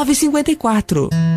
Nova 0.00 0.14
FM. 0.14 0.30
954. 0.30 1.29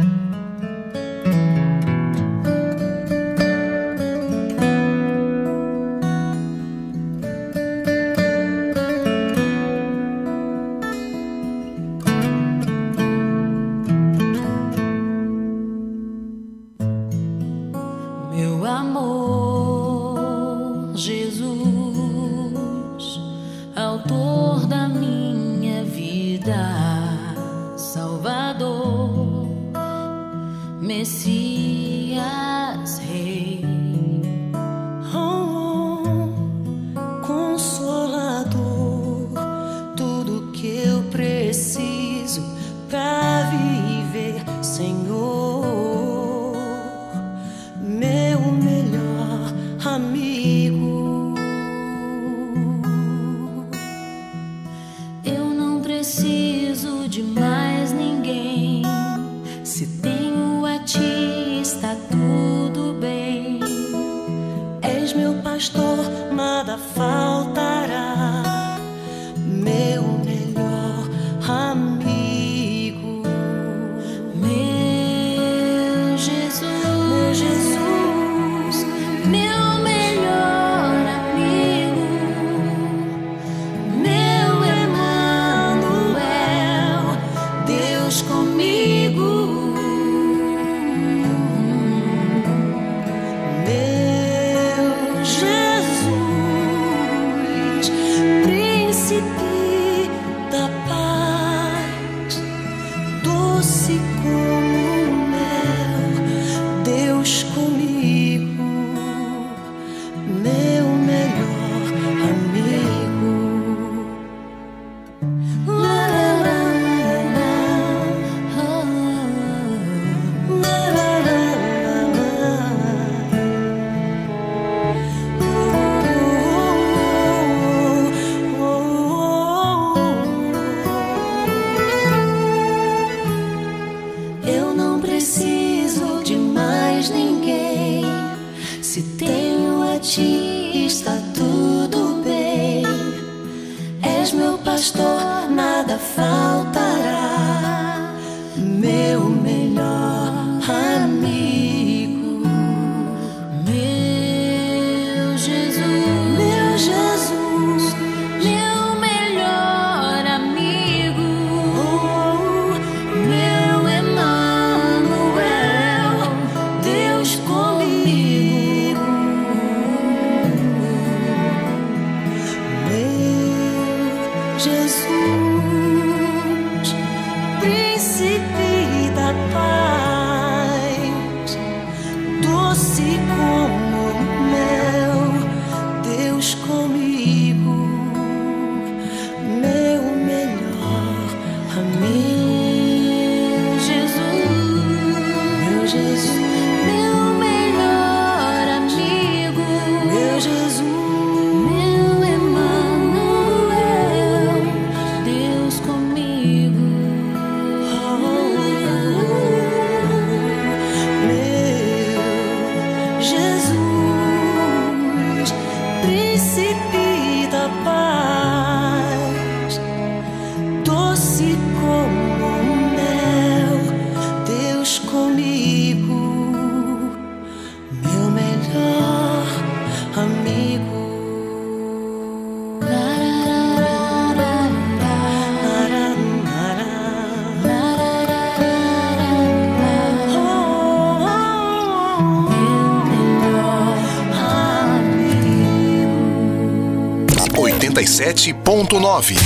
87.9. 248.87 249.37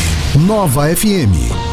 Nova 0.45 0.89
FM. 0.95 1.66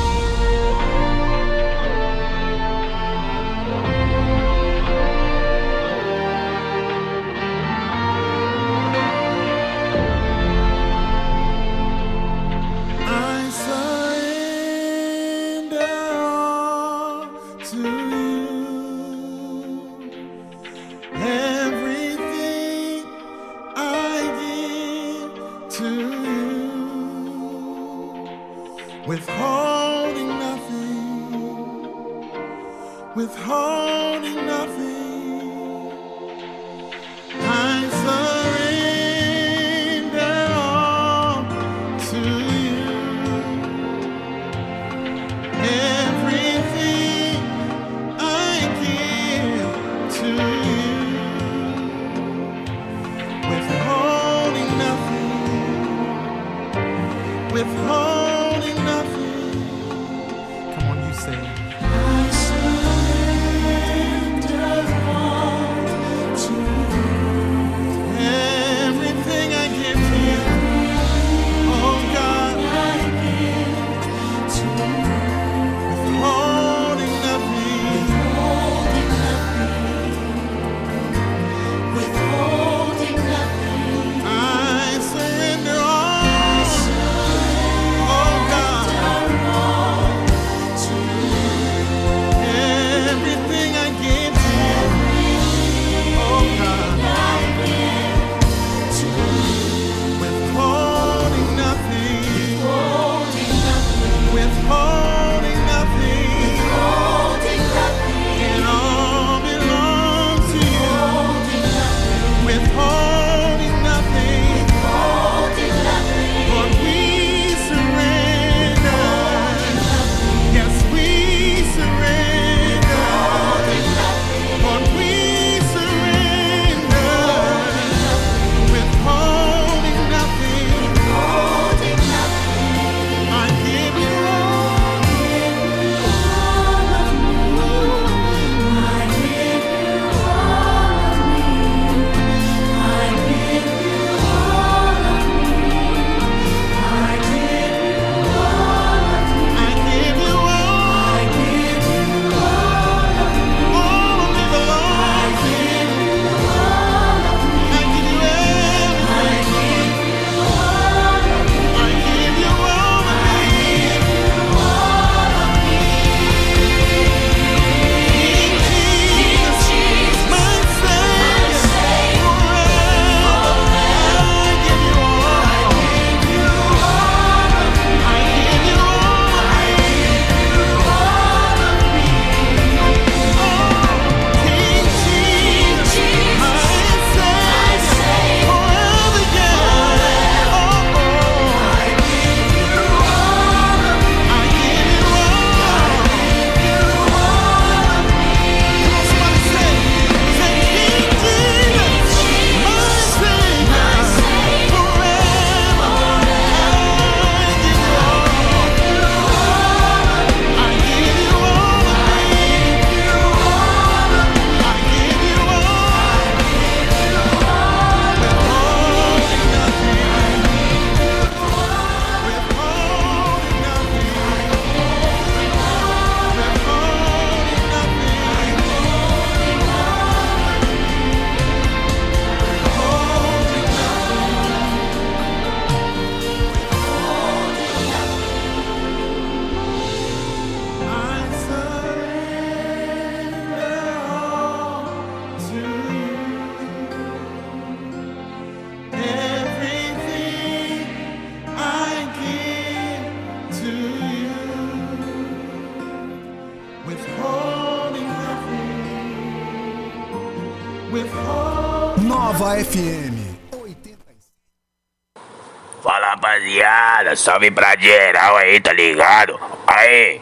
Salve 267.44 267.50
pra 267.50 267.76
geral 267.76 268.36
aí, 268.36 268.60
tá 268.60 268.72
ligado? 268.72 269.38
Aí, 269.66 270.20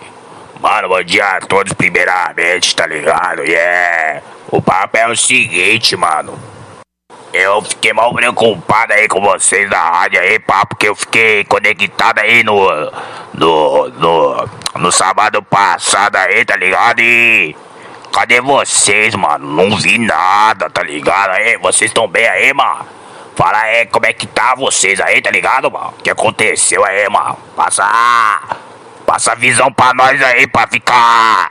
mano, 0.60 0.88
bom 0.88 1.02
dia 1.02 1.24
a 1.24 1.40
todos 1.40 1.72
primeiramente, 1.72 2.74
tá 2.74 2.86
ligado? 2.86 3.44
Yeah! 3.44 4.22
O 4.50 4.60
papo 4.60 4.96
é 4.96 5.08
o 5.08 5.16
seguinte, 5.16 5.96
mano. 5.96 6.38
Eu 7.32 7.62
fiquei 7.62 7.92
mal 7.92 8.12
preocupado 8.12 8.92
aí 8.92 9.08
com 9.08 9.20
vocês 9.20 9.68
da 9.70 9.78
rádio 9.78 10.20
aí, 10.20 10.38
papo, 10.38 10.76
que 10.76 10.88
eu 10.88 10.94
fiquei 10.94 11.44
conectado 11.44 12.18
aí 12.18 12.42
no. 12.42 12.68
no. 13.32 13.88
no. 13.88 14.48
no 14.76 14.92
sábado 14.92 15.42
passado 15.42 16.16
aí, 16.16 16.44
tá 16.44 16.56
ligado? 16.56 17.00
E. 17.00 17.56
Cadê 18.12 18.42
vocês, 18.42 19.14
mano? 19.14 19.46
Não 19.46 19.76
vi 19.78 19.96
nada, 19.96 20.68
tá 20.68 20.82
ligado? 20.82 21.30
Aí, 21.30 21.56
vocês 21.56 21.90
estão 21.90 22.06
bem 22.06 22.28
aí, 22.28 22.52
mano? 22.52 23.01
Fala 23.34 23.58
aí 23.58 23.86
como 23.86 24.06
é 24.06 24.12
que 24.12 24.26
tá 24.26 24.54
vocês 24.54 25.00
aí, 25.00 25.20
tá 25.22 25.30
ligado, 25.30 25.70
mano? 25.70 25.94
O 25.98 26.02
que 26.02 26.10
aconteceu 26.10 26.84
aí, 26.84 27.08
mano? 27.08 27.38
Passa. 27.56 28.40
Passa 29.06 29.34
visão 29.34 29.72
pra 29.72 29.94
nós 29.94 30.20
aí, 30.22 30.46
pra 30.46 30.66
ficar. 30.66 31.50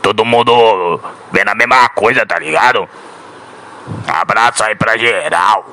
Todo 0.00 0.24
mundo 0.24 1.00
vendo 1.32 1.48
a 1.48 1.54
mesma 1.54 1.88
coisa, 1.88 2.24
tá 2.24 2.38
ligado? 2.38 2.88
Abraço 4.06 4.62
aí 4.64 4.74
pra 4.74 4.96
geral. 4.96 5.66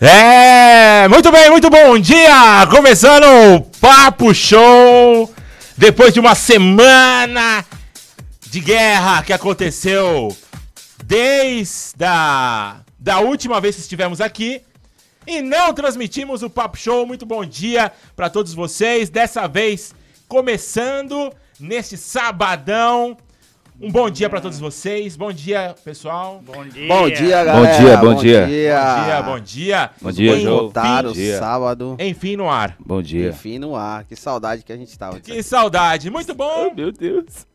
É, 0.00 1.06
muito 1.08 1.30
bem, 1.30 1.48
muito 1.48 1.70
bom 1.70 1.96
dia! 1.96 2.66
Começando 2.68 3.24
o 3.24 3.60
Papo 3.80 4.34
Show, 4.34 5.32
depois 5.76 6.12
de 6.12 6.18
uma 6.18 6.34
semana 6.34 7.64
de 8.50 8.58
guerra 8.58 9.22
que 9.22 9.32
aconteceu 9.32 10.36
desde 11.16 12.02
a 12.06 12.76
da 12.98 13.20
última 13.20 13.60
vez 13.60 13.74
que 13.74 13.82
estivemos 13.82 14.18
aqui 14.18 14.62
e 15.26 15.42
não 15.42 15.74
transmitimos 15.74 16.42
o 16.42 16.48
Papo 16.48 16.78
Show. 16.78 17.04
Muito 17.06 17.26
bom 17.26 17.44
dia 17.44 17.92
para 18.16 18.30
todos 18.30 18.54
vocês. 18.54 19.10
Dessa 19.10 19.46
vez 19.46 19.94
começando 20.26 21.30
neste 21.60 21.98
sabadão. 21.98 23.14
Um 23.78 23.90
bom 23.90 24.08
dia 24.08 24.30
para 24.30 24.40
todos 24.40 24.58
vocês. 24.58 25.14
Bom 25.14 25.30
dia, 25.32 25.74
pessoal. 25.84 26.40
Bom 26.46 26.64
Bom 26.88 27.10
dia, 27.10 27.44
galera. 27.44 27.76
dia, 27.76 27.96
bom 27.98 28.14
dia. 28.14 28.46
dia, 28.46 29.22
bom 29.22 29.38
dia. 29.40 29.90
Bom 30.00 30.12
dia, 30.12 30.40
João. 30.40 30.58
Voltaram 30.60 31.08
Bom 31.10 31.14
dia. 31.14 31.38
sábado. 31.38 31.96
Enfim, 31.98 32.36
no 32.36 32.48
ar. 32.48 32.74
Bom 32.80 33.02
dia. 33.02 33.28
Enfim, 33.28 33.58
no 33.58 33.76
ar. 33.76 34.04
Que 34.04 34.16
saudade 34.16 34.62
que 34.62 34.72
a 34.72 34.76
gente 34.78 34.96
tava. 34.98 35.14
disso 35.20 35.26
Que 35.26 35.32
aqui. 35.32 35.42
saudade. 35.42 36.08
Muito 36.10 36.34
bom, 36.34 36.72
Meu 36.74 36.90
Deus. 36.90 37.46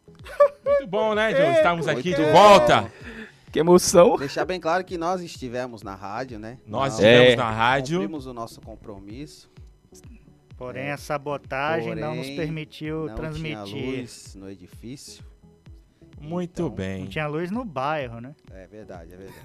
muito 0.64 0.88
bom, 0.88 1.16
né, 1.16 1.34
João? 1.36 1.52
Estamos 1.54 1.88
aqui 1.88 2.14
de 2.14 2.24
volta. 2.32 2.92
Que 3.52 3.60
emoção. 3.60 4.18
Deixar 4.18 4.46
bem 4.46 4.60
claro 4.60 4.84
que 4.84 4.98
nós 4.98 5.22
estivemos 5.22 5.82
na 5.82 5.96
rádio, 5.96 6.38
né? 6.38 6.58
Nós 6.66 6.94
Nós 6.94 6.94
estivemos 6.94 7.34
É. 7.34 7.36
na 7.36 7.50
rádio. 7.52 8.00
Cumprimos 8.00 8.26
o 8.26 8.34
nosso 8.34 8.60
compromisso. 8.62 9.50
Porém, 10.58 10.90
a 10.92 10.98
sabotagem 10.98 11.94
não 11.96 12.16
nos 12.16 12.26
Porém, 12.26 12.36
permitiu 12.36 13.06
Não 13.06 13.16
transmitir. 13.16 13.64
tinha 13.64 13.98
luz 14.00 14.36
no 14.36 14.50
edifício. 14.50 15.24
Muito 16.20 16.64
Então, 16.64 16.70
bem. 16.70 17.02
Não 17.04 17.08
tinha 17.08 17.28
luz 17.28 17.52
no 17.52 17.64
bairro, 17.64 18.20
né? 18.20 18.34
É 18.52 18.66
verdade, 18.68 19.14
é 19.14 19.18
verdade. 19.18 19.40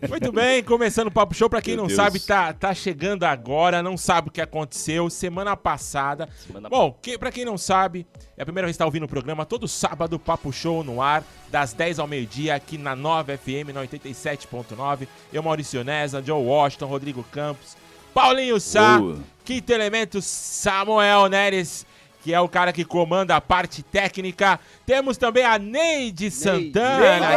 Muito 0.08 0.32
bem, 0.32 0.62
começando 0.64 1.08
o 1.08 1.10
Papo 1.10 1.34
Show. 1.34 1.48
Pra 1.50 1.60
quem 1.60 1.74
Meu 1.74 1.82
não 1.82 1.86
Deus. 1.88 1.96
sabe, 1.96 2.18
tá, 2.20 2.52
tá 2.54 2.74
chegando 2.74 3.24
agora, 3.24 3.82
não 3.82 3.96
sabe 3.96 4.28
o 4.28 4.32
que 4.32 4.40
aconteceu 4.40 5.10
semana 5.10 5.56
passada. 5.56 6.28
Semana- 6.46 6.68
Bom, 6.70 6.96
que, 7.02 7.18
pra 7.18 7.30
quem 7.30 7.44
não 7.44 7.58
sabe, 7.58 8.06
é 8.36 8.42
a 8.42 8.46
primeira 8.46 8.66
vez 8.66 8.76
que 8.76 8.78
tá 8.78 8.86
ouvindo 8.86 9.04
o 9.04 9.08
programa, 9.08 9.44
todo 9.44 9.68
sábado, 9.68 10.18
Papo 10.18 10.50
Show 10.52 10.82
no 10.82 11.02
ar, 11.02 11.22
das 11.50 11.72
10 11.74 11.98
ao 11.98 12.06
meio-dia, 12.06 12.54
aqui 12.54 12.78
na 12.78 12.96
9 12.96 13.36
FM, 13.36 13.72
na 13.74 13.82
87.9. 13.82 15.06
Eu, 15.32 15.42
Maurício 15.42 15.84
Neza, 15.84 16.22
Joe 16.22 16.42
Washington, 16.42 16.86
Rodrigo 16.86 17.22
Campos, 17.30 17.76
Paulinho 18.14 18.58
Sá. 18.58 18.98
Quinto 19.44 19.72
Elemento, 19.72 20.22
Samuel 20.22 21.28
Neres, 21.28 21.84
que 22.22 22.32
é 22.34 22.40
o 22.40 22.48
cara 22.48 22.72
que 22.72 22.84
comanda 22.84 23.34
a 23.36 23.40
parte 23.40 23.82
técnica. 23.82 24.58
Temos 24.86 25.16
também 25.16 25.44
a 25.44 25.58
Neide 25.58 26.30
Santana. 26.30 27.30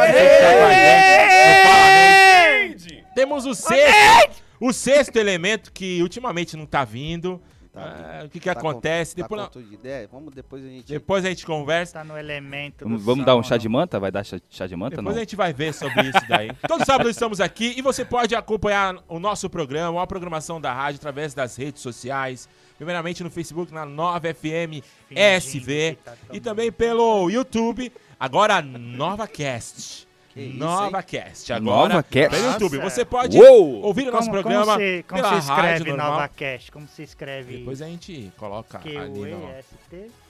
Neide. 2.58 3.02
tá. 3.02 3.08
Temos 3.14 3.46
o 3.46 3.54
sexto, 3.54 4.42
o 4.60 4.72
sexto 4.72 5.16
elemento 5.16 5.72
que 5.72 6.02
ultimamente 6.02 6.56
não 6.56 6.66
tá 6.66 6.84
vindo. 6.84 7.40
Tá 7.72 7.80
Ah, 8.20 8.24
o 8.24 8.28
que 8.28 8.38
que 8.38 8.44
Tá 8.46 8.52
acontece? 8.52 9.16
Com, 9.16 9.22
depois, 9.22 9.40
tá 9.42 9.48
tudo 9.48 9.66
de 9.68 9.74
ideia? 9.74 10.08
Vamos 10.12 10.32
depois 10.32 10.64
a 10.64 10.68
gente... 10.68 10.86
depois 10.86 11.24
a 11.24 11.28
gente 11.28 11.44
conversa. 11.44 11.94
Tá 11.94 12.04
no 12.04 12.16
elemento 12.16 12.84
Vamos, 12.84 13.00
do 13.00 13.04
vamos 13.04 13.26
dar 13.26 13.34
um 13.34 13.42
som, 13.42 13.48
chá 13.48 13.56
de 13.56 13.68
manta? 13.68 13.98
Vai 13.98 14.12
dar 14.12 14.24
chá, 14.24 14.38
chá 14.48 14.66
de 14.66 14.76
manta? 14.76 14.96
Depois 14.96 15.14
Não. 15.14 15.20
a 15.20 15.24
gente 15.24 15.34
vai 15.34 15.52
ver 15.52 15.74
sobre 15.74 16.02
isso 16.08 16.20
daí. 16.28 16.52
Todo 16.68 16.84
sábado 16.84 17.10
estamos 17.10 17.40
aqui 17.40 17.74
e 17.76 17.82
você 17.82 18.04
pode 18.04 18.34
acompanhar 18.34 18.96
o 19.08 19.18
nosso 19.18 19.50
programa, 19.50 20.00
a 20.00 20.06
programação 20.06 20.60
da 20.60 20.72
rádio 20.72 20.98
através 20.98 21.34
das 21.34 21.56
redes 21.56 21.82
sociais. 21.82 22.48
Primeiramente 22.76 23.22
no 23.22 23.30
Facebook, 23.30 23.72
na 23.72 23.86
9FM 23.86 24.82
Fingindo 25.08 25.20
SV. 25.20 25.98
tá 26.04 26.14
E 26.32 26.40
também 26.40 26.72
pelo 26.72 27.30
YouTube, 27.30 27.92
agora 28.18 28.60
Nova 28.60 29.28
Cast. 29.28 30.08
Que 30.34 30.42
isso, 30.42 30.58
Nova 30.58 31.00
Cast. 31.00 31.52
Agora, 31.52 31.94
Nova 31.94 32.02
Cast? 32.02 32.30
Pelo 32.30 32.50
YouTube. 32.50 32.78
Você 32.78 33.04
pode 33.04 33.38
Uou! 33.38 33.82
ouvir 33.82 34.08
o 34.08 34.10
nosso 34.10 34.28
Como, 34.28 34.42
programa 34.42 34.72
como 34.72 34.84
se, 34.84 35.04
como 35.06 35.22
pela 35.22 35.40
se 35.40 35.48
rádio 35.48 35.62
escreve 35.62 35.90
normal. 35.90 36.10
Nova 36.10 36.28
Cast? 36.28 36.72
Como 36.72 36.88
se 36.88 37.02
escreve 37.04 37.56
Depois 37.58 37.80
a 37.80 37.86
gente 37.86 38.32
coloca 38.36 38.80
ali 38.80 39.30
no... 39.30 39.48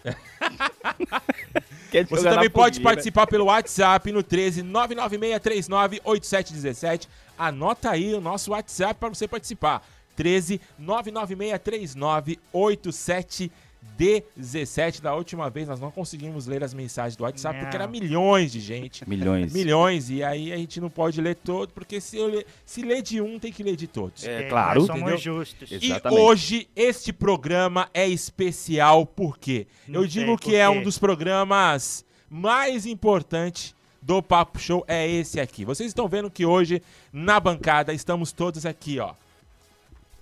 Você 2.11 2.29
também 2.29 2.51
pode 2.51 2.81
participar 2.81 3.27
pelo 3.27 3.47
WhatsApp 3.47 4.13
no 4.13 4.23
13 4.23 4.63
99639 4.63 6.03
8717. 6.05 7.09
Anota 7.39 7.91
aí 7.91 8.15
o 8.15 8.21
nosso 8.21 8.51
WhatsApp 8.51 9.01
para 9.01 9.09
você 9.09 9.27
participar. 9.27 9.83
13 10.17 10.61
99639 10.79 12.39
8717. 12.53 15.03
Da 15.03 15.15
última 15.15 15.51
vez 15.51 15.69
nós 15.69 15.79
não 15.81 15.91
conseguimos 15.91 16.47
ler 16.47 16.63
as 16.65 16.73
mensagens 16.73 17.17
do 17.17 17.25
WhatsApp 17.25 17.59
porque 17.59 17.77
Não. 17.77 17.83
era 17.85 17.91
milhões 17.91 18.53
de 18.53 18.61
gente. 18.61 19.09
Milhões. 19.09 19.53
Milhões, 19.53 20.11
e 20.11 20.23
aí 20.23 20.53
a 20.53 20.57
gente 20.57 20.81
não 20.81 20.89
pode 20.91 21.21
ler 21.21 21.35
todo, 21.37 21.73
porque 21.73 22.01
se, 22.01 22.17
eu 22.17 22.27
ler, 22.27 22.47
se 22.65 22.83
ler 22.83 23.03
de 23.03 23.21
um, 23.21 23.39
tem 23.39 23.53
que 23.53 23.63
ler 23.63 23.77
de 23.77 23.87
todos. 23.87 24.25
É, 24.25 24.45
É, 24.45 24.49
claro. 24.49 24.81
Nós 24.81 24.87
somos 24.87 25.03
Entendeu? 25.03 25.19
justos. 25.19 25.71
E 25.71 25.87
Exatamente. 25.87 26.21
hoje 26.21 26.69
este 26.75 27.13
programa 27.13 27.89
é 27.93 28.09
especial 28.09 29.07
porque 29.07 29.67
Não 29.87 30.03
eu 30.03 30.07
digo 30.07 30.37
que 30.39 30.57
é 30.57 30.69
um 30.69 30.83
dos 30.83 30.99
programas 30.99 32.05
mais 32.29 32.87
importantes 32.87 33.75
do 34.03 34.23
Papo 34.23 34.59
Show 34.59 34.85
é 34.87 35.09
esse 35.09 35.41
aqui. 35.41 35.65
Vocês 35.65 35.89
estão 35.89 36.07
vendo 36.09 36.31
que 36.31 36.45
hoje 36.45 36.83
na 37.13 37.41
bancada 37.41 37.93
estamos 37.93 38.33
todos 38.33 38.67
aqui, 38.67 38.99
ó, 38.99 39.15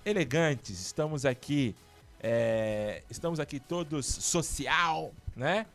elegantes. 0.05 0.79
Estamos 0.79 1.25
aqui, 1.25 1.75
é, 2.19 3.03
estamos 3.09 3.39
aqui 3.39 3.59
todos 3.59 4.05
social, 4.05 5.13
né? 5.35 5.65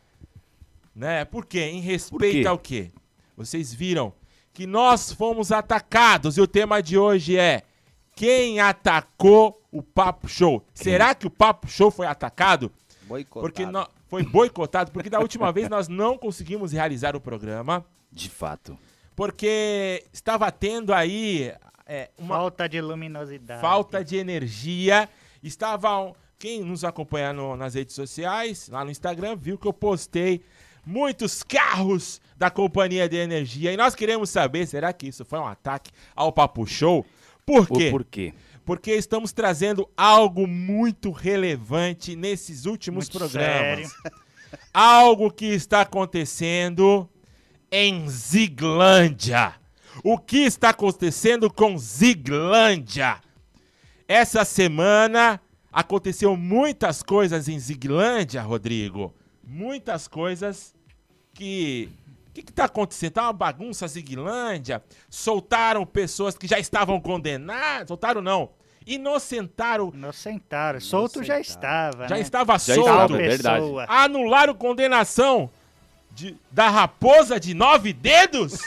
Né? 0.95 1.25
Por 1.25 1.47
quê? 1.47 1.61
Em 1.61 1.81
respeito 1.81 2.43
quê? 2.43 2.47
ao 2.49 2.59
quê? 2.59 2.91
Vocês 3.37 3.73
viram 3.73 4.13
que 4.53 4.67
nós 4.67 5.13
fomos 5.13 5.53
atacados 5.53 6.37
e 6.37 6.41
o 6.41 6.47
tema 6.47 6.83
de 6.83 6.99
hoje 6.99 7.37
é 7.39 7.63
quem 8.17 8.59
atacou 8.59 9.63
o 9.71 9.81
Papo 9.83 10.27
Show? 10.29 10.65
Será 10.75 11.15
que 11.15 11.27
o 11.27 11.31
Papo 11.31 11.69
Show 11.69 11.91
foi 11.91 12.07
atacado? 12.07 12.73
Boicotado. 13.03 13.41
Porque 13.47 13.65
nó- 13.65 13.87
foi 14.09 14.25
boicotado, 14.25 14.91
porque 14.91 15.09
da 15.11 15.21
última 15.21 15.53
vez 15.53 15.69
nós 15.69 15.87
não 15.87 16.19
conseguimos 16.19 16.73
realizar 16.73 17.15
o 17.15 17.21
programa, 17.21 17.85
De 18.11 18.29
fato. 18.29 18.77
porque 19.15 20.05
estava 20.13 20.51
tendo 20.51 20.93
aí 20.93 21.53
é, 21.89 22.11
uma 22.19 22.37
Falta 22.37 22.69
de 22.69 22.81
luminosidade. 22.81 23.61
falta 23.61 24.05
de 24.05 24.17
energia. 24.17 25.09
Estavam. 25.43 26.15
Quem 26.39 26.63
nos 26.63 26.85
acompanha 26.85 27.33
no- 27.33 27.57
nas 27.57 27.75
redes 27.75 27.95
sociais, 27.97 28.69
lá 28.69 28.85
no 28.85 28.91
Instagram, 28.93 29.35
viu 29.35 29.59
que 29.59 29.67
eu 29.67 29.73
postei 29.73 30.41
muitos 30.87 31.43
carros 31.43 32.21
da 32.37 32.49
companhia 32.51 33.09
de 33.09 33.17
energia. 33.17 33.73
E 33.73 33.77
nós 33.77 33.95
queremos 33.97 34.31
saber, 34.31 34.65
será 34.67 34.93
que 34.93 35.09
isso 35.09 35.25
foi 35.25 35.39
um 35.41 35.47
ataque 35.47 35.91
ao 36.15 36.31
Papo 36.33 36.65
Show? 36.67 37.05
Por 37.45 37.63
O 37.63 37.77
quê? 37.77 37.91
porquê? 37.91 38.35
Porque 38.65 38.93
estamos 38.93 39.33
trazendo 39.33 39.89
algo 39.97 40.47
muito 40.47 41.11
relevante 41.11 42.15
nesses 42.15 42.67
últimos 42.67 43.07
Muito 43.09 43.19
programas. 43.19 43.89
sério. 43.89 43.91
Algo 44.73 45.31
que 45.33 45.47
está 45.47 45.81
acontecendo 45.81 47.09
em 47.73 48.09
Ziglândia. 48.09 49.55
O 50.05 50.19
que 50.19 50.39
está 50.45 50.71
acontecendo 50.71 51.51
com 51.53 51.77
Ziglândia? 51.79 53.19
Essa 54.07 54.45
semana 54.45 55.41
aconteceu 55.73 56.37
muitas 56.37 57.03
coisas 57.03 57.49
em 57.49 57.59
Ziglândia, 57.59 58.43
Rodrigo. 58.43 59.15
Muitas 59.43 60.07
coisas 60.09 60.75
que. 61.35 61.89
O 62.29 62.33
que, 62.39 62.43
que 62.45 62.53
tá 62.53 62.67
acontecendo? 62.67 63.13
Tá 63.15 63.23
uma 63.25 63.33
bagunça 63.33 63.89
Ziglândia. 63.89 64.83
Soltaram 65.11 65.85
pessoas 65.85 66.37
que 66.39 66.47
já 66.47 66.59
estavam 66.59 67.01
condenadas. 67.01 67.89
Soltaram 67.89 68.23
não. 68.23 68.51
Inocentaram. 68.87 69.91
Inocentaram. 69.93 70.81
Solto 70.81 71.23
já 71.23 71.41
estava, 71.41 72.07
Já 72.09 72.15
né? 72.15 72.21
estava 72.21 72.53
Já 72.55 72.75
solto. 72.75 72.81
estava, 72.91 73.15
é 73.23 73.29
verdade. 73.29 73.61
pessoa. 73.61 73.87
Anularam 73.89 74.55
condenação 74.55 75.51
de- 76.13 76.37
da 76.51 76.71
raposa 76.71 77.39
de 77.41 77.53
nove 77.55 77.93
dedos? 77.93 78.59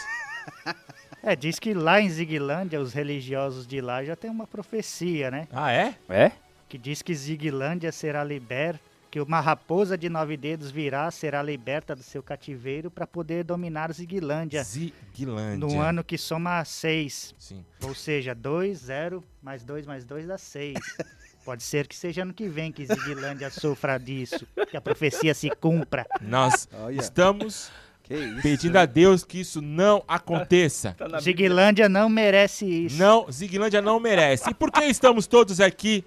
É, 1.24 1.36
diz 1.36 1.60
que 1.60 1.74
lá 1.74 2.02
em 2.02 2.10
Ziglândia, 2.10 2.82
os 2.82 2.94
religiosos 2.94 3.68
de 3.68 3.80
lá 3.80 4.04
já 4.04 4.16
tem 4.16 4.30
uma 4.30 4.48
profecia, 4.48 5.30
né? 5.30 5.48
Ah, 5.52 5.72
é? 5.72 5.96
É? 6.10 6.32
Que 6.68 6.78
diz 6.78 7.02
que 7.02 7.14
Ziglândia 7.14 7.92
será 7.92 8.24
liberta, 8.24 8.80
que 9.12 9.20
uma 9.20 9.40
raposa 9.40 9.98
de 9.98 10.10
nove 10.10 10.36
dedos 10.36 10.72
virá, 10.72 11.12
será 11.12 11.44
liberta 11.44 11.96
do 11.96 12.02
seu 12.02 12.24
cativeiro 12.24 12.90
para 12.90 13.06
poder 13.06 13.44
dominar 13.44 13.92
Ziglândia 13.92 14.64
Ziglândia. 14.64 15.58
no 15.58 15.80
ano 15.80 16.04
que 16.04 16.18
soma 16.18 16.64
seis. 16.66 17.36
Sim. 17.38 17.64
Ou 17.84 17.94
seja, 17.94 18.34
2, 18.34 18.78
0, 18.80 19.24
mais 19.44 19.64
2, 19.64 19.86
mais 19.86 20.06
2 20.06 20.28
dá 20.28 20.38
6. 20.38 20.78
Pode 21.46 21.62
ser 21.64 21.88
que 21.88 21.96
seja 21.96 22.22
ano 22.22 22.34
que 22.34 22.48
vem 22.48 22.72
que 22.72 22.86
Ziglândia 22.86 23.50
sofra 23.50 23.98
disso, 23.98 24.48
que 24.70 24.78
a 24.78 24.82
profecia 24.82 25.34
se 25.34 25.50
cumpra. 25.50 26.06
Nós 26.22 26.70
Olha. 26.72 27.00
estamos 27.00 27.72
isso? 28.14 28.42
pedindo 28.42 28.78
a 28.78 28.86
Deus 28.86 29.24
que 29.24 29.40
isso 29.40 29.62
não 29.62 30.04
aconteça. 30.08 30.96
Ziglândia 31.22 31.88
não 31.90 32.10
merece 32.10 32.66
isso. 32.66 32.98
Não, 32.98 33.32
Ziglândia 33.32 33.82
não 33.82 34.00
merece. 34.00 34.50
E 34.50 34.54
por 34.54 34.72
que 34.72 34.84
estamos 34.86 35.28
todos 35.28 35.60
aqui 35.60 36.04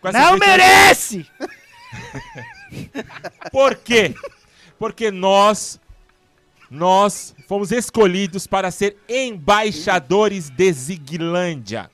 com 0.00 0.08
essa 0.08 0.18
não 0.18 0.38
merece! 0.38 1.26
Por 3.52 3.76
quê? 3.76 4.14
Porque 4.78 5.10
nós 5.10 5.80
nós 6.70 7.34
fomos 7.46 7.70
escolhidos 7.70 8.46
para 8.46 8.70
ser 8.70 8.96
embaixadores 9.08 10.50
de 10.50 10.72
Ziglândia. 10.72 11.88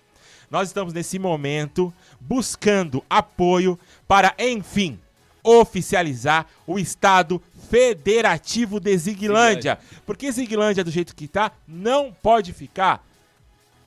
Nós 0.51 0.69
estamos 0.69 0.93
nesse 0.93 1.19
momento 1.19 1.93
buscando 2.19 3.05
apoio 3.09 3.79
para, 4.09 4.35
enfim, 4.39 4.99
oficializar 5.43 6.47
o 6.67 6.79
Estado 6.79 7.43
Federativo 7.71 8.81
de 8.81 8.97
Ziglândia. 8.99 9.79
Porque 10.05 10.31
Ziglândia, 10.33 10.83
do 10.85 10.91
jeito 10.91 11.15
que 11.15 11.29
tá, 11.29 11.53
não 11.67 12.13
pode 12.13 12.53
ficar. 12.53 13.05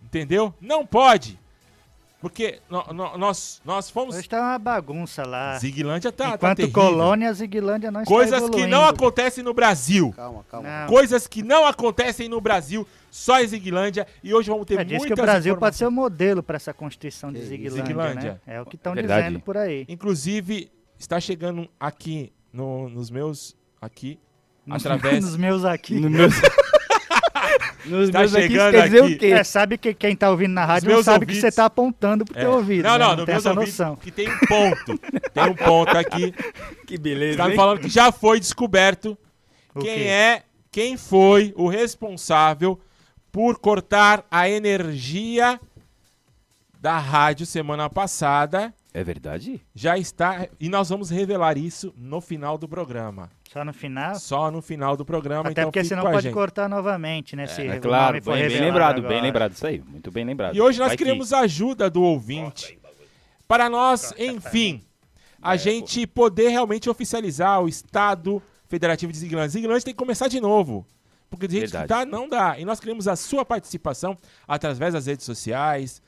Entendeu? 0.04 0.54
Não 0.62 0.86
pode. 0.86 1.40
Porque 2.22 2.60
no- 2.70 2.86
no- 2.94 3.18
nós, 3.18 3.62
nós 3.66 3.90
fomos. 3.90 4.16
Hoje 4.16 4.30
tá 4.30 4.40
uma 4.40 4.58
bagunça 4.58 5.28
lá. 5.28 5.58
Ziglândia 5.60 6.10
tá, 6.10 6.30
tá 6.30 6.36
Enquanto 6.36 6.58
terrível. 6.58 6.82
colônia, 6.82 7.34
Ziglândia 7.34 7.92
não 7.92 8.02
está 8.02 8.10
Coisas 8.14 8.50
que 8.50 8.66
não 8.66 8.86
acontecem 8.86 9.44
no 9.44 9.54
Brasil. 9.54 10.14
Calma, 10.16 10.46
calma. 10.50 10.70
Não. 10.82 10.88
Coisas 10.88 11.28
que 11.28 11.44
não 11.44 11.66
acontecem 11.66 12.30
no 12.30 12.40
Brasil, 12.40 12.88
só 13.12 13.42
em 13.42 13.48
Ziglândia. 13.48 14.08
E 14.24 14.34
hoje 14.34 14.50
vamos 14.50 14.66
ter 14.66 14.80
É, 14.80 14.84
diz 14.86 15.00
muitas 15.00 15.08
que 15.18 15.22
o 15.22 15.26
Brasil 15.26 15.58
pode 15.58 15.76
ser 15.76 15.86
o 15.86 15.92
modelo 15.92 16.42
para 16.42 16.56
essa 16.56 16.74
constituição 16.74 17.34
de. 17.34 17.42
Ziglândia, 17.42 17.84
Ziglândia. 17.86 18.42
né? 18.48 18.54
É 18.56 18.62
o 18.62 18.66
que 18.66 18.78
estão 18.78 18.94
Verdade. 18.94 19.24
dizendo 19.28 19.42
por 19.42 19.58
aí. 19.58 19.86
Inclusive, 19.90 20.72
está 21.04 21.20
chegando 21.20 21.68
aqui 21.80 22.32
no- 22.52 22.90
nos 22.90 23.10
meus... 23.10 23.56
Aqui, 23.82 24.18
Nos, 24.66 24.86
através... 24.86 25.24
nos 25.26 25.36
meus 25.38 25.66
aqui. 25.66 25.96
No 25.96 26.10
meu... 26.10 26.30
Nos 27.86 28.08
Está 28.08 28.20
meus 28.20 28.34
aqui, 28.34 28.48
chegando 28.48 28.72
quer 28.72 28.84
dizer 28.86 29.04
aqui. 29.04 29.14
o 29.14 29.18
quê? 29.20 29.26
É, 29.28 29.44
sabe 29.44 29.78
que 29.78 29.94
quem 29.94 30.16
tá 30.16 30.30
ouvindo 30.32 30.54
na 30.54 30.64
rádio 30.66 30.88
não 30.88 30.96
meus 30.96 31.06
sabe 31.06 31.26
que 31.26 31.34
ouvidos- 31.34 31.42
você 31.52 31.56
tá 31.56 31.66
apontando 31.66 32.24
pro 32.24 32.38
É. 32.38 32.42
teu 32.42 32.52
ouvido. 32.54 32.84
Não, 32.86 32.94
né? 32.94 32.98
não, 33.00 33.08
não 33.10 33.18
no 33.18 33.26
tem 33.26 33.34
meus 33.36 33.46
essa 33.46 33.54
noção. 33.54 33.96
que 33.98 34.10
tem 34.10 34.30
um 34.30 34.38
ponto. 34.48 34.98
tem 35.34 35.44
um 35.44 35.54
ponto 35.56 35.98
aqui. 35.98 36.34
Que 36.88 36.98
beleza, 36.98 37.32
Está 37.34 37.50
me 37.50 37.56
falando 37.56 37.80
que 37.82 37.90
já 37.90 38.10
foi 38.12 38.40
descoberto 38.40 39.18
O 39.76 39.80
quem 39.82 39.96
quê? 40.00 40.04
é, 40.06 40.44
quem 40.72 40.96
foi 40.96 41.54
o 41.58 41.68
responsável 41.68 42.80
por 43.32 43.60
cortar 43.60 44.26
a 44.32 44.48
energia 44.50 45.60
da 46.80 46.98
rádio 46.98 47.46
semana 47.46 47.90
passada. 47.90 48.74
É 48.94 49.04
verdade? 49.04 49.60
Já 49.74 49.98
está 49.98 50.48
e 50.60 50.70
nós 50.70 50.88
vamos 50.90 51.10
revelar 51.10 51.58
isso 51.58 51.92
no 51.98 52.22
final 52.22 52.58
do 52.60 52.68
programa. 52.68 53.32
Só 53.52 53.66
no 53.66 53.74
final. 53.74 54.16
Só 54.16 54.52
no 54.52 54.62
final 54.62 54.96
do 54.96 55.04
programa, 55.04 55.50
Até 55.50 55.62
então 55.62 55.64
porque 55.66 55.84
senão 55.84 56.04
com 56.04 56.10
a 56.10 56.12
pode 56.12 56.24
gente. 56.26 56.34
cortar 56.34 56.70
novamente, 56.70 57.36
né? 57.36 57.48
se 57.48 57.66
É 57.66 57.78
o 57.78 57.82
claro, 57.82 58.22
bem, 58.22 58.48
bem 58.48 58.60
lembrado, 58.62 58.98
agora. 59.00 59.14
bem 59.14 59.22
lembrado 59.22 59.52
isso 59.54 59.66
aí. 59.66 59.82
Muito 59.82 60.12
bem 60.12 60.24
lembrado. 60.24 60.56
E 60.56 60.62
hoje 60.62 60.78
nós 60.78 60.90
Vai 60.90 60.98
que- 60.98 61.04
queremos 61.04 61.34
a 61.34 61.40
ajuda 61.40 61.90
do 61.90 62.04
ouvinte 62.04 62.78
para 63.48 63.68
nós, 63.70 64.14
enfim, 64.18 64.84
a 65.42 65.56
gente 65.56 66.06
poder 66.06 66.50
realmente 66.50 66.88
oficializar 66.90 67.62
o 67.62 67.68
Estado 67.68 68.42
Federativo 68.68 69.12
de 69.12 69.18
Ziglândia. 69.18 69.50
Ziglândia 69.50 69.82
tem 69.86 69.94
que 69.94 69.98
começar 70.00 70.28
de 70.28 70.40
novo. 70.40 70.86
Porque 71.32 71.48
do 71.48 71.52
jeito 71.52 71.72
que 71.72 71.78
Verdade. 71.78 71.88
tá, 71.88 72.06
não 72.06 72.30
dá. 72.30 72.60
E 72.60 72.66
nós 72.66 72.80
queremos 72.80 73.08
a 73.08 73.16
sua 73.16 73.44
participação 73.44 74.16
através 74.48 74.94
das 74.94 75.08
redes 75.08 75.26
sociais, 75.26 76.00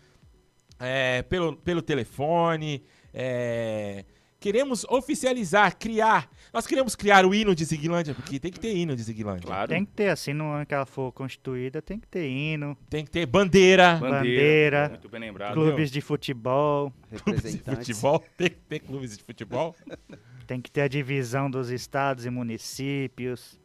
é, 0.80 1.22
pelo, 1.24 1.56
pelo 1.58 1.82
telefone. 1.82 2.84
é, 3.14 4.06
queremos 4.40 4.86
oficializar, 4.90 5.76
criar. 5.76 6.30
Nós 6.54 6.68
queremos 6.68 6.96
criar 6.96 7.26
o 7.26 7.34
hino 7.34 7.56
de 7.56 7.66
Ziglândia, 7.66 8.14
porque 8.14 8.40
tem 8.40 8.52
que 8.52 8.60
ter 8.60 8.76
hino 8.76 8.96
de 8.96 9.02
Ziglândia. 9.02 9.48
Claro. 9.48 9.70
Tem 9.70 9.84
que 9.84 9.92
ter, 9.92 10.10
assim, 10.10 10.34
no 10.34 10.52
ano 10.52 10.66
que 10.66 10.74
ela 10.74 10.86
for 10.86 11.12
constituída, 11.12 11.82
tem 11.82 12.00
que 12.00 12.08
ter 12.08 12.28
hino, 12.30 12.78
Tem 12.88 13.04
que 13.04 13.10
ter 13.10 13.26
bandeira. 13.26 13.96
bandeira, 13.96 14.90
Muito 14.90 15.10
bem 15.10 15.20
lembrado. 15.22 15.54
clubes 15.54 15.90
de 15.90 16.00
futebol, 16.00 16.94
Clubes 17.24 17.54
de 17.54 17.58
futebol. 17.60 18.24
Tem 18.38 18.50
que 18.50 18.56
ter 18.70 18.80
clubes 18.82 19.18
de 19.18 19.24
futebol. 19.24 19.76
tem 20.46 20.62
que 20.62 20.70
ter 20.70 20.82
a 20.82 20.88
divisão 20.88 21.50
dos 21.50 21.72
estados 21.72 22.24
e 22.26 22.30
municípios. 22.30 23.60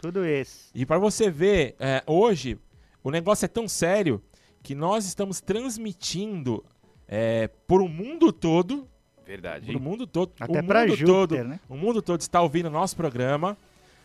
Tudo 0.00 0.24
isso. 0.24 0.70
E 0.74 0.86
para 0.86 0.98
você 0.98 1.30
ver, 1.30 1.76
é, 1.78 2.02
hoje 2.06 2.58
o 3.02 3.10
negócio 3.10 3.44
é 3.44 3.48
tão 3.48 3.68
sério 3.68 4.22
que 4.64 4.74
nós 4.74 5.04
estamos 5.04 5.40
transmitindo 5.40 6.64
é, 7.06 7.48
por 7.68 7.80
o 7.82 7.88
mundo 7.88 8.32
todo, 8.32 8.88
Verdade. 9.24 9.66
por 9.66 9.76
o 9.76 9.80
mundo 9.80 10.06
todo, 10.06 10.32
Até 10.40 10.62
mundo 10.62 10.88
Júpiter, 10.88 11.06
todo, 11.06 11.44
né? 11.44 11.60
o 11.68 11.76
mundo 11.76 12.00
todo 12.02 12.20
está 12.20 12.40
ouvindo 12.40 12.66
o 12.66 12.70
nosso 12.70 12.96
programa. 12.96 13.56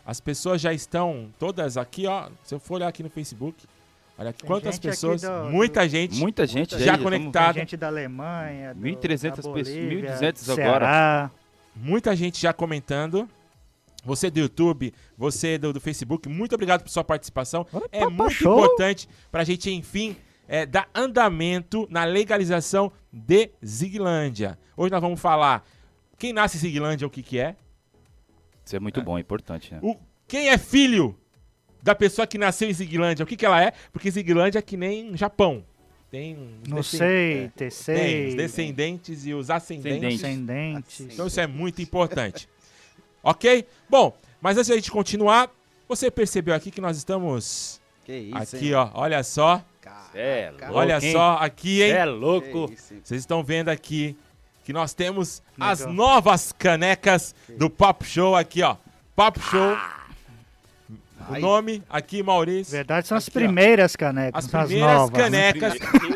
As 0.06 0.20
pessoas 0.20 0.60
já 0.62 0.74
estão 0.74 1.30
todas 1.40 1.78
aqui, 1.78 2.06
ó. 2.08 2.30
Se 2.44 2.54
eu 2.56 2.60
for 2.60 2.76
olhar 2.76 2.88
aqui 2.90 3.02
no 3.04 3.10
Facebook, 3.10 3.56
olha 4.18 4.34
Tem 4.34 4.48
quantas 4.48 4.78
pessoas, 4.78 5.22
do- 5.22 5.46
muita 5.50 5.88
gente 5.88 6.20
Muita 6.20 6.46
gente 6.46 6.72
já 6.78 6.92
aí, 6.94 6.98
tamo- 6.98 7.04
conectada, 7.04 7.54
Tem 7.54 7.62
gente 7.62 7.78
da 7.78 7.88
Alemanha, 7.88 8.74
do, 8.74 8.82
1.300 8.82 9.22
da 9.30 9.36
pessoas, 9.38 9.68
Bolívia, 9.70 10.18
1.200 10.18 10.46
do 10.46 10.52
agora. 10.54 10.86
Ceará. 10.86 11.32
muita 11.76 12.16
gente 12.16 12.42
já 12.42 12.52
comentando. 12.52 13.30
Você 14.04 14.30
do 14.32 14.40
YouTube, 14.40 14.94
você 15.18 15.58
do, 15.58 15.74
do 15.74 15.82
Facebook, 15.82 16.28
muito 16.30 16.56
obrigado 16.56 16.82
por 16.84 16.90
sua 16.90 17.04
participação. 17.04 17.66
É 17.92 18.00
papo 18.00 18.12
muito 18.14 18.32
show. 18.34 18.58
importante 18.58 19.10
para 19.30 19.42
a 19.42 19.44
gente, 19.46 19.70
enfim, 19.70 20.16
é, 20.50 20.66
dar 20.66 20.90
andamento 20.96 21.88
na 21.92 22.04
legalização 22.04 22.92
de 23.14 23.52
Ziglândia. 23.64 24.58
Hoje 24.76 24.92
nós 24.92 25.00
vamos 25.00 25.22
falar 25.22 25.64
quem 26.18 26.34
nasce 26.34 26.58
em 26.58 26.60
Ziglândia, 26.60 27.06
o 27.06 27.10
que, 27.10 27.22
que 27.22 27.40
é. 27.40 27.56
Isso 28.66 28.76
é 28.76 28.80
muito 28.80 29.02
bom, 29.02 29.18
é 29.18 29.22
importante, 29.22 29.72
né? 29.74 29.80
O, 29.82 29.96
quem 30.28 30.50
é 30.50 30.58
filho 30.58 31.16
da 31.82 31.94
pessoa 31.96 32.28
que 32.28 32.38
nasceu 32.38 32.68
em 32.70 32.74
Ziglândia, 32.74 33.24
o 33.24 33.28
que, 33.28 33.38
que 33.38 33.46
ela 33.46 33.64
é. 33.64 33.74
Porque 33.94 34.10
Ziglândia 34.10 34.60
é 34.60 34.62
que 34.62 34.76
nem 34.76 35.16
Japão. 35.16 35.64
Tem 36.10 36.36
Não 36.68 36.82
sei, 36.82 37.52
Tem 37.56 38.28
os 38.30 38.36
descendentes 38.36 39.28
e 39.28 39.34
os 39.34 39.52
ascendentes. 39.52 40.20
descendentes. 40.20 41.00
Então 41.02 41.28
isso 41.28 41.40
é 41.40 41.46
muito 41.46 41.80
importante. 41.82 42.50
ok? 43.22 43.68
Bom, 43.88 44.18
mas 44.42 44.58
antes 44.58 44.68
de 44.68 44.74
a 44.74 44.76
gente 44.76 44.90
continuar, 44.90 45.52
você 45.88 46.10
percebeu 46.10 46.56
aqui 46.56 46.72
que 46.72 46.82
nós 46.82 46.98
estamos 46.98 47.80
Que 48.04 48.14
isso, 48.18 48.56
aqui, 48.56 48.68
hein? 48.70 48.74
ó. 48.74 48.90
Olha 48.96 49.24
só. 49.24 49.64
É 50.14 50.52
Caraca. 50.58 50.78
Olha 50.78 51.00
hein? 51.06 51.12
só 51.12 51.38
aqui, 51.40 51.82
hein? 51.84 51.92
É 51.92 52.00
Que 52.04 52.06
louco. 52.10 52.68
Vocês 53.04 53.20
estão 53.22 53.44
vendo 53.44 53.70
aqui 53.70 54.18
que 54.66 54.74
nós 54.74 54.94
temos 54.94 55.42
as 55.60 55.80
Legal. 55.80 55.94
novas 55.94 56.52
canecas 56.58 57.34
do 57.58 57.70
Papo 57.70 58.04
Show 58.06 58.36
aqui, 58.36 58.62
ó. 58.64 58.76
Papo 59.16 59.40
Show. 59.40 59.78
O 61.30 61.34
Ai. 61.34 61.42
nome 61.42 61.84
aqui, 61.90 62.24
Maurício. 62.24 62.72
verdade, 62.72 63.08
são 63.08 63.16
as 63.18 63.28
Aqui, 63.28 63.38
ó. 63.38 63.42
primeiras 63.42 63.96
canecas, 63.96 64.46
As 64.46 64.54
as 64.56 64.68
primeiras 64.68 64.96
novas. 64.98 65.12
né? 65.32 65.54
canecas 65.54 65.74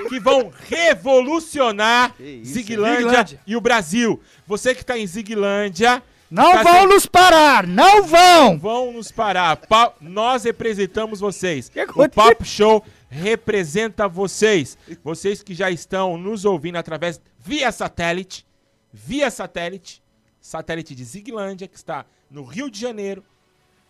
que 0.09 0.19
vão 0.19 0.51
revolucionar 0.69 2.13
isso, 2.19 2.53
Ziglândia, 2.53 2.97
Ziglândia. 3.09 3.39
e 3.45 3.55
o 3.55 3.61
Brasil. 3.61 4.21
Você 4.47 4.73
que 4.73 4.83
tá 4.83 4.97
em 4.97 5.05
Ziglândia, 5.05 6.01
Não 6.31 6.51
Tá 6.51 6.63
vão 6.63 6.73
sem- 6.79 6.87
nos 6.87 7.05
parar, 7.05 7.67
não 7.67 8.03
vão! 8.05 8.57
vão 8.57 8.91
nos 8.93 9.11
parar. 9.11 9.55
Pa- 9.55 9.93
nós 10.01 10.43
representamos 10.45 11.19
vocês. 11.19 11.69
Que 11.69 11.79
O 11.79 11.83
aconteceu? 11.83 12.09
Papo 12.23 12.43
Show 12.43 12.83
representa 13.13 14.07
vocês. 14.07 14.77
Vocês 15.03 15.43
que 15.43 15.53
já 15.53 15.69
estão 15.69 16.17
nos 16.17 16.45
ouvindo 16.45 16.77
através 16.77 17.21
via 17.37 17.71
satélite, 17.71 18.45
via 18.91 19.29
satélite, 19.29 20.01
satélite 20.41 20.95
de 20.95 21.03
Ziglândia, 21.03 21.67
que 21.67 21.77
está 21.77 22.05
no 22.29 22.43
Rio 22.43 22.69
de 22.71 22.79
Janeiro, 22.79 23.23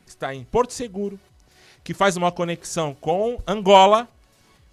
que 0.03 0.09
está 0.09 0.35
em 0.35 0.43
Porto 0.43 0.73
Seguro, 0.73 1.17
que 1.83 1.93
faz 1.93 2.17
uma 2.17 2.31
conexão 2.31 2.93
com 2.93 3.41
Angola, 3.47 4.09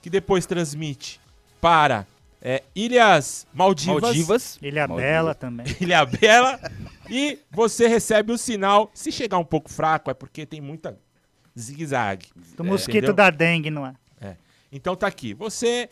que 0.03 0.11
depois 0.11 0.47
transmite 0.47 1.21
para 1.61 2.07
é, 2.43 2.65
Ilhas 2.75 3.47
Maldivas, 3.53 4.03
Maldivas. 4.03 4.59
Ilha 4.61 4.89
Maldivas. 4.89 5.13
Bela 5.13 5.35
também. 5.35 5.67
Ilha 5.81 6.05
Bela, 6.05 6.61
e 7.09 7.39
você 7.51 7.87
recebe 7.87 8.33
o 8.33 8.39
sinal. 8.39 8.91
Se 8.95 9.13
chegar 9.13 9.39
um 9.39 9.45
pouco 9.45 9.71
fraco, 9.71 10.11
é 10.11 10.15
porque 10.15 10.45
tem 10.45 10.61
muita 10.61 10.99
zigue-zague. 11.57 12.27
Do 12.57 12.65
mosquito 12.65 12.97
entendeu? 12.97 13.15
da 13.15 13.31
dengue, 13.31 13.71
não 13.71 13.87
é? 13.87 13.95
Então 14.73 14.95
tá 14.97 15.07
aqui. 15.07 15.35
Você. 15.35 15.89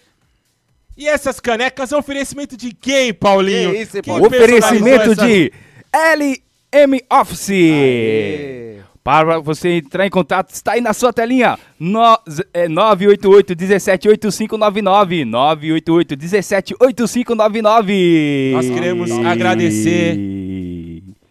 E 0.96 1.06
essas 1.06 1.38
canecas 1.38 1.92
é 1.92 1.96
oferecimento 1.96 2.56
de 2.56 2.72
quem, 2.74 3.14
Paulinho? 3.14 3.70
Que 3.72 3.76
isso, 3.82 3.92
personalizou 4.02 4.26
Oferecimento 4.26 5.12
essa- 5.12 5.26
de 5.26 5.52
LM 5.92 7.00
Office. 7.10 7.50
Aê. 7.50 8.78
Para 9.04 9.38
você 9.38 9.78
entrar 9.78 10.06
em 10.06 10.10
contato, 10.10 10.50
está 10.50 10.72
aí 10.72 10.82
na 10.82 10.92
sua 10.92 11.12
telinha. 11.14 11.58
No, 11.80 12.18
é 12.52 12.68
988 12.68 13.54
17 13.54 14.06
8599. 14.08 15.24
988 15.24 16.14
17 16.16 16.74
8599. 16.78 18.50
Nós 18.52 18.68
queremos 18.68 19.10
agradecer 19.24 20.14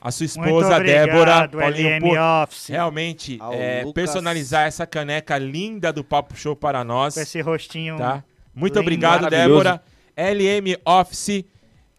a 0.07 0.11
sua 0.11 0.25
esposa, 0.25 0.77
obrigado, 0.77 1.05
Débora, 1.05 1.47
Paulinho, 1.49 1.89
LM 1.89 1.99
por 2.01 2.17
Office. 2.17 2.67
realmente 2.69 3.39
é, 3.53 3.85
personalizar 3.93 4.65
essa 4.67 4.87
caneca 4.87 5.37
linda 5.37 5.91
do 5.91 6.03
Papo 6.03 6.35
Show 6.35 6.55
para 6.55 6.83
nós. 6.83 7.13
Com 7.15 7.21
esse 7.21 7.41
rostinho. 7.41 7.97
Tá? 7.97 8.23
Muito 8.55 8.73
lindo. 8.73 8.79
obrigado. 8.81 9.29
Débora. 9.29 9.81
LM 10.15 10.75
Office, 10.83 11.45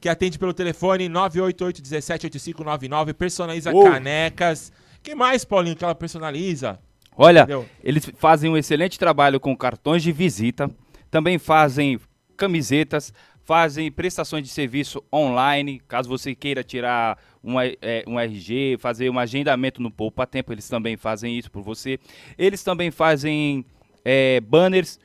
que 0.00 0.08
atende 0.08 0.38
pelo 0.38 0.52
telefone 0.52 1.08
988 1.08 1.82
17 1.82 2.26
8599, 2.26 3.14
personaliza 3.14 3.72
Uou. 3.72 3.84
canecas. 3.84 4.72
que 5.02 5.14
mais, 5.14 5.44
Paulinho, 5.44 5.76
que 5.76 5.84
ela 5.84 5.94
personaliza? 5.94 6.78
Olha, 7.16 7.40
Entendeu? 7.42 7.66
eles 7.82 8.10
fazem 8.16 8.50
um 8.50 8.56
excelente 8.56 8.98
trabalho 8.98 9.38
com 9.38 9.56
cartões 9.56 10.02
de 10.02 10.12
visita, 10.12 10.70
também 11.10 11.38
fazem 11.38 11.98
camisetas, 12.36 13.12
fazem 13.48 13.90
prestações 13.90 14.42
de 14.44 14.50
serviço 14.50 15.02
online, 15.10 15.80
caso 15.88 16.06
você 16.06 16.34
queira 16.34 16.62
tirar 16.62 17.18
um, 17.42 17.58
é, 17.58 18.04
um 18.06 18.20
RG, 18.20 18.76
fazer 18.78 19.08
um 19.08 19.18
agendamento 19.18 19.80
no 19.80 19.90
Poupa 19.90 20.26
Tempo, 20.26 20.52
eles 20.52 20.68
também 20.68 20.98
fazem 20.98 21.38
isso 21.38 21.50
por 21.50 21.62
você. 21.62 21.98
Eles 22.36 22.62
também 22.62 22.90
fazem 22.90 23.64
é, 24.04 24.38
banners, 24.42 25.00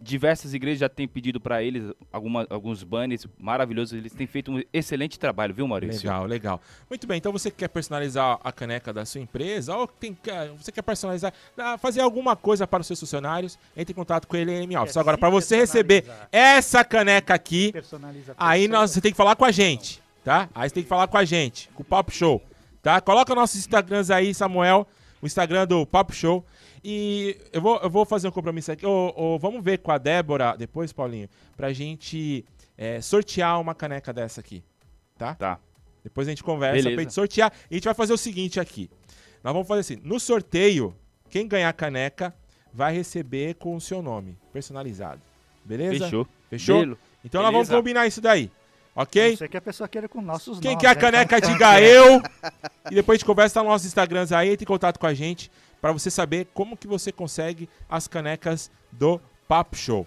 diversas 0.00 0.54
igrejas 0.54 0.78
já 0.80 0.88
têm 0.88 1.06
pedido 1.06 1.38
para 1.38 1.62
eles 1.62 1.84
alguma, 2.10 2.46
alguns 2.48 2.82
banners 2.82 3.26
maravilhosos, 3.38 3.92
eles 3.98 4.12
têm 4.14 4.26
feito 4.26 4.50
um 4.50 4.62
excelente 4.72 5.18
trabalho, 5.18 5.52
viu 5.54 5.68
Maurício? 5.68 6.08
Legal, 6.08 6.24
legal. 6.26 6.60
Muito 6.88 7.06
bem, 7.06 7.18
então 7.18 7.30
você 7.30 7.50
que 7.50 7.58
quer 7.58 7.68
personalizar 7.68 8.38
a 8.42 8.50
caneca 8.50 8.92
da 8.92 9.04
sua 9.04 9.20
empresa, 9.20 9.76
ou 9.76 9.86
tem, 9.86 10.14
quer- 10.14 10.48
você 10.50 10.72
quer 10.72 10.82
personalizar, 10.82 11.32
ah, 11.58 11.76
fazer 11.76 12.00
alguma 12.00 12.34
coisa 12.34 12.66
para 12.66 12.80
os 12.80 12.86
seus 12.86 12.98
funcionários, 13.00 13.58
entre 13.76 13.92
em 13.92 13.94
contato 13.94 14.26
com 14.26 14.36
ele 14.36 14.50
LM 14.52 14.76
Office. 14.78 14.96
É, 14.96 15.00
Agora, 15.00 15.18
para 15.18 15.28
você 15.30 15.56
receber 15.56 16.04
essa 16.32 16.82
caneca 16.82 17.34
aqui, 17.34 17.70
Aí 18.38 18.68
nós, 18.68 18.92
você 18.92 19.00
tem 19.00 19.10
que 19.10 19.16
falar 19.18 19.36
com 19.36 19.44
a 19.44 19.50
gente, 19.50 20.02
tá? 20.24 20.48
Aí 20.54 20.68
você 20.68 20.74
tem 20.76 20.82
que 20.82 20.88
falar 20.88 21.08
com 21.08 21.18
a 21.18 21.24
gente, 21.24 21.68
com 21.74 21.82
o 21.82 21.84
Papo 21.84 22.10
Show, 22.10 22.42
tá? 22.82 23.00
Coloca 23.02 23.34
nossos 23.34 23.58
Instagrams 23.58 24.10
aí, 24.10 24.32
Samuel, 24.32 24.86
o 25.20 25.26
Instagram 25.26 25.66
do 25.66 25.84
Papo 25.84 26.14
Show. 26.14 26.42
E 26.82 27.36
eu 27.52 27.60
vou, 27.60 27.78
eu 27.78 27.90
vou 27.90 28.04
fazer 28.04 28.28
um 28.28 28.30
compromisso 28.30 28.72
aqui. 28.72 28.86
Ô, 28.86 29.38
vamos 29.38 29.62
ver 29.62 29.78
com 29.78 29.90
a 29.90 29.98
Débora 29.98 30.56
depois, 30.56 30.92
Paulinho, 30.92 31.28
pra 31.56 31.72
gente 31.72 32.44
é, 32.76 33.00
sortear 33.00 33.60
uma 33.60 33.74
caneca 33.74 34.12
dessa 34.12 34.40
aqui, 34.40 34.62
tá? 35.18 35.34
Tá. 35.34 35.58
Depois 36.02 36.26
a 36.26 36.30
gente 36.30 36.42
conversa 36.42 36.76
Beleza. 36.76 36.94
pra 36.94 37.02
gente 37.02 37.14
sortear. 37.14 37.52
E 37.70 37.74
a 37.74 37.76
gente 37.76 37.84
vai 37.84 37.94
fazer 37.94 38.12
o 38.12 38.18
seguinte 38.18 38.58
aqui. 38.58 38.90
Nós 39.44 39.52
vamos 39.52 39.68
fazer 39.68 39.80
assim, 39.80 39.98
no 40.02 40.18
sorteio, 40.18 40.94
quem 41.28 41.46
ganhar 41.46 41.68
a 41.68 41.72
caneca 41.74 42.34
vai 42.72 42.94
receber 42.94 43.54
com 43.54 43.76
o 43.76 43.80
seu 43.80 44.00
nome, 44.00 44.38
personalizado. 44.52 45.20
Beleza? 45.64 46.04
Fechou. 46.04 46.26
Fechou? 46.48 46.80
Belo. 46.80 46.98
Então 47.24 47.42
nós 47.42 47.52
vamos 47.52 47.68
Beleza. 47.68 47.82
combinar 47.82 48.06
isso 48.06 48.20
daí. 48.20 48.50
Ok? 48.94 49.30
não 49.30 49.36
ser 49.36 49.48
que 49.48 49.56
a 49.56 49.60
pessoa 49.60 49.88
queira 49.88 50.08
com 50.08 50.20
nossos 50.20 50.58
Quem 50.58 50.72
nomes. 50.72 50.80
quer 50.80 50.88
a 50.88 50.94
né? 50.94 51.00
caneca, 51.00 51.38
Então, 51.38 51.50
diga 51.52 51.80
eu. 51.80 52.20
E 52.90 52.94
depois 52.94 53.16
a 53.16 53.18
gente 53.18 53.26
conversa 53.26 53.60
nos 53.60 53.68
nossos 53.68 53.86
Instagrams 53.86 54.32
aí, 54.32 54.50
entre 54.50 54.64
em 54.64 54.66
contato 54.66 54.98
com 54.98 55.06
a 55.06 55.14
gente 55.14 55.50
para 55.80 55.92
você 55.92 56.10
saber 56.10 56.48
como 56.52 56.76
que 56.76 56.86
você 56.86 57.10
consegue 57.10 57.68
as 57.88 58.06
canecas 58.06 58.70
do 58.92 59.20
Papo 59.48 59.76
Show. 59.76 60.06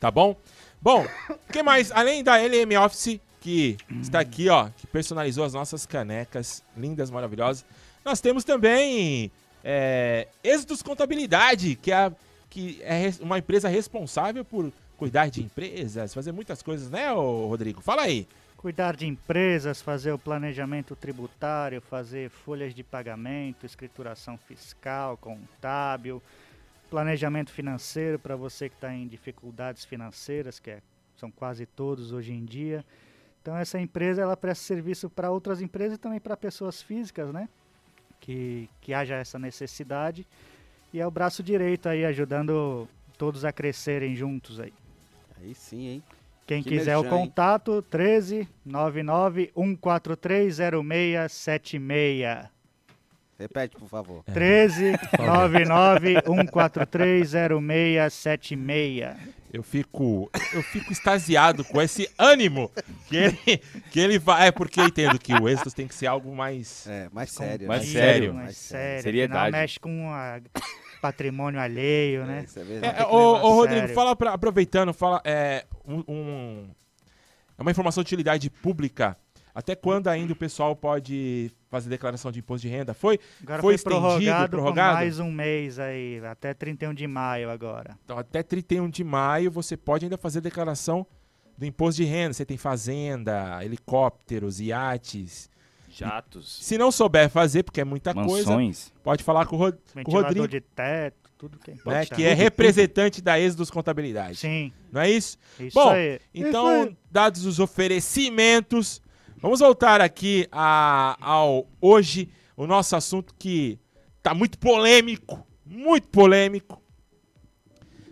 Tá 0.00 0.10
bom? 0.10 0.36
Bom, 0.80 1.06
o 1.28 1.52
que 1.52 1.62
mais? 1.62 1.90
Além 1.90 2.22
da 2.22 2.36
LM 2.36 2.76
Office, 2.84 3.20
que 3.40 3.76
está 4.00 4.20
aqui, 4.20 4.48
ó, 4.48 4.68
que 4.76 4.86
personalizou 4.86 5.44
as 5.44 5.52
nossas 5.52 5.86
canecas 5.86 6.62
lindas, 6.76 7.10
maravilhosas, 7.10 7.64
nós 8.04 8.20
temos 8.20 8.44
também 8.44 9.30
é, 9.64 10.28
Êxitos 10.42 10.82
Contabilidade, 10.82 11.76
que 11.76 11.92
é, 11.92 12.12
que 12.48 12.80
é 12.82 13.12
uma 13.20 13.38
empresa 13.38 13.68
responsável 13.68 14.44
por 14.44 14.72
cuidar 14.96 15.28
de 15.28 15.42
empresas, 15.42 16.14
fazer 16.14 16.32
muitas 16.32 16.62
coisas, 16.62 16.90
né, 16.90 17.10
Rodrigo? 17.12 17.80
Fala 17.80 18.02
aí. 18.02 18.26
Cuidar 18.58 18.96
de 18.96 19.06
empresas, 19.06 19.80
fazer 19.80 20.10
o 20.10 20.18
planejamento 20.18 20.96
tributário, 20.96 21.80
fazer 21.80 22.28
folhas 22.28 22.74
de 22.74 22.82
pagamento, 22.82 23.64
escrituração 23.64 24.36
fiscal, 24.36 25.16
contábil, 25.16 26.20
planejamento 26.90 27.52
financeiro 27.52 28.18
para 28.18 28.34
você 28.34 28.68
que 28.68 28.74
está 28.74 28.92
em 28.92 29.06
dificuldades 29.06 29.84
financeiras, 29.84 30.58
que 30.58 30.70
é- 30.70 30.82
são 31.16 31.30
quase 31.30 31.66
todos 31.66 32.10
hoje 32.10 32.32
em 32.32 32.44
dia. 32.44 32.84
Então 33.40 33.56
essa 33.56 33.78
empresa 33.78 34.22
ela 34.22 34.36
presta 34.36 34.64
serviço 34.64 35.08
para 35.08 35.30
outras 35.30 35.62
empresas 35.62 35.96
e 35.96 36.00
também 36.00 36.18
para 36.18 36.36
pessoas 36.36 36.82
físicas, 36.82 37.32
né? 37.32 37.48
Que, 38.18 38.68
que 38.80 38.92
haja 38.92 39.14
essa 39.14 39.38
necessidade. 39.38 40.26
E 40.92 40.98
é 40.98 41.06
o 41.06 41.10
braço 41.12 41.44
direito 41.44 41.88
aí 41.88 42.04
ajudando 42.04 42.88
todos 43.16 43.44
a 43.44 43.52
crescerem 43.52 44.16
juntos 44.16 44.58
aí. 44.58 44.74
Aí 45.36 45.54
sim, 45.54 45.86
hein? 45.86 46.02
Quem 46.48 46.62
Que 46.62 46.70
quiser 46.70 46.96
o 46.96 47.02
merchan, 47.02 47.16
hein? 47.16 47.26
contato, 47.26 47.82
13 47.82 48.48
99 48.64 49.52
143 49.54 50.56
0676. 50.56 52.48
Repete, 53.38 53.76
por 53.76 53.86
favor. 53.86 54.24
É. 54.26 54.32
13 54.32 54.92
99 55.18 56.14
143 56.24 57.30
0676. 57.30 59.14
Eu 59.52 59.62
fico, 59.62 60.30
eu 60.54 60.62
fico 60.62 60.90
extasiado 60.90 61.62
com 61.66 61.82
esse 61.82 62.08
ânimo 62.18 62.70
que 63.08 63.16
ele, 63.16 63.36
que 63.90 64.00
ele 64.00 64.18
vai. 64.18 64.48
É 64.48 64.50
porque 64.50 64.80
eu 64.80 64.86
entendo 64.86 65.18
que 65.18 65.34
o 65.34 65.46
êxito 65.46 65.70
tem 65.70 65.86
que 65.86 65.94
ser 65.94 66.06
algo 66.06 66.34
mais. 66.34 66.86
É, 66.86 67.10
mais 67.12 67.30
sério. 67.30 67.68
mais 67.68 67.82
né? 67.82 67.92
sério. 67.92 68.32
Mais 68.32 68.44
Mais 68.46 68.56
sério. 68.56 69.02
Seriedade. 69.02 69.42
Afinal, 69.42 69.60
mexe 69.60 69.78
com 69.78 70.10
a 70.10 70.40
patrimônio 71.00 71.60
alheio, 71.60 72.22
É, 72.22 72.26
né? 72.26 72.44
isso 72.44 72.58
é 72.58 72.62
É, 72.62 72.64
verdade. 72.64 73.00
é, 73.02 73.06
ô, 73.06 73.36
Rodrigo, 73.54 73.80
sério. 73.80 73.94
fala 73.94 74.14
pra, 74.16 74.32
aproveitando, 74.32 74.92
fala 74.92 75.20
é, 75.24 75.64
um, 75.86 76.02
um- 76.08 76.68
é 77.58 77.62
uma 77.62 77.70
informação 77.70 78.02
de 78.02 78.08
utilidade 78.08 78.48
pública. 78.50 79.16
Até 79.54 79.74
quando 79.74 80.06
ainda 80.06 80.32
o 80.32 80.36
pessoal 80.36 80.76
pode 80.76 81.50
fazer 81.68 81.88
declaração 81.90 82.30
de 82.30 82.38
imposto 82.38 82.64
de 82.68 82.72
renda? 82.72 82.94
Foi? 82.94 83.18
Agora 83.42 83.60
Foi 83.60 83.72
foi, 83.72 83.74
estendido, 83.74 84.00
prorrogado, 84.00 84.50
prorrogado? 84.50 84.88
por 84.90 85.00
mais 85.00 85.18
um 85.18 85.32
mês 85.32 85.78
aí, 85.80 86.20
até 86.24 86.54
31 86.54 86.94
de 86.94 87.06
maio 87.08 87.50
agora. 87.50 87.98
Então, 88.04 88.16
até 88.16 88.40
31 88.42 88.88
de 88.88 89.02
maio 89.02 89.50
você 89.50 89.76
pode 89.76 90.04
ainda 90.04 90.16
fazer 90.16 90.40
declaração 90.40 91.04
do 91.56 91.66
imposto 91.66 92.00
de 92.00 92.08
renda. 92.08 92.34
Você 92.34 92.44
tem 92.46 92.56
fazenda, 92.56 93.58
helicópteros, 93.64 94.60
iates. 94.60 95.50
Jatos. 95.98 96.58
Se 96.64 96.76
não 96.78 96.90
souber 96.90 97.28
fazer, 97.30 97.62
porque 97.62 97.80
é 97.80 97.84
muita 97.84 98.12
coisa, 98.14 98.50
Mansões. 98.50 98.92
pode 99.02 99.22
falar 99.24 99.46
com 99.46 99.56
o, 99.56 99.58
Rod- 99.58 99.76
com 100.04 100.10
o 100.10 100.14
Rodrigo, 100.14 100.46
de 100.48 100.60
teto, 100.60 101.30
tudo 101.36 101.58
que 101.58 101.70
é 101.72 101.74
né, 101.86 102.06
que 102.06 102.24
é 102.24 102.34
representante 102.34 103.20
da 103.22 103.38
Êxodos 103.38 103.70
Contabilidade. 103.70 104.36
Sim, 104.38 104.72
Não 104.92 105.00
é 105.00 105.10
isso? 105.10 105.36
isso 105.60 105.74
Bom, 105.74 105.90
aí. 105.90 106.20
Então, 106.34 106.96
dados 107.10 107.44
os 107.46 107.58
oferecimentos, 107.60 109.00
vamos 109.40 109.60
voltar 109.60 110.00
aqui 110.00 110.46
a- 110.50 111.16
ao 111.20 111.66
hoje, 111.80 112.28
o 112.56 112.66
nosso 112.66 112.96
assunto 112.96 113.34
que 113.38 113.78
tá 114.22 114.34
muito 114.34 114.58
polêmico, 114.58 115.46
muito 115.64 116.08
polêmico. 116.08 116.82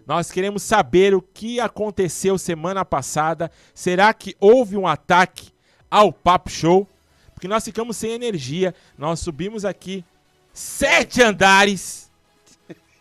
Nós 0.07 0.31
queremos 0.31 0.63
saber 0.63 1.15
o 1.15 1.21
que 1.21 1.59
aconteceu 1.59 2.39
semana 2.39 2.85
passada. 2.85 3.51
Será 3.75 4.15
que 4.15 4.37
houve 4.39 4.77
um 4.77 4.87
ataque 4.87 5.51
ao 5.91 6.13
Papo 6.13 6.49
Show? 6.49 6.89
Porque 7.37 7.47
nós 7.47 7.63
ficamos 7.63 7.99
sem 7.99 8.13
energia. 8.13 8.75
Nós 8.97 9.21
subimos 9.21 9.67
aqui 9.67 10.03
sete 10.55 11.23
andares. 11.23 12.11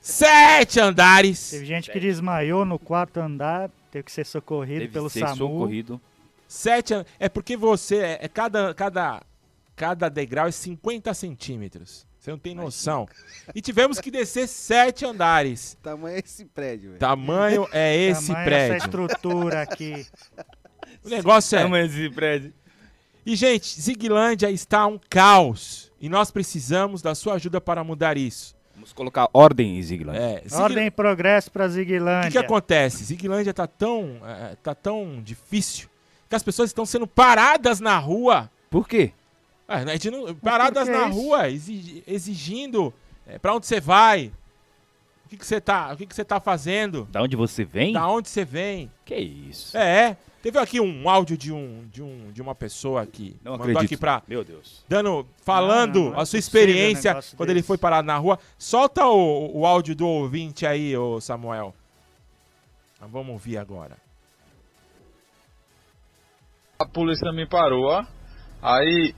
Sete 0.01 0.77
andares. 0.77 1.51
Teve 1.51 1.65
gente 1.65 1.89
que 1.89 1.99
desmaiou 1.99 2.65
no 2.65 2.77
quarto 2.77 3.17
andar, 3.17 3.71
teve 3.89 4.03
que 4.03 4.11
ser 4.11 4.25
socorrido 4.25 4.81
Teve 4.81 4.91
pelo 4.93 5.07
que 5.07 5.13
ser 5.13 5.21
SAMU. 5.21 5.35
socorrido. 5.37 6.01
Sete 6.49 6.93
an- 6.93 7.05
É 7.17 7.29
porque 7.29 7.55
você. 7.55 7.95
É, 7.97 8.19
é 8.25 8.27
cada, 8.27 8.73
cada, 8.73 9.23
cada 9.73 10.09
degrau 10.09 10.47
é 10.47 10.51
50 10.51 11.13
centímetros. 11.13 12.05
Você 12.19 12.29
não 12.29 12.37
tem 12.37 12.53
noção. 12.53 13.07
E 13.53 13.61
tivemos 13.61 13.99
que 14.01 14.11
descer 14.11 14.47
sete 14.47 15.05
andares. 15.05 15.77
Tamanho 15.81 16.15
é 16.17 16.19
esse 16.19 16.43
prédio, 16.43 16.89
velho. 16.89 16.99
Tamanho 16.99 17.67
é 17.71 17.95
esse 17.95 18.27
Tamanho 18.27 18.45
prédio. 18.45 18.75
Essa 18.75 18.85
estrutura 18.85 19.61
aqui. 19.61 20.05
O 21.03 21.09
negócio 21.09 21.55
é. 21.57 21.61
Tamanho 21.63 21.87
desse 21.87 22.09
prédio. 22.09 22.53
E, 23.25 23.35
gente, 23.35 23.79
Ziglândia 23.81 24.49
está 24.51 24.85
um 24.85 24.99
caos. 25.09 25.91
E 25.99 26.07
nós 26.09 26.29
precisamos 26.29 27.01
da 27.01 27.15
sua 27.15 27.33
ajuda 27.35 27.59
para 27.59 27.83
mudar 27.83 28.17
isso. 28.17 28.55
Vamos 28.75 28.91
colocar 28.93 29.27
ordem 29.33 29.77
em 29.79 29.81
Zigland. 29.81 30.19
É, 30.19 30.43
Ordem 30.53 30.87
e 30.87 30.91
progresso 30.91 31.49
pra 31.49 31.65
O 31.65 31.67
que, 31.69 31.73
que 31.75 31.79
Ziguilândia. 31.79 32.41
acontece? 32.41 33.03
Ziglândia 33.05 33.53
tá 33.53 33.65
tão, 33.65 34.17
é, 34.25 34.55
tá 34.61 34.75
tão 34.75 35.21
difícil 35.23 35.87
que 36.29 36.35
as 36.35 36.43
pessoas 36.43 36.69
estão 36.69 36.85
sendo 36.85 37.07
paradas 37.07 37.79
na 37.79 37.97
rua. 37.97 38.51
Por 38.69 38.87
quê? 38.87 39.11
É, 39.67 39.83
né, 39.85 39.93
não- 40.11 40.35
paradas 40.35 40.83
que 40.87 40.93
é 40.93 40.97
na 40.99 41.07
isso? 41.09 41.17
rua, 41.19 41.49
exigi- 41.49 42.03
exigindo 42.05 42.93
é, 43.25 43.39
para 43.39 43.55
onde 43.55 43.65
você 43.65 43.79
vai, 43.79 44.31
o 45.25 45.29
que, 45.29 45.37
que 45.37 45.45
você 45.45 45.59
tá, 45.59 45.91
o 45.93 45.97
que, 45.97 46.05
que 46.05 46.13
você 46.13 46.23
tá 46.25 46.39
fazendo, 46.39 47.07
Da 47.11 47.21
onde 47.23 47.35
você 47.35 47.63
vem? 47.63 47.93
da 47.93 48.07
onde 48.07 48.29
você 48.29 48.45
vem. 48.45 48.91
Que 49.05 49.15
isso? 49.15 49.75
É, 49.75 50.15
teve 50.45 50.59
aqui 50.59 50.79
um 50.79 51.09
áudio 51.09 51.35
de 51.35 51.51
um 51.51 51.87
de 51.87 52.03
um 52.03 52.31
de 52.31 52.39
uma 52.39 52.53
pessoa 52.53 53.03
que 53.03 53.35
Não 53.43 53.53
mandou 53.53 53.63
acredito. 53.71 53.85
aqui 53.85 53.97
pra 53.97 54.21
Meu 54.27 54.43
Deus. 54.43 54.85
dando 54.87 55.25
falando 55.43 55.95
Não, 55.95 56.03
não, 56.03 56.11
não 56.11 56.19
é 56.19 56.21
a 56.21 56.25
sua 56.27 56.37
um 56.37 56.39
experiência 56.39 57.19
quando 57.35 57.49
ele 57.49 57.63
foi 57.63 57.79
parar 57.79 58.03
na 58.03 58.15
rua. 58.15 58.37
Solta 58.55 59.07
o, 59.07 59.57
o 59.57 59.65
áudio 59.65 59.95
do 59.95 60.07
ouvinte 60.07 60.63
aí, 60.63 60.95
ô 60.95 61.19
Samuel. 61.19 61.73
Vamos 63.01 63.33
ouvir 63.33 63.57
agora. 63.57 63.97
A 66.77 66.85
polícia 66.85 67.31
me 67.31 67.49
parou, 67.49 67.85
ó. 67.85 68.05
Aí, 68.61 69.15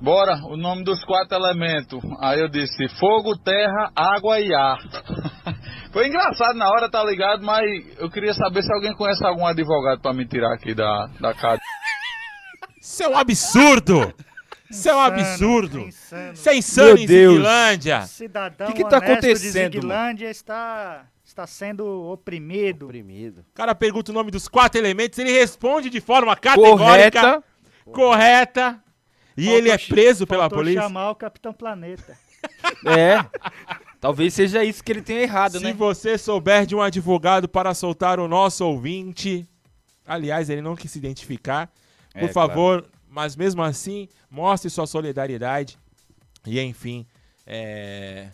bora, 0.00 0.34
o 0.46 0.56
nome 0.56 0.82
dos 0.82 1.04
quatro 1.04 1.36
elementos. 1.36 2.00
Aí 2.20 2.40
eu 2.40 2.48
disse: 2.48 2.88
fogo, 2.98 3.36
terra, 3.38 3.92
água 3.94 4.40
e 4.40 4.52
ar. 4.52 4.78
Foi 5.96 6.08
engraçado 6.08 6.58
na 6.58 6.68
hora, 6.68 6.90
tá 6.90 7.02
ligado? 7.02 7.42
Mas 7.42 7.64
eu 7.96 8.10
queria 8.10 8.34
saber 8.34 8.62
se 8.62 8.70
alguém 8.70 8.94
conhece 8.94 9.24
algum 9.24 9.46
advogado 9.46 9.98
pra 10.02 10.12
me 10.12 10.26
tirar 10.28 10.52
aqui 10.52 10.74
da, 10.74 11.06
da 11.18 11.32
casa. 11.32 11.58
Isso 12.78 13.02
é 13.02 13.08
um 13.08 13.16
absurdo! 13.16 14.14
Isso 14.70 14.90
é 14.90 14.94
um 14.94 15.00
absurdo! 15.00 15.80
insano. 15.80 16.32
Isso 16.34 16.48
é 16.50 16.54
insano 16.54 16.88
Meu 16.88 16.98
em 16.98 17.06
Deus. 17.06 17.36
Ziglândia! 17.36 18.02
Cidadão 18.02 18.66
Que 18.66 18.74
que 18.74 18.90
tá 18.90 18.98
acontecendo, 18.98 19.80
de 20.14 20.24
está, 20.26 21.06
está 21.24 21.46
sendo 21.46 21.86
oprimido. 22.12 22.84
Oprimido. 22.84 23.40
O 23.40 23.54
cara 23.54 23.74
pergunta 23.74 24.10
o 24.10 24.14
nome 24.14 24.30
dos 24.30 24.48
quatro 24.48 24.78
elementos, 24.78 25.18
ele 25.18 25.32
responde 25.32 25.88
de 25.88 26.02
forma 26.02 26.36
categórica, 26.36 26.82
correta, 27.22 27.44
Correta. 27.90 28.84
e 29.34 29.44
Faltou 29.44 29.58
ele 29.58 29.70
é 29.70 29.78
preso 29.78 30.26
pela 30.26 30.50
polícia. 30.50 30.82
chamar 30.82 31.12
o 31.12 31.14
Capitão 31.14 31.54
Planeta. 31.54 32.18
É. 32.84 33.24
Talvez 34.00 34.34
seja 34.34 34.62
isso 34.64 34.82
que 34.84 34.92
ele 34.92 35.02
tenha 35.02 35.22
errado, 35.22 35.58
Se 35.58 35.64
né? 35.64 35.72
você 35.72 36.16
souber 36.18 36.66
de 36.66 36.74
um 36.76 36.82
advogado 36.82 37.48
para 37.48 37.74
soltar 37.74 38.20
o 38.20 38.28
nosso 38.28 38.64
ouvinte, 38.64 39.46
aliás, 40.06 40.48
ele 40.50 40.60
não 40.60 40.76
quis 40.76 40.90
se 40.90 40.98
identificar, 40.98 41.70
por 42.12 42.28
É, 42.28 42.32
favor, 42.32 42.86
mas 43.08 43.34
mesmo 43.36 43.62
assim, 43.62 44.08
mostre 44.30 44.68
sua 44.70 44.86
solidariedade 44.86 45.78
e, 46.46 46.60
enfim, 46.60 47.06
é, 47.46 48.28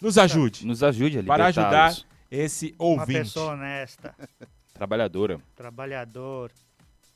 nos 0.00 0.16
ajude 0.16 0.66
Nos 0.66 0.82
ajude 0.82 1.18
a 1.18 1.22
para 1.22 1.46
ajudar 1.46 1.96
esse 2.30 2.74
Uma 2.78 3.00
ouvinte. 3.02 3.18
pessoa 3.20 3.52
honesta, 3.52 4.14
Trabalhadora. 4.72 5.38
trabalhador. 5.54 6.50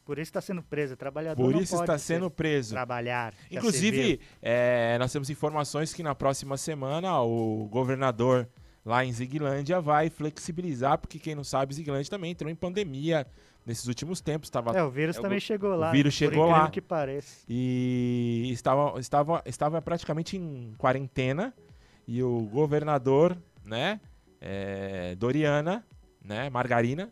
Por 0.05 0.19
isso 0.19 0.29
está 0.29 0.40
sendo 0.40 0.62
preso. 0.62 0.97
Trabalhador 0.97 1.43
Por 1.43 1.53
não 1.55 1.61
isso 1.61 1.73
pode 1.73 1.83
está 1.85 1.97
sendo 1.99 2.31
preso. 2.31 2.75
trabalhar. 2.75 3.33
Inclusive, 3.51 4.21
é, 4.43 4.97
nós 4.99 5.11
temos 5.12 5.31
informações 5.31 5.95
que 5.95 6.03
na 6.03 6.14
próxima 6.14 6.57
semana 6.57 7.21
o 7.23 7.67
governador 7.71 8.47
lá 8.85 9.03
em 9.05 9.11
Ziglândia 9.12 9.81
vai 9.81 10.11
flexibilizar, 10.11 10.99
porque 10.99 11.19
quem 11.19 11.35
não 11.35 11.43
sabe, 11.45 11.75
Ziglândia 11.75 12.11
também 12.11 12.33
entrou 12.33 12.51
em 12.51 12.55
pandemia 12.55 13.27
nesses 13.64 13.87
últimos 13.87 14.21
tempos, 14.21 14.49
estava 14.49 14.77
É, 14.77 14.83
o 14.83 14.90
vírus 14.90 15.17
É 15.17 15.21
o 15.21 15.23
também 15.23 15.38
go- 15.38 15.45
chegou 15.45 15.75
lá. 15.75 15.90
vírus 15.90 16.12
por 16.14 16.19
chegou 16.19 16.47
lá. 16.51 16.69
que 16.69 16.83
pareça. 16.83 17.47
e 17.49 18.51
estava, 18.53 19.01
estava, 19.01 19.43
estava 19.47 19.81
praticamente 19.81 20.37
em 20.37 20.75
quarentena 20.77 21.55
e 22.07 22.23
o 22.23 22.40
governador, 22.53 23.38
né, 23.64 23.99
é, 24.38 25.14
Doriana, 25.14 25.83
né? 26.23 26.51
Margarina. 26.51 27.11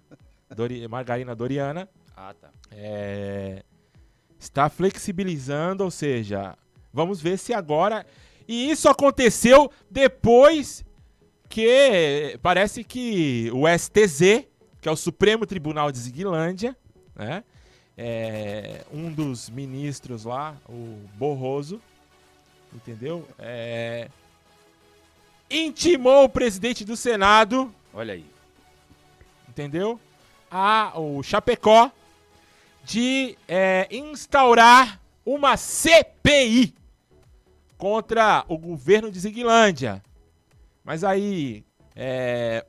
Dori- 0.55 0.87
Margarina 0.87 1.35
Doriana. 1.35 1.89
Ah, 2.25 2.35
tá. 2.41 2.51
é, 2.71 3.65
está 4.39 4.69
flexibilizando, 4.69 5.83
ou 5.83 5.91
seja, 5.91 6.57
vamos 6.93 7.21
ver 7.21 7.37
se 7.37 7.53
agora. 7.53 8.07
E 8.47 8.71
isso 8.71 8.89
aconteceu 8.89 9.73
depois 9.91 10.85
que 11.49 12.39
parece 12.41 12.85
que 12.85 13.51
o 13.53 13.65
STZ, 13.67 14.47
que 14.81 14.89
é 14.89 14.91
o 14.91 14.97
Supremo 14.97 15.47
Tribunal 15.47 15.91
de 15.91 15.99
Ziguilândia, 15.99 16.77
né? 17.17 17.43
é, 17.99 18.85
um 18.93 19.13
dos 19.13 19.51
ministros 19.51 20.25
lá, 20.25 20.57
o 20.69 20.99
Borroso, 21.15 21.81
entendeu? 22.73 23.27
É, 23.37 24.09
intimou 25.51 26.25
o 26.25 26.29
presidente 26.29 26.85
do 26.85 26.97
Senado 26.97 27.75
Olha 27.93 28.15
aí. 28.15 28.25
entendeu? 29.49 29.99
A, 30.49 30.93
o 30.99 31.21
Chapecó 31.23 31.91
de 32.85 33.37
é, 33.47 33.89
instaurar 33.91 35.01
uma 35.25 35.57
CPI 35.57 36.75
contra 37.77 38.45
o 38.49 38.59
governo 38.59 39.11
de 39.11 39.19
Ziguilândia. 39.19 40.03
Mas 40.85 41.05
aí 41.05 41.65
é, 41.95 42.65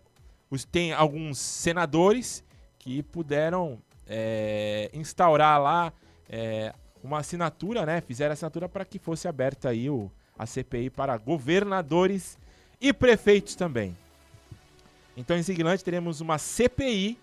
tem 0.71 0.93
alguns 0.93 1.39
senadores 1.39 2.43
que 2.77 3.01
puderam 3.03 3.79
é, 4.07 4.89
instaurar 4.93 5.61
lá 5.61 5.93
é, 6.29 6.73
uma 7.03 7.19
assinatura, 7.19 7.85
né? 7.85 8.01
Fizeram 8.01 8.33
assinatura 8.33 8.69
para 8.69 8.85
que 8.85 8.99
fosse 8.99 9.27
aberta 9.27 9.69
aí 9.69 9.89
o, 9.89 10.11
a 10.37 10.45
CPI 10.45 10.89
para 10.89 11.17
governadores 11.17 12.37
e 12.79 12.93
prefeitos 12.93 13.55
também. 13.55 13.95
Então 15.15 15.37
em 15.37 15.43
Ziguilândia 15.43 15.83
teremos 15.83 16.21
uma 16.21 16.37
CPI 16.37 17.17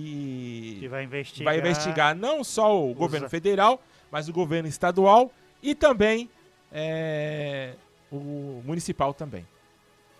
que, 0.00 0.76
Que 0.80 0.88
vai 0.88 1.04
investigar. 1.04 1.44
vai 1.54 1.58
investigar 1.58 2.14
não 2.14 2.44
só 2.44 2.78
o 2.78 2.92
governo 2.94 3.28
federal, 3.30 3.80
mas 4.10 4.28
o 4.28 4.32
governo 4.32 4.68
estadual 4.68 5.32
e 5.62 5.74
também 5.74 6.28
é, 6.70 7.72
o 8.12 8.60
municipal 8.64 9.14
também. 9.14 9.46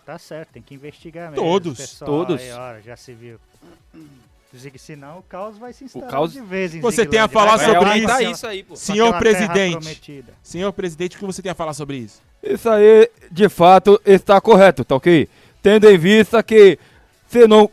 Tá 0.07 0.19
certo, 0.19 0.51
tem 0.53 0.63
que 0.63 0.75
investigar 0.75 1.31
mesmo. 1.31 1.45
Todos, 1.45 1.77
pessoal 1.77 2.11
todos. 2.11 2.41
Aí, 2.41 2.53
ó, 2.53 2.81
já 2.81 2.97
se 2.97 3.13
viu. 3.13 3.39
Dizer 4.53 4.73
senão 4.79 5.19
o 5.19 5.23
caos 5.23 5.59
vai 5.59 5.73
se 5.73 5.85
instalar 5.85 6.09
caos- 6.09 6.33
de 6.33 6.41
vez 6.41 6.75
em 6.75 6.81
Você 6.81 7.05
tem 7.05 7.19
a 7.21 7.27
Ziguilândia. 7.27 7.33
falar 7.35 7.57
Vai 7.57 7.67
sobre 7.67 7.99
isso? 7.99 8.07
Tá 8.07 8.23
isso 8.23 8.47
aí, 8.47 8.67
Senhor 8.75 9.19
presidente, 9.19 10.31
senhor 10.43 10.73
presidente, 10.73 11.17
o 11.17 11.19
que 11.19 11.27
você 11.27 11.43
tem 11.43 11.53
a 11.53 11.55
falar 11.55 11.75
sobre 11.75 11.99
isso? 11.99 12.23
Isso 12.43 12.71
aí, 12.71 13.11
de 13.31 13.49
fato, 13.51 14.01
está 14.07 14.41
correto, 14.41 14.85
tá 14.85 14.95
ok? 14.95 15.29
Tendo 15.63 15.91
em 15.91 15.99
vista 15.99 16.43
que 16.43 16.79
se 17.29 17.47
não 17.47 17.69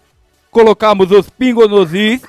colocarmos 0.54 1.12
os 1.12 1.30
pingos 1.30 1.68
nos 1.70 1.94
is, 1.94 2.22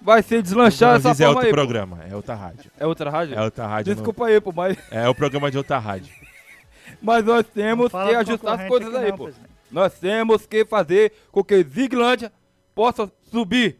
vai 0.00 0.22
ser 0.22 0.40
deslanchar 0.40 0.96
essa 0.96 1.08
Mas 1.08 1.20
é 1.20 1.24
forma 1.24 1.40
outro 1.40 1.46
aí. 1.48 1.50
pô. 1.52 1.56
programa, 1.56 1.98
é 2.08 2.14
outra 2.16 2.34
rádio. 2.34 2.70
É 2.78 2.86
outra 2.86 3.10
rádio? 3.10 3.34
É 3.34 3.42
outra 3.42 3.66
rádio. 3.66 3.94
Desculpa 3.94 4.26
aí, 4.26 4.40
pô, 4.40 4.52
mas, 4.52 4.76
não- 4.90 4.98
é 4.98 5.08
o 5.08 5.14
programa 5.14 5.50
de 5.50 5.58
outra 5.58 5.78
rádio. 5.78 6.12
mas 7.02 7.24
nós 7.24 7.44
temos 7.46 7.90
que 7.90 7.96
ajustar 8.14 8.60
as 8.60 8.68
coisas 8.68 8.94
aí, 8.94 9.10
não, 9.10 9.18
pô. 9.18 9.24
presidente. 9.24 9.50
Nós 9.70 9.92
temos 9.98 10.46
que 10.46 10.64
fazer 10.64 11.12
com 11.32 11.42
que 11.42 11.62
Ziglândia 11.64 12.32
possa 12.74 13.10
subir, 13.30 13.76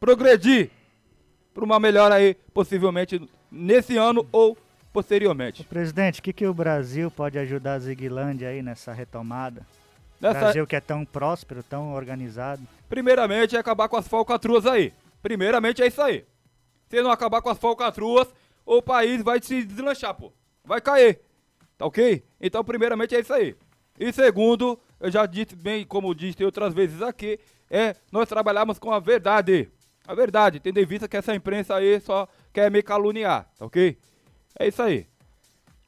progredir 0.00 0.70
para 1.52 1.62
uma 1.64 1.78
melhora 1.78 2.14
aí, 2.14 2.34
possivelmente 2.54 3.20
nesse 3.52 3.96
ano 3.98 4.26
ou 4.32 4.56
posteriormente. 4.92 5.62
Presidente, 5.64 6.20
o 6.20 6.22
que, 6.22 6.32
que 6.32 6.46
o 6.46 6.54
Brasil 6.54 7.10
pode 7.10 7.38
ajudar 7.38 7.74
a 7.74 7.78
Ziguilândia 7.78 8.48
aí 8.48 8.62
nessa 8.62 8.92
retomada? 8.94 9.66
Nessa, 10.20 10.40
Brasil 10.40 10.66
que 10.66 10.76
é 10.76 10.80
tão 10.80 11.04
próspero, 11.04 11.62
tão 11.62 11.94
organizado. 11.94 12.62
Primeiramente 12.88 13.56
é 13.56 13.58
acabar 13.58 13.88
com 13.88 13.96
as 13.96 14.06
falcatruas 14.06 14.66
aí. 14.66 14.92
Primeiramente 15.22 15.82
é 15.82 15.86
isso 15.86 16.02
aí. 16.02 16.24
Se 16.88 17.00
não 17.02 17.10
acabar 17.10 17.40
com 17.40 17.48
as 17.48 17.58
falcatruas, 17.58 18.28
o 18.66 18.82
país 18.82 19.22
vai 19.22 19.40
se 19.40 19.64
deslanchar, 19.64 20.14
pô. 20.14 20.32
Vai 20.64 20.80
cair. 20.80 21.20
Tá 21.78 21.86
ok? 21.86 22.22
Então, 22.40 22.62
primeiramente 22.62 23.14
é 23.14 23.20
isso 23.20 23.32
aí. 23.32 23.56
E 23.98 24.12
segundo, 24.12 24.78
eu 24.98 25.10
já 25.10 25.24
disse 25.24 25.56
bem, 25.56 25.84
como 25.84 26.14
disse 26.14 26.44
outras 26.44 26.74
vezes 26.74 27.00
aqui, 27.00 27.38
é 27.70 27.96
nós 28.12 28.28
trabalhamos 28.28 28.78
com 28.78 28.92
a 28.92 28.98
verdade. 28.98 29.70
A 30.06 30.14
verdade, 30.14 30.60
tendo 30.60 30.78
em 30.78 30.84
vista 30.84 31.08
que 31.08 31.16
essa 31.16 31.34
imprensa 31.34 31.76
aí 31.76 32.00
só 32.00 32.28
quer 32.52 32.70
me 32.70 32.82
caluniar, 32.82 33.48
tá 33.58 33.64
ok? 33.64 33.96
É 34.58 34.68
isso 34.68 34.82
aí. 34.82 35.06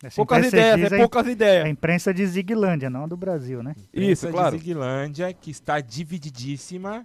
Essa 0.03 0.17
Poucas 0.17 0.47
ideias, 0.47 0.91
é 0.93 0.97
a- 0.97 0.99
poucas 0.99 1.27
A 1.27 1.31
ideias. 1.31 1.69
imprensa 1.69 2.12
de 2.12 2.27
Ziguilândia, 2.27 2.91
não 2.91 3.07
do 3.07 3.17
Brasil, 3.17 3.62
né? 3.62 3.75
Isso, 3.95 4.29
claro. 4.29 4.51
de 4.51 4.59
Ziguilândia, 4.59 5.33
que 5.33 5.51
está 5.51 5.81
divididíssima. 5.81 7.05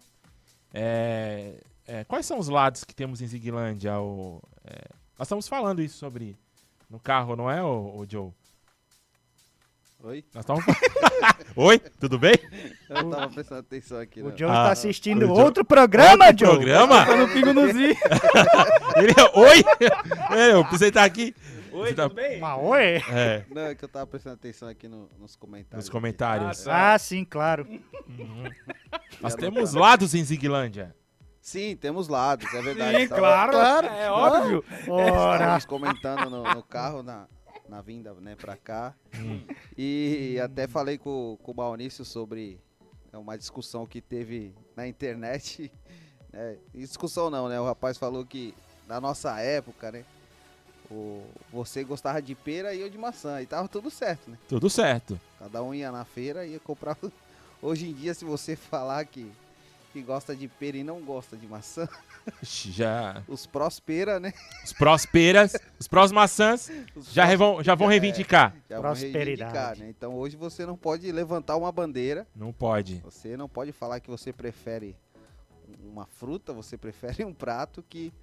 É, 0.73 1.53
é, 1.87 2.03
quais 2.05 2.25
são 2.25 2.39
os 2.39 2.49
lados 2.49 2.83
que 2.83 2.95
temos 2.95 3.21
em 3.21 3.27
Ziguilândia? 3.27 3.99
O, 3.99 4.41
é, 4.65 4.85
nós 5.17 5.27
estamos 5.27 5.47
falando 5.47 5.81
isso 5.81 5.97
sobre 5.97 6.35
no 6.89 6.99
carro, 6.99 7.35
não 7.35 7.49
é, 7.51 7.63
o, 7.63 8.03
Joe? 8.09 8.31
Oi? 10.03 10.23
Nós 10.33 10.43
estamos 10.43 10.63
Oi, 11.55 11.79
tudo 11.99 12.19
bem? 12.19 12.33
Eu 12.89 13.09
tava 13.09 13.29
prestando 13.29 13.59
atenção 13.61 13.99
aqui. 13.99 14.21
O 14.21 14.29
né? 14.29 14.33
Joe 14.37 14.47
Ah, 14.49 14.53
está 14.53 14.71
assistindo 14.71 15.23
o 15.23 15.27
Joe- 15.35 15.43
outro 15.43 15.65
programa, 15.65 16.27
Outro 16.27 16.45
Joe. 16.45 16.55
programa? 16.55 17.05
Tá 17.05 17.15
no 17.15 17.27
pingo 17.29 17.53
no 17.53 17.67
zi. 17.73 17.95
Ele, 18.97 19.13
oi? 19.35 19.63
É, 20.37 20.53
eu 20.53 20.61
precisei 20.63 20.89
estar 20.89 21.03
aqui. 21.03 21.35
Oi, 21.79 21.93
tá- 21.93 22.03
tudo 22.09 22.15
bem? 22.15 22.39
Mas 22.39 22.59
oi? 22.63 22.81
É, 23.09 23.45
Não, 23.49 23.61
é 23.63 23.75
que 23.75 23.83
eu 23.85 23.89
tava 23.89 24.07
prestando 24.07 24.35
atenção 24.35 24.67
aqui 24.67 24.87
no- 24.87 25.09
nos 25.19 25.35
comentários. 25.35 25.85
nos 25.85 25.89
comentários. 25.89 26.67
Ah, 26.67 26.93
Ah, 26.93 26.99
sim, 26.99 27.23
claro. 27.25 27.67
Nós 29.21 29.35
temos 29.35 29.73
lados 29.73 30.13
em 30.13 30.23
Ziguilândia. 30.23 30.95
Sim, 31.41 31.75
temos 31.77 32.07
lados, 32.07 32.51
é 32.53 32.61
verdade. 32.61 32.97
Sim, 33.03 33.07
Tava- 33.07 33.21
claro. 33.51 33.87
É 33.87 34.11
óbvio. 34.11 34.63
Ora, 34.89 35.35
Estávamos 35.35 35.65
comentando 35.65 36.29
no, 36.29 36.43
no 36.43 36.61
carro, 36.63 37.01
na, 37.01 37.25
na 37.69 37.81
vinda 37.81 38.13
né, 38.15 38.35
pra 38.35 38.57
cá. 38.57 38.93
E 39.77 40.37
até 40.43 40.67
falei 40.67 40.97
com, 40.97 41.37
com 41.41 41.51
o 41.51 41.55
Maurício 41.55 42.03
sobre 42.03 42.59
é, 43.13 43.17
uma 43.17 43.37
discussão 43.37 43.85
que 43.85 44.01
teve 44.01 44.53
na 44.75 44.87
internet. 44.87 45.71
né, 46.33 46.57
discussão 46.75 47.29
não, 47.29 47.47
né? 47.47 47.59
O 47.59 47.65
rapaz 47.65 47.97
falou 47.97 48.25
que 48.25 48.53
na 48.87 48.99
nossa 48.99 49.39
época, 49.39 49.91
né? 49.91 50.03
O, 50.89 51.21
você 51.51 51.83
gostava 51.83 52.21
de 52.21 52.33
pera 52.33 52.73
e 52.73 52.79
eu 52.81 52.89
de 52.89 52.97
maçã. 52.97 53.41
E 53.41 53.45
tava 53.45 53.67
tudo 53.67 53.89
certo, 53.91 54.29
né? 54.31 54.37
Tudo 54.47 54.69
certo. 54.69 55.19
Cada 55.39 55.61
um 55.61 55.73
ia 55.73 55.91
na 55.91 56.05
feira 56.05 56.45
e 56.45 56.51
ia 56.53 56.59
comprar. 56.59 56.97
Hoje 57.61 57.89
em 57.89 57.93
dia, 57.93 58.13
se 58.13 58.23
você 58.23 58.55
falar 58.55 59.03
que, 59.05 59.29
que 59.91 60.01
gosta 60.01 60.35
de 60.35 60.47
pera 60.47 60.77
e 60.77 60.83
não 60.83 61.01
gosta 61.01 61.35
de 61.35 61.45
maçã, 61.47 61.87
Já, 62.41 63.23
os 63.27 63.45
próspera, 63.45 64.19
né? 64.19 64.33
os 64.63 64.73
prósperas, 64.73 65.53
os 65.79 65.87
prós 65.87 66.11
maçãs 66.11 66.69
Os 66.95 67.07
já, 67.11 67.23
prós- 67.23 67.29
revão- 67.29 67.63
já 67.63 67.73
vão 67.75 67.87
é, 67.87 67.91
reivindicar. 67.91 68.53
já 68.69 68.75
vão 68.75 68.83
Prosperidade. 68.91 69.25
reivindicar, 69.29 69.77
né? 69.77 69.89
Então 69.89 70.13
hoje 70.15 70.35
você 70.35 70.65
não 70.65 70.77
pode 70.77 71.09
levantar 71.11 71.55
uma 71.57 71.71
bandeira, 71.71 72.27
Não 72.35 72.51
pode. 72.53 72.97
você 73.03 73.35
não 73.37 73.47
pode 73.49 73.71
falar 73.71 73.99
que 73.99 74.09
você 74.09 74.31
prefere 74.33 74.95
uma 75.83 76.05
fruta, 76.05 76.53
você 76.53 76.77
prefere 76.77 77.25
um 77.25 77.33
prato 77.33 77.83
que 77.89 78.13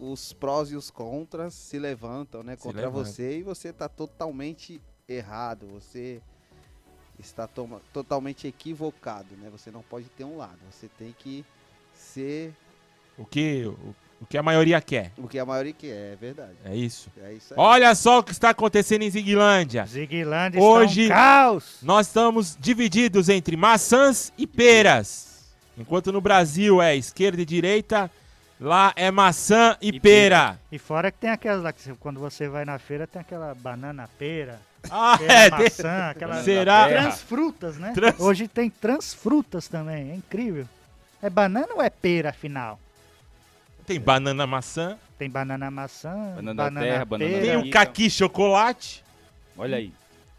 os 0.00 0.32
prós 0.32 0.70
e 0.70 0.76
os 0.76 0.90
contras 0.90 1.54
se 1.54 1.78
levantam, 1.78 2.42
né, 2.42 2.56
contra 2.56 2.82
levantam. 2.82 3.04
você 3.04 3.38
e 3.38 3.42
você 3.42 3.68
está 3.68 3.88
totalmente 3.88 4.80
errado, 5.08 5.66
você 5.72 6.20
está 7.18 7.46
toma- 7.46 7.80
totalmente 7.92 8.46
equivocado, 8.48 9.36
né? 9.36 9.48
Você 9.52 9.70
não 9.70 9.82
pode 9.82 10.06
ter 10.06 10.24
um 10.24 10.36
lado, 10.36 10.58
você 10.70 10.88
tem 10.98 11.14
que 11.16 11.44
ser 11.94 12.52
O 13.16 13.24
que, 13.24 13.64
o, 13.66 13.94
o 14.22 14.26
que 14.26 14.36
a 14.38 14.42
maioria 14.42 14.80
quer. 14.80 15.12
o 15.18 15.28
que 15.28 15.38
a 15.38 15.44
maioria 15.44 15.72
quer, 15.72 16.14
é 16.14 16.16
verdade. 16.16 16.56
É 16.64 16.74
isso. 16.74 17.10
É 17.22 17.32
isso 17.34 17.52
aí. 17.54 17.60
Olha 17.60 17.94
só 17.94 18.18
o 18.18 18.22
que 18.24 18.32
está 18.32 18.50
acontecendo 18.50 19.02
em 19.02 19.10
Ziguilândia. 19.10 19.84
Ziguilândia 19.86 20.60
Hoje- 20.60 21.02
está 21.02 21.14
um 21.14 21.18
caos. 21.18 21.78
Nós 21.82 22.06
estamos 22.08 22.56
divididos 22.58 23.28
entre 23.28 23.56
maçãs 23.56 24.32
e 24.36 24.46
peras. 24.46 25.52
Enquanto 25.76 26.10
no 26.10 26.20
Brasil 26.20 26.82
é 26.82 26.96
esquerda 26.96 27.40
e 27.42 27.44
direita, 27.46 28.10
lá 28.62 28.92
é 28.96 29.10
maçã 29.10 29.76
e, 29.80 29.88
E 29.88 30.00
pera. 30.00 30.58
E 30.70 30.78
fora 30.78 31.10
que 31.10 31.18
tem 31.18 31.30
aquelas 31.30 31.62
lá 31.62 31.72
que 31.72 31.82
você- 31.82 31.94
quando 31.98 32.18
você 32.20 32.48
vai 32.48 32.64
na 32.64 32.78
feira 32.78 33.06
tem 33.06 33.20
aquela 33.20 33.54
banana 33.54 34.08
pera, 34.18 34.60
Ah, 34.90 35.16
pera 35.18 35.32
é, 35.32 35.50
maçã, 35.50 36.08
aquela 36.10 36.42
Será? 36.42 36.88
transfrutas, 36.88 37.76
né? 37.76 37.92
Trans- 37.94 38.20
Hoje 38.20 38.48
tem 38.48 38.70
transfrutas 38.70 39.68
também, 39.68 40.10
é 40.10 40.14
incrível. 40.14 40.66
É 41.22 41.28
banana 41.30 41.68
ou 41.74 41.82
é 41.82 41.90
pera 41.90 42.30
afinal? 42.30 42.78
tem 43.84 43.98
banana 44.00 44.46
maçã, 44.46 44.96
Tem 45.18 45.28
banana 45.28 45.70
maçã, 45.70 46.12
Banana 46.36 46.54
banana 46.54 46.80
terra, 46.80 47.04
banana 47.04 47.30
pera. 47.30 47.42
tem 47.42 47.56
o 47.56 47.70
caqui 47.70 48.08
chocolate. 48.08 49.04
Olha 49.56 49.76
aí. 49.76 49.92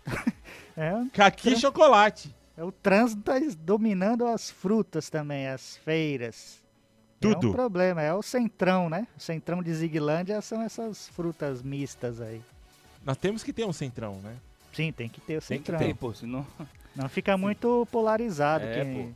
É, 0.76 0.92
Caqui 1.14 1.56
chocolate. 1.56 2.34
é 2.58 2.64
o 2.64 2.72
trânsito 2.72 3.22
tá 3.22 3.34
dominando 3.60 4.26
as 4.26 4.50
frutas 4.50 5.08
também, 5.08 5.48
as 5.48 5.78
feiras. 5.78 6.63
É 7.32 7.34
Tudo. 7.36 7.50
um 7.50 7.54
problema, 7.54 8.02
é 8.02 8.14
o 8.14 8.22
centrão, 8.22 8.90
né? 8.90 9.08
O 9.18 9.20
centrão 9.22 9.62
de 9.64 9.74
Ziguilândia 9.74 10.42
são 10.42 10.62
essas 10.62 11.08
frutas 11.10 11.62
mistas 11.62 12.20
aí. 12.22 12.42
Nós 13.06 13.18
temos 13.18 13.44
que 13.44 13.52
ter 13.54 13.66
um 13.66 13.74
centrão, 13.74 14.16
né? 14.22 14.36
Sim, 14.74 14.92
tem 14.92 15.08
que 15.10 15.22
ter 15.22 15.38
o 15.38 15.42
Tem 15.42 15.60
que 15.60 15.66
centrão. 15.66 15.80
Tem, 15.80 15.94
pô, 15.94 16.14
senão. 16.14 16.46
Não 16.96 17.08
fica 17.10 17.38
muito 17.38 17.88
polarizado. 17.92 18.66
É, 18.66 18.84
que... 18.84 19.14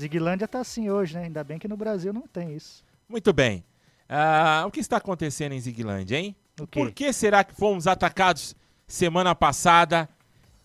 Ziguilândia 0.00 0.48
tá 0.48 0.60
assim 0.60 0.90
hoje, 0.90 1.14
né? 1.14 1.24
Ainda 1.24 1.44
bem 1.44 1.58
que 1.58 1.68
no 1.68 1.76
Brasil 1.76 2.12
não 2.12 2.22
tem 2.26 2.54
isso. 2.54 2.84
Muito 3.08 3.32
bem. 3.32 3.64
Ah, 4.08 4.64
o 4.66 4.70
que 4.70 4.80
está 4.80 4.96
acontecendo 4.96 5.52
em 5.52 5.60
Ziguilândia, 5.60 6.16
hein? 6.16 6.36
O 6.60 6.66
quê? 6.66 6.80
Por 6.80 6.92
que 6.92 7.12
será 7.12 7.44
que 7.44 7.54
fomos 7.54 7.86
atacados 7.86 8.54
semana 8.86 9.34
passada, 9.34 10.08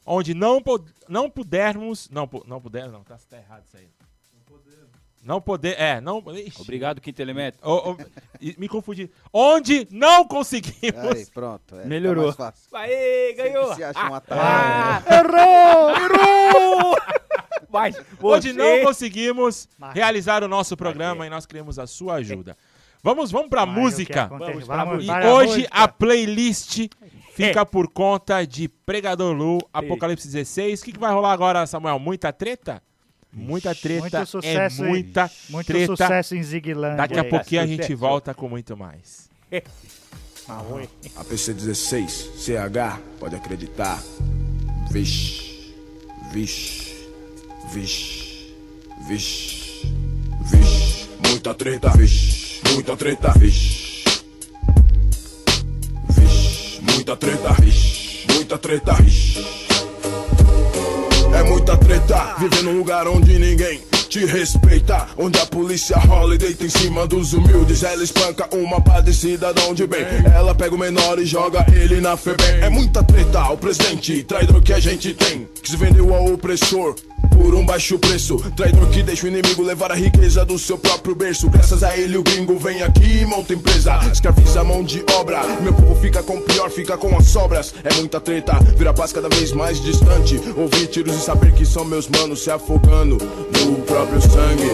onde 0.05 0.33
não, 0.33 0.61
não 1.07 1.29
pudermos... 1.29 2.09
Não, 2.09 2.27
pu- 2.27 2.43
não 2.47 2.59
pudermos, 2.59 2.91
não, 2.91 3.03
tá, 3.03 3.17
tá 3.29 3.37
errado 3.37 3.63
isso 3.65 3.77
aí. 3.77 3.87
Não 5.27 5.41
poder, 5.41 5.75
é, 5.77 5.99
não... 5.99 6.23
Ixi. 6.33 6.61
Obrigado, 6.61 7.01
quinto 7.01 7.21
elemento. 7.21 7.57
Ô, 7.61 7.97
e- 8.39 8.55
me 8.57 8.69
confundi. 8.69 9.11
Onde 9.33 9.85
não 9.91 10.25
conseguimos... 10.25 11.11
Aí, 11.11 11.25
pronto. 11.33 11.75
É, 11.75 11.81
tá 11.81 11.85
Melhorou. 11.87 12.23
mais 12.23 12.35
fácil. 12.37 12.69
Aê, 12.73 13.33
ganhou. 13.33 13.75
Se 13.75 13.83
acha 13.83 13.99
um 14.09 14.13
Ah, 14.13 14.17
atalho. 14.17 14.41
ah, 14.41 15.03
Errou! 15.17 15.89
errou! 16.79 16.95
Mas 17.69 17.97
onde 18.23 18.53
você... 18.53 18.53
não 18.53 18.85
conseguimos 18.85 19.67
Mas- 19.77 19.93
realizar 19.93 20.43
o 20.43 20.47
nosso 20.47 20.77
programa 20.77 21.27
e 21.27 21.29
nós 21.29 21.45
queremos 21.45 21.77
a 21.77 21.85
sua 21.85 22.15
ajuda. 22.15 22.55
Vamos, 23.03 23.29
vamos 23.29 23.49
pra 23.49 23.65
Mas 23.65 23.77
música. 23.77 24.27
Vamos 24.27 24.65
pra 24.65 24.85
Vamos 24.85 25.03
E 25.03 25.07
para 25.07 25.27
a 25.29 25.33
hoje 25.33 25.49
música. 25.57 25.69
a 25.71 25.87
playlist 25.89 26.87
fica 27.33 27.65
por 27.65 27.89
conta 27.89 28.45
de 28.47 28.67
Pregador 28.69 29.33
Lu, 29.35 29.59
Apocalipse 29.73 30.25
16. 30.27 30.81
O 30.81 30.85
que, 30.85 30.93
que 30.93 30.99
vai 30.99 31.11
rolar 31.13 31.33
agora, 31.33 31.67
Samuel? 31.67 31.99
Muita 31.99 32.31
treta? 32.31 32.81
Muita 33.38 33.76
treta 33.76 34.19
Muito 34.19 34.26
sucesso, 34.26 34.84
é 34.84 34.88
muita 34.88 35.32
Muito 35.50 35.67
treta. 35.67 35.86
sucesso 35.95 36.36
em 36.36 36.41
Ziguilândia. 36.41 36.97
Daqui 36.97 37.19
a 37.19 37.21
aí. 37.21 37.30
pouquinho 37.30 37.62
a 37.62 37.67
gente 37.67 37.93
volta 37.93 38.34
com 38.34 38.50
muito 38.50 38.76
mais. 38.76 39.30
Oi. 39.52 40.89
A 41.15 41.23
PC16, 41.23 42.10
CH, 42.38 43.00
pode 43.19 43.36
acreditar. 43.36 44.02
Vixe, 44.89 45.76
vixe, 46.32 46.93
vixe, 47.71 48.56
vixe, 49.08 49.93
vixe. 50.41 51.08
Muita 51.30 51.54
treta, 51.54 51.89
vixe, 51.89 52.62
muita 52.73 52.97
treta, 52.97 53.34
vixe. 53.38 54.04
Vixe, 56.10 56.82
muita 56.82 57.15
treta, 57.15 57.54
vixe, 57.62 58.26
muita 58.34 58.58
treta, 58.58 58.93
vixe. 58.93 59.66
É 61.38 61.43
muita 61.43 61.78
treta, 61.78 62.36
viver 62.39 62.63
num 62.63 62.80
lugar 62.80 63.08
onde 63.08 63.38
ninguém 63.38 63.80
te 64.07 64.25
respeita. 64.25 65.07
Onde 65.17 65.39
a 65.39 65.45
polícia 65.45 65.97
rola 65.97 66.35
e 66.35 66.37
deita 66.37 66.65
em 66.65 66.69
cima 66.69 67.05
dos 67.05 67.33
humildes. 67.33 67.83
Ela 67.83 68.03
espanca 68.03 68.47
uma 68.55 68.81
pá 68.81 69.01
de 69.01 69.13
cidadão 69.13 69.73
de 69.73 69.85
bem. 69.85 70.05
Ela 70.33 70.55
pega 70.55 70.73
o 70.73 70.77
menor 70.77 71.19
e 71.19 71.25
joga 71.25 71.65
ele 71.73 72.01
na 72.01 72.15
FEBEM. 72.17 72.61
É 72.61 72.69
muita 72.69 73.03
treta, 73.03 73.51
o 73.51 73.57
presidente, 73.57 74.23
traidor 74.23 74.61
que 74.61 74.73
a 74.73 74.79
gente 74.79 75.13
tem. 75.13 75.47
Que 75.61 75.69
se 75.69 75.77
vendeu 75.77 76.13
ao 76.13 76.33
opressor. 76.33 76.95
Por 77.31 77.53
um 77.53 77.65
baixo 77.65 77.99
preço, 77.99 78.37
traidor 78.55 78.89
que 78.89 79.03
deixa 79.03 79.25
o 79.25 79.29
inimigo 79.29 79.61
levar 79.61 79.91
a 79.91 79.95
riqueza 79.95 80.43
do 80.43 80.57
seu 80.57 80.77
próprio 80.77 81.13
berço. 81.13 81.49
Graças 81.49 81.83
a 81.83 81.95
ele, 81.95 82.17
o 82.17 82.23
gringo 82.23 82.57
vem 82.57 82.81
aqui 82.81 83.19
e 83.21 83.25
monta 83.25 83.53
empresa. 83.53 83.99
Escraviza 84.11 84.61
a 84.61 84.63
mão 84.63 84.83
de 84.83 85.03
obra. 85.13 85.43
Meu 85.61 85.73
povo 85.73 85.95
fica 86.01 86.23
com 86.23 86.37
o 86.37 86.41
pior, 86.41 86.69
fica 86.69 86.97
com 86.97 87.15
as 87.15 87.27
sobras. 87.27 87.73
É 87.83 87.93
muita 87.93 88.19
treta, 88.19 88.57
vira 88.75 88.93
paz 88.93 89.13
cada 89.13 89.29
vez 89.29 89.51
mais 89.51 89.79
distante. 89.81 90.41
Ouvir 90.55 90.87
tiros 90.87 91.15
e 91.15 91.19
saber 91.19 91.53
que 91.53 91.65
são 91.65 91.85
meus 91.85 92.07
manos 92.07 92.43
se 92.43 92.49
afogando 92.49 93.17
no 93.17 93.75
próprio 93.97 94.21
sangue. 94.21 94.71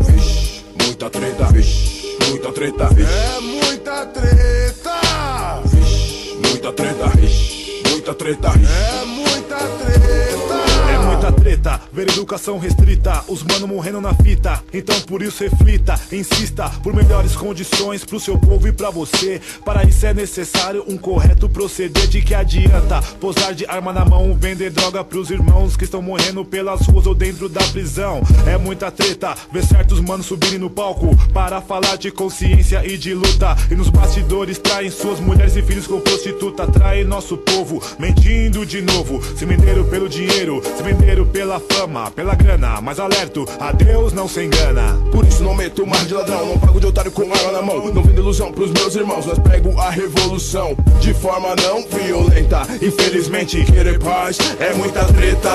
Vixe, 0.00 0.64
muita 0.82 1.10
treta, 1.10 1.44
vixe, 1.52 2.16
muita 2.26 2.52
treta, 2.52 2.88
vixe. 2.88 3.12
É 3.12 3.40
muita 3.40 4.06
treta! 4.06 5.62
Vixe, 5.66 6.38
muita 6.42 6.72
treta, 6.72 7.06
vixe, 7.16 7.82
muita 7.90 8.14
treta, 8.14 8.50
vixe. 8.50 8.72
É 8.72 9.04
muita 9.04 9.56
treta! 9.56 11.39
Treta, 11.50 11.80
ver 11.92 12.08
educação 12.08 12.60
restrita, 12.60 13.24
os 13.26 13.42
mano 13.42 13.66
morrendo 13.66 14.00
na 14.00 14.14
fita. 14.14 14.62
Então 14.72 15.00
por 15.00 15.20
isso 15.20 15.42
reflita, 15.42 15.98
insista 16.12 16.70
por 16.80 16.94
melhores 16.94 17.34
condições 17.34 18.04
pro 18.04 18.20
seu 18.20 18.38
povo 18.38 18.68
e 18.68 18.72
pra 18.72 18.88
você. 18.88 19.40
Para 19.64 19.82
isso 19.82 20.06
é 20.06 20.14
necessário 20.14 20.84
um 20.86 20.96
correto 20.96 21.48
proceder. 21.48 22.06
De 22.06 22.22
que 22.22 22.36
adianta 22.36 23.02
posar 23.18 23.52
de 23.52 23.66
arma 23.66 23.92
na 23.92 24.04
mão, 24.04 24.32
vender 24.32 24.70
droga 24.70 25.02
pros 25.02 25.28
irmãos 25.28 25.76
que 25.76 25.82
estão 25.82 26.00
morrendo 26.00 26.44
pelas 26.44 26.86
ruas 26.86 27.04
ou 27.08 27.16
dentro 27.16 27.48
da 27.48 27.64
prisão. 27.64 28.22
É 28.46 28.56
muita 28.56 28.88
treta, 28.92 29.34
ver 29.52 29.64
certos 29.64 29.98
manos 29.98 30.26
subirem 30.26 30.60
no 30.60 30.70
palco 30.70 31.16
para 31.32 31.60
falar 31.60 31.96
de 31.96 32.12
consciência 32.12 32.86
e 32.86 32.96
de 32.96 33.12
luta. 33.12 33.56
E 33.68 33.74
nos 33.74 33.88
bastidores 33.88 34.56
traem 34.56 34.88
suas 34.88 35.18
mulheres 35.18 35.56
e 35.56 35.62
filhos 35.62 35.88
com 35.88 35.98
prostituta, 35.98 36.64
traem 36.68 37.02
nosso 37.02 37.36
povo, 37.36 37.82
mentindo 37.98 38.64
de 38.64 38.80
novo. 38.82 39.20
Se 39.36 39.44
venderam 39.44 39.82
pelo 39.88 40.08
dinheiro, 40.08 40.62
se 40.76 40.82
venderam 40.84 41.26
pela 41.40 41.58
fama, 41.58 42.10
pela 42.10 42.34
grana. 42.34 42.82
Mas 42.82 43.00
alerto, 43.00 43.46
a 43.58 43.72
Deus 43.72 44.12
não 44.12 44.28
se 44.28 44.44
engana. 44.44 45.00
Por 45.10 45.24
isso 45.24 45.42
não 45.42 45.54
meto 45.54 45.86
mais 45.86 46.06
de 46.06 46.12
ladrão, 46.12 46.44
não 46.44 46.58
pago 46.58 46.78
de 46.78 46.84
otário 46.84 47.10
com 47.10 47.22
arma 47.32 47.52
na 47.52 47.62
mão. 47.62 47.86
Não 47.94 48.02
vendo 48.02 48.20
ilusão 48.20 48.52
pros 48.52 48.70
meus 48.70 48.94
irmãos, 48.94 49.24
nós 49.24 49.38
prego 49.38 49.80
a 49.80 49.88
revolução 49.88 50.76
de 51.00 51.14
forma 51.14 51.56
não 51.56 51.82
violenta. 51.88 52.66
Infelizmente, 52.82 53.64
querer 53.64 53.98
paz 53.98 54.36
é 54.58 54.74
muita 54.74 55.02
treta. 55.06 55.50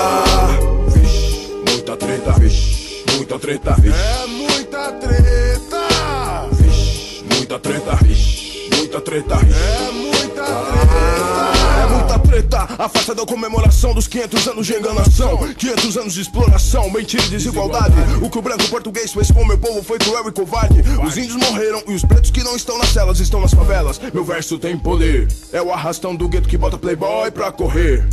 Vixe, 0.88 1.52
muita 1.70 1.96
treta, 1.96 2.32
vixe, 2.32 3.04
muita 3.16 3.38
treta, 3.38 3.76
vixe. 3.76 3.96
É 3.96 4.26
muita 4.26 4.92
treta! 4.94 6.48
Vixe, 6.52 7.24
muita 7.32 7.60
treta, 7.60 7.96
vixe, 8.04 8.70
muita 8.76 9.02
treta, 9.02 9.36
vixe. 9.36 9.54
É 9.54 9.92
muita 9.92 10.46
treta! 10.46 11.15
A 12.78 12.90
festa 12.90 13.16
da 13.16 13.26
comemoração 13.26 13.94
dos 13.94 14.10
500 14.10 14.48
anos 14.50 14.68
de 14.68 14.74
enganação. 14.74 15.54
500 15.54 15.98
anos 15.98 16.14
de 16.14 16.22
exploração, 16.22 16.90
mentira 16.92 17.24
e 17.24 17.30
desigualdade. 17.30 17.96
O 18.22 18.30
que 18.30 18.38
o 18.38 18.42
branco 18.42 18.68
português 18.68 19.14
fez 19.14 19.32
com 19.32 19.46
meu 19.46 19.58
povo 19.58 19.82
foi 19.82 19.98
cruel 19.98 20.28
e 20.28 20.32
covarde. 20.34 20.84
Os 21.02 21.18
índios 21.18 21.38
morreram 21.38 21.82
e 21.88 21.94
os 21.94 22.04
pretos 22.04 22.32
que 22.32 22.44
não 22.44 22.56
estão 22.58 22.78
nas 22.78 22.90
celas 22.90 23.22
estão 23.22 23.40
nas 23.40 23.54
favelas. 23.54 24.02
Meu 24.14 24.26
verso 24.26 24.60
tem 24.60 24.78
poder, 24.78 25.30
é 25.54 25.62
o 25.62 25.72
arrastão 25.72 26.14
do 26.14 26.28
gueto 26.28 26.50
que 26.50 26.58
bota 26.58 26.78
playboy 26.78 27.32
pra 27.32 27.54
correr 27.54 28.06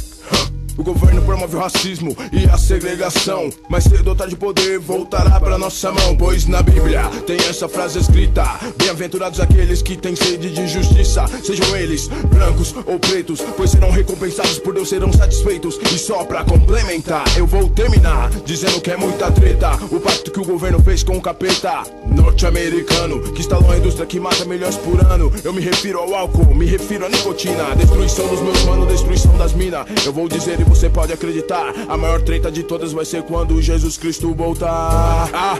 o 0.76 0.82
governo 0.82 1.22
promove 1.22 1.56
o 1.56 1.58
racismo 1.58 2.16
e 2.32 2.44
a 2.48 2.56
segregação. 2.56 3.50
Mas 3.68 3.84
cedo 3.84 4.08
ou 4.08 4.16
tarde 4.16 4.34
o 4.34 4.38
poder 4.38 4.78
voltará 4.78 5.38
pra 5.40 5.58
nossa 5.58 5.92
mão. 5.92 6.16
Pois 6.16 6.46
na 6.46 6.62
Bíblia 6.62 7.04
tem 7.26 7.36
essa 7.48 7.68
frase 7.68 7.98
escrita: 7.98 8.44
Bem-aventurados 8.76 9.40
aqueles 9.40 9.82
que 9.82 9.96
têm 9.96 10.16
sede 10.16 10.50
de 10.50 10.66
justiça, 10.66 11.26
sejam 11.42 11.76
eles 11.76 12.08
brancos 12.08 12.74
ou 12.86 12.98
pretos, 12.98 13.40
pois 13.56 13.70
serão 13.70 13.90
recompensados 13.90 14.58
por 14.58 14.74
Deus, 14.74 14.88
serão 14.88 15.12
satisfeitos. 15.12 15.78
E 15.92 15.98
só 15.98 16.24
pra 16.24 16.44
complementar, 16.44 17.24
eu 17.36 17.46
vou 17.46 17.68
terminar 17.68 18.30
dizendo 18.44 18.80
que 18.80 18.90
é 18.90 18.96
muita 18.96 19.30
treta. 19.30 19.72
O 19.90 20.00
pacto 20.00 20.30
que 20.30 20.40
o 20.40 20.44
governo 20.44 20.82
fez 20.82 21.02
com 21.02 21.16
o 21.16 21.20
capeta 21.20 21.82
norte-americano, 22.06 23.20
que 23.32 23.40
instalou 23.40 23.70
a 23.70 23.78
indústria 23.78 24.06
que 24.06 24.20
mata 24.20 24.44
milhões 24.44 24.76
por 24.76 25.04
ano. 25.04 25.32
Eu 25.44 25.52
me 25.52 25.60
refiro 25.60 25.98
ao 25.98 26.14
álcool, 26.14 26.54
me 26.54 26.66
refiro 26.66 27.06
à 27.06 27.08
nicotina, 27.08 27.74
destruição 27.76 28.26
dos 28.28 28.40
meus 28.40 28.62
manos, 28.64 28.88
destruição 28.88 29.36
das 29.36 29.52
minas. 29.52 29.86
Eu 30.04 30.12
vou 30.12 30.28
dizer 30.28 30.61
e 30.62 30.64
você 30.64 30.88
pode 30.88 31.12
acreditar: 31.12 31.74
a 31.88 31.96
maior 31.96 32.22
treta 32.22 32.50
de 32.50 32.62
todas 32.62 32.92
vai 32.92 33.04
ser 33.04 33.22
quando 33.24 33.60
Jesus 33.60 33.98
Cristo 33.98 34.32
voltar. 34.34 35.28
Ah, 35.32 35.58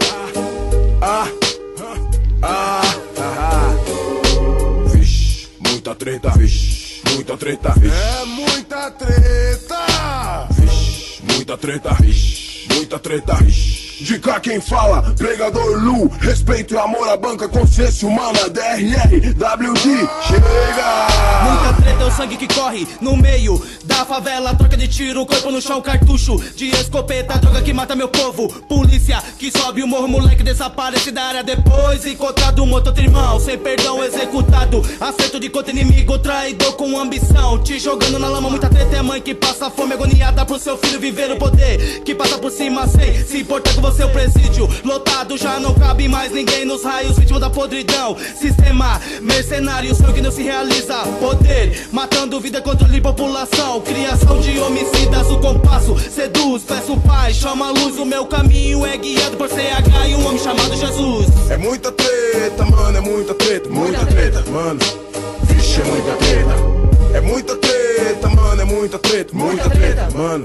ah, 1.03 1.28
ah, 2.42 2.42
ah, 2.42 2.82
ah. 3.18 3.74
Vixe, 4.94 5.48
muita 5.59 5.94
treta, 5.94 6.30
vixe, 6.30 7.03
muita 7.12 7.36
treta, 7.36 7.70
vixe. 7.76 7.94
É 7.94 8.24
muita 8.24 8.90
treta! 8.92 10.48
Vixe, 10.50 11.22
muita 11.22 11.59
treta, 11.59 11.94
vixe, 12.00 12.66
muita 12.72 12.98
treta, 12.98 13.34
vixe. 13.34 13.81
De 14.03 14.18
cá 14.18 14.40
quem 14.40 14.61
fala, 14.61 15.00
pregador 15.16 15.78
Lu, 15.80 16.09
respeito 16.20 16.74
e 16.74 16.76
amor 16.76 17.09
à 17.09 17.16
banca, 17.16 17.48
consciência 17.48 18.09
humana, 18.09 18.50
DRR, 18.50 19.30
WD, 19.30 20.09
chega! 20.26 21.22
Muita 21.42 21.82
treta 21.82 22.03
é 22.03 22.07
o 22.07 22.11
sangue 22.11 22.36
que 22.36 22.53
corre 22.53 22.86
no 23.00 23.16
meio 23.16 23.64
da 23.84 24.05
favela. 24.05 24.55
Troca 24.55 24.76
de 24.76 24.88
tiro, 24.88 25.24
corpo 25.24 25.50
no 25.50 25.61
chão, 25.61 25.80
cartucho 25.80 26.36
de 26.57 26.68
escopeta. 26.68 27.38
Droga 27.38 27.62
que 27.62 27.72
mata 27.72 27.94
meu 27.94 28.09
povo. 28.09 28.48
Polícia 28.62 29.22
que 29.38 29.50
sobe 29.50 29.82
o 29.82 29.86
morro, 29.86 30.09
moleque 30.09 30.42
desaparece 30.42 31.11
da 31.11 31.22
área. 31.22 31.42
Depois 31.44 32.05
encontrado 32.07 32.64
morto, 32.66 32.88
outro 32.88 33.03
irmão, 33.03 33.38
sem 33.38 33.59
perdão 33.59 34.03
executado. 34.03 34.82
Acerto 35.00 35.38
de 35.38 35.48
contra 35.48 35.70
inimigo, 35.70 36.18
traidor 36.18 36.72
com 36.74 36.98
ambição. 36.98 37.62
Te 37.62 37.78
jogando 37.78 38.18
na 38.18 38.28
lama, 38.28 38.50
muita 38.50 38.68
treta 38.68 38.96
é 38.96 39.03
mãe 39.03 39.20
que 39.20 39.34
passa 39.34 39.70
fome 39.70 39.94
agoniada 39.94 40.44
pro 40.44 40.59
seu 40.59 40.76
filho 40.78 40.98
viver 40.98 41.30
o 41.30 41.38
poder. 41.38 42.03
Que 42.05 42.14
passa 42.14 42.38
por 42.38 42.50
cima 42.50 42.86
sem 42.86 43.24
se 43.24 43.38
importar 43.38 43.74
com 43.74 43.80
você, 43.80 43.91
o 44.01 44.09
presídio. 44.09 44.68
Lotado, 44.84 45.36
já 45.36 45.61
não 45.61 45.74
cabe 45.74 46.09
mais 46.09 46.32
ninguém 46.32 46.64
nos 46.64 46.82
raios, 46.82 47.18
vítima 47.18 47.38
da 47.38 47.51
podridão. 47.51 48.16
Sistema 48.38 49.01
mercenário, 49.20 49.95
sonho 49.95 50.12
que 50.12 50.20
não 50.20 50.30
se 50.30 50.43
realiza. 50.43 50.95
Poder, 51.20 51.88
matando 51.93 52.40
vida, 52.40 52.62
controle 52.62 53.01
população. 53.01 53.80
Criação 53.82 54.40
de 54.40 54.59
homicidas, 54.59 55.30
o 55.30 55.38
compasso 55.38 55.99
seduz. 55.99 56.62
Peço 56.62 56.97
paz, 57.01 57.36
chama 57.36 57.68
a 57.68 57.70
luz. 57.70 57.99
O 57.99 58.05
meu 58.05 58.26
caminho 58.26 58.86
é 58.86 58.97
guiado 58.97 59.36
por 59.36 59.49
CH 59.49 60.09
e 60.09 60.14
um 60.14 60.26
homem 60.26 60.38
chamado 60.38 60.76
Jesus. 60.76 61.26
É 61.51 61.57
muita 61.57 61.93
treta, 61.93 62.64
mano, 62.64 62.97
é 62.97 63.01
muita 63.01 63.34
treta, 63.34 63.68
muita 63.68 64.07
treta, 64.07 64.45
mano. 64.51 64.80
Vixe, 65.45 65.80
é 65.80 65.84
muita 65.84 66.12
treta. 66.16 66.82
É 67.14 67.20
muita 67.20 67.57
treta, 67.57 68.28
mano, 68.30 68.62
é 68.62 68.64
muita 68.64 68.99
treta, 68.99 69.34
muita 69.34 69.68
treta, 69.68 70.09
mano. 70.14 70.45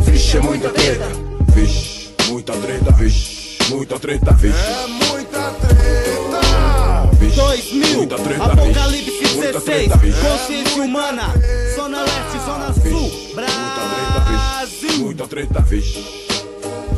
Vixe, 0.00 0.36
é 0.36 0.40
muita 0.40 0.68
treta. 0.68 1.08
Vixe, 1.54 1.93
muita 2.28 2.52
treta. 2.54 2.92
Vixe, 2.92 3.58
muita 3.70 3.98
treta. 3.98 4.32
Vixe. 4.32 4.56
É 4.56 4.86
muita 4.86 5.50
treta. 5.52 7.10
Vixe, 7.18 7.36
2000, 7.36 7.96
muita 7.96 8.16
treta. 8.16 8.44
Apocalipse 8.44 9.10
Vixe, 9.10 9.34
muita 9.34 9.52
16, 9.60 9.64
treta. 9.64 9.96
Vixe. 9.98 10.20
consciência 10.20 10.82
humana, 10.82 11.34
Zona 11.74 12.02
Leste, 12.02 12.38
Zona 12.44 12.72
Sul, 12.72 13.34
Brasil. 13.34 15.04
Muita 15.04 15.26
treta, 15.26 15.60
vixe. 15.60 16.04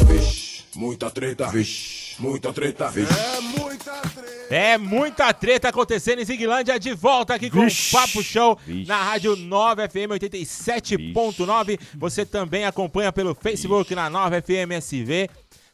Vixe, 0.08 0.64
muita 0.74 1.10
treta, 1.10 1.46
vixe. 1.48 1.96
Muita 2.18 2.52
treta, 2.52 2.88
vixe. 2.88 3.12
É 3.12 3.40
muita 3.40 3.92
treta. 3.92 4.15
É 4.48 4.78
muita 4.78 5.32
treta 5.32 5.68
acontecendo 5.68 6.20
em 6.20 6.24
Ziglândia, 6.24 6.78
de 6.78 6.94
volta 6.94 7.34
aqui 7.34 7.50
com 7.50 7.62
Vixe. 7.64 7.88
o 7.94 7.98
Papo 7.98 8.22
Show 8.22 8.58
Vixe. 8.64 8.86
na 8.88 9.02
Rádio 9.02 9.34
9 9.34 9.88
FM 9.88 10.10
87.9. 10.12 11.78
Você 11.96 12.24
também 12.24 12.64
acompanha 12.64 13.12
pelo 13.12 13.34
Facebook 13.34 13.94
na 13.94 14.08
9 14.08 14.40
FM 14.42 14.72
SV. 14.78 15.28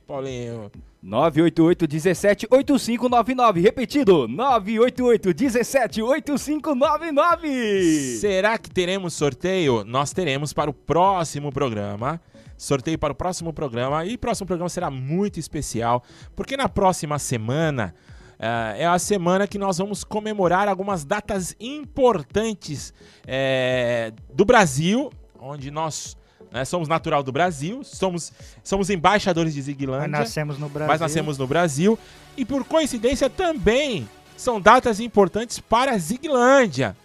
Paulinho. 0.05 0.69
988 1.01 1.87
17 1.87 2.45
8599. 2.51 3.61
Repetido, 3.61 4.27
988 4.27 5.33
17 5.33 6.01
8599. 6.01 8.17
Será 8.19 8.57
que 8.57 8.69
teremos 8.69 9.13
sorteio? 9.13 9.85
Nós 9.85 10.11
teremos 10.11 10.51
para 10.51 10.69
o 10.69 10.73
próximo 10.73 11.53
programa. 11.53 12.19
Sorteio 12.57 12.99
para 12.99 13.13
o 13.13 13.15
próximo 13.15 13.53
programa. 13.53 14.03
E 14.03 14.15
o 14.15 14.19
próximo 14.19 14.45
programa 14.45 14.67
será 14.67 14.91
muito 14.91 15.39
especial, 15.39 16.03
porque 16.35 16.57
na 16.57 16.67
próxima 16.67 17.17
semana 17.17 17.95
ah, 18.37 18.73
é 18.75 18.85
a 18.85 18.99
semana 18.99 19.47
que 19.47 19.57
nós 19.57 19.77
vamos 19.77 20.03
comemorar 20.03 20.67
algumas 20.67 21.05
datas 21.05 21.55
importantes 21.59 22.93
eh, 23.25 24.11
do 24.33 24.43
Brasil, 24.45 25.09
onde 25.39 25.71
nós 25.71 26.17
né, 26.51 26.65
somos 26.65 26.87
natural 26.87 27.23
do 27.23 27.31
Brasil, 27.31 27.83
somos, 27.83 28.31
somos 28.63 28.89
embaixadores 28.89 29.53
de 29.53 29.61
Ziglândia. 29.61 30.07
Mas 30.07 30.19
nascemos 30.19 30.57
no 30.57 30.69
Brasil. 30.69 30.87
Mas 30.87 31.01
nascemos 31.01 31.37
no 31.37 31.47
Brasil. 31.47 31.97
E 32.35 32.45
por 32.45 32.63
coincidência 32.63 33.29
também 33.29 34.07
são 34.35 34.61
datas 34.61 34.99
importantes 34.99 35.59
para 35.59 35.93
a 35.93 35.97
Ziglândia. 35.97 36.95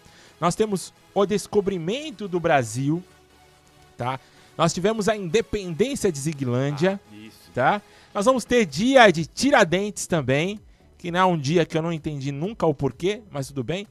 Nós 0.41 0.55
temos 0.55 0.93
o 1.15 1.25
descobrimento 1.27 2.29
do 2.29 2.41
Brasil, 2.41 3.03
tá? 3.97 4.19
Nós 4.57 4.73
tivemos 4.73 5.09
a 5.09 5.17
independência 5.17 6.13
de 6.13 6.19
Ziglândia, 6.19 7.01
tá? 7.55 7.81
Nós 8.15 8.27
vamos 8.27 8.45
ter 8.45 8.67
dia 8.67 9.11
de 9.11 9.25
Tiradentes 9.25 10.07
também, 10.07 10.61
que 10.99 11.11
não 11.11 11.21
é 11.21 11.25
um 11.25 11.39
dia 11.39 11.65
que 11.65 11.77
eu 11.77 11.83
não 11.83 11.93
entendi 11.93 12.31
nunca 12.31 12.67
o 12.67 12.75
porquê, 12.75 13.23
mas 13.31 13.49
tudo 13.49 13.65
bem. 13.65 13.87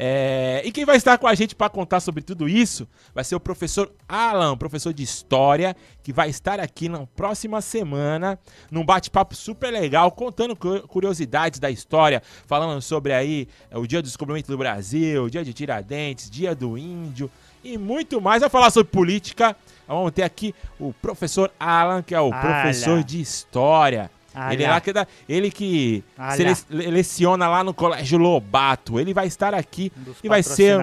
É, 0.00 0.62
E 0.64 0.70
quem 0.70 0.84
vai 0.84 0.96
estar 0.96 1.18
com 1.18 1.26
a 1.26 1.34
gente 1.34 1.56
para 1.56 1.68
contar 1.68 1.98
sobre 1.98 2.22
tudo 2.22 2.48
isso 2.48 2.86
vai 3.12 3.24
ser 3.24 3.34
o 3.34 3.40
professor 3.40 3.90
Alan, 4.08 4.56
professor 4.56 4.92
de 4.92 5.02
História, 5.02 5.74
que 6.04 6.12
vai 6.12 6.30
estar 6.30 6.60
aqui 6.60 6.88
na 6.88 7.04
próxima 7.04 7.60
semana, 7.60 8.38
num 8.70 8.84
bate-papo 8.84 9.34
super 9.34 9.72
legal, 9.72 10.12
contando 10.12 10.54
cu- 10.54 10.86
curiosidades 10.86 11.58
da 11.58 11.68
história, 11.68 12.22
falando 12.46 12.80
sobre 12.80 13.12
aí 13.12 13.48
é, 13.72 13.76
o 13.76 13.88
dia 13.88 14.00
do 14.00 14.04
descobrimento 14.04 14.46
do 14.46 14.56
Brasil, 14.56 15.24
o 15.24 15.30
dia 15.30 15.44
de 15.44 15.52
Tiradentes, 15.52 16.30
dia 16.30 16.54
do 16.54 16.78
Índio 16.78 17.28
e 17.64 17.76
muito 17.76 18.20
mais. 18.20 18.40
Vai 18.40 18.48
falar 18.50 18.70
sobre 18.70 18.92
política. 18.92 19.56
Vamos 19.88 20.12
ter 20.12 20.22
aqui 20.22 20.54
o 20.78 20.92
professor 20.92 21.50
Alan, 21.58 22.02
que 22.02 22.14
é 22.14 22.20
o 22.20 22.32
Alan. 22.32 22.40
professor 22.40 23.02
de 23.02 23.20
História. 23.20 24.10
Ele, 24.52 24.62
é 24.64 24.68
lá 24.70 24.80
que 24.80 24.92
dá- 24.92 25.06
ele 25.28 25.50
que 25.50 26.02
Alan. 26.16 26.36
sele- 26.54 26.90
leciona 26.90 27.48
lá 27.48 27.62
no 27.64 27.74
Colégio 27.74 28.18
Lobato. 28.18 28.98
Ele 29.00 29.12
vai 29.12 29.26
estar 29.26 29.54
aqui 29.54 29.92
dos 29.96 30.16
e 30.22 30.28
vai 30.28 30.42
ser, 30.42 30.78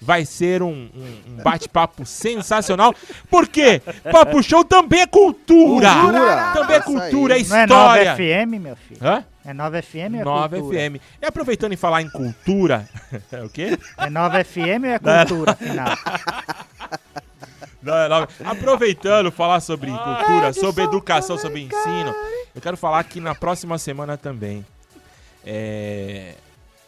vai 0.00 0.24
ser 0.24 0.62
um, 0.62 0.88
um- 0.94 1.32
um 1.32 1.36
bate-papo 1.42 2.04
sensacional. 2.06 2.94
Por 3.30 3.48
quê? 3.48 3.80
Papo 4.10 4.42
Show 4.42 4.64
também 4.64 5.00
é 5.02 5.06
cultura. 5.06 5.92
Cultura. 5.94 6.52
Também 6.54 6.76
é 6.76 6.80
cultura, 6.80 7.38
é 7.38 7.42
Não 7.42 7.56
é 7.56 7.62
história. 7.64 8.04
9 8.10 8.16
FM, 8.16 8.58
meu 8.62 8.76
filho? 8.76 9.00
Hã? 9.02 9.24
É 9.44 9.52
9 9.52 9.82
FM 9.82 10.14
ou 10.14 10.20
é 10.20 10.24
9 10.24 10.56
cultura? 10.58 10.78
FM. 10.90 11.00
E 11.20 11.26
aproveitando 11.26 11.72
em 11.72 11.76
falar 11.76 12.00
em 12.02 12.08
cultura, 12.10 12.88
é 13.32 13.42
o 13.42 13.48
quê? 13.48 13.76
É 13.98 14.08
9 14.08 14.44
FM 14.44 14.84
ou 14.84 14.90
é 14.90 14.98
cultura, 15.26 15.52
afinal? 15.52 15.96
Não, 17.82 17.94
é. 17.94 18.28
Aproveitando 18.44 19.30
falar 19.32 19.60
sobre 19.60 19.90
cultura, 19.90 20.52
sobre 20.52 20.84
educação, 20.84 21.36
sobre 21.36 21.62
ensino, 21.62 22.14
eu 22.54 22.60
quero 22.60 22.76
falar 22.76 23.02
que 23.04 23.20
na 23.20 23.34
próxima 23.34 23.76
semana 23.78 24.16
também. 24.16 24.64
É... 25.44 26.34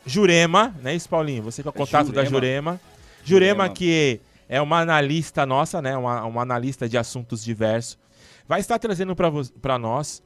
Jurema, 0.07 0.75
né, 0.83 0.95
isso, 0.95 1.09
Paulinho? 1.09 1.43
Você 1.43 1.63
que 1.63 1.69
é 1.69 1.71
o 1.71 1.73
contato 1.73 2.13
da 2.13 2.25
Jurema. 2.25 2.81
Jurema, 3.25 3.65
Jurema. 3.65 3.69
que 3.71 4.21
é 4.49 4.61
uma 4.61 4.81
analista 4.81 5.47
nossa, 5.47 5.81
né? 5.81 5.97
Uma, 5.97 6.25
uma 6.25 6.43
analista 6.43 6.89
de 6.89 6.99
assuntos 6.99 7.43
diversos. 7.43 7.99
Vai 8.47 8.61
estar 8.61 8.79
trazendo 8.79 9.17
para 9.17 9.79
nós 9.79 10.23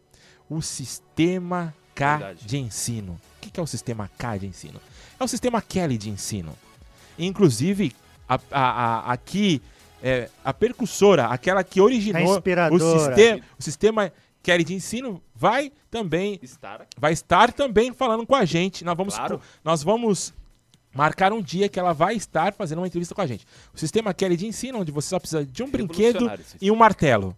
o 0.51 0.61
sistema 0.61 1.73
K 1.95 2.17
Verdade. 2.17 2.45
de 2.47 2.59
ensino. 2.59 3.13
O 3.13 3.41
que 3.41 3.51
que 3.51 3.61
é 3.61 3.63
o 3.63 3.67
sistema 3.67 4.11
K 4.19 4.37
de 4.39 4.47
ensino? 4.49 4.81
É 5.19 5.23
o 5.25 5.29
sistema 5.29 5.63
Kelly 5.63 5.97
de 5.97 6.11
ensino. 6.11 6.55
Inclusive, 7.19 7.95
a- 8.29 8.41
a- 8.51 8.71
a- 9.09 9.13
aqui, 9.13 9.63
é, 10.03 10.29
a 10.45 10.53
percussora, 10.55 11.27
aquela 11.27 11.63
que 11.65 11.81
originou 11.81 12.39
o 12.71 12.79
sistema, 12.79 13.43
o 13.59 13.63
sistema 13.63 14.13
Kelly 14.43 14.65
de 14.65 14.75
ensino, 14.75 15.23
vai 15.35 15.73
também 15.91 16.39
Estar 16.43 16.83
aqui. 16.83 16.89
vai 16.99 17.13
estar 17.13 17.53
também 17.53 17.93
falando 17.93 18.27
com 18.27 18.35
a 18.35 18.45
gente. 18.45 18.85
Nós 18.85 18.97
vamos, 18.97 19.15
Claro. 19.15 19.41
nós 19.65 19.83
vamos 19.83 20.33
marcar 20.95 21.33
um 21.33 21.43
dia 21.43 21.69
que 21.69 21.79
ela 21.79 21.93
vai 21.93 22.15
estar 22.15 22.53
fazendo 22.55 22.79
uma 22.79 22.87
entrevista 22.87 23.15
com 23.15 23.21
a 23.21 23.27
gente. 23.27 23.45
O 23.75 23.79
sistema 23.79 24.15
Kelly 24.15 24.37
de 24.37 24.47
ensino, 24.47 24.79
onde 24.81 24.91
você 24.93 25.09
só 25.09 25.19
precisa 25.19 25.45
de 25.45 25.63
um 25.63 25.71
brinquedo 25.71 26.31
e 26.61 26.71
um 26.71 26.77
martelo. 26.77 27.37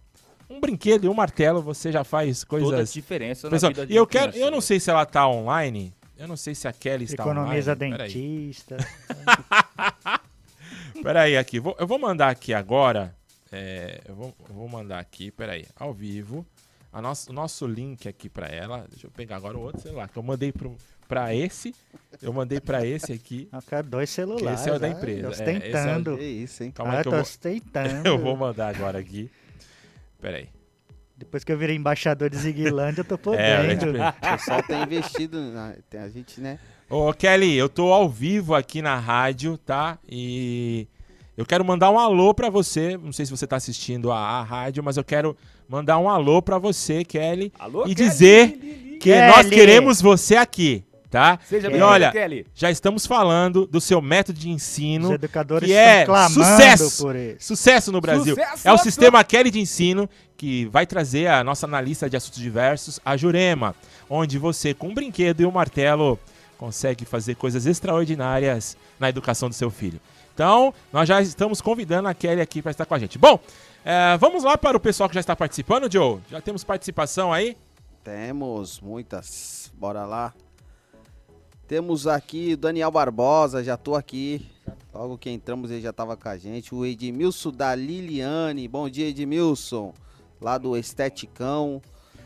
Um 0.49 0.59
brinquedo 0.59 1.05
e 1.05 1.09
um 1.09 1.13
martelo, 1.13 1.61
você 1.61 1.91
já 1.91 2.03
faz 2.03 2.43
coisas. 2.43 2.69
Toda 2.69 2.81
a 2.81 2.85
diferença 2.85 3.47
na 3.47 3.51
Pessoal, 3.51 3.71
vida 3.71 3.87
de 3.87 3.93
E 3.93 3.95
eu 3.95 4.05
quero, 4.05 4.31
criança, 4.31 4.45
eu 4.45 4.51
não 4.51 4.57
né? 4.57 4.61
sei 4.61 4.79
se 4.79 4.89
ela 4.89 5.05
tá 5.05 5.27
online. 5.27 5.93
Eu 6.17 6.27
não 6.27 6.37
sei 6.37 6.53
se 6.53 6.67
a 6.67 6.73
Kelly 6.73 7.05
está 7.05 7.23
Economiza 7.23 7.73
online. 7.73 7.91
Peraí. 7.97 8.13
dentista. 8.13 8.77
Peraí, 11.03 11.37
aqui. 11.37 11.59
Vou- 11.59 11.75
eu 11.79 11.87
vou 11.87 11.99
mandar 11.99 12.29
aqui 12.29 12.53
agora. 12.53 13.15
é, 13.51 13.99
eu, 14.07 14.15
vou, 14.15 14.35
eu 14.47 14.55
vou 14.55 14.69
mandar 14.69 14.99
aqui, 14.99 15.29
peraí, 15.31 15.65
ao 15.75 15.93
vivo. 15.93 16.45
A 16.93 17.01
nosso, 17.01 17.29
o 17.31 17.33
nosso 17.33 17.65
link 17.67 18.07
aqui 18.07 18.29
pra 18.29 18.47
ela. 18.47 18.85
Deixa 18.89 19.07
eu 19.07 19.11
pegar 19.11 19.37
agora 19.37 19.57
o 19.57 19.61
outro 19.61 19.81
celular. 19.81 20.09
Que 20.09 20.17
eu 20.17 20.23
mandei 20.23 20.51
pro, 20.51 20.75
pra 21.07 21.33
esse. 21.33 21.73
Eu 22.21 22.33
mandei 22.33 22.59
pra 22.59 22.85
esse 22.85 23.13
aqui. 23.13 23.47
Eu 23.53 23.61
quero 23.61 23.87
dois 23.87 24.09
celulares. 24.09 24.59
Esse 24.59 24.69
é 24.69 24.73
o 24.73 24.79
da 24.79 24.87
ah, 24.87 24.89
empresa. 24.89 25.21
tô 25.27 25.29
É, 25.29 25.33
esse 25.69 25.73
é. 25.73 26.17
Que 26.17 26.23
isso, 26.23 26.63
hein? 26.63 26.71
Calma 26.71 26.93
Ah, 26.93 26.97
aí 26.97 27.01
que 27.03 27.07
eu 27.07 27.11
tô 27.11 27.17
vou, 27.17 27.21
eu 28.05 28.17
vou 28.19 28.35
mandar 28.35 28.75
agora 28.75 28.99
aqui. 28.99 29.31
Peraí. 30.19 30.49
Depois 31.15 31.43
que 31.43 31.51
eu 31.51 31.57
virei 31.57 31.75
embaixador 31.75 32.29
de 32.29 32.37
Ziguilândia, 32.37 33.01
eu 33.01 33.05
tô 33.05 33.15
É, 33.35 33.57
podendo. 33.57 33.93
né, 33.93 34.09
O 34.09 34.31
pessoal 34.37 34.63
tem 34.63 34.81
investido, 34.81 35.39
na, 35.51 35.75
tem 35.89 35.99
a 35.99 36.09
gente, 36.09 36.41
né? 36.41 36.59
Ô, 36.91 37.13
Kelly, 37.13 37.55
eu 37.55 37.69
tô 37.69 37.93
ao 37.93 38.09
vivo 38.09 38.53
aqui 38.53 38.81
na 38.81 38.99
rádio, 38.99 39.57
tá? 39.57 39.97
E 40.09 40.85
eu 41.37 41.45
quero 41.45 41.63
mandar 41.63 41.89
um 41.89 41.97
alô 41.97 42.33
pra 42.33 42.49
você. 42.49 42.97
Não 42.97 43.13
sei 43.13 43.25
se 43.25 43.31
você 43.31 43.47
tá 43.47 43.55
assistindo 43.55 44.11
a, 44.11 44.17
a 44.17 44.43
rádio, 44.43 44.83
mas 44.83 44.97
eu 44.97 45.03
quero 45.05 45.37
mandar 45.69 45.97
um 45.99 46.09
alô 46.09 46.41
pra 46.41 46.57
você, 46.57 47.05
Kelly. 47.05 47.53
Alô, 47.57 47.83
e 47.83 47.95
Kelly, 47.95 48.09
dizer 48.09 48.49
que 48.99 49.09
Kelly. 49.09 49.27
nós 49.33 49.47
queremos 49.47 50.01
você 50.01 50.35
aqui, 50.35 50.83
tá? 51.09 51.39
Seja 51.45 51.67
e 51.67 51.69
bem-vindo, 51.69 51.89
olha, 51.89 52.11
Kelly. 52.11 52.45
já 52.53 52.69
estamos 52.69 53.05
falando 53.05 53.65
do 53.65 53.79
seu 53.79 54.01
método 54.01 54.37
de 54.37 54.49
Os 54.49 54.55
ensino, 54.55 55.13
educadores 55.13 55.69
que 55.69 55.73
é 55.73 56.05
sucesso. 56.27 57.07
Sucesso 57.39 57.91
no 57.93 58.01
Brasil. 58.01 58.35
Sucesso! 58.35 58.67
É 58.67 58.73
o 58.73 58.77
sistema 58.77 59.23
Kelly 59.23 59.49
de 59.49 59.61
ensino 59.61 60.09
que 60.35 60.65
vai 60.65 60.85
trazer 60.85 61.27
a 61.27 61.41
nossa 61.41 61.65
analista 61.65 62.09
de 62.09 62.17
assuntos 62.17 62.41
diversos, 62.41 62.99
a 63.05 63.15
Jurema, 63.15 63.73
onde 64.09 64.37
você, 64.37 64.73
com 64.73 64.89
um 64.89 64.93
brinquedo 64.93 65.39
e 65.39 65.45
um 65.45 65.51
martelo, 65.51 66.19
consegue 66.61 67.05
fazer 67.05 67.33
coisas 67.33 67.65
extraordinárias 67.65 68.77
na 68.99 69.09
educação 69.09 69.49
do 69.49 69.55
seu 69.55 69.71
filho. 69.71 69.99
Então, 70.31 70.71
nós 70.93 71.09
já 71.09 71.19
estamos 71.19 71.59
convidando 71.59 72.07
a 72.07 72.13
Kelly 72.13 72.39
aqui 72.39 72.61
para 72.61 72.69
estar 72.69 72.85
com 72.85 72.93
a 72.93 72.99
gente. 72.99 73.17
Bom, 73.17 73.39
é, 73.83 74.15
vamos 74.19 74.43
lá 74.43 74.55
para 74.55 74.77
o 74.77 74.79
pessoal 74.79 75.09
que 75.09 75.15
já 75.15 75.21
está 75.21 75.35
participando, 75.35 75.91
Joe. 75.91 76.19
Já 76.29 76.39
temos 76.39 76.63
participação 76.63 77.33
aí? 77.33 77.57
Temos 78.03 78.79
muitas. 78.79 79.71
Bora 79.73 80.05
lá. 80.05 80.35
Temos 81.67 82.05
aqui 82.05 82.53
o 82.53 82.57
Daniel 82.57 82.91
Barbosa, 82.91 83.63
já 83.63 83.75
tô 83.75 83.95
aqui. 83.95 84.47
Logo 84.93 85.17
que 85.17 85.31
entramos 85.31 85.71
ele 85.71 85.81
já 85.81 85.91
tava 85.91 86.15
com 86.15 86.29
a 86.29 86.37
gente. 86.37 86.75
O 86.75 86.85
Edmilson 86.85 87.49
da 87.49 87.73
Liliane. 87.73 88.67
Bom 88.67 88.87
dia, 88.87 89.07
Edmilson. 89.07 89.95
Lá 90.39 90.59
do 90.59 90.77
Esteticão. 90.77 91.81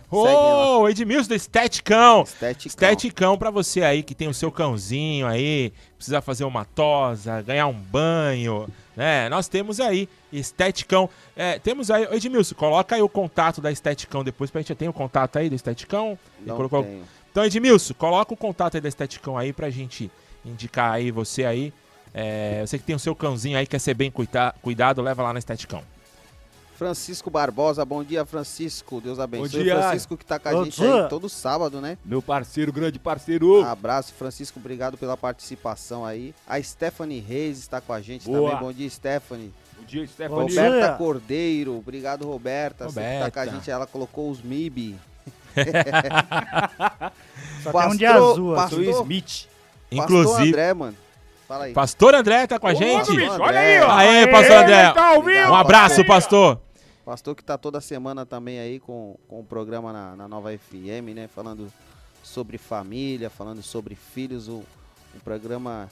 Ô, 0.10 0.88
Edmilson 0.89 1.30
do 1.30 1.36
Esteticão. 1.36 2.24
Esteticão. 2.24 2.68
Esteticão 2.89 3.38
pra 3.38 3.49
você 3.49 3.82
aí 3.82 4.03
que 4.03 4.14
tem 4.16 4.28
o 4.28 4.34
seu 4.34 4.51
cãozinho 4.51 5.28
aí, 5.28 5.74
precisa 5.97 6.22
fazer 6.22 6.43
uma 6.45 6.64
tosa, 6.64 7.41
ganhar 7.41 7.68
um 7.68 7.74
banho, 7.74 8.68
né? 8.95 9.28
Nós 9.30 9.47
temos 9.47 9.80
aí 9.80 10.08
Esteticão. 10.32 11.10
É, 11.36 11.58
temos 11.60 11.89
aí, 11.91 12.08
Edmilson, 12.12 12.56
coloca 12.56 12.95
aí 12.95 13.01
o 13.01 13.10
contato 13.10 13.60
da 13.62 13.72
Esteticão 13.72 14.24
depois 14.24 14.51
pra 14.51 14.62
gente 14.62 14.76
ter 14.76 14.88
o 14.88 14.93
contato 14.93 15.38
aí 15.38 15.49
do 15.49 15.56
Esteticão. 15.56 16.18
Não 16.45 16.56
colocou- 16.56 16.84
tenho. 16.84 17.03
Então, 17.32 17.43
Edmilson, 17.43 17.93
coloca 17.95 18.34
o 18.34 18.38
contato 18.38 18.76
aí 18.76 18.82
da 18.82 18.88
Esteticão 18.89 19.38
aí 19.38 19.51
pra 19.51 19.70
gente 19.70 20.10
indicar 20.45 20.93
aí 20.93 21.12
você 21.12 21.43
aí. 21.45 21.74
É, 22.14 22.62
você 22.66 22.78
que 22.78 22.86
tem 22.86 22.95
o 22.95 22.99
seu 22.99 23.14
cãozinho 23.14 23.58
aí, 23.58 23.68
quer 23.68 23.80
ser 23.80 23.93
bem 23.93 24.10
cuida- 24.10 24.56
cuidado, 24.62 25.01
leva 25.01 25.22
lá 25.24 25.34
na 25.34 25.39
Esteticão. 25.39 25.84
Francisco 26.78 27.30
Barbosa, 27.30 27.86
bom 27.86 28.03
dia, 28.03 28.26
Francisco. 28.26 28.99
Deus 28.99 29.17
abençoe. 29.17 29.63
dia. 29.63 29.80
Francisco 29.80 30.17
que 30.17 30.26
tá 30.26 30.38
com 30.38 30.49
a 30.49 30.51
Bom 30.51 30.65
gente 30.65 30.82
dia. 30.82 31.03
aí 31.03 31.09
todo 31.09 31.30
sábado, 31.30 31.80
né? 31.80 31.97
Meu 32.03 32.21
parceiro, 32.21 32.73
grande 32.73 32.99
parceiro. 32.99 33.63
Abraço, 33.63 34.13
Francisco. 34.13 34.59
Obrigado 34.59 34.97
pela 34.97 35.15
participação 35.15 36.05
aí. 36.05 36.36
A 36.45 36.61
Stephanie 36.61 37.21
Reis 37.21 37.59
está 37.59 37.80
com 37.80 37.93
a 37.93 38.01
gente 38.01 38.26
Boa. 38.26 38.51
também. 38.51 38.65
Bom 38.67 38.73
dia, 38.73 38.89
Stephanie. 38.89 39.53
Bom 39.78 39.86
dia, 39.86 40.05
Stephanie. 40.05 40.41
Roberta 40.41 40.97
Cordeiro. 40.97 41.78
Obrigado, 41.78 42.28
Roberta. 42.28 42.89
Você 42.89 42.99
que 42.99 43.19
tá 43.19 43.32
com 43.32 43.39
a 43.39 43.43
Roberta. 43.43 43.51
gente, 43.51 43.71
ela 43.71 43.88
colocou 43.88 44.30
os 44.30 44.41
MIB. 44.41 44.95
Só 47.63 47.71
tem 47.71 47.91
um 47.91 47.95
de 47.95 48.05
azul 48.05 48.53
aqui. 48.55 48.61
pastor, 48.61 48.82
Smith. 48.84 49.23
Pastor 49.23 49.49
Inclusive, 49.91 50.49
André, 50.49 50.73
mano. 50.73 50.97
Fala 51.47 51.65
aí. 51.65 51.73
Pastor 51.73 52.15
André 52.15 52.47
tá 52.47 52.59
com 52.59 52.67
a 52.67 52.71
Ô, 52.71 52.76
gente. 52.76 53.15
bicho, 53.15 53.32
olha 53.39 53.59
aí, 53.59 53.80
ó. 53.82 53.91
Aê, 53.91 54.28
Pastor 54.28 54.57
André. 54.57 54.91
tá 54.91 55.13
um 55.49 55.55
abraço, 55.55 56.05
pastor. 56.05 56.59
Pastor 57.06 57.36
que 57.36 57.43
tá 57.43 57.56
toda 57.56 57.80
semana 57.80 58.26
também 58.26 58.60
aí 58.60 58.80
com, 58.80 59.16
com 59.28 59.39
o 59.39 59.43
programa 59.43 59.93
na, 59.93 60.16
na 60.16 60.28
Nova 60.28 60.49
FM, 60.51 61.14
né? 61.14 61.28
Falando 61.28 61.72
sobre 62.24 62.58
família, 62.58 63.30
falando 63.30 63.62
sobre 63.62 63.93
filhos. 63.93 64.47
Um, 64.47 64.64
um 65.16 65.20
programa 65.24 65.88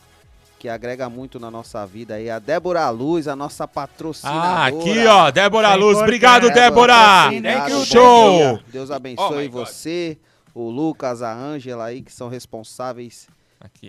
que 0.57 0.68
agrega 0.68 1.07
muito 1.09 1.39
na 1.39 1.51
nossa 1.51 1.86
vida 1.86 2.16
aí. 2.16 2.32
A 2.32 2.39
Débora 2.39 2.89
Luz, 2.89 3.28
a 3.28 3.36
nossa 3.36 3.68
patrocinadora. 3.68 4.47
Ah, 4.47 4.66
aqui, 4.66 5.05
ó, 5.05 5.30
Débora 5.30 5.76
Luz. 5.76 5.99
Obrigado, 5.99 6.49
Débora. 6.49 7.28
Obrigado, 7.28 7.86
Show. 7.86 8.39
Débora. 8.39 8.64
Deus 8.72 8.89
Oh 8.89 8.93
abençoe 8.93 9.47
God. 9.49 9.68
você, 9.68 10.18
o 10.51 10.68
Lucas, 10.68 11.22
a 11.22 11.32
Ângela 11.32 11.86
aí, 11.86 12.01
que 12.01 12.11
são 12.11 12.28
responsáveis 12.28 13.28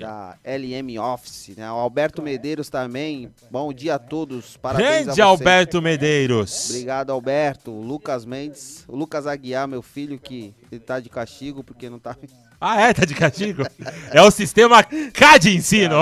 da 0.00 0.36
LM 0.44 0.98
Office, 0.98 1.54
né? 1.56 1.70
O 1.70 1.74
Alberto 1.74 2.22
Medeiros 2.22 2.68
também. 2.68 3.30
Bom 3.50 3.72
dia 3.72 3.96
a 3.96 3.98
todos. 3.98 4.56
Parabéns 4.56 5.06
Grande. 5.06 5.22
Alberto 5.22 5.82
Medeiros. 5.82 6.70
Obrigado, 6.70 7.10
Alberto. 7.10 7.70
O 7.70 7.82
Lucas 7.82 8.24
Mendes. 8.24 8.84
O 8.86 8.96
Lucas 8.96 9.26
Aguiar, 9.26 9.66
meu 9.66 9.82
filho, 9.82 10.18
que 10.18 10.54
ele 10.70 10.80
tá 10.80 11.00
de 11.00 11.08
castigo 11.08 11.64
porque 11.64 11.90
não 11.90 11.98
tá. 11.98 12.16
Ah, 12.60 12.80
é? 12.80 12.94
Tá 12.94 13.04
de 13.04 13.14
castigo? 13.14 13.62
É 14.10 14.22
o 14.22 14.30
sistema 14.30 14.82
K 14.82 15.38
de 15.38 15.56
ensino. 15.56 15.96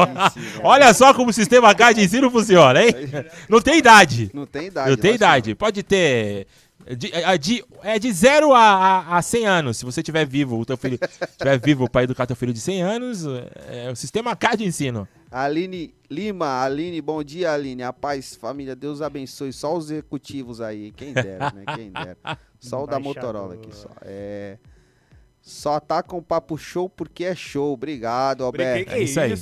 Olha 0.63 0.93
só 0.95 1.13
como 1.13 1.31
o 1.31 1.33
sistema 1.33 1.75
K 1.75 1.93
de 1.93 2.03
ensino 2.03 2.31
funciona, 2.31 2.85
hein? 2.85 2.95
Não 3.49 3.61
tem 3.61 3.79
idade. 3.79 4.31
Não 4.33 4.47
tem 4.47 4.67
idade. 4.67 4.91
Não 4.91 4.97
tem 4.97 5.15
idade. 5.15 5.55
Pode 5.55 5.83
ter. 5.83 6.47
De, 6.97 7.13
é, 7.13 7.39
de, 7.39 7.65
é 7.83 7.99
de 7.99 8.13
0 8.13 8.53
a, 8.53 8.61
a, 8.61 9.19
a 9.19 9.23
100 9.23 9.47
anos. 9.47 9.77
Se 9.79 9.85
você 9.85 10.03
tiver 10.03 10.27
vivo, 10.27 10.59
o 10.59 10.65
teu 10.65 10.77
filho 10.77 10.99
tiver 11.39 11.59
vivo 11.59 11.89
para 11.89 12.05
educar 12.05 12.27
teu 12.27 12.37
filho 12.37 12.53
de 12.53 12.61
100 12.61 12.83
anos, 12.83 13.25
é 13.69 13.91
o 13.91 13.97
sistema 13.97 14.35
K 14.37 14.57
de 14.57 14.65
ensino. 14.65 15.09
Aline 15.31 15.95
Lima, 16.13 16.63
Aline, 16.63 17.01
bom 17.01 17.25
dia, 17.25 17.53
Aline. 17.55 17.83
A 17.83 17.93
paz, 17.93 18.37
família, 18.37 18.77
Deus 18.77 19.01
abençoe. 19.01 19.51
Só 19.51 19.75
os 19.75 19.91
executivos 19.91 20.61
aí, 20.61 20.93
quem 20.93 21.15
dera, 21.15 21.51
né? 21.51 21.65
Quem 21.75 21.91
dera. 21.91 22.19
Só 22.61 22.85
o 22.85 22.87
da 22.87 23.01
Motorola 23.01 23.55
aqui, 23.55 23.75
só. 23.75 23.89
É. 24.03 24.59
Só 25.45 25.81
tá 25.81 26.05
com 26.05 26.19
o 26.19 26.23
papo 26.23 26.57
show 26.57 26.89
porque 26.89 27.25
é 27.25 27.35
show. 27.35 27.73
Obrigado, 27.73 28.45
Alberto. 28.45 28.93
É 28.93 29.01
isso 29.01 29.19
aí. 29.19 29.35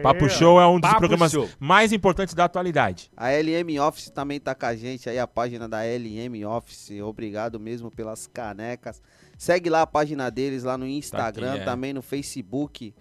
Papo 0.00 0.28
Show 0.28 0.60
é 0.60 0.66
um 0.68 0.78
dos 0.78 0.88
Papo 0.88 1.00
programas 1.00 1.32
Show. 1.32 1.48
mais 1.58 1.92
importantes 1.92 2.32
da 2.32 2.44
atualidade. 2.44 3.10
A 3.16 3.30
LM 3.32 3.80
Office 3.80 4.08
também 4.08 4.38
tá 4.38 4.54
com 4.54 4.66
a 4.66 4.76
gente 4.76 5.10
aí, 5.10 5.18
a 5.18 5.26
página 5.26 5.68
da 5.68 5.78
LM 5.82 6.44
Office. 6.46 6.92
Obrigado 7.02 7.58
mesmo 7.58 7.90
pelas 7.90 8.28
canecas. 8.28 9.02
Segue 9.36 9.68
lá 9.68 9.82
a 9.82 9.86
página 9.86 10.30
deles 10.30 10.62
lá 10.62 10.78
no 10.78 10.86
Instagram, 10.86 11.56
é. 11.56 11.64
também 11.64 11.92
no 11.92 12.02
Facebook. 12.02 12.94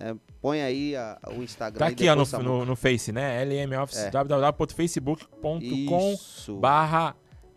É, 0.00 0.14
põe 0.40 0.62
aí 0.62 0.96
a- 0.96 1.18
o 1.36 1.42
Instagram. 1.42 1.78
Tá 1.78 1.86
aqui 1.86 2.08
ó, 2.08 2.16
no, 2.16 2.24
Samuca. 2.24 2.48
no, 2.50 2.64
no 2.64 2.74
Face, 2.76 3.12
né? 3.12 3.42
LM 3.44 3.76
Office, 3.76 3.98
É. 3.98 4.10
www.facebook.com 4.10 5.58
Isso. 6.14 6.56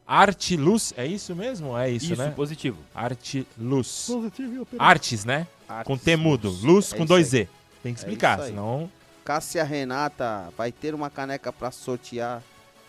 Barra 0.08 0.22
Artiluz. 0.22 0.93
É 0.97 1.05
isso 1.05 1.36
mesmo? 1.36 1.78
É 1.78 1.89
isso, 1.89 2.14
Isso, 2.14 2.22
né? 2.22 2.32
positivo. 2.32 2.78
Artiluz. 2.95 4.05
Positivo 4.08 4.53
e 4.53 4.60
operativo. 4.60 4.84
Artes, 4.84 5.26
né? 5.26 5.47
Artes, 5.68 5.88
com 5.88 5.97
T 5.97 6.16
mudo. 6.16 6.49
luz. 6.49 6.64
Luz 6.64 6.93
É 6.93 6.97
com 6.97 7.05
dois 7.05 7.34
aí. 7.34 7.41
Z. 7.41 7.49
Tem 7.84 7.93
que 7.93 7.99
É 7.99 8.03
explicar, 8.03 8.39
aí. 8.41 8.47
senão... 8.49 8.89
Cássia 9.24 9.64
Renata, 9.64 10.47
vai 10.58 10.72
ter 10.72 10.95
uma 10.95 11.10
caneca 11.10 11.51
pra 11.51 11.70
sortear. 11.70 12.41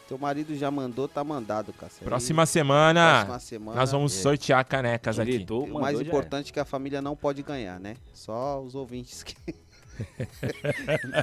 Teu 0.09 0.17
marido 0.17 0.57
já 0.57 0.71
mandou, 0.71 1.09
tá 1.09 1.23
mandado, 1.25 1.73
Cássia. 1.73 2.05
Próxima 2.05 2.47
semana, 2.47 3.25
próxima 3.27 3.41
semana, 3.41 3.81
nós 3.81 3.91
vamos 3.93 4.17
é. 4.17 4.23
sortear 4.23 4.65
canecas 4.65 5.19
aqui. 5.19 5.45
E 5.47 5.53
o 5.53 5.81
mais 5.81 6.01
importante 6.01 6.51
é 6.51 6.53
que 6.55 6.61
a 6.61 6.65
família 6.65 7.03
não 7.03 7.15
pode 7.17 7.43
ganhar, 7.43 7.79
né? 7.81 7.97
Só 8.15 8.61
os 8.63 8.75
ouvintes 8.77 9.23
que. 9.25 9.35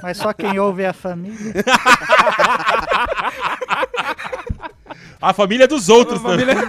Mas 0.02 0.18
só 0.18 0.34
quem 0.34 0.58
ouve 0.58 0.82
é 0.82 0.88
a 0.88 0.92
família. 0.92 1.36
A 5.20 5.32
família 5.32 5.66
dos 5.68 5.88
outros. 5.88 6.18
A 6.20 6.22
família-. 6.22 6.54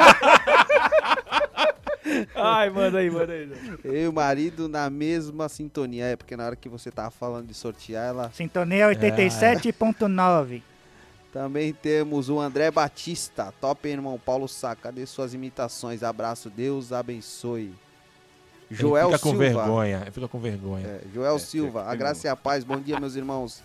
Ai, 2.35 2.69
manda 2.69 2.99
aí, 2.99 3.09
manda 3.09 3.33
aí. 3.33 3.51
Eu 3.83 3.95
e 4.03 4.07
o 4.07 4.13
marido 4.13 4.69
na 4.69 4.89
mesma 4.89 5.49
sintonia. 5.49 6.05
É 6.05 6.15
porque 6.15 6.37
na 6.37 6.45
hora 6.45 6.55
que 6.55 6.69
você 6.69 6.89
tava 6.89 7.11
falando 7.11 7.47
de 7.47 7.53
sortear, 7.53 8.07
ela. 8.07 8.31
Sintonia 8.33 8.87
87.9. 8.89 10.61
Também 11.33 11.73
temos 11.73 12.29
o 12.29 12.39
André 12.39 12.71
Batista. 12.71 13.53
Top, 13.59 13.87
irmão. 13.87 14.19
Paulo 14.23 14.47
Sá, 14.47 14.75
cadê 14.75 15.05
suas 15.05 15.33
imitações? 15.33 16.01
Abraço, 16.01 16.49
Deus 16.49 16.93
abençoe. 16.93 17.73
Ele 18.69 18.79
Joel 18.79 19.07
fica 19.07 19.19
com 19.19 19.29
Silva. 19.29 19.43
vergonha, 19.45 20.01
ele 20.01 20.11
fica 20.11 20.27
com 20.27 20.39
vergonha. 20.39 20.87
É, 20.87 21.01
Joel 21.13 21.35
É, 21.35 21.39
Silva, 21.39 21.79
fica 21.79 21.91
a 21.91 21.93
com 21.93 21.99
graça 21.99 22.27
e 22.27 22.29
a 22.29 22.35
paz. 22.35 22.63
Bom 22.63 22.79
dia, 22.79 22.99
meus 22.99 23.15
irmãos. 23.15 23.61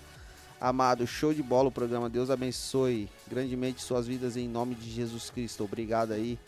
Amado, 0.62 1.08
show 1.08 1.34
de 1.34 1.42
bola 1.42 1.70
o 1.70 1.72
programa. 1.72 2.08
Deus 2.08 2.30
abençoe 2.30 3.08
grandemente 3.28 3.82
suas 3.82 4.06
vidas 4.06 4.36
em 4.36 4.46
nome 4.46 4.76
de 4.76 4.88
Jesus 4.88 5.28
Cristo. 5.28 5.64
Obrigado 5.64 6.12
aí. 6.12 6.38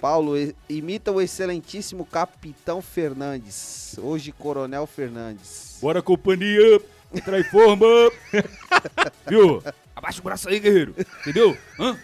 Paulo, 0.00 0.32
imita 0.66 1.12
o 1.12 1.20
excelentíssimo 1.20 2.06
Capitão 2.06 2.80
Fernandes. 2.80 3.96
Hoje, 3.98 4.32
Coronel 4.32 4.86
Fernandes. 4.86 5.76
Bora, 5.82 6.00
companhia. 6.00 6.80
Entra 7.14 7.38
em 7.38 7.44
forma. 7.44 7.86
Viu? 9.28 9.62
Abaixa 9.94 10.20
o 10.20 10.24
braço 10.24 10.48
aí, 10.48 10.58
guerreiro. 10.58 10.94
Entendeu? 11.20 11.54
Hã? 11.78 11.98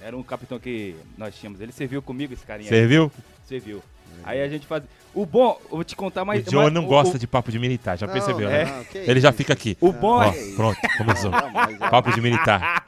Era 0.00 0.16
um 0.16 0.22
capitão 0.22 0.58
que 0.58 0.96
nós 1.18 1.34
tínhamos. 1.34 1.60
Ele 1.60 1.70
serviu 1.70 2.00
comigo, 2.00 2.32
esse 2.32 2.46
carinha. 2.46 2.70
aí. 2.70 3.12
Serviu? 3.46 3.82
Serviu. 4.20 4.30
Aí 4.30 4.42
a 4.42 4.48
gente 4.48 4.66
faz. 4.66 4.82
O 5.14 5.26
bom, 5.26 5.58
eu 5.64 5.70
vou 5.76 5.84
te 5.84 5.96
contar 5.96 6.24
mais. 6.24 6.46
O 6.46 6.50
John 6.50 6.62
mais- 6.62 6.72
não 6.72 6.84
o- 6.84 6.86
gosta 6.86 7.16
o- 7.16 7.18
de 7.18 7.26
papo 7.26 7.50
de 7.50 7.58
militar, 7.58 7.98
já 7.98 8.06
Não, 8.06 8.12
percebeu, 8.14 8.48
é. 8.48 8.64
né? 8.64 8.76
não, 8.76 8.84
que 8.84 8.98
Ele 8.98 9.20
já 9.20 9.32
fica 9.32 9.52
aqui. 9.52 9.76
O 9.80 9.92
bom 9.92 10.18
Ó, 10.18 10.22
é- 10.24 10.32
pronto, 10.54 10.78
começou. 10.98 11.30
Jamais. 11.32 11.78
Papo 11.78 12.12
de 12.12 12.20
militar. 12.20 12.84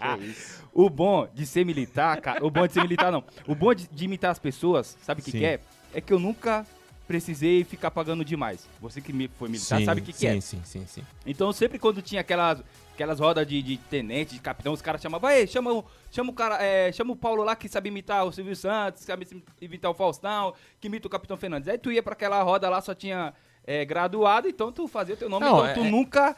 O 0.72 0.88
bom 0.88 1.28
de 1.34 1.44
ser 1.44 1.64
militar, 1.66 2.20
cara. 2.20 2.44
O 2.44 2.50
bom 2.50 2.66
de 2.66 2.72
ser 2.72 2.82
militar, 2.82 3.10
não. 3.12 3.22
O 3.46 3.54
bom 3.54 3.74
de, 3.74 3.88
de 3.90 4.04
imitar 4.04 4.30
as 4.30 4.38
pessoas, 4.38 4.96
sabe 5.02 5.20
o 5.20 5.24
que, 5.24 5.32
que 5.32 5.44
é? 5.44 5.60
É 5.92 6.00
que 6.00 6.12
eu 6.12 6.18
nunca 6.18 6.64
precisei 7.06 7.62
ficar 7.64 7.90
pagando 7.90 8.24
demais. 8.24 8.66
Você 8.80 9.00
que 9.00 9.12
me- 9.12 9.28
foi 9.38 9.48
militar 9.48 9.78
Sim, 9.78 9.84
sabe 9.84 10.00
o 10.00 10.04
que, 10.04 10.12
que 10.12 10.18
sim, 10.18 10.26
é. 10.28 10.40
sim, 10.40 10.60
sim, 10.64 10.84
sim. 10.86 11.02
Então 11.26 11.52
sempre 11.52 11.78
quando 11.78 12.00
tinha 12.00 12.20
aquelas, 12.22 12.62
aquelas 13.02 13.18
rodas 13.20 13.46
de, 13.46 13.60
de 13.62 13.76
tenente, 13.76 14.34
de 14.34 14.40
capitão, 14.40 14.72
os 14.72 14.80
caras 14.80 15.00
chamavam, 15.02 15.28
ei, 15.30 15.46
chama, 15.46 15.72
o- 15.72 15.84
chama 16.10 16.30
o 16.30 16.32
cara, 16.34 16.62
é, 16.62 16.92
chama 16.92 17.12
o 17.12 17.16
Paulo 17.16 17.42
lá 17.42 17.56
que 17.56 17.68
sabe 17.68 17.88
imitar 17.88 18.24
o 18.24 18.32
Silvio 18.32 18.54
Santos, 18.54 19.00
que 19.00 19.06
sabe 19.06 19.26
imitar 19.60 19.90
o 19.90 19.94
Faustão, 19.94 20.54
que 20.80 20.86
imita 20.86 21.06
o 21.08 21.10
Capitão 21.10 21.36
Fernandes. 21.36 21.68
Aí 21.68 21.76
tu 21.78 21.90
ia 21.90 22.02
pra 22.02 22.12
aquela 22.12 22.42
roda 22.42 22.68
lá, 22.68 22.80
só 22.80 22.94
tinha 22.94 23.34
é, 23.66 23.84
graduado, 23.84 24.48
então 24.48 24.70
tu 24.70 24.86
fazia 24.86 25.14
o 25.14 25.18
teu 25.18 25.28
nome, 25.28 25.44
Não, 25.46 25.58
então 25.68 25.82
tu 25.82 25.86
é- 25.86 25.90
nunca 25.90 26.36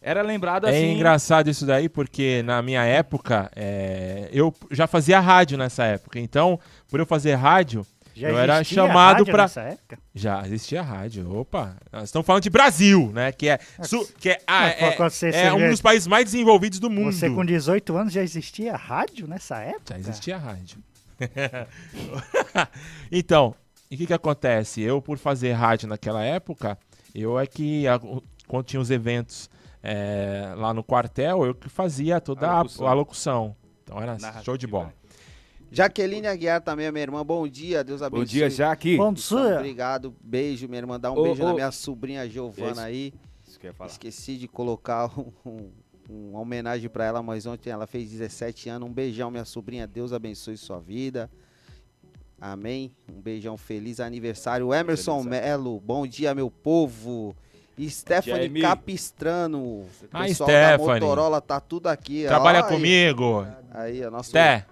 era 0.00 0.20
lembrado 0.22 0.66
É 0.66 0.70
assim. 0.70 0.92
engraçado 0.92 1.48
isso 1.48 1.64
daí, 1.64 1.88
porque 1.88 2.42
na 2.44 2.60
minha 2.62 2.84
época, 2.84 3.50
é, 3.56 4.28
eu 4.32 4.54
já 4.70 4.86
fazia 4.86 5.18
rádio 5.18 5.56
nessa 5.56 5.84
época. 5.84 6.18
Então, 6.20 6.60
por 6.90 7.00
eu 7.00 7.06
fazer 7.06 7.34
rádio, 7.34 7.86
Já 8.14 8.28
eu 8.28 8.38
era 8.38 8.54
existia 8.60 8.76
chamado 8.86 9.16
rádio 9.18 9.26
pra. 9.26 9.42
nessa 9.42 9.60
época? 9.62 9.98
Já 10.14 10.46
existia 10.46 10.82
rádio. 10.82 11.36
Opa, 11.36 11.76
nós 11.92 12.04
estamos 12.04 12.24
falando 12.26 12.42
de 12.44 12.50
Brasil, 12.50 13.10
né? 13.12 13.32
Que 13.32 13.48
é, 13.48 13.58
su- 13.82 14.06
que 14.18 14.30
é, 14.30 14.38
ah, 14.46 14.68
é- 14.68 14.96
você- 14.96 15.30
é 15.30 15.52
um 15.52 15.68
dos 15.70 15.80
países 15.80 16.06
mais 16.06 16.24
desenvolvidos 16.26 16.78
do 16.78 16.88
mundo. 16.88 17.12
Você 17.12 17.28
com 17.28 17.44
18 17.44 17.96
anos 17.96 18.12
já 18.12 18.22
existia 18.22 18.76
rádio 18.76 19.26
nessa 19.26 19.58
época? 19.58 19.82
Já 19.94 19.98
existia 19.98 20.38
rádio. 20.38 20.78
então, 23.10 23.54
e 23.90 23.94
o 23.94 23.98
que 23.98 24.06
que 24.06 24.12
acontece? 24.14 24.80
Eu, 24.80 25.00
por 25.00 25.18
fazer 25.18 25.52
rádio 25.52 25.88
naquela 25.88 26.22
época, 26.24 26.78
eu 27.14 27.38
é 27.38 27.46
que, 27.46 27.86
a- 27.88 28.00
quando 28.46 28.64
tinha 28.66 28.80
os 28.80 28.90
eventos 28.90 29.48
é, 29.82 30.52
lá 30.56 30.72
no 30.72 30.82
quartel, 30.82 31.44
eu 31.44 31.54
que 31.54 31.68
fazia 31.68 32.20
toda 32.20 32.46
a 32.48 32.52
A 32.58 32.62
locução. 32.62 32.86
locução. 32.86 32.88
A, 32.88 32.94
locução. 32.94 33.56
Então 33.84 33.96
era 34.00 34.12
Narrativa. 34.18 34.44
show 34.44 34.56
de 34.56 34.66
bola. 34.66 34.92
Jaqueline 35.74 36.26
Aguiar 36.26 36.60
também 36.60 36.86
é 36.86 36.92
minha 36.92 37.02
irmã. 37.02 37.24
Bom 37.24 37.46
dia, 37.48 37.82
Deus 37.82 38.00
abençoe. 38.02 38.26
dia, 38.26 38.50
Jaque. 38.50 38.96
Bom 38.96 39.12
dia. 39.12 39.56
Obrigado, 39.56 40.14
beijo, 40.20 40.66
minha 40.68 40.78
irmã. 40.80 40.98
Dá 41.00 41.10
um 41.10 41.18
Ô, 41.18 41.22
beijo 41.24 41.42
ô. 41.42 41.46
na 41.46 41.54
minha 41.54 41.70
sobrinha 41.72 42.28
Giovana 42.28 42.84
aí. 42.84 43.12
Isso 43.46 43.58
que 43.58 43.66
eu 43.66 43.70
ia 43.70 43.74
falar. 43.74 43.90
Esqueci 43.90 44.36
de 44.36 44.46
colocar 44.48 45.10
um- 45.18 45.32
um- 45.44 45.70
uma 46.30 46.40
homenagem 46.40 46.88
pra 46.88 47.04
ela, 47.04 47.22
mas 47.22 47.46
ontem 47.46 47.70
ela 47.70 47.86
fez 47.86 48.10
17 48.10 48.68
anos. 48.68 48.88
Um 48.88 48.92
beijão, 48.92 49.30
minha 49.30 49.44
sobrinha. 49.44 49.86
Deus 49.86 50.12
abençoe 50.12 50.56
sua 50.56 50.78
vida. 50.78 51.30
Amém. 52.40 52.92
Um 53.10 53.20
beijão, 53.20 53.56
feliz 53.56 54.00
aniversário. 54.00 54.72
Emerson 54.74 55.22
Melo, 55.22 55.80
bom 55.80 56.06
dia, 56.06 56.34
meu 56.34 56.50
povo. 56.50 57.34
Stephanie 57.88 58.44
Jamie. 58.48 58.62
Capistrano. 58.62 59.84
Ah, 60.12 60.24
pessoal 60.24 60.48
Stephanie. 60.50 60.86
da 60.86 61.06
Motorola 61.06 61.40
tá 61.40 61.58
tudo 61.58 61.88
aqui. 61.88 62.24
Trabalha 62.26 62.64
Aí. 62.64 62.68
comigo. 62.72 63.46
Aí, 63.72 64.04
ó, 64.04 64.10
nosso 64.10 64.30
Té. 64.30 64.64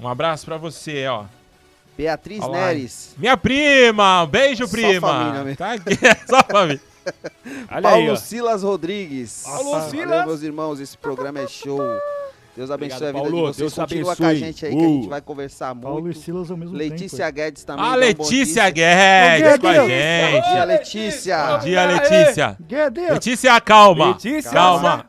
Um 0.00 0.06
abraço 0.08 0.44
pra 0.44 0.56
você, 0.56 1.06
ó. 1.06 1.24
Beatriz 1.96 2.40
Olha 2.40 2.50
lá. 2.52 2.66
Neres. 2.68 3.14
Minha 3.18 3.36
prima, 3.36 4.22
um 4.22 4.26
beijo, 4.26 4.66
Só 4.66 4.70
prima. 4.70 5.08
família 5.08 5.42
mesmo. 5.44 5.56
Tá 5.56 5.72
aqui, 5.72 5.98
só 6.28 6.42
família. 6.44 6.80
Olha 7.72 7.82
Paulo 7.82 8.10
aí. 8.12 8.16
Silas 8.18 8.62
Rodrigues. 8.62 9.42
Paulo 9.44 9.70
Valeu, 9.72 9.90
Silas. 9.90 10.26
meus 10.26 10.42
irmãos, 10.42 10.78
esse 10.80 10.96
programa 10.96 11.40
é 11.40 11.48
show. 11.48 11.80
Deus 12.56 12.70
abençoe 12.72 12.96
Obrigado, 12.96 13.02
a 13.02 13.06
vida 13.06 13.18
Paulo. 13.22 13.30
de 13.36 13.40
vocês. 13.40 13.56
Deus 13.56 13.74
Continua 13.74 14.12
abençoe. 14.12 14.16
com 14.26 14.30
a 14.30 14.34
gente 14.34 14.66
aí 14.66 14.72
que 14.72 14.78
a 14.84 14.88
gente 14.88 15.06
Uh. 15.06 15.08
vai 15.10 15.20
conversar 15.20 15.74
Paulo 15.76 15.98
e 16.00 16.02
muito. 16.02 16.18
Silas 16.18 16.50
ao 16.50 16.56
mesmo 16.56 16.74
Letícia 16.76 17.18
tempo. 17.26 17.36
Guedes 17.36 17.64
também. 17.64 17.84
A 17.84 17.88
dá 17.88 17.94
um 17.94 17.94
bom 17.94 18.06
Letícia. 18.06 18.70
Guedes 18.70 19.58
com 19.60 19.66
a 19.68 19.72
dia, 19.72 19.80
Bom 19.82 19.88
gente. 19.88 20.50
dia, 20.52 20.64
Letícia. 20.64 21.46
Bom 21.46 21.58
dia. 21.60 21.84
Letícia. 21.86 22.56
Guedes. 22.60 23.10
Letícia, 23.10 23.60
calma. 23.60 24.08
Letícia. 24.08 24.50
Calma. 24.52 25.06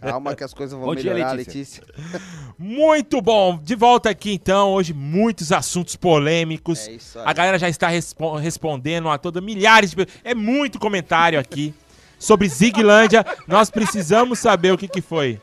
Calma 0.00 0.34
que 0.34 0.44
as 0.44 0.54
coisas 0.54 0.78
vão 0.78 0.86
Bom 0.88 0.94
dia, 0.94 1.12
melhorar, 1.12 1.32
Letícia. 1.32 1.82
Letícia. 1.86 2.20
Muito 2.58 3.20
bom. 3.20 3.58
De 3.62 3.74
volta 3.74 4.08
aqui 4.10 4.32
então. 4.32 4.70
Hoje 4.70 4.92
muitos 4.94 5.50
assuntos 5.52 5.96
polêmicos. 5.96 6.86
É 6.86 6.92
isso 6.92 7.18
aí. 7.18 7.24
A 7.26 7.32
galera 7.32 7.58
já 7.58 7.68
está 7.68 7.88
respo- 7.88 8.36
respondendo 8.36 9.08
a 9.08 9.18
toda 9.18 9.40
milhares 9.40 9.92
de 9.94 10.06
É 10.22 10.34
muito 10.34 10.78
comentário 10.78 11.38
aqui 11.40 11.74
sobre 12.18 12.48
Ziglândia. 12.48 13.24
Nós 13.46 13.70
precisamos 13.70 14.38
saber 14.38 14.72
o 14.72 14.78
que 14.78 14.86
que 14.88 15.00
foi. 15.00 15.40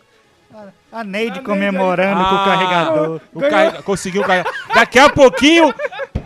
A 0.91 1.03
Neide 1.03 1.41
comemorando 1.41 2.23
com 2.23 2.35
o 2.35 2.37
Ah, 2.37 2.45
carregador. 2.45 3.21
O 3.33 3.39
carrega- 3.41 3.83
conseguiu 3.83 4.23
carregar. 4.23 4.49
Daqui 4.73 4.97
a 4.97 5.09
pouquinho, 5.09 5.73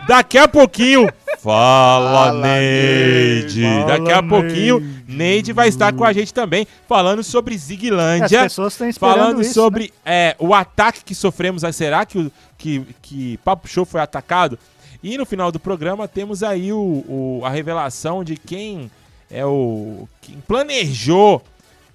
daqui 0.08 0.38
a 0.38 0.48
pouquinho. 0.48 1.12
Fala, 1.40 2.26
Fala, 2.26 2.34
Neide. 2.42 3.62
Neide. 3.62 3.88
Daqui 3.88 4.12
a 4.12 4.16
Fala, 4.18 4.28
pouquinho, 4.28 4.99
Neide. 5.16 5.52
Vai 5.54 5.68
estar 5.68 5.94
com 5.94 6.04
a 6.04 6.14
gente 6.14 6.34
também, 6.34 6.68
falando 6.88 7.24
sobre 7.24 7.56
As 7.56 7.62
Ziglândia. 7.62 8.44
pessoas 8.44 8.74
estão 8.74 8.88
esperando 8.90 9.16
Falando 9.18 9.42
isso, 9.42 9.54
sobre 9.54 9.84
né? 9.86 9.90
é, 10.06 10.36
o 10.40 10.54
ataque 10.54 11.04
que 11.04 11.16
sofremos. 11.16 11.64
Será 11.76 12.06
que, 12.06 12.18
o, 12.20 12.32
que, 12.58 12.86
que 13.02 13.38
Papo 13.38 13.68
Show 13.68 13.86
foi 13.86 14.02
atacado? 14.02 14.58
E 15.02 15.18
no 15.18 15.26
final 15.26 15.52
do 15.52 15.60
programa 15.60 16.08
temos 16.08 16.44
aí 16.44 16.72
o, 16.74 16.78
o- 17.08 17.42
a 17.46 17.50
revelação 17.50 18.24
de 18.24 18.36
quem 18.36 18.92
é 19.32 19.46
o. 19.46 20.08
quem 20.22 20.36
planejou 20.48 21.42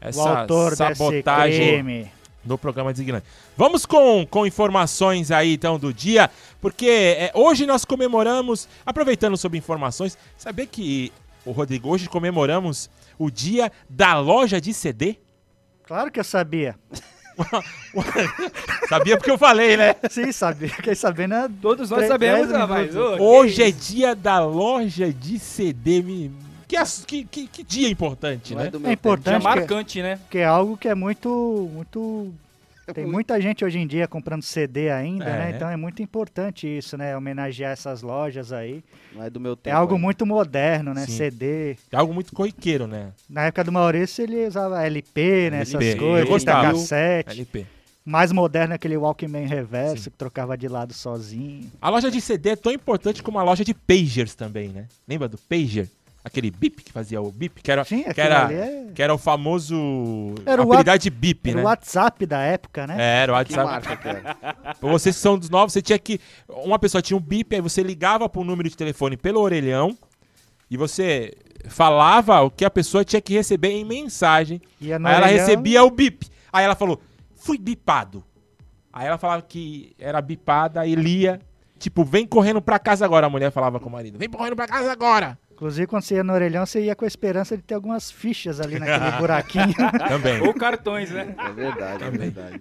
essa 0.00 0.46
sabotagem 0.76 2.10
no 2.44 2.58
programa 2.58 2.92
Designante. 2.92 3.24
Vamos 3.56 3.86
com, 3.86 4.26
com 4.28 4.46
informações 4.46 5.30
aí, 5.30 5.54
então, 5.54 5.78
do 5.78 5.94
dia, 5.94 6.30
porque 6.60 6.86
é, 6.86 7.30
hoje 7.34 7.64
nós 7.66 7.84
comemoramos, 7.84 8.68
aproveitando 8.84 9.36
sobre 9.36 9.56
informações, 9.58 10.18
saber 10.36 10.66
que, 10.66 11.10
o 11.45 11.53
Rodrigo, 11.53 11.88
hoje 11.90 12.09
comemoramos 12.09 12.88
o 13.18 13.30
dia 13.30 13.70
da 13.88 14.18
loja 14.18 14.61
de 14.61 14.72
CD? 14.74 15.16
Claro 15.84 16.11
que 16.11 16.18
eu 16.20 16.24
sabia. 16.24 16.74
Sabia 18.88 19.16
porque 19.16 19.30
eu 19.30 19.36
falei, 19.38 19.76
né? 19.76 19.95
Sim, 20.09 20.30
sabia. 20.32 20.70
Sabendo. 20.95 21.34
há 21.34 21.49
Todos 21.61 21.90
nós 21.90 22.07
sabemos, 22.07 22.51
rapaz. 22.51 22.95
Hoje 22.95 23.62
é 23.62 23.68
isso? 23.68 23.92
dia 23.92 24.14
da 24.14 24.38
loja 24.45 25.12
de 25.12 25.38
CD. 25.38 26.01
me- 26.03 26.30
Que, 26.68 26.76
que, 27.07 27.24
que, 27.24 27.47
que 27.49 27.62
dia 27.64 27.88
importante, 27.88 28.55
Não 28.55 28.61
é 28.61 28.64
né? 28.64 28.70
É 28.72 28.78
meu 28.78 28.92
importante. 28.92 29.40
Dia 29.40 29.51
que- 29.53 29.59
marcante, 29.61 30.03
né? 30.03 30.18
Que 30.30 30.38
é 30.38 30.45
algo 30.45 30.76
que 30.76 30.88
é 30.88 30.95
muito, 30.95 31.68
muito. 31.72 32.32
Tem 32.93 33.07
muita 33.07 33.41
gente 33.41 33.64
hoje 33.64 33.78
em 33.78 33.87
dia 33.87 34.07
comprando 34.07 34.43
CD 34.43 34.91
ainda, 34.91 35.24
É. 35.24 35.39
né? 35.39 35.53
Então 35.57 35.68
é 35.68 35.76
muito 35.76 36.03
importante 36.03 36.66
isso, 36.66 36.97
né? 36.99 37.16
Homenagear 37.16 37.72
essas 37.72 38.03
lojas 38.03 38.53
aí. 38.53 38.82
Não 39.14 39.22
é 39.24 39.30
do 39.30 39.41
meu 39.41 39.53
É 39.53 39.57
tempo. 39.57 39.76
algo 39.76 39.95
ainda. 39.95 40.03
muito 40.05 40.26
moderno, 40.26 40.93
né? 40.93 41.07
Sim. 41.07 41.12
CD. 41.16 41.76
É 41.91 41.97
algo 41.97 42.12
muito 42.12 42.35
corriqueiro, 42.35 42.87
né? 42.87 43.12
Na 43.30 43.45
época 43.47 43.64
do 43.64 43.72
Maurício 43.72 44.22
ele 44.22 44.47
usava 44.47 44.85
LP, 44.85 45.51
né? 45.51 45.62
Essas 45.62 45.74
LP. 45.80 45.99
coisas, 45.99 46.20
Eu 46.20 46.26
gostava. 46.32 46.61
fita 46.68 46.72
cassete. 46.78 47.30
LP. 47.30 47.66
Mais 48.05 48.30
moderno 48.32 48.74
é 48.74 48.76
aquele 48.76 48.99
Walkman 48.99 49.47
reverso 49.47 50.11
que 50.11 50.16
trocava 50.18 50.59
de 50.59 50.68
lado 50.68 50.93
sozinho. 50.93 51.70
A 51.80 51.89
loja 51.89 52.11
de 52.11 52.20
CD 52.20 52.51
é 52.51 52.57
tão 52.57 52.70
importante 52.70 53.22
como 53.22 53.39
a 53.39 53.43
loja 53.43 53.64
de 53.64 53.72
pagers 53.72 54.35
também, 54.35 54.68
né? 54.68 54.87
Lembra 55.09 55.26
do 55.26 55.39
pager? 55.39 55.89
Aquele 56.27 56.51
bip 56.51 56.83
que 56.83 56.91
fazia 56.91 57.20
o 57.20 57.31
bip, 57.31 57.62
que 57.62 57.70
era, 57.70 57.85
Sim, 57.85 58.03
que 58.05 58.18
era, 58.18 58.51
é- 58.51 58.87
que 58.95 59.03
era 59.03 59.12
o 59.14 59.18
famoso 59.18 59.77
Era 60.47 60.62
o 60.62 60.72
habilidade 60.72 61.03
de 61.03 61.11
bip, 61.11 61.51
Era 61.51 61.59
né? 61.59 61.62
o 61.62 61.66
WhatsApp 61.66 62.25
da 62.25 62.41
época, 62.41 62.87
né? 62.87 62.97
É, 62.99 63.22
era 63.25 63.33
o 63.33 63.35
WhatsApp. 63.35 63.64
marca 63.70 63.97
que? 63.97 64.09
Pra 64.81 64.91
vocês 64.91 65.14
que 65.16 65.20
são 65.20 65.37
dos 65.39 65.51
novos, 65.51 65.75
você 65.75 65.83
tinha 65.83 65.99
que. 65.99 66.18
Uma 66.49 66.79
pessoa 66.79 67.03
tinha 67.03 67.16
um 67.16 67.20
bip, 67.20 67.55
aí 67.55 67.61
você 67.61 67.83
ligava 67.83 68.27
pro 68.27 68.43
número 68.43 68.70
de 68.70 68.77
telefone 68.77 69.18
pelo 69.18 69.39
orelhão 69.39 69.95
e 70.70 70.79
você 70.79 71.35
falava 71.68 72.41
o 72.41 72.51
que 72.51 72.64
a 72.64 72.70
pessoa 72.70 73.05
tinha 73.05 73.20
que 73.20 73.35
receber 73.35 73.68
em 73.72 73.85
mensagem. 73.85 74.62
Aí 74.81 74.91
ela 74.93 75.11
orelhão. 75.11 75.27
recebia 75.29 75.85
o 75.85 75.91
bip. 75.91 76.27
Aí 76.51 76.64
ela 76.64 76.75
falou, 76.75 77.01
fui 77.35 77.59
bipado. 77.59 78.25
Aí 78.91 79.07
ela 79.07 79.18
falava 79.18 79.43
que 79.43 79.95
era 79.99 80.22
bipada 80.22 80.87
e 80.87 80.95
lia. 80.95 81.39
Tipo, 81.79 82.03
vem 82.03 82.27
correndo 82.27 82.62
pra 82.62 82.79
casa 82.79 83.05
agora. 83.05 83.27
A 83.27 83.31
mulher 83.31 83.51
falava 83.51 83.79
com 83.79 83.89
o 83.89 83.93
marido, 83.93 84.18
vem 84.18 84.29
correndo 84.31 84.57
pra 84.57 84.66
casa 84.66 84.91
agora. 84.91 85.39
Inclusive, 85.55 85.86
quando 85.86 86.02
você 86.02 86.16
ia 86.16 86.24
no 86.24 86.32
orelhão, 86.32 86.66
você 86.66 86.80
ia 86.82 86.94
com 86.96 87.05
a 87.05 87.09
esperança 87.09 87.57
de 87.57 87.62
ter 87.62 87.74
algumas 87.74 88.11
fichas 88.11 88.61
ali 88.61 88.78
naquele 88.78 89.12
buraquinho. 89.18 89.74
Também. 90.09 90.40
Ou 90.42 90.52
cartões, 90.52 91.11
né? 91.11 91.34
É 91.38 91.52
verdade, 91.52 92.05
é 92.05 92.11
verdade. 92.11 92.61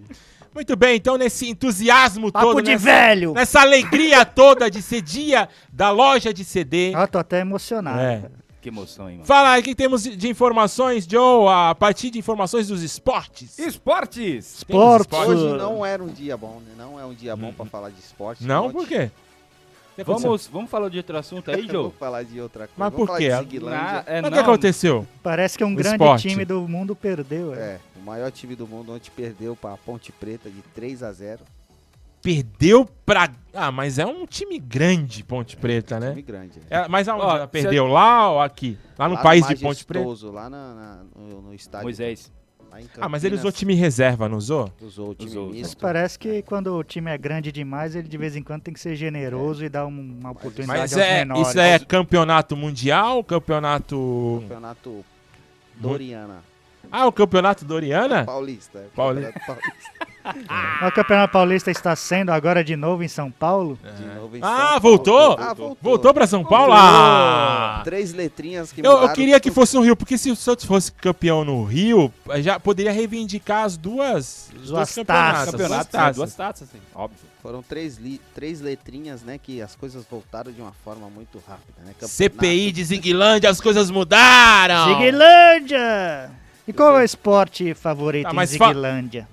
Muito 0.54 0.76
bem, 0.76 0.96
então 0.96 1.18
nesse 1.18 1.48
entusiasmo 1.50 2.30
Papo 2.30 2.46
todo, 2.46 2.62
de 2.62 2.70
nessa, 2.70 2.84
velho! 2.84 3.32
nessa 3.32 3.60
alegria 3.60 4.24
toda 4.24 4.70
de 4.70 4.80
ser 4.80 5.02
dia 5.02 5.48
da 5.72 5.90
loja 5.90 6.32
de 6.32 6.44
CD. 6.44 6.92
Ah, 6.94 7.08
tô 7.08 7.18
até 7.18 7.40
emocionado. 7.40 7.98
É. 7.98 8.22
Que 8.60 8.68
emoção, 8.68 9.10
hein, 9.10 9.16
mano. 9.16 9.26
Fala 9.26 9.50
aí 9.50 9.60
o 9.60 9.64
que 9.64 9.74
temos 9.74 10.04
de 10.04 10.28
informações, 10.28 11.04
Joe, 11.10 11.48
a 11.48 11.74
partir 11.74 12.08
de 12.08 12.18
informações 12.20 12.68
dos 12.68 12.82
esportes. 12.82 13.58
Esportes! 13.58 14.54
Esportes. 14.58 15.00
esportes? 15.06 15.42
Hoje 15.42 15.58
não 15.58 15.84
era 15.84 16.02
um 16.02 16.08
dia 16.08 16.34
bom, 16.36 16.62
né? 16.66 16.72
Não 16.78 16.98
é 16.98 17.04
um 17.04 17.12
dia 17.12 17.34
bom 17.36 17.52
pra 17.52 17.66
falar 17.66 17.90
de 17.90 17.98
esporte. 17.98 18.42
Não, 18.46 18.70
Pode- 18.70 18.74
por 18.74 18.86
quê? 18.88 19.10
Aconteceu? 20.02 20.28
Vamos, 20.28 20.46
vamos 20.48 20.70
falar 20.70 20.88
de 20.88 20.96
outro 20.98 21.16
assunto 21.16 21.50
aí, 21.50 21.62
Joe? 21.68 21.82
vou 21.84 21.90
falar 21.92 22.22
de 22.24 22.40
outra 22.40 22.66
coisa. 22.66 22.74
Mas 22.76 22.92
Vamos 22.92 23.06
por 23.06 23.16
quê? 23.18 23.28
Na- 23.28 23.38
Ziguilândia. 23.40 24.04
é, 24.06 24.20
Mas 24.22 24.30
o 24.30 24.34
que 24.34 24.40
aconteceu? 24.40 25.06
Parece 25.22 25.56
que 25.56 25.62
é 25.62 25.66
um 25.66 25.72
O 25.72 25.76
grande 25.76 25.94
esporte. 25.96 26.28
time 26.28 26.44
do 26.44 26.66
mundo 26.68 26.96
perdeu. 26.96 27.54
É. 27.54 27.58
É, 27.58 27.80
o 27.96 28.00
maior 28.00 28.30
time 28.32 28.54
do 28.56 28.66
mundo 28.66 28.92
ontem 28.92 29.10
perdeu 29.14 29.54
pra 29.56 29.76
Ponte 29.76 30.10
Preta 30.12 30.50
de 30.50 30.60
3 30.74 31.02
a 31.02 31.12
0 31.12 31.40
Perdeu 32.22 32.86
pra. 33.04 33.28
Ah, 33.52 33.70
mas 33.70 33.98
é 33.98 34.06
um 34.06 34.24
time 34.26 34.58
grande, 34.58 35.22
Ponte 35.22 35.56
Preta, 35.58 36.00
né? 36.00 36.08
Time 36.10 36.22
grande. 36.22 36.58
É, 36.70 36.88
mas 36.88 37.06
aonde 37.06 37.26
Ó, 37.26 37.46
perdeu? 37.46 37.86
Lá 37.86 38.30
ou 38.32 38.40
aqui? 38.40 38.78
Lá 38.98 39.08
no 39.08 39.14
Lá 39.16 39.22
país 39.22 39.46
de 39.46 39.56
Ponte 39.56 39.84
Preta? 39.84 40.08
Lá 40.32 40.48
na- 40.48 40.74
na- 40.74 41.02
no, 41.14 41.42
no 41.42 41.54
estádio. 41.54 41.84
Moisés. 41.84 42.32
Ah, 43.00 43.08
mas 43.08 43.24
ele 43.24 43.34
usou 43.36 43.50
time 43.52 43.74
reserva, 43.74 44.28
não 44.28 44.38
usou? 44.38 44.70
Usou 44.80 45.10
o 45.10 45.14
time 45.14 45.30
Usou. 45.30 45.46
Mas 45.48 45.56
misto. 45.58 45.76
parece 45.78 46.18
que 46.18 46.42
quando 46.42 46.74
o 46.74 46.82
time 46.84 47.10
é 47.10 47.16
grande 47.18 47.50
demais, 47.52 47.94
ele 47.94 48.08
de 48.08 48.16
vez 48.18 48.34
em 48.36 48.42
quando 48.42 48.62
tem 48.62 48.74
que 48.74 48.80
ser 48.80 48.94
generoso 48.96 49.64
e 49.64 49.68
dar 49.68 49.86
um- 49.86 50.16
uma 50.20 50.30
oportunidade 50.32 50.78
Mas 50.80 50.92
aos 50.92 51.02
é, 51.02 51.18
menores. 51.20 51.48
isso 51.48 51.58
é 51.60 51.78
campeonato 51.78 52.56
mundial? 52.56 53.22
Campeonato. 53.24 54.38
Campeonato 54.42 55.04
Doriana. 55.76 56.42
Ah, 56.90 57.06
o 57.06 57.12
campeonato 57.12 57.64
Doriana? 57.64 58.24
Paulista. 58.24 58.78
é, 58.78 58.86
Pauli- 58.94 59.22
Campeonato 59.22 59.46
Paulista. 59.46 60.14
O 60.24 60.90
Campeonato 60.92 61.32
Paulista 61.34 61.70
está 61.70 61.94
sendo 61.94 62.30
agora 62.30 62.64
de 62.64 62.74
novo 62.76 63.02
em 63.02 63.08
São 63.08 63.30
Paulo. 63.30 63.78
De 63.98 64.06
novo 64.06 64.34
em 64.34 64.40
Ah, 64.42 64.46
São 64.48 64.56
Paulo. 64.66 64.80
voltou? 64.80 65.32
Ah, 65.38 65.52
voltou. 65.52 65.78
Voltou 65.82 66.14
pra 66.14 66.26
São 66.26 66.42
Paulo? 66.42 66.72
Ah! 66.74 67.82
Três 67.84 68.14
letrinhas 68.14 68.72
que 68.72 68.80
Eu, 68.80 69.02
eu 69.02 69.08
queria 69.10 69.38
que 69.38 69.50
tudo. 69.50 69.54
fosse 69.56 69.74
no 69.76 69.82
Rio, 69.82 69.94
porque 69.94 70.16
se 70.16 70.30
o 70.30 70.36
Santos 70.36 70.64
fosse 70.64 70.90
campeão 70.92 71.44
no 71.44 71.62
Rio, 71.64 72.10
já 72.36 72.58
poderia 72.58 72.90
reivindicar 72.90 73.64
as 73.64 73.76
duas, 73.76 74.50
Duas 74.66 74.94
campeonatos. 74.94 75.04
taças. 75.04 75.50
Campeonato, 75.50 75.74
duas 75.74 75.84
sim, 75.84 75.90
taças. 75.92 76.16
duas 76.16 76.34
taças, 76.34 76.68
assim, 76.70 76.80
óbvio. 76.94 77.18
Foram 77.42 77.62
três, 77.62 77.98
li- 77.98 78.20
três 78.34 78.62
letrinhas, 78.62 79.22
né? 79.22 79.36
Que 79.36 79.60
as 79.60 79.76
coisas 79.76 80.06
voltaram 80.10 80.50
de 80.50 80.62
uma 80.62 80.72
forma 80.82 81.06
muito 81.10 81.36
rápida, 81.46 81.82
né? 81.84 81.92
Campeonato- 82.00 82.08
CPI 82.08 82.72
de 82.72 82.82
Ziguilândia, 82.84 83.50
as 83.50 83.60
coisas 83.60 83.90
mudaram! 83.90 84.88
Ziguilândia! 84.94 86.30
E 86.66 86.72
qual 86.72 86.96
é 86.96 87.00
o 87.02 87.04
esporte 87.04 87.74
favorito 87.74 88.34
Tá, 88.34 88.42
em 88.42 88.46
Ziguilândia? 88.46 89.28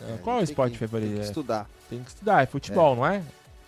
É, 0.00 0.16
Qual 0.22 0.36
é 0.38 0.40
o 0.40 0.44
esporte 0.44 0.72
que- 0.72 0.78
favorito? 0.78 1.08
Tem 1.08 1.18
que 1.18 1.24
É, 1.24 1.28
estudar. 1.28 1.68
Tem 1.90 2.02
que 2.02 2.08
estudar, 2.10 2.42
é 2.42 2.46
futebol, 2.46 2.94
não 2.96 3.06
é? 3.06 3.22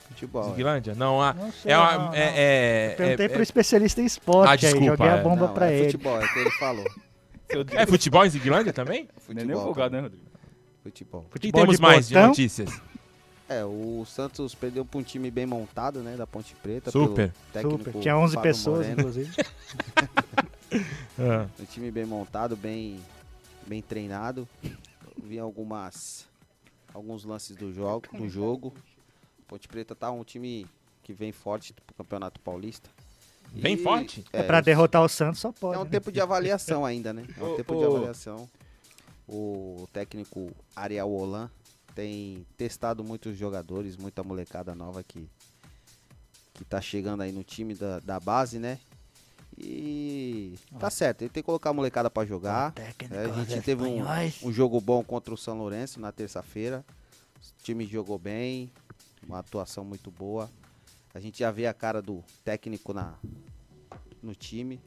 Futebol. 0.09 0.45
é. 0.45 0.51
Ziguilândia? 0.51 0.95
Não, 0.95 1.23
a, 1.23 1.33
Não 1.33 1.53
sei, 1.53 1.73
é, 1.73 1.79
uma, 1.79 1.93
não, 1.93 2.05
não. 2.07 2.15
é, 2.15 2.33
é, 2.37 2.95
Perguntei 2.97 3.27
é- 3.27 3.29
pro 3.29 3.39
é- 3.39 3.43
especialista 3.43 4.01
em 4.03 4.05
esporte 4.05 4.49
Ah, 4.49 4.53
aí, 4.53 4.59
desculpa, 4.59 4.87
joguei 4.87 5.09
a 5.09 5.17
é. 5.17 5.23
bomba 5.23 5.47
Não, 5.47 5.55
pra 5.55 5.71
é 5.71 5.75
ele. 5.79 5.85
futebol, 5.93 6.21
é 6.21 6.25
o 6.25 6.33
que 6.33 6.39
ele 6.39 6.51
falou. 6.53 6.85
É 7.73 7.85
futebol 7.85 8.25
em 8.25 8.31
Ziguilândia 8.31 8.73
também? 8.73 9.09
Não 9.29 9.43
é 9.43 9.45
nem 9.45 9.57
folgado, 9.57 9.93
né, 9.97 10.03
Rodrigo? 10.03 10.25
Futebol. 10.85 11.27
O 11.35 11.39
que 11.41 11.51
temos 11.51 11.77
de 11.77 11.83
mais 11.83 12.07
de 12.09 12.15
notícias? 12.15 12.71
É, 13.49 13.65
o 13.65 14.05
Santos 14.07 14.55
perdeu 14.55 14.85
pra 14.85 15.01
um 15.01 15.03
time 15.03 15.29
bem 15.33 15.45
montado, 15.47 15.99
né? 16.01 16.15
Da 16.17 16.25
Ponte 16.29 16.55
Preta. 16.63 16.93
Super. 16.93 17.33
pelo 17.53 17.71
técnico 17.73 17.79
Super. 17.91 18.01
Tinha 18.03 18.17
11 18.17 18.35
Fábio 18.37 18.49
pessoas, 18.53 18.79
Moreno. 18.87 19.01
inclusive. 19.01 19.33
Ah. 21.18 21.49
Um 21.59 21.64
time 21.64 21.91
bem 21.91 22.07
montado, 22.07 22.57
bem, 22.57 22.99
bem 23.66 23.83
treinado. 23.83 24.49
Vi 25.23 25.39
algumas 25.39 26.27
alguns 26.95 27.25
lances 27.25 27.57
do 27.57 27.73
jogo, 27.73 28.07
do 28.16 28.29
jogo. 28.29 28.73
Ponte 29.47 29.68
Preta 29.68 29.95
tá 29.95 30.11
um 30.11 30.25
time 30.25 30.66
que 31.03 31.12
vem 31.12 31.33
forte 31.33 31.73
pro 31.73 31.95
Campeonato 31.95 32.41
Paulista. 32.41 32.89
Vem 33.53 33.77
forte? 33.77 34.25
É, 34.33 34.43
pra 34.43 34.61
derrotar 34.61 35.03
o 35.03 35.09
Santos 35.09 35.41
só 35.41 35.49
É 35.49 35.53
pode. 35.53 35.79
um 35.81 35.85
né? 35.85 35.91
tempo 35.91 36.12
de 36.12 36.21
avaliação 36.21 36.87
ainda, 36.87 37.12
né? 37.12 37.27
É 37.37 37.43
um 37.43 37.53
Ô, 37.53 37.57
tempo 37.57 37.77
de 37.77 37.85
avaliação. 37.85 38.49
O 39.29 39.89
técnico 39.93 40.53
Ariel 40.75 41.11
Holan 41.11 41.51
tem 41.95 42.47
testado 42.57 43.03
muitos 43.05 43.37
jogadores, 43.37 43.97
muita 43.97 44.23
molecada 44.23 44.75
nova 44.75 45.03
que, 45.03 45.29
que 46.55 46.64
tá 46.64 46.81
chegando 46.81 47.23
aí 47.23 47.33
no 47.33 47.43
time 47.43 47.75
da, 47.75 47.99
da 48.01 48.21
base, 48.21 48.59
né? 48.59 48.79
E 49.63 50.59
tá 50.79 50.89
certo, 50.89 51.23
ele 51.23 51.29
tem 51.29 51.43
que 51.43 51.47
colocar 51.47 51.71
a 51.71 51.73
molecada 51.73 52.09
pra 52.09 52.25
jogar. 52.25 52.73
É, 53.15 53.25
a 53.25 53.45
gente 53.45 53.63
teve 53.63 53.83
um, 53.83 54.03
um 54.43 54.53
jogo 54.53 54.81
bom 54.81 55.05
contra 55.05 55.35
o 55.35 55.37
São 55.37 55.59
Lourenço 55.59 56.01
na 56.01 56.11
terça-feira. 56.11 56.83
O 57.37 57.63
time 57.63 57.85
jogou 57.87 58.19
bem, 58.19 58.71
uma 59.27 59.39
atuação 59.41 59.85
muito 59.85 60.11
boa. 60.11 60.51
A 61.13 61.21
gente 61.21 61.41
já 61.41 61.51
vê 61.51 61.67
a 61.67 61.75
cara 61.75 62.01
do 62.01 62.25
técnico 62.45 62.95
na, 62.95 63.15
no 64.23 64.35
time. 64.35 64.81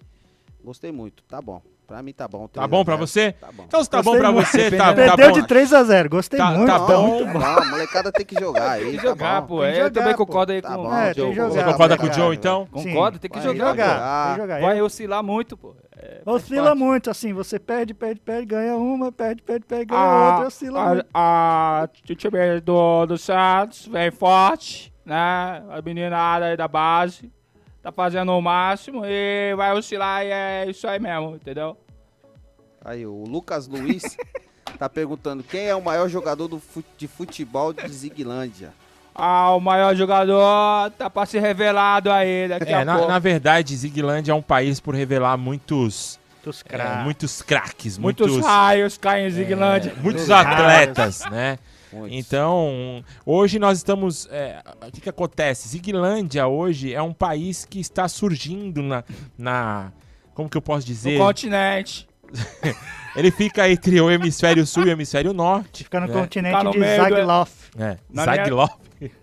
Gostei 0.64 0.92
muito, 0.92 1.22
tá 1.24 1.42
bom. 1.42 1.62
Pra 1.86 2.02
mim 2.02 2.14
tá 2.14 2.28
bom. 2.28 2.48
Tá 2.48 2.62
3 2.62 2.64
a 2.64 2.68
bom 2.68 2.86
pra 2.86 2.96
0. 2.96 3.08
você? 3.08 3.32
Tá 3.34 3.50
bom. 3.54 3.64
Então 3.68 3.84
se 3.84 3.90
tá 3.90 4.02
bom 4.02 4.18
pra 4.18 4.32
muito. 4.32 4.48
você, 4.48 4.72
tá, 4.72 4.86
tá 4.88 4.94
Perdeu 4.94 5.28
bom. 5.32 5.42
de 5.42 5.48
3 5.48 5.74
a 5.74 5.84
0 5.84 6.10
Gostei 6.10 6.40
Tá- 6.40 6.52
muito. 6.52 6.66
tá 6.68 6.80
Não, 6.80 6.88
bom. 6.88 7.08
muito 7.10 7.26
bom. 7.34 7.40
A 7.46 7.66
molecada 7.66 8.12
tem 8.12 8.26
que 8.26 8.40
jogar 8.40 8.72
aí. 8.72 8.84
Tem 8.84 8.92
que 8.92 8.98
tá 8.98 9.04
jogar, 9.04 9.42
bom. 9.42 9.48
pô. 9.48 9.62
Tem 9.64 9.72
que 9.74 9.78
É, 9.78 9.82
eu 9.82 9.84
jogar, 9.88 10.00
também 10.00 10.16
pô. 10.18 10.26
concordo 10.26 10.52
aí 10.54 10.62
Tá 10.62 10.70
com 10.70 10.76
bom, 10.84 10.90
o 10.90 11.14
Joe. 11.14 11.36
Você 11.36 11.64
concorda 11.64 11.98
com 11.98 12.08
o 12.08 12.14
Joe, 12.14 12.36
então? 12.36 12.68
Concordo, 12.72 13.20
tem 13.20 13.30
que 13.30 13.38
Vai 13.38 13.46
jogar. 13.48 13.70
jogar. 13.70 13.86
jogar. 13.94 14.26
Tem 14.26 14.36
que 14.36 14.42
jogar. 14.42 14.62
Vai 14.62 14.82
oscilar 14.82 15.24
muito, 15.24 15.58
pô. 15.58 15.76
É, 15.96 16.22
Oscila 16.26 16.64
parte. 16.70 16.78
muito, 16.80 17.10
assim, 17.10 17.34
você 17.34 17.60
perde, 17.60 17.94
perde, 17.94 18.20
perde, 18.22 18.46
ganha 18.46 18.76
uma, 18.76 19.12
perde, 19.12 19.42
perde, 19.44 19.66
perde, 19.66 19.86
ganha 19.86 20.02
Ah, 20.02 20.30
outra, 20.32 20.48
oscila 20.48 20.86
muito. 20.90 21.06
a, 21.14 21.82
a, 21.84 21.90
o 22.10 22.16
time 22.16 22.60
do, 22.62 23.06
do 23.06 23.18
Santos 23.18 23.86
vem 23.88 24.10
forte, 24.10 24.92
né? 25.06 25.64
A 25.70 25.82
meninada 25.84 26.46
aí 26.46 26.58
da 26.58 26.68
base 26.68 27.32
tá 27.84 27.92
fazendo 27.92 28.32
o 28.32 28.42
máximo 28.42 29.04
e 29.06 29.54
vai 29.56 29.74
oscilar 29.74 30.24
e 30.26 30.30
é 30.32 30.66
isso 30.70 30.88
aí 30.88 31.00
mesmo, 31.00 31.36
entendeu? 31.36 31.78
Aí, 32.84 33.06
o 33.06 33.24
Lucas 33.28 33.68
Luiz 33.68 34.18
tá 34.80 34.90
perguntando 34.90 35.44
quem 35.44 35.68
é 35.68 35.76
o 35.76 35.82
maior 35.84 36.08
jogador 36.10 36.48
do 36.48 36.62
de 36.98 37.08
futebol 37.08 37.74
de 37.74 37.88
Ziguilândia. 37.90 38.74
Ah, 39.16 39.52
o 39.56 39.60
maior 39.60 39.96
jogador 39.96 40.90
tá 40.98 41.08
pra 41.10 41.26
ser 41.28 41.40
revelado 41.40 42.10
aí 42.12 42.48
daqui 42.48 42.72
É, 42.72 42.76
a 42.76 42.86
na, 42.86 42.96
pouco. 42.96 43.12
na 43.12 43.20
verdade, 43.20 43.76
Ziguilândia 43.76 44.32
é 44.32 44.36
um 44.36 44.42
país 44.42 44.80
por 44.80 44.96
revelar 44.96 45.38
muitos, 45.38 46.20
Dos 46.44 46.62
é, 46.66 46.70
craques. 46.70 47.04
muitos 47.04 47.42
craques, 47.44 47.98
Muitos, 48.00 48.28
muitos, 48.32 48.46
raios 48.48 48.98
caem 48.98 49.28
em 49.28 49.30
Ziglândia. 49.30 49.92
é, 49.92 50.02
muitos 50.02 50.28
Muitos 50.28 50.32
atletas, 50.32 51.20
né? 51.30 51.60
Muitos. 51.94 52.18
Então, 52.18 53.04
hoje 53.26 53.60
nós 53.60 53.78
estamos. 53.78 54.28
é, 54.32 54.62
o 54.88 54.91
que, 54.91 55.02
que 55.02 55.10
acontece? 55.10 55.70
Ziguilândia 55.70 56.48
hoje 56.48 56.94
é 56.94 57.02
um 57.02 57.14
país 57.14 57.66
que 57.66 57.80
está 57.80 58.08
surgindo 58.08 58.82
na. 58.82 59.04
na 59.38 59.91
como 60.34 60.50
que 60.50 60.58
eu 60.58 60.62
posso 60.62 60.86
dizer? 60.86 61.18
No 61.20 61.26
continente. 61.26 62.08
Ele 63.16 63.30
fica 63.30 63.70
entre 63.70 64.02
o 64.02 64.10
hemisfério 64.10 64.66
sul 64.66 64.84
e 64.86 64.89
o 64.89 64.91
hemisfério 64.91 65.34
norte. 65.34 65.84
Fica 65.84 66.00
no 66.00 66.08
né? 66.08 66.14
continente 66.14 66.52
Tá 66.52 66.64
no 66.64 66.72
de 66.72 66.80
Zagloff. 66.80 67.52
É, 67.78 67.98
Zaglov. 68.16 68.72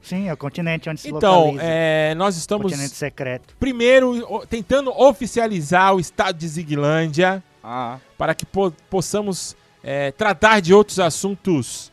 Sim, 0.01 0.29
é 0.29 0.33
o 0.33 0.37
continente 0.37 0.89
onde 0.89 1.01
se 1.01 1.09
Então, 1.09 1.41
localiza. 1.47 1.63
é, 1.65 2.15
nós 2.15 2.37
estamos 2.37 2.65
Continente 2.71 2.95
secreto. 2.95 3.57
primeiro 3.59 4.45
tentando 4.49 4.91
oficializar 4.91 5.95
o 5.95 5.99
estado 5.99 6.37
de 6.37 6.47
Ziguilândia 6.47 7.43
Ah, 7.65 7.99
para 8.19 8.35
que 8.35 8.45
po- 8.47 8.73
possamos 8.91 9.57
é, 9.83 10.13
tratar 10.13 10.61
de 10.61 10.75
outros 10.75 11.01
assuntos 11.01 11.90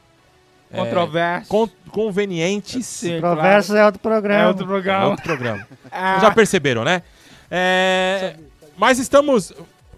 controverso. 0.72 1.48
con- 1.50 1.70
convenientes. 1.92 2.86
Sim, 2.86 3.16
Controversos 3.22 3.76
é 3.76 3.86
outro 3.86 4.00
programa. 4.00 4.42
É 4.44 4.48
outro 4.48 4.64
É 4.64 4.68
programa. 4.68 5.08
outro 5.08 5.24
programa. 5.24 5.68
Ah, 5.92 6.20
já 6.20 6.32
perceberam, 6.32 6.84
né? 6.84 7.02
É, 7.50 8.36
mas 8.78 9.00
estamos. 9.00 9.54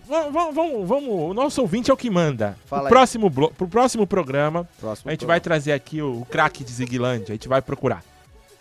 Vamos, 0.07 0.33
vamos, 0.33 0.55
vamos, 0.55 0.87
vamos- 0.87 1.09
o 1.09 1.33
nosso 1.33 1.61
ouvinte 1.61 1.91
é 1.91 1.93
o 1.93 1.97
que 1.97 2.09
manda. 2.09 2.57
Fala 2.65 2.85
o 2.85 2.89
próximo 2.89 3.29
blo 3.29 3.51
pro 3.51 3.67
próximo 3.67 4.07
programa, 4.07 4.67
Próximo 4.79 5.09
a 5.09 5.11
gente 5.13 5.19
programa. 5.19 5.33
vai 5.33 5.39
trazer 5.39 5.71
aqui 5.71 6.01
o, 6.01 6.21
o 6.21 6.25
craque 6.25 6.63
de 6.63 6.71
Ziguilândia. 6.71 7.25
A 7.29 7.35
gente 7.35 7.47
vai 7.47 7.61
procurar. 7.61 8.03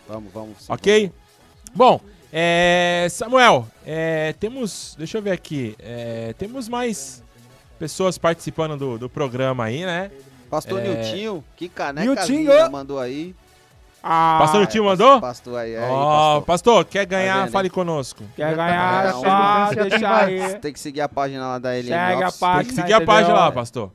Vamos, 0.07 0.31
vamos. 0.33 0.57
sim, 0.59 0.65
Ok? 0.73 1.11
Bom, 1.73 1.99
é, 2.33 3.07
Samuel, 3.09 3.67
é, 3.85 4.33
temos. 4.39 4.95
Deixa 4.97 5.17
eu 5.17 5.21
ver 5.21 5.31
aqui. 5.31 5.75
é, 5.79 6.33
temos 6.37 6.67
mais 6.67 7.23
pessoas 7.79 8.17
participando 8.17 8.75
do, 8.77 8.97
do 8.99 9.09
programa 9.09 9.63
aí, 9.65 9.85
né? 9.85 10.11
Pastor 10.49 10.79
É. 10.79 10.83
Niltinho, 10.87 11.43
que 11.55 11.69
caneca 11.69 12.07
Niltinho. 12.25 12.71
mandou 12.71 12.99
aí. 12.99 13.35
ah, 14.01 14.37
Pastor 14.41 14.65
Tio 14.67 14.85
mandou? 14.85 15.19
Pastor 15.21 15.57
aí, 15.59 15.75
aí, 15.75 15.83
Ó, 15.91 16.35
pastor. 16.41 16.45
pastor, 16.45 16.85
quer 16.85 17.05
ganhar? 17.05 17.41
vendo, 17.43 17.51
Fale 17.51 17.69
conosco. 17.69 18.23
Quer 18.35 18.49
Tá 18.51 18.55
ganhar, 18.55 19.13
bom. 19.13 19.21
só 19.21 19.73
deixa 19.75 19.97
tem 19.99 20.05
aí. 20.07 20.39
Você 20.41 20.59
tem 20.59 20.73
que 20.73 20.79
seguir 20.79 21.01
a 21.01 21.09
página 21.09 21.47
lá 21.47 21.59
da 21.59 21.77
Eliane 21.77 22.13
Segue 22.13 22.23
a 22.23 22.31
página. 22.31 22.63
Tem 22.63 22.67
que 22.69 22.81
seguir 22.81 22.93
a 22.93 23.01
página 23.05 23.33
lá, 23.33 23.51
pastor. 23.51 23.91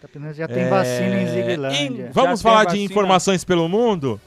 Campinas 0.00 0.36
já 0.36 0.46
tem 0.46 0.68
vacina 0.68 1.16
em 1.20 1.24
É, 1.24 1.32
Ziguilândia. 1.34 1.78
em- 2.06 2.10
vamos 2.12 2.40
Já 2.40 2.48
falar 2.48 2.64
de 2.66 2.80
informações 2.80 3.42
pelo 3.44 3.68
mundo? 3.68 4.20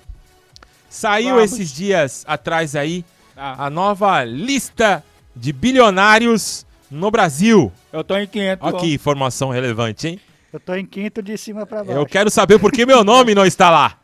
Saiu 0.90 1.36
Vamos. 1.36 1.52
esses 1.54 1.72
dias 1.72 2.26
atrás 2.28 2.76
aí 2.76 3.06
Ah, 3.38 3.66
a 3.68 3.70
nova 3.70 4.24
lista 4.26 5.02
de 5.34 5.54
bilionários 5.54 6.66
no 6.92 7.10
Brasil. 7.10 7.72
eu 7.94 8.04
tô 8.04 8.18
em 8.18 8.28
quinto. 8.28 8.58
Olha 8.66 8.78
que 8.78 8.94
informação 8.94 9.50
relevante, 9.50 10.10
hein? 10.10 10.20
Eu 10.54 10.60
tô 10.60 10.74
em 10.76 10.86
quinto 10.86 11.22
de 11.22 11.38
cima 11.38 11.66
pra 11.66 11.84
baixo. 11.84 11.99
Eu 11.99 12.06
quero 12.06 12.30
saber 12.30 12.60
por 12.60 12.72
que 12.72 12.86
meu 12.86 13.04
nome 13.04 13.34
não 13.34 13.45
está 13.45 13.70
lá. 13.70 13.97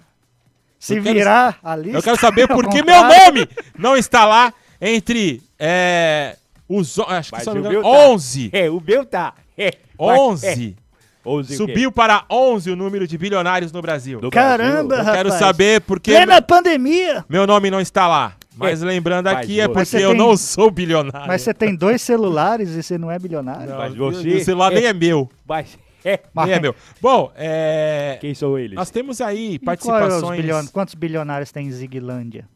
Se 0.79 0.95
eu 0.97 1.03
quero- 1.03 1.15
virar 1.17 1.59
a 1.63 1.75
lista... 1.75 1.97
Eu 1.97 2.03
quero 2.03 2.19
saber 2.19 2.47
por 2.49 2.69
que 2.69 2.83
meu 2.83 3.01
nome 3.03 3.47
não 3.77 3.95
está 3.97 4.25
lá 4.25 4.53
entre 4.79 5.41
é, 5.59 6.37
os. 6.69 6.97
Acho 6.99 7.29
que 7.31 7.35
Mas 7.35 7.43
se 7.43 7.49
eu 7.49 7.55
não 7.55 7.61
o 7.61 7.63
me 7.63 7.69
engano, 7.69 7.83
meu 7.83 7.91
tá. 7.91 8.07
11. 8.09 8.49
É, 8.53 8.69
o 8.69 8.79
meu 8.85 9.05
tá. 9.05 9.33
É, 9.57 9.73
vai, 9.97 10.17
11. 10.19 10.47
é. 10.47 10.87
11? 11.29 11.57
Subiu 11.57 11.91
para 11.91 12.23
11 12.31 12.71
o 12.71 12.75
número 12.77 13.05
de 13.05 13.17
bilionários 13.17 13.71
no 13.73 13.81
Brasil. 13.81 14.21
Do 14.21 14.29
Caramba, 14.31 14.95
Eu 14.95 14.99
rapaz. 14.99 15.17
quero 15.17 15.31
saber 15.33 15.81
por 15.81 15.99
que 15.99 16.11
Plena 16.11 16.41
pandemia. 16.41 17.25
meu 17.27 17.45
nome 17.45 17.69
não 17.69 17.81
está 17.81 18.07
lá. 18.07 18.33
Mas 18.55 18.81
lembrando 18.81 19.25
Mas 19.25 19.39
aqui 19.39 19.59
é 19.59 19.67
porque 19.67 19.91
tem- 19.97 20.01
eu 20.01 20.13
não 20.13 20.37
sou 20.37 20.71
bilionário. 20.71 21.27
Mas 21.27 21.41
você 21.41 21.53
tem 21.53 21.75
dois 21.75 22.01
celulares 22.01 22.69
e 22.69 22.81
você 22.81 22.97
não 22.97 23.11
é 23.11 23.19
bilionário? 23.19 23.69
Não, 23.69 23.77
Mas 23.77 23.93
o- 23.93 23.97
você 23.97 24.27
O 24.35 24.43
celular 24.45 24.71
nem 24.71 24.85
é 24.85 24.93
meu. 24.93 25.29
Mas, 25.45 25.77
é. 26.03 26.19
É 26.49 26.59
meu. 26.59 26.75
Bom, 27.01 27.31
é, 27.35 28.17
Quem 28.21 28.33
são 28.33 28.57
eles? 28.57 28.75
nós 28.75 28.89
temos 28.89 29.19
aí 29.21 29.55
é 29.55 29.59
participações. 29.65 30.39
bilion- 30.41 30.67
Quantos 30.67 30.93
bilionários 30.95 31.51
tem 31.51 31.67
em 31.67 31.71
Ziguilândia? 31.71 32.47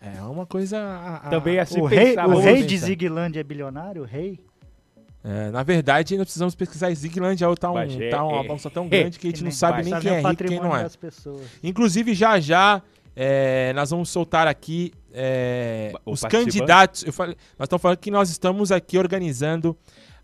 É 0.00 0.22
uma 0.22 0.46
coisa. 0.46 0.78
a- 0.78 1.16
a- 1.26 1.30
Também 1.30 1.58
assim 1.58 1.80
o 1.80 1.84
rei, 1.84 2.16
o 2.16 2.38
rei 2.38 2.54
pensar. 2.54 2.66
de 2.68 2.78
Ziguilândia 2.78 3.40
é 3.40 3.44
bilionário? 3.44 4.02
O 4.02 4.04
rei? 4.06 4.38
É, 5.22 5.50
na 5.50 5.62
verdade, 5.62 6.16
nós 6.16 6.24
precisamos 6.24 6.54
pesquisar 6.54 6.90
Ziguilândia. 6.94 7.46
Tá, 7.56 7.70
um, 7.70 7.74
Mas 7.74 7.94
é- 8.00 8.08
tá 8.08 8.24
uma 8.24 8.38
é- 8.38 8.42
bagunça 8.42 8.70
tão 8.70 8.86
é- 8.86 8.88
grande 8.88 9.18
que 9.18 9.26
a 9.26 9.30
gente 9.30 9.44
não 9.44 9.50
sabe 9.50 9.82
nem 9.82 9.98
quem 10.00 10.12
é 10.12 10.16
rico 10.16 10.32
e 10.32 10.36
quem 10.36 10.46
patrimônio 10.46 10.62
não 10.70 10.76
é. 10.76 10.82
das 10.84 10.96
pessoas. 10.96 11.42
Inclusive, 11.62 12.14
já 12.14 12.40
já 12.40 12.80
é, 13.14 13.72
nós 13.74 13.90
vamos 13.90 14.08
soltar 14.08 14.46
aqui 14.48 14.92
é, 15.12 15.92
os 16.06 16.22
candidatos. 16.22 17.02
Eu 17.04 17.12
falei, 17.12 17.36
nós 17.58 17.66
estamos 17.66 17.82
falando 17.82 17.98
que 17.98 18.10
nós 18.10 18.30
estamos 18.30 18.72
aqui 18.72 18.96
organizando 18.96 19.76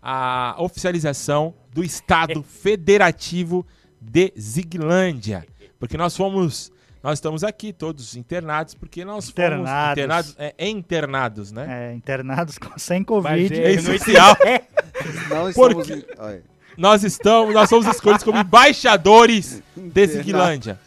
a 0.09 0.55
oficialização 0.57 1.53
do 1.73 1.83
Estado 1.83 2.41
Federativo 2.47 3.67
de 3.99 4.31
Ziguilândia. 4.39 5.45
Porque 5.77 5.97
nós 5.97 6.15
fomos. 6.15 6.71
Nós 7.03 7.19
estamos 7.19 7.43
aqui 7.43 7.71
todos 7.73 8.15
internados, 8.15 8.73
porque 8.73 9.05
nós 9.05 9.29
Internados. 9.29 9.67
fomos 9.69 9.91
internados, 9.91 10.35
é, 10.39 10.69
internados, 10.69 11.51
né? 11.51 11.91
É, 11.91 11.93
internados 11.93 12.57
com- 12.57 12.77
sem 12.77 12.99
Mas 12.99 13.05
Covid. 13.07 13.53
É 13.55 13.61
não 13.75 13.93
essencial. 13.93 14.35
Não 15.29 15.53
Porque- 15.53 15.93
estamos... 15.93 16.41
Nós 16.75 17.03
estamos, 17.03 17.53
nós 17.53 17.69
somos 17.69 17.85
escolhidos 17.87 18.23
como 18.23 18.37
embaixadores 18.39 19.61
de 19.75 20.07
Ziguilândia. 20.07 20.79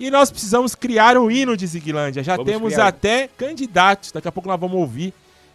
E 0.00 0.10
nós 0.10 0.30
precisamos 0.30 0.74
criar 0.74 1.16
um 1.16 1.30
hino 1.30 1.56
de 1.56 1.66
Ziguilândia. 1.66 2.22
Já 2.22 2.36
Vamos 2.36 2.50
temos 2.52 2.72
criar. 2.72 2.86
até 2.88 3.28
candidatos. 3.28 4.10
Daqui 4.12 4.28
a 4.28 4.32
pouco 4.32 4.48
nós 4.48 4.58
vamos 4.58 4.76
ouvir. 4.76 5.12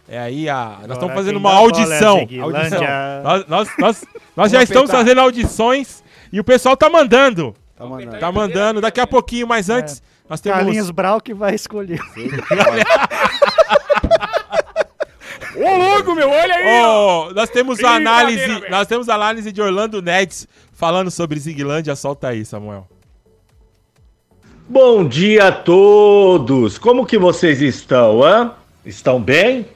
É 0.08 0.18
aí 0.18 0.48
a, 0.48 0.78
nós 0.86 0.96
estamos 0.96 1.14
fazendo 1.14 1.36
uma 1.36 1.52
é 1.52 1.56
audição. 1.56 2.18
Audição. 2.18 2.80
Nós, 3.22 3.46
nós, 3.46 3.68
nós, 3.78 4.04
nós 4.34 4.50
já 4.50 4.62
estamos 4.62 4.88
apertar. 4.88 5.04
fazendo 5.04 5.20
audições 5.20 6.02
e 6.32 6.40
o 6.40 6.44
pessoal 6.44 6.74
tá 6.76 6.88
mandando. 6.88 7.54
tá 7.76 7.84
mandando. 7.84 8.18
Tá 8.18 8.32
mandando. 8.32 8.80
Daqui 8.80 9.00
a 9.00 9.06
pouquinho, 9.06 9.46
mas 9.46 9.68
antes 9.68 10.02
nós 10.26 10.40
temos. 10.40 10.58
Carlinhos 10.58 10.90
Brau 10.90 11.20
que 11.20 11.34
vai 11.34 11.54
escolher. 11.54 12.00
Ô, 15.56 15.76
louco, 15.76 16.14
meu, 16.14 16.30
olha 16.30 16.54
aí, 16.54 16.82
ó. 16.84 17.28
Ô, 17.28 17.34
nós 17.34 17.50
temos 17.50 17.78
Brincadeira, 17.78 18.10
análise, 18.10 18.70
nós 18.70 18.86
temos 18.86 19.08
análise 19.08 19.50
de 19.50 19.60
Orlando 19.60 20.00
Nets 20.00 20.46
falando 20.72 21.10
sobre 21.10 21.38
Ziglândia. 21.40 21.96
Solta 21.96 22.28
aí, 22.28 22.44
Samuel. 22.44 22.86
Bom 24.68 25.04
dia 25.04 25.48
a 25.48 25.52
todos! 25.52 26.78
Como 26.78 27.04
que 27.04 27.18
vocês 27.18 27.60
estão, 27.60 28.22
hã? 28.22 28.52
Estão 28.84 29.20
bem? 29.20 29.66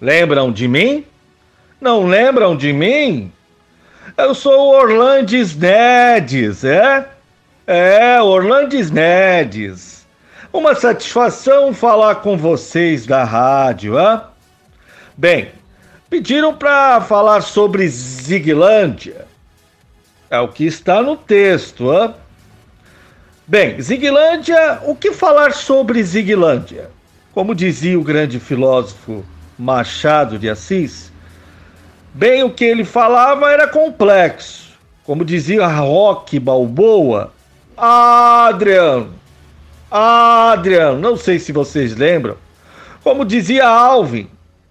Lembram 0.00 0.52
de 0.52 0.68
mim? 0.68 1.04
Não 1.80 2.06
lembram 2.06 2.56
de 2.56 2.72
mim? 2.72 3.32
Eu 4.16 4.32
sou 4.34 4.68
o 4.68 4.76
Orlandes 4.76 5.56
Nedes, 5.56 6.62
é? 6.62 7.08
É, 7.66 8.22
Orlandes 8.22 8.90
Nedes. 8.92 10.06
Uma 10.52 10.74
satisfação 10.76 11.74
falar 11.74 12.16
com 12.16 12.36
vocês 12.36 13.06
da 13.06 13.24
rádio, 13.24 13.98
hã? 13.98 14.24
Bem, 15.16 15.50
pediram 16.08 16.54
para 16.54 17.00
falar 17.00 17.42
sobre 17.42 17.88
Ziglândia. 17.88 19.26
É 20.30 20.38
o 20.38 20.48
que 20.48 20.64
está 20.64 21.02
no 21.02 21.16
texto, 21.16 21.90
hã? 21.90 22.14
Bem, 23.46 23.80
Ziglândia, 23.80 24.80
o 24.84 24.94
que 24.94 25.10
falar 25.10 25.52
sobre 25.52 26.02
Ziglândia? 26.04 26.88
Como 27.32 27.54
dizia 27.54 27.98
o 27.98 28.04
grande 28.04 28.38
filósofo 28.38 29.24
Machado 29.58 30.38
de 30.38 30.48
Assis, 30.48 31.12
bem 32.14 32.44
o 32.44 32.50
que 32.50 32.64
ele 32.64 32.84
falava 32.84 33.50
era 33.50 33.66
complexo. 33.66 34.68
Como 35.02 35.24
dizia 35.24 35.66
Rock 35.66 36.38
Balboa, 36.38 37.32
Adriano, 37.76 39.14
Adriano, 39.90 41.00
não 41.00 41.16
sei 41.16 41.40
se 41.40 41.50
vocês 41.50 41.96
lembram, 41.96 42.36
como 43.02 43.24
dizia 43.24 43.66
Alvin 43.66 44.28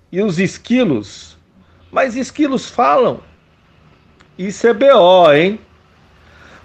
e 0.10 0.22
os 0.22 0.40
esquilos, 0.40 1.38
mas 1.92 2.16
esquilos 2.16 2.70
falam. 2.70 3.20
Isso 4.38 4.68
é 4.68 4.74
BO, 4.74 5.34
hein? 5.34 5.60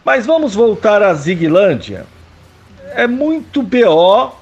Mas 0.04 0.26
vamos 0.26 0.54
voltar 0.54 1.02
à 1.02 1.12
Ziglândia. 1.14 2.06
É 2.94 3.06
muito 3.06 3.62
BO, 3.62 4.32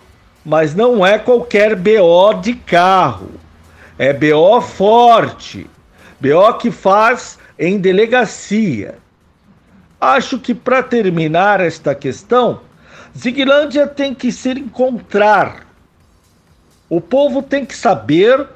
mas 0.44 0.74
não 0.74 1.06
é 1.06 1.18
qualquer 1.18 1.76
BO 1.76 2.34
de 2.42 2.54
carro. 2.54 3.30
É 4.00 4.14
BO 4.14 4.62
forte. 4.62 5.68
BO 6.18 6.54
que 6.54 6.70
faz 6.70 7.38
em 7.58 7.76
delegacia. 7.76 8.94
Acho 10.00 10.38
que 10.38 10.54
para 10.54 10.82
terminar 10.82 11.60
esta 11.60 11.94
questão, 11.94 12.62
Ziglândia 13.14 13.86
tem 13.86 14.14
que 14.14 14.32
se 14.32 14.52
encontrar. 14.52 15.66
O 16.88 16.98
povo 16.98 17.42
tem 17.42 17.66
que 17.66 17.76
saber 17.76 18.46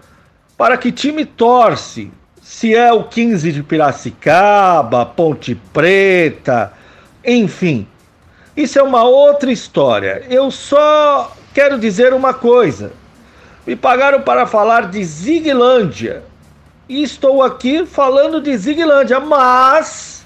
para 0.57 0.79
que 0.79 0.91
time 0.91 1.27
torce. 1.27 2.11
Se 2.41 2.75
é 2.75 2.91
o 2.91 3.05
15 3.05 3.53
de 3.53 3.63
Piracicaba, 3.63 5.05
Ponte 5.05 5.55
Preta, 5.75 6.73
enfim. 7.23 7.87
Isso 8.57 8.79
é 8.79 8.83
uma 8.83 9.03
outra 9.05 9.53
história. 9.53 10.25
Eu 10.31 10.51
só 10.51 11.37
quero 11.53 11.79
dizer 11.79 12.15
uma 12.15 12.33
coisa. 12.33 13.04
Me 13.67 13.75
pagaram 13.75 14.21
para 14.21 14.47
falar 14.47 14.91
de 14.91 15.03
Ziglândia. 15.03 16.23
E 16.89 17.03
estou 17.03 17.43
aqui 17.43 17.87
falando 17.87 18.41
de 18.41 18.55
Ziglândia, 18.57 19.19
mas 19.19 20.25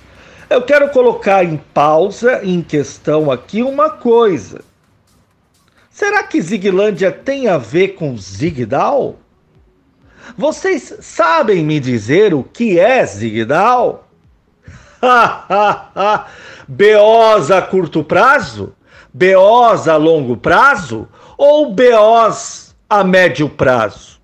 eu 0.51 0.63
quero 0.63 0.89
colocar 0.89 1.45
em 1.45 1.57
pausa, 1.57 2.41
em 2.43 2.63
questão 2.63 3.31
aqui, 3.31 3.63
uma 3.63 3.91
coisa. 3.91 4.63
Será 5.89 6.23
que 6.23 6.41
Ziglândia 6.41 7.13
tem 7.13 7.49
a 7.49 7.59
ver 7.59 7.89
com 7.89 8.17
Zigdal? 8.17 9.17
Vocês 10.37 10.97
sabem 11.01 11.65
me 11.65 11.79
dizer 11.79 12.35
o 12.35 12.43
que 12.43 12.79
é 12.79 13.05
Zigdal? 13.07 14.09
BOs 16.69 17.51
a 17.53 17.63
curto 17.63 18.03
prazo? 18.03 18.75
BOs 19.13 19.87
a 19.87 19.97
longo 19.97 20.37
prazo? 20.37 21.09
Ou 21.37 21.73
BOs 21.73 22.68
a 22.89 23.05
médio 23.05 23.49
prazo? 23.49 24.19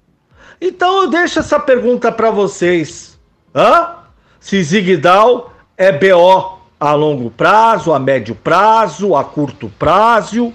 Então 0.60 1.02
eu 1.02 1.10
deixo 1.10 1.38
essa 1.38 1.60
pergunta 1.60 2.10
para 2.10 2.30
vocês. 2.30 3.18
Hã? 3.54 3.96
Se 4.40 4.62
Zigdal 4.62 5.52
é 5.76 5.92
BO 5.92 6.58
a 6.78 6.92
longo 6.92 7.30
prazo, 7.30 7.92
a 7.92 7.98
médio 7.98 8.34
prazo, 8.34 9.16
a 9.16 9.24
curto 9.24 9.72
prazo? 9.78 10.52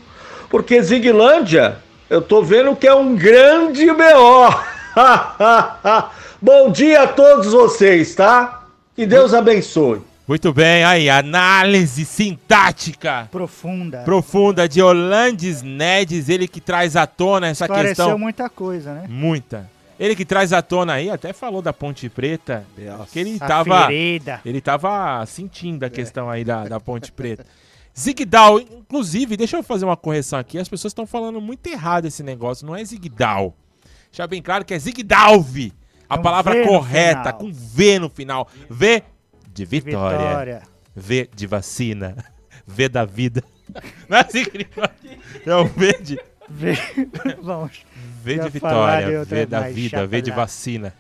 Porque 0.50 0.82
Ziglândia, 0.82 1.78
eu 2.10 2.22
tô 2.22 2.42
vendo 2.42 2.76
que 2.76 2.88
é 2.88 2.94
um 2.94 3.16
grande 3.16 3.86
BO. 3.86 4.56
Bom 6.42 6.72
dia 6.72 7.04
a 7.04 7.08
todos 7.08 7.54
vocês, 7.54 8.16
tá? 8.16 8.64
Que 8.96 9.06
Deus 9.06 9.34
abençoe. 9.34 10.02
Muito 10.30 10.54
bem, 10.54 10.84
aí, 10.84 11.10
análise 11.10 12.06
sintática 12.06 13.28
Profunda. 13.32 14.04
profunda 14.04 14.70
de 14.70 14.80
Orlandes 14.80 15.64
Nedes, 15.64 16.30
ele 16.30 16.48
que 16.48 16.62
traz 16.62 16.96
à 16.96 17.08
tona 17.08 17.48
essa 17.48 17.66
Esclareceu 17.66 18.06
questão. 18.06 18.20
muita 18.20 18.48
coisa, 18.48 18.94
né? 18.94 19.08
Muita. 19.10 19.68
Ele 20.00 20.16
que 20.16 20.24
traz 20.24 20.54
à 20.54 20.62
tona 20.62 20.94
aí, 20.94 21.10
até 21.10 21.34
falou 21.34 21.64
da 21.64 21.74
Ponte 21.74 22.08
Preta, 22.10 22.64
que 23.12 23.18
ele 23.18 23.38
A 23.42 23.48
tava, 23.48 23.88
ferida. 23.88 24.40
ele 24.46 24.62
tava 24.62 25.26
sentindo 25.26 25.84
a 25.84 25.90
questão 25.90 26.30
aí 26.30 26.44
da, 26.44 26.66
da 26.66 26.80
Ponte 26.80 27.12
Preta. 27.12 27.44
Zigdal, 28.00 28.60
inclusive, 28.60 29.36
deixa 29.36 29.58
eu 29.58 29.64
fazer 29.64 29.86
uma 29.86 29.98
correção 29.98 30.38
aqui, 30.38 30.60
as 30.60 30.70
pessoas 30.70 30.92
estão 30.92 31.08
falando 31.08 31.42
muito 31.42 31.66
errado 31.66 32.06
esse 32.06 32.22
negócio, 32.22 32.68
não 32.68 32.76
é 32.76 32.86
Zigdal. 32.86 33.56
Deixa 34.12 34.28
bem 34.28 34.44
claro 34.44 34.64
que 34.64 34.76
é 34.76 34.78
Zigdalve, 34.78 35.74
a 36.08 36.18
Com 36.18 36.24
palavra 36.24 36.54
V 36.54 36.60
no 36.62 36.68
correta, 36.68 37.34
com 37.34 37.52
V 37.52 37.98
no 37.98 38.10
final. 38.10 38.48
V 38.70 39.02
de 39.60 39.66
vitória. 39.66 40.18
Vitória. 40.18 40.62
V 40.96 41.30
de 41.36 41.48
vacina. 41.48 42.16
V 42.66 42.90
da 42.90 43.06
vida. 43.06 43.44
Não 44.08 44.18
é 44.18 44.22
assim 44.22 44.44
que 44.46 44.58
ele 44.58 44.68
fala? 44.70 44.92
É 45.46 45.56
o 45.56 45.66
V 45.66 45.94
de... 46.02 46.20
V, 46.50 46.74
Vamos. 47.42 47.86
V 48.24 48.40
de 48.40 48.50
vitória, 48.50 49.24
V 49.24 49.46
da 49.46 49.62
mais 49.62 49.76
vida, 49.76 50.08
V 50.08 50.22
de 50.22 50.32
vacina. 50.32 50.94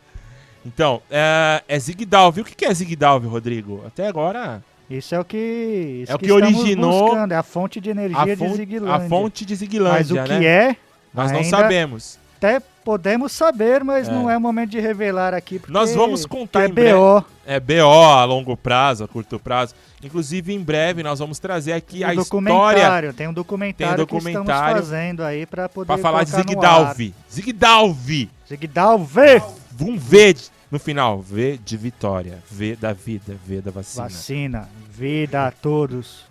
Então, 0.65 1.01
é, 1.09 1.63
é 1.67 1.79
Zigdalve. 1.79 2.41
O 2.41 2.45
que 2.45 2.55
que 2.55 2.65
é 2.65 2.73
Zigdalve, 2.73 3.27
Rodrigo? 3.27 3.83
Até 3.87 4.07
agora, 4.07 4.61
Isso 4.89 5.15
é 5.15 5.19
o 5.19 5.25
que, 5.25 6.01
isso 6.03 6.11
É 6.11 6.15
o 6.15 6.19
que 6.19 6.25
estamos 6.25 6.59
originou 6.59 7.05
buscando, 7.07 7.31
é 7.31 7.35
a 7.35 7.43
fonte 7.43 7.81
de 7.81 7.89
energia 7.89 8.19
a, 8.19 8.25
de 8.25 8.35
fonte, 8.35 8.55
Ziglândia. 8.57 8.93
a 8.93 9.09
fonte 9.09 9.45
de 9.45 9.55
Ziglândia, 9.55 9.97
Mas 9.97 10.11
o 10.11 10.23
que 10.23 10.39
né? 10.39 10.45
é, 10.45 10.75
Nós 11.13 11.31
não 11.31 11.43
sabemos. 11.43 12.19
até 12.37 12.61
podemos 12.83 13.31
saber, 13.31 13.83
mas 13.83 14.07
É. 14.07 14.11
não 14.11 14.29
é 14.29 14.37
o 14.37 14.41
momento 14.41 14.71
de 14.71 14.79
revelar 14.79 15.33
aqui. 15.33 15.61
Nós 15.67 15.93
vamos 15.93 16.25
contar 16.25 16.63
é 16.63 16.67
em 16.67 16.71
breve. 16.73 16.97
BO. 16.97 17.25
É 17.45 17.59
BO 17.59 18.03
a 18.03 18.23
longo 18.25 18.55
prazo, 18.55 19.03
a 19.03 19.07
curto 19.07 19.39
prazo. 19.39 19.73
Inclusive, 20.03 20.53
em 20.53 20.59
breve, 20.61 21.03
nós 21.03 21.19
vamos 21.19 21.39
trazer 21.39 21.73
aqui 21.73 22.03
a 22.03 22.09
Um 22.09 22.11
história 22.11 22.23
documentário, 22.23 23.13
tem 23.13 23.27
um 23.27 23.33
documentário, 23.33 23.97
Tem 23.97 24.05
que 24.05 24.15
estamos 24.17 24.33
documentário 24.45 24.77
fazendo 24.83 25.23
aí 25.23 25.45
para 25.45 25.67
poder 25.67 25.87
pra 25.87 25.97
falar 25.97 26.23
de 26.23 26.31
Zigdalve. 26.31 27.13
Zigdalve. 27.31 28.29
Zigdalve. 28.47 29.41
Um 29.81 29.97
V 29.97 30.35
no 30.71 30.79
final. 30.79 31.19
V 31.21 31.59
de 31.63 31.75
vitória. 31.77 32.39
V 32.49 32.75
da 32.75 32.93
vida. 32.93 33.35
V 33.45 33.61
da 33.61 33.71
vacina. 33.71 34.03
Vacina, 34.03 34.69
vida 34.89 35.47
a 35.47 35.51
todos. 35.51 36.25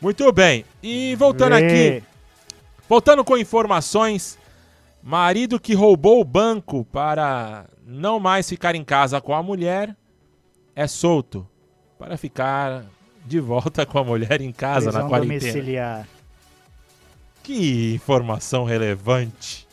Muito 0.00 0.30
bem. 0.32 0.64
E 0.82 1.14
voltando 1.16 1.56
Vê. 1.56 1.64
aqui, 1.98 2.02
voltando 2.88 3.24
com 3.24 3.36
informações, 3.36 4.38
marido 5.04 5.60
que 5.60 5.74
roubou 5.74 6.18
o 6.18 6.24
banco 6.24 6.82
para 6.86 7.66
não 7.86 8.18
mais 8.18 8.48
ficar 8.48 8.74
em 8.74 8.82
casa 8.82 9.20
com 9.20 9.34
a 9.34 9.42
mulher 9.42 9.94
é 10.74 10.86
solto 10.86 11.46
para 11.98 12.16
ficar 12.16 12.86
de 13.26 13.38
volta 13.38 13.84
com 13.84 13.98
a 13.98 14.04
mulher 14.04 14.40
em 14.40 14.50
casa 14.50 14.86
Prisão 14.86 15.02
na 15.02 15.08
quarentena. 15.08 15.40
domiciliar. 15.40 16.08
Que 17.42 17.94
informação 17.94 18.64
relevante. 18.64 19.68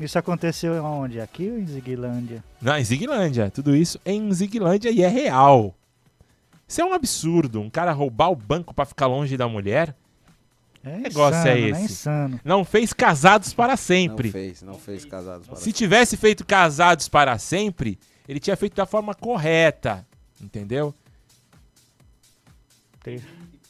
Isso 0.00 0.18
aconteceu 0.18 0.84
onde? 0.84 1.20
Aqui 1.20 1.48
ou 1.48 1.58
em 1.58 1.66
Ziglândia? 1.66 2.42
Em 2.60 2.84
Ziglândia. 2.84 3.50
Tudo 3.50 3.74
isso 3.74 4.00
em 4.04 4.30
Ziglândia 4.32 4.90
e 4.90 5.02
é 5.02 5.08
real. 5.08 5.76
Isso 6.66 6.80
é 6.80 6.84
um 6.84 6.92
absurdo. 6.92 7.60
Um 7.60 7.70
cara 7.70 7.92
roubar 7.92 8.30
o 8.30 8.36
banco 8.36 8.74
para 8.74 8.84
ficar 8.84 9.06
longe 9.06 9.36
da 9.36 9.46
mulher. 9.46 9.94
É 10.86 10.96
negócio 10.98 11.38
insano, 11.40 11.48
é 11.58 11.60
né? 11.60 11.68
esse? 11.70 11.84
Insano. 11.92 12.40
Não 12.44 12.64
fez 12.64 12.92
casados 12.92 13.52
para 13.52 13.76
sempre. 13.76 14.28
Não 14.28 14.32
fez, 14.32 14.62
não 14.62 14.74
fez 14.78 15.04
casados 15.04 15.46
para 15.46 15.56
Se 15.56 15.72
tivesse 15.72 16.16
feito 16.16 16.44
casados 16.46 17.08
para 17.08 17.36
sempre, 17.38 17.98
ele 18.28 18.38
tinha 18.40 18.56
feito 18.56 18.74
da 18.76 18.86
forma 18.86 19.14
correta. 19.14 20.06
Entendeu? 20.40 20.94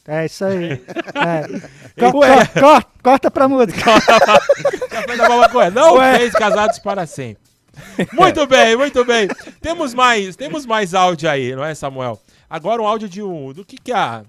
É 0.07 0.25
isso 0.25 0.45
aí. 0.45 0.69
É. 1.15 1.41
Ué. 1.41 1.61
Co- 1.99 2.11
co- 2.11 2.81
co- 2.81 2.91
corta 3.03 3.31
pra 3.31 3.47
música. 3.47 3.79
Já 4.91 5.03
fez 5.03 5.17
da 5.17 5.25
forma 5.27 5.49
correta. 5.49 5.71
Não 5.79 5.95
Ué. 5.95 6.17
fez 6.19 6.31
casados 6.33 6.79
para 6.79 7.05
sempre. 7.05 7.41
Muito 8.13 8.47
bem, 8.47 8.75
muito 8.75 9.05
bem. 9.05 9.27
Temos 9.61 9.93
mais, 9.93 10.35
temos 10.35 10.65
mais 10.65 10.95
áudio 10.95 11.29
aí, 11.29 11.55
não 11.55 11.63
é, 11.63 11.75
Samuel? 11.75 12.19
Agora 12.49 12.81
um 12.81 12.87
áudio 12.87 13.07
de 13.07 13.21
um. 13.21 13.53
Do 13.53 13.63
que 13.63 13.77
que 13.77 13.91
é? 13.91 13.95
a- 13.95 14.23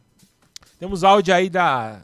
Temos 0.78 1.02
áudio 1.02 1.34
aí 1.34 1.48
da. 1.48 2.00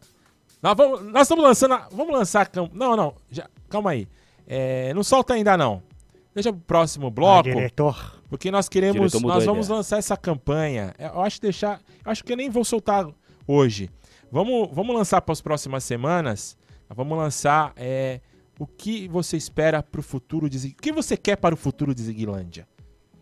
Nós, 0.64 0.74
vamos, 0.78 1.02
nós 1.12 1.22
estamos 1.22 1.44
lançando. 1.44 1.74
a- 1.74 1.88
Vamos 1.92 2.14
lançar. 2.14 2.50
Não, 2.72 2.96
não. 2.96 3.14
Já, 3.30 3.46
calma 3.68 3.90
aí. 3.90 4.08
É, 4.46 4.94
não 4.94 5.04
solta 5.04 5.34
ainda 5.34 5.58
não. 5.58 5.82
deixa 6.34 6.50
pro 6.50 6.62
próximo 6.62 7.10
bloco. 7.10 7.50
Ah, 7.50 7.52
diretor. 7.52 8.22
Porque 8.30 8.50
nós 8.50 8.66
queremos, 8.66 9.12
nós 9.22 9.44
vamos 9.44 9.66
ideia. 9.66 9.76
lançar 9.76 9.98
essa 9.98 10.16
campanha. 10.16 10.94
Eu 10.98 11.20
acho 11.20 11.38
deixar, 11.38 11.82
eu 12.02 12.10
acho 12.10 12.24
que 12.24 12.32
eu 12.32 12.36
nem 12.38 12.48
vou 12.48 12.64
soltar 12.64 13.06
hoje. 13.46 13.90
Vamos, 14.32 14.70
vamos 14.72 14.96
lançar 14.96 15.20
para 15.20 15.34
as 15.34 15.42
próximas 15.42 15.84
semanas. 15.84 16.56
Vamos 16.88 17.16
lançar 17.18 17.74
é, 17.76 18.20
o 18.58 18.66
que 18.66 19.06
você 19.06 19.36
espera 19.36 19.82
para 19.82 20.00
o 20.00 20.02
futuro 20.02 20.48
de. 20.48 20.68
O 20.68 20.74
que 20.76 20.92
você 20.92 21.14
quer 21.14 21.36
para 21.36 21.54
o 21.54 21.58
futuro 21.58 21.94
de 21.94 22.02
Ziguilândia? 22.04 22.66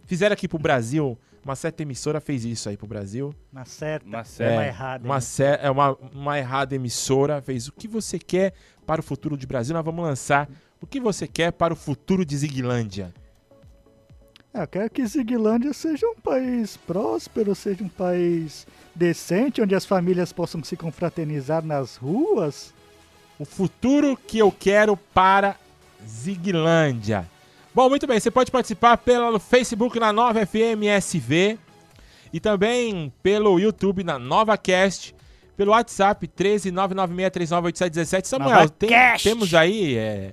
Fizeram 0.07 0.35
aqui 0.35 0.47
pro 0.47 0.61
Brasil, 0.61 1.19
uma 1.45 1.57
certa 1.57 1.83
emissora 1.83 2.21
fez 2.21 2.45
isso 2.45 2.69
aí 2.69 2.77
pro 2.77 2.87
Brasil. 2.87 3.35
Uma 3.53 3.65
certa, 3.65 4.07
Uma 4.07 4.19
uma, 4.19 4.25
certa. 4.25 4.67
errada. 4.67 5.05
Uma, 5.05 5.15
né? 5.17 5.21
cer- 5.21 5.59
é 5.63 5.71
uma, 5.71 5.93
uma 6.13 6.39
errada 6.39 6.75
emissora 6.75 7.41
fez 7.43 7.69
o 7.69 7.73
que 7.73 7.89
você 7.89 8.19
quer 8.19 8.53
para 8.87 9.01
o 9.01 9.05
futuro 9.05 9.37
de 9.37 9.47
Brasil. 9.47 9.75
Nós 9.75 9.85
vamos 9.85 10.05
lançar 10.05 10.49
o 10.81 10.87
que 10.87 11.01
você 11.01 11.27
quer 11.27 11.53
para 11.53 11.73
o 11.73 11.77
futuro 11.77 12.25
de 12.25 12.37
Ziguilândia. 12.37 13.13
É, 14.55 14.63
Eu 14.63 14.69
quero 14.69 14.91
que 14.91 15.07
Ziguilândia 15.07 15.73
seja 15.73 16.07
um 16.07 16.15
país 16.17 16.77
próspero, 16.77 17.55
seja 17.55 17.83
um 17.83 17.89
país 17.89 18.67
decente, 18.95 19.63
onde 19.63 19.75
as 19.75 19.85
famílias 19.87 20.33
possam 20.33 20.63
se 20.63 20.77
confraternizar 20.77 21.65
nas 21.65 21.97
ruas. 21.97 22.73
O 23.39 23.45
futuro 23.45 24.17
que 24.17 24.39
eu 24.39 24.53
quero 24.53 24.97
para 24.97 25.57
Ziguilândia. 26.07 27.29
Bom, 27.75 27.89
muito 27.89 28.07
bem, 28.07 28.21
você 28.21 28.31
pode 28.31 28.51
participar 28.51 28.99
pelo 28.99 29.39
Facebook 29.39 29.99
na 29.99 30.13
Nova 30.13 30.45
FM 30.45 30.83
SV 30.99 31.59
e 32.33 32.39
também 32.39 33.11
pelo 33.23 33.59
YouTube 33.59 34.05
na 34.05 34.19
Nova 34.19 34.59
Cast, 34.59 35.15
pelo 35.57 35.71
WhatsApp 35.73 36.27
13996398717. 36.29 38.25
Samuel, 38.27 38.51
Nova 38.51 38.69
tem- 38.69 38.91
Cast. 38.91 39.27
temos 39.27 39.55
aí 39.55 39.97
é, 39.97 40.33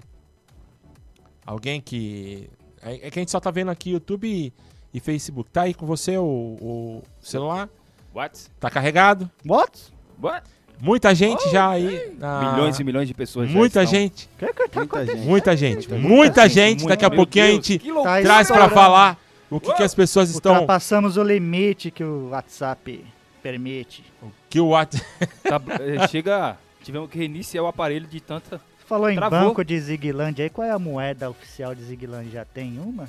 alguém 1.45 1.79
que 1.79 2.49
é, 2.81 3.07
é 3.07 3.11
que 3.11 3.19
a 3.19 3.21
gente 3.21 3.31
só 3.31 3.39
tá 3.39 3.51
vendo 3.51 3.71
aqui 3.71 3.91
YouTube 3.91 4.27
e, 4.27 4.51
e 4.93 4.99
Facebook. 4.99 5.49
Tá 5.49 5.61
aí 5.61 5.73
com 5.73 5.85
você 5.85 6.17
o, 6.17 6.23
o 6.61 7.01
celular? 7.21 7.69
What? 8.13 8.47
Tá 8.59 8.69
carregado? 8.69 9.29
What? 9.45 9.93
What? 10.21 10.43
Muita 10.81 11.13
gente 11.13 11.49
já 11.51 11.69
aí. 11.69 12.13
na- 12.17 12.51
Milhões 12.53 12.79
e 12.79 12.83
milhões 12.83 13.07
de 13.07 13.13
pessoas 13.13 13.49
já 13.49 13.57
Muita 13.57 13.83
estão. 13.83 13.99
gente. 13.99 14.29
O 14.41 14.45
tá 14.69 14.79
Muita 14.79 15.05
gente. 15.05 15.17
Muita 15.25 15.57
gente, 15.57 15.89
Muita 15.89 15.97
muita 16.07 16.49
gente, 16.49 16.79
gente. 16.81 16.87
Daqui 16.87 17.05
a 17.05 17.09
pouquinho 17.09 17.45
a 17.45 17.47
Deus, 17.47 17.65
gente 17.65 17.79
que 17.79 17.91
loucura. 17.91 18.21
traz 18.21 18.47
pra 18.47 18.55
estourando. 18.57 18.73
falar 18.73 19.17
o 19.49 19.59
que, 19.59 19.73
que 19.73 19.83
as 19.83 19.93
pessoas 19.93 20.29
estão. 20.29 20.53
Ultrapassamos 20.53 21.17
o 21.17 21.23
limite 21.23 21.91
que 21.91 22.03
o 22.03 22.29
WhatsApp 22.29 23.03
permite. 23.43 24.03
Que 24.49 24.59
o 24.59 24.67
WhatsApp. 24.69 25.05
Tá, 25.43 25.61
eh, 25.79 26.07
chega. 26.07 26.57
Tivemos 26.83 27.09
que 27.09 27.17
reiniciar 27.17 27.63
o 27.63 27.67
aparelho 27.67 28.07
de 28.07 28.19
tanta. 28.21 28.61
Falou 28.87 29.09
em 29.09 29.15
Travou. 29.15 29.39
banco 29.39 29.63
de 29.63 29.79
Ziguilândia 29.79 30.43
aí, 30.45 30.49
qual 30.49 30.65
é 30.67 30.71
a 30.71 30.79
moeda 30.79 31.29
oficial 31.29 31.75
de 31.75 31.83
Ziguilândia? 31.83 32.31
Já 32.31 32.45
tem 32.45 32.79
uma? 32.79 33.07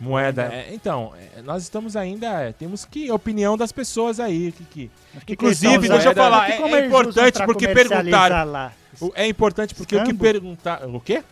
Moeda. 0.00 0.44
É, 0.52 0.72
então, 0.72 1.12
é, 1.36 1.42
nós 1.42 1.62
estamos 1.62 1.94
ainda. 1.94 2.26
é, 2.26 2.52
temos 2.52 2.84
que. 2.86 3.10
Opinião 3.12 3.56
das 3.56 3.70
pessoas 3.70 4.18
aí. 4.18 4.50
Que, 4.52 4.64
que- 4.64 4.90
que 5.26 5.32
Inclusive, 5.34 5.88
deixa 5.88 6.08
eu 6.08 6.14
falar, 6.14 6.46
Que 6.46 6.52
é- 6.52 6.56
como 6.56 6.74
é 6.74 6.78
usam 6.78 6.86
importante 6.88 7.44
porque 7.44 7.68
perguntaram. 7.68 8.50
Lá? 8.50 8.72
o- 9.00 9.12
É 9.14 9.26
importante 9.26 9.74
porque 9.74 9.94
o 9.94 9.98
que 9.98 10.04
Escambo? 10.04 10.22
perguntar. 10.24 10.84
O 10.86 11.00
quê? 11.00 11.22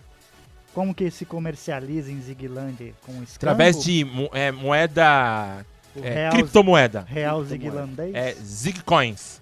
Como 0.75 0.95
que 0.95 1.11
se 1.11 1.25
comercializa 1.25 2.13
em 2.13 2.21
Ziguilândia? 2.21 2.93
Com 3.05 3.13
escambo? 3.23 3.37
Através 3.53 3.83
de 3.83 4.05
mo- 4.05 4.29
é, 4.33 4.53
moeda. 4.53 5.65
É, 6.01 6.11
real- 6.15 6.33
criptomoeda. 6.33 7.07
Real 7.09 7.43
Ziguilandês? 7.45 8.15
É 8.15 8.35
Zigcoins. 8.35 9.41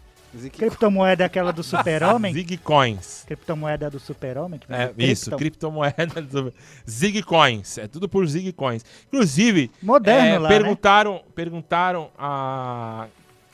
Criptomoeda 0.52 1.24
é 1.24 1.26
aquela 1.26 1.52
do 1.52 1.62
super-homem? 1.62 2.32
Zigcoins. 2.34 3.24
Criptomoeda 3.26 3.90
do 3.90 3.98
super-homem? 3.98 4.60
É, 4.68 4.92
isso, 4.98 5.30
criptomoeda 5.36 6.20
do 6.20 6.52
Zigcoins. 6.88 7.78
É 7.78 7.88
tudo 7.88 8.08
por 8.08 8.26
Zigcoins. 8.26 8.84
Inclusive, 9.06 9.70
Moderno 9.82 10.28
é, 10.28 10.38
lá, 10.38 10.48
né? 10.48 10.54
perguntaram, 10.58 11.22
perguntaram 11.34 12.10
a 12.18 13.06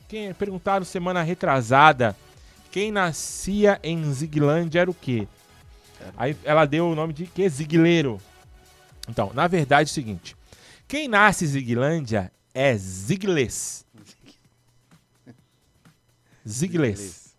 quem 0.08 0.34
perguntaram 0.34 0.84
semana 0.84 1.22
retrasada 1.22 2.16
quem 2.72 2.90
nascia 2.90 3.78
em 3.82 4.10
Ziglândia 4.14 4.80
era 4.80 4.90
o 4.90 4.94
quê? 4.94 5.28
Aí 6.16 6.34
ela 6.42 6.64
deu 6.64 6.88
o 6.88 6.94
nome 6.94 7.12
de 7.12 7.26
que 7.26 7.46
Zigleiro. 7.46 8.18
Então, 9.06 9.30
na 9.34 9.46
verdade 9.46 9.90
é 9.90 9.92
o 9.92 9.94
seguinte, 9.94 10.34
quem 10.88 11.06
nasce 11.06 11.44
em 11.44 11.48
Ziglândia 11.48 12.32
é 12.54 12.74
Ziglês. 12.74 13.81
Ziglês. 16.48 17.34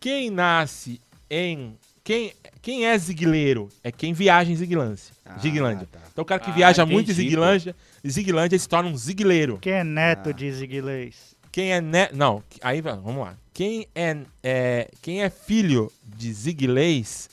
Quem 0.00 0.30
nasce 0.30 1.00
em. 1.30 1.76
Quem, 2.02 2.34
quem 2.60 2.84
é 2.86 2.98
zigleiro? 2.98 3.70
É 3.82 3.90
quem 3.90 4.12
viaja 4.12 4.50
em 4.52 4.56
Ziglândia. 4.56 5.02
Ziglândia. 5.40 5.88
Então 6.12 6.22
o 6.22 6.24
cara 6.26 6.38
que 6.40 6.50
Ah, 6.50 6.54
viaja 6.54 6.84
muito 6.84 7.10
em 7.10 7.14
entendi, 7.14 7.30
Ziglândia, 7.30 7.74
Ziglândia 8.06 8.58
se 8.58 8.68
torna 8.68 8.90
um 8.90 8.96
zigleiro. 8.96 9.58
Quem 9.58 9.72
é 9.72 9.84
neto 9.84 10.28
Ah. 10.28 10.32
de 10.32 10.52
Ziguilês? 10.52 11.34
Quem 11.50 11.72
é 11.72 11.80
ne... 11.80 12.08
Não, 12.12 12.42
aí 12.60 12.80
va- 12.82 12.96
vamos 12.96 13.24
lá. 13.24 13.36
Quem 13.54 13.86
é, 13.94 14.16
é- 14.42 14.90
quem 15.00 15.22
é 15.22 15.30
filho 15.30 15.90
de 16.04 16.32
ziglês 16.32 17.30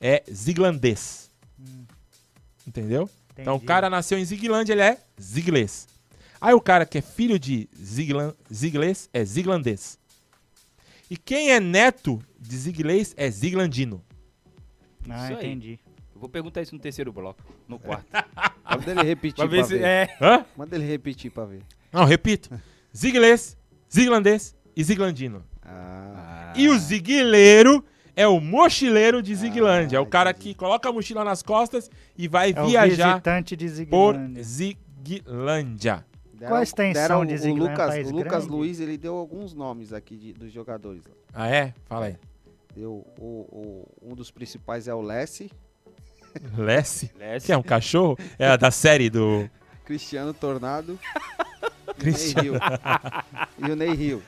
é 0.00 0.22
ziglandês. 0.32 1.30
Entendeu? 2.66 3.08
Então 3.38 3.54
o 3.54 3.56
Entendi. 3.56 3.66
cara 3.66 3.90
nasceu 3.90 4.18
em 4.18 4.24
Ziglândia, 4.24 4.72
ele 4.72 4.82
é 4.82 4.98
ziglês. 5.20 5.86
Aí 6.40 6.54
o 6.54 6.60
cara 6.60 6.84
que 6.86 6.98
é 6.98 7.00
filho 7.00 7.38
de 7.38 7.68
ziglan... 7.76 8.34
ziglês 8.52 9.08
é 9.12 9.24
ziglandês. 9.24 9.98
E 11.10 11.16
quem 11.16 11.50
é 11.52 11.60
neto 11.60 12.20
de 12.38 12.56
ziglês 12.56 13.14
é 13.16 13.30
ziglandino. 13.30 14.02
Ah, 15.08 15.32
entendi. 15.32 15.78
Eu 16.14 16.20
vou 16.20 16.28
perguntar 16.28 16.62
isso 16.62 16.74
no 16.74 16.80
terceiro 16.80 17.12
bloco, 17.12 17.40
no 17.68 17.78
quarto. 17.78 18.06
Manda 18.68 18.90
ele 18.90 19.02
repetir 19.04 19.36
Pra 19.36 19.48
pra 19.48 19.56
ver 19.62 19.64
se- 19.66 19.78
é. 19.84 20.08
Hã? 20.20 20.44
Manda 20.56 20.74
ele 20.76 20.84
repetir 20.84 21.30
pra 21.30 21.44
ver. 21.44 21.62
Não, 21.92 22.04
repito. 22.04 22.50
Ziglês, 22.96 23.56
ziglandês 23.92 24.56
e 24.74 24.82
ziglandino. 24.82 25.44
Ah, 25.62 26.52
E 26.56 26.68
o 26.68 26.78
ziguileiro 26.78 27.84
é 28.16 28.26
o 28.26 28.40
mochileiro 28.40 29.22
de 29.22 29.34
Ziglândia. 29.34 29.98
é 29.98 30.00
o 30.00 30.06
cara 30.06 30.32
que 30.32 30.54
coloca 30.54 30.88
a 30.88 30.92
mochila 30.92 31.22
nas 31.22 31.42
costas 31.42 31.90
e 32.16 32.26
vai 32.26 32.52
É 32.56 32.62
o 32.62 32.66
viajar 32.68 33.10
visitante 33.12 33.54
de 33.56 33.66
por 33.86 34.14
Ziguilândia. 34.14 34.42
Ziglândia. 34.42 36.06
Deram- 36.36 36.50
Qual 36.52 36.60
a 36.60 36.62
extensão 36.62 37.02
deram 37.02 37.26
de 37.26 37.34
o 37.34 37.38
Ziglândia? 37.38 37.70
Lucas, 37.72 37.88
País 37.88 38.08
o 38.08 38.12
Lucas 38.12 38.30
grande? 38.32 38.48
Luiz, 38.48 38.80
ele 38.80 38.96
deu 38.98 39.16
alguns 39.16 39.52
nomes 39.54 39.92
aqui 39.92 40.16
de- 40.16 40.32
dos 40.32 40.52
jogadores. 40.52 41.02
Ah, 41.34 41.48
é? 41.48 41.74
Fala 41.86 42.06
aí. 42.06 42.16
Deu 42.74 42.92
o, 43.18 43.22
o- 43.22 43.88
um 44.02 44.14
dos 44.14 44.30
principais 44.30 44.86
é 44.86 44.94
o 44.94 45.00
Lessie, 45.00 45.50
Lessie? 46.56 47.10
Lessie. 47.18 47.46
Que 47.46 47.52
é 47.52 47.56
um 47.56 47.62
cachorro? 47.62 48.18
É 48.38 48.46
a 48.48 48.56
da 48.56 48.70
série 48.70 49.08
do. 49.08 49.48
Cristiano 49.84 50.34
Tornado 50.34 50.98
e 51.06 51.30
o 51.30 51.86
Ney 51.86 51.94
Cristiano. 51.94 52.44
Hill. 52.46 52.54
e 53.68 53.70
o 53.70 53.76
Ney 53.76 53.90
Hill. 53.94 54.22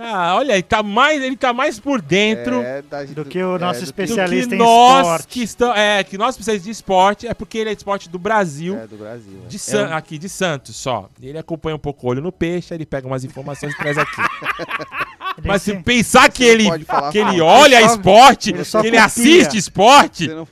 Ah, 0.00 0.34
olha, 0.36 0.52
ele 0.52 0.62
tá 0.62 0.82
mais, 0.82 1.22
ele 1.22 1.36
tá 1.36 1.52
mais 1.52 1.78
por 1.80 2.00
dentro 2.00 2.60
É, 2.62 2.82
da- 2.82 3.04
Do 3.04 3.24
que 3.24 3.42
o 3.42 3.58
nosso 3.58 3.80
do 3.80 3.82
do 3.82 3.84
especialista 3.86 4.48
que 4.50 4.54
em 4.56 4.58
nós 4.58 5.00
esporte. 5.06 5.26
que 5.28 5.42
estão, 5.42 5.74
é, 5.74 6.04
que 6.04 6.16
nós 6.18 6.34
precisamos 6.36 6.64
de 6.64 6.70
esporte, 6.70 7.26
é 7.26 7.34
porque 7.34 7.58
ele 7.58 7.70
é 7.70 7.72
esporte 7.72 8.08
do 8.08 8.18
Brasil, 8.18 8.76
É, 8.78 8.86
do 8.86 8.96
Brasil. 8.96 9.40
é. 9.44 9.48
de 9.48 9.58
San- 9.58 9.94
aqui 9.94 10.18
de 10.18 10.28
Santos 10.28 10.76
só. 10.76 11.08
Ele 11.22 11.38
acompanha 11.38 11.76
um 11.76 11.78
pouco 11.80 12.06
o 12.06 12.10
olho 12.10 12.22
no 12.22 12.30
peixe, 12.32 12.72
ele 12.74 12.86
pega 12.86 13.06
umas 13.06 13.24
informações 13.24 13.72
e 13.72 13.76
traz 13.76 13.96
aqui. 13.98 14.10
Mas 15.44 15.62
se 15.62 15.70
sim- 15.72 15.82
pensar 15.82 16.28
que 16.30 16.42
ele, 16.42 16.64
que 17.12 17.18
ele 17.18 17.40
olha 17.40 17.76
Ele 17.76 17.88
só- 17.88 17.94
esporte, 17.94 18.52
que 18.52 18.86
ele 18.86 18.98
assiste 18.98 19.56
esporte, 19.56 20.26
Você 20.26 20.34
não, 20.34 20.48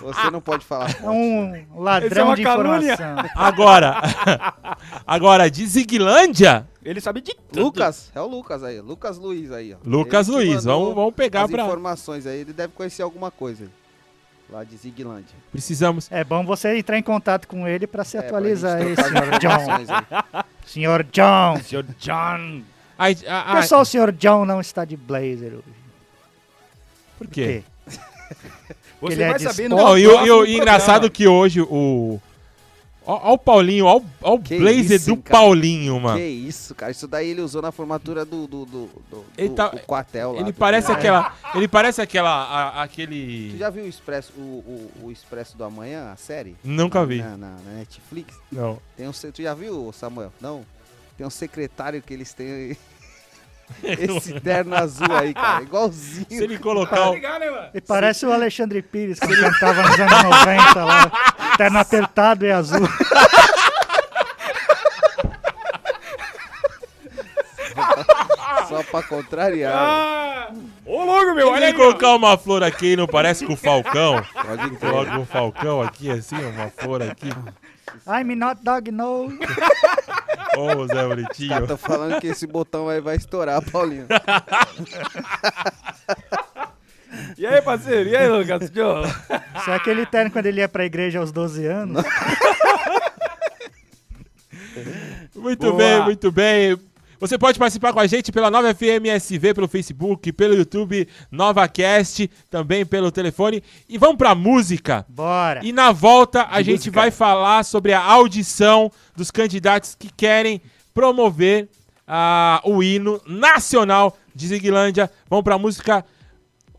você 0.00 0.30
não 0.30 0.40
pode 0.40 0.64
falar. 0.64 0.94
É 1.02 1.08
um 1.08 1.54
Isso 1.56 1.64
é 1.76 1.80
ladrão 1.80 2.26
uma 2.26 2.36
de 2.36 2.42
calúnia. 2.44 2.92
informação. 2.94 3.30
agora, 3.34 3.96
agora 5.06 5.50
de 5.50 5.66
Ziglândia, 5.66 6.66
Ele 6.88 7.00
sabe 7.02 7.20
de 7.20 7.34
tudo. 7.34 7.62
Lucas, 7.64 8.10
é 8.14 8.20
o 8.20 8.26
Lucas 8.26 8.64
aí, 8.64 8.80
Lucas 8.80 9.18
Luiz 9.18 9.52
aí, 9.52 9.74
ó. 9.74 9.76
Lucas 9.84 10.26
Luiz, 10.26 10.64
vamos, 10.64 10.94
vamos 10.94 11.14
pegar 11.14 11.42
as 11.44 11.50
pra... 11.50 11.62
informações 11.64 12.26
aí, 12.26 12.40
ele 12.40 12.52
deve 12.54 12.72
conhecer 12.72 13.02
alguma 13.02 13.30
coisa 13.30 13.66
lá 14.48 14.64
de 14.64 14.74
Ziglândia. 14.76 15.36
Precisamos... 15.52 16.10
É 16.10 16.24
bom 16.24 16.42
você 16.46 16.78
entrar 16.78 16.96
em 16.98 17.02
contato 17.02 17.46
com 17.46 17.68
ele 17.68 17.86
para 17.86 18.04
se 18.04 18.16
É, 18.16 18.20
atualizar 18.20 18.78
aí, 18.78 18.96
senhor 18.96 19.38
John. 19.38 20.44
Senhor 20.64 21.02
John. 21.12 21.62
Senhor 21.62 21.86
John. 21.98 22.62
Ai, 22.96 23.14
só 23.66 23.82
o 23.82 23.84
senhor 23.84 24.10
John 24.12 24.46
não 24.46 24.58
está 24.60 24.86
de 24.86 24.96
blazer 24.96 25.52
hoje? 25.52 25.64
por 27.18 27.26
Por 27.26 27.28
quê? 27.28 27.62
quê? 27.86 27.98
Você 29.02 29.12
Ele 29.12 29.22
é 29.22 29.28
vai 29.28 29.38
de 29.38 29.44
saber 29.44 29.68
no 29.68 29.76
Não, 29.76 29.98
e, 29.98 30.06
o- 30.06 30.10
e 30.10 30.14
próximo 30.14 30.46
e 30.46 30.56
engraçado 30.56 31.10
que 31.10 31.28
hoje 31.28 31.60
o... 31.60 32.18
Ó, 33.10 33.30
ó 33.30 33.32
o 33.32 33.38
Paulinho, 33.38 33.86
ó, 33.86 33.96
o- 33.96 34.04
ó 34.20 34.34
o 34.34 34.38
Que 34.38 34.58
blazer 34.58 34.96
isso, 35.00 35.06
do 35.14 35.22
cara? 35.22 35.40
Paulinho, 35.40 35.98
mano. 35.98 36.18
Que 36.18 36.26
isso, 36.26 36.74
cara, 36.74 36.92
isso 36.92 37.08
daí 37.08 37.30
ele 37.30 37.40
usou 37.40 37.62
na 37.62 37.72
formatura 37.72 38.22
do, 38.22 38.46
do, 38.46 38.66
do, 38.66 38.86
do, 39.10 39.24
Ele 39.38 39.48
tá- 39.54 39.68
do 39.68 39.78
quartel 39.80 40.32
lá. 40.32 40.40
Ele 40.42 40.52
parece 40.52 40.92
aquela... 40.92 41.34
Ele 41.54 41.66
parece 41.66 42.02
aquela... 42.02 42.30
a- 42.30 42.82
aquele... 42.82 43.52
Tu 43.52 43.56
já 43.56 43.70
viu 43.70 43.84
o 43.84 43.88
Expresso, 43.88 44.32
o, 44.36 44.90
o, 45.02 45.06
o 45.06 45.10
Expresso 45.10 45.56
do 45.56 45.64
Amanhã, 45.64 46.12
a 46.12 46.16
série? 46.16 46.54
Nunca 46.62 47.06
vi. 47.06 47.22
Na, 47.22 47.36
na- 47.38 47.56
na 47.64 47.72
Netflix? 47.78 48.36
Não. 48.52 48.78
Tem 48.94 49.08
um, 49.08 49.12
se- 49.14 49.32
tu 49.32 49.42
já 49.42 49.54
viu, 49.54 49.90
Samuel? 49.92 50.30
Não? 50.38 50.66
Tem 51.16 51.26
um 51.26 51.30
secretário 51.30 52.02
que 52.02 52.12
eles 52.12 52.34
têm 52.34 52.76
esse 53.82 54.40
terno 54.40 54.74
azul 54.74 55.14
aí, 55.14 55.34
cara, 55.34 55.62
igualzinho. 55.62 56.26
Se 56.28 56.42
ele 56.42 56.58
colocar 56.58 57.10
o... 57.10 57.16
E 57.74 57.80
parece 57.80 58.26
o 58.26 58.32
Alexandre 58.32 58.82
Pires, 58.82 59.18
que 59.18 59.26
ele 59.26 59.40
cantava 59.40 59.82
nos 59.82 60.00
anos 60.00 60.22
90 60.22 60.84
lá. 60.84 61.12
terno 61.56 61.78
apertado 61.78 62.46
e 62.46 62.50
azul. 62.52 62.88
Só 68.68 68.82
pra 68.82 69.02
contrariar. 69.02 69.72
Ah, 69.74 70.48
Ô, 70.84 71.04
louco, 71.04 71.34
meu, 71.34 71.48
olha 71.48 71.68
aí. 71.68 71.72
colocar 71.74 72.14
uma 72.14 72.36
flor 72.36 72.62
aqui, 72.62 72.96
não 72.96 73.06
parece 73.06 73.44
com 73.46 73.54
o 73.54 73.56
Falcão? 73.56 74.22
Pode. 74.32 74.76
Coloca 74.76 75.18
um 75.18 75.26
Falcão 75.26 75.82
aqui, 75.82 76.10
assim, 76.10 76.36
uma 76.36 76.68
flor 76.70 77.02
aqui. 77.02 77.30
I'm 78.06 78.34
not 78.36 78.62
dog 78.62 78.90
no. 78.90 79.28
Ô, 80.56 80.86
Zé 80.86 81.06
Bonitinho. 81.06 81.48
caras 81.50 81.68
tão 81.68 81.76
falando 81.76 82.20
que 82.20 82.26
esse 82.28 82.46
botão 82.46 82.88
aí 82.88 83.00
vai 83.00 83.16
estourar, 83.16 83.62
Paulinho. 83.70 84.06
E 87.36 87.46
aí, 87.46 87.62
parceiro? 87.62 88.08
E 88.08 88.16
aí, 88.16 88.28
Lucas? 88.28 88.70
Isso 88.70 89.70
é 89.70 89.74
aquele 89.74 90.04
terno 90.06 90.30
quando 90.30 90.46
ele 90.46 90.60
ia 90.60 90.68
pra 90.68 90.84
igreja 90.84 91.18
aos 91.20 91.32
12 91.32 91.66
anos. 91.66 92.04
Muito 95.34 95.66
Boa. 95.72 95.76
bem, 95.76 96.02
muito 96.04 96.32
bem. 96.32 96.78
Você 97.20 97.36
pode 97.36 97.58
participar 97.58 97.92
com 97.92 97.98
a 97.98 98.06
gente 98.06 98.30
pela 98.30 98.50
Nova 98.50 98.72
FM 98.72 99.06
SV, 99.16 99.54
pelo 99.54 99.66
Facebook, 99.68 100.32
pelo 100.32 100.54
YouTube, 100.54 101.08
NovaCast, 101.30 102.30
também 102.48 102.86
pelo 102.86 103.10
telefone. 103.10 103.62
E 103.88 103.98
vamos 103.98 104.16
pra 104.16 104.34
música. 104.34 105.04
Bora. 105.08 105.60
E 105.64 105.72
na 105.72 105.90
volta 105.90 106.46
a 106.48 106.58
De 106.60 106.66
gente 106.70 106.78
música. 106.78 107.00
vai 107.00 107.10
falar 107.10 107.64
sobre 107.64 107.92
a 107.92 108.00
audição 108.02 108.90
dos 109.16 109.30
candidatos 109.30 109.94
que 109.94 110.08
querem 110.12 110.60
promover 110.94 111.68
ah, 112.06 112.60
o 112.64 112.82
hino 112.82 113.20
nacional 113.26 114.16
de 114.34 114.46
Ziguilândia. 114.46 115.10
Vamos 115.28 115.42
pra 115.42 115.58
música, 115.58 116.04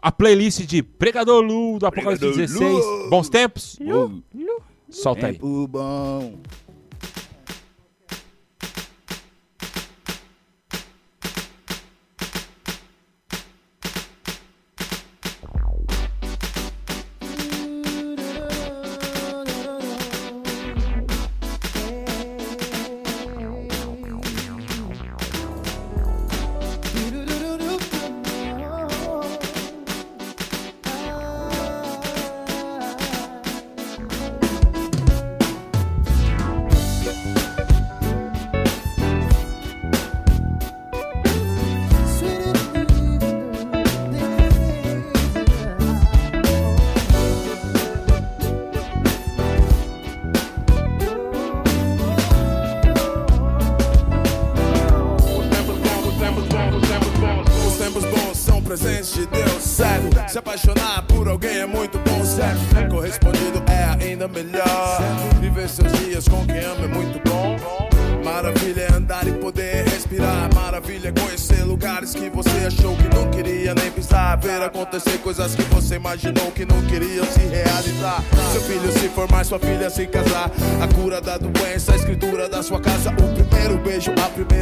a 0.02 0.12
playlist 0.12 0.62
de 0.62 0.82
Pregador 0.82 1.42
Lu, 1.42 1.78
do 1.80 1.86
Apocalipse 1.86 2.26
Pregador 2.26 2.48
16. 2.48 2.86
Lu. 2.86 3.10
Bons 3.10 3.28
tempos? 3.30 3.78
Lu. 3.82 4.24
Solta 4.90 5.28
aí. 5.28 5.34
Tempo 5.34 5.68
bom. 5.68 6.40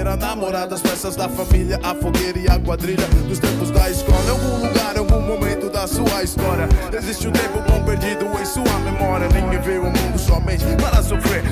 A 0.07 0.15
primeira 0.15 0.15
namorada. 0.15 0.75
As 0.75 0.81
peças 0.81 1.15
da 1.15 1.27
família, 1.27 1.79
a 1.83 1.93
fogueira 1.93 2.39
e 2.39 2.47
a 2.47 2.59
quadrilha. 2.59 3.05
Dos 3.27 3.39
tempos 3.39 3.71
da 3.71 3.89
escola, 3.89 4.23
em 4.25 4.29
algum 4.29 4.67
lugar, 4.67 4.95
em 4.95 4.99
algum 4.99 5.21
momento 5.21 5.69
da 5.69 5.87
sua 5.87 6.23
história. 6.23 6.67
Existe 6.93 7.27
um 7.27 7.31
tempo 7.31 7.59
bom 7.67 7.83
perdido 7.83 8.25
em 8.39 8.45
sua 8.45 8.79
memória. 8.79 9.27
Ninguém 9.27 9.59
veio 9.59 9.85
ao 9.85 9.91
mundo 9.91 10.17
somente 10.17 10.63
para 10.81 11.03
sofrer. 11.03 11.43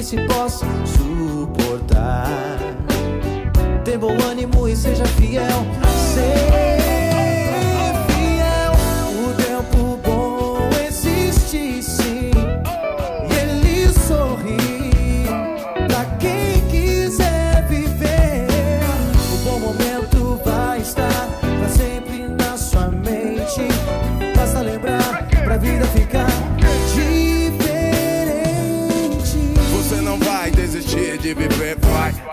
Que 0.00 0.04
se 0.06 0.16
possa 0.26 0.66
suportar. 0.86 2.58
Tem 3.84 3.98
bom 3.98 4.16
ânimo 4.30 4.66
e 4.66 4.74
seja 4.74 5.04
fiel. 5.04 5.44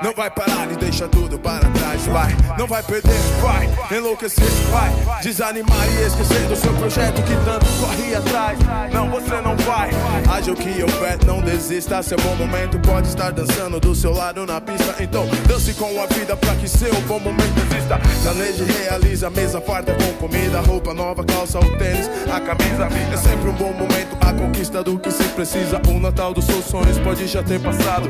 Não 0.08 0.14
vai 0.14 0.32
e 0.72 0.76
deixar 0.76 1.08
tudo 1.08 1.38
para 1.40 1.70
trás, 1.70 2.06
vai. 2.08 2.36
Não 2.58 2.68
vai 2.68 2.84
perder, 2.84 3.18
vai. 3.42 3.98
Enlouquecer, 3.98 4.50
vai. 4.72 5.22
Desanimar 5.22 5.88
e 5.90 6.06
esquecer 6.06 6.48
do 6.48 6.56
seu 6.56 6.74
projeto 6.74 7.22
que 7.24 7.36
tanto 7.46 7.66
corre 7.80 8.16
atrás. 8.16 8.60
Não, 8.94 9.10
você 9.10 9.42
não 9.42 9.56
vai. 9.58 9.90
Haja 10.32 10.52
o 10.52 10.56
que 10.56 10.82
houver, 10.82 11.18
não 11.26 11.42
desista. 11.42 12.02
Seu 12.02 12.18
bom 12.18 12.36
momento 12.36 12.80
pode 12.80 13.08
estar 13.08 13.32
dançando 13.32 13.80
do 13.80 13.96
seu 13.96 14.14
lado 14.14 14.46
na 14.46 14.60
pista. 14.62 14.96
Então, 15.00 15.28
dance 15.48 15.74
com 15.74 16.02
a 16.02 16.06
vida 16.08 16.36
pra 16.36 16.56
que 16.56 16.68
seu 16.68 16.94
bom 17.02 17.20
momento 17.20 17.58
exista. 17.72 18.00
Planeje, 18.24 18.64
realiza, 18.64 19.30
mesa 19.30 19.62
farta 19.62 19.94
com 19.94 20.14
comida, 20.14 20.60
roupa 20.62 20.94
nova, 20.94 21.24
calça, 21.24 21.60
o 21.60 21.78
tênis, 21.78 22.10
a 22.32 22.40
camisa. 22.40 22.88
É 23.14 23.18
sempre 23.18 23.50
um 23.50 23.54
bom 23.54 23.74
momento, 23.74 24.18
a 24.22 24.34
conquista 24.34 24.84
do 24.84 24.98
que 25.00 25.12
se 25.12 25.24
precisa. 25.30 25.82
O 25.88 26.00
Natal 26.00 26.34
dos 26.34 26.46
seus 26.46 26.66
sonhos 26.66 26.98
pode 27.00 27.28
já 27.28 27.44
ter 27.44 27.60
passado. 27.60 28.10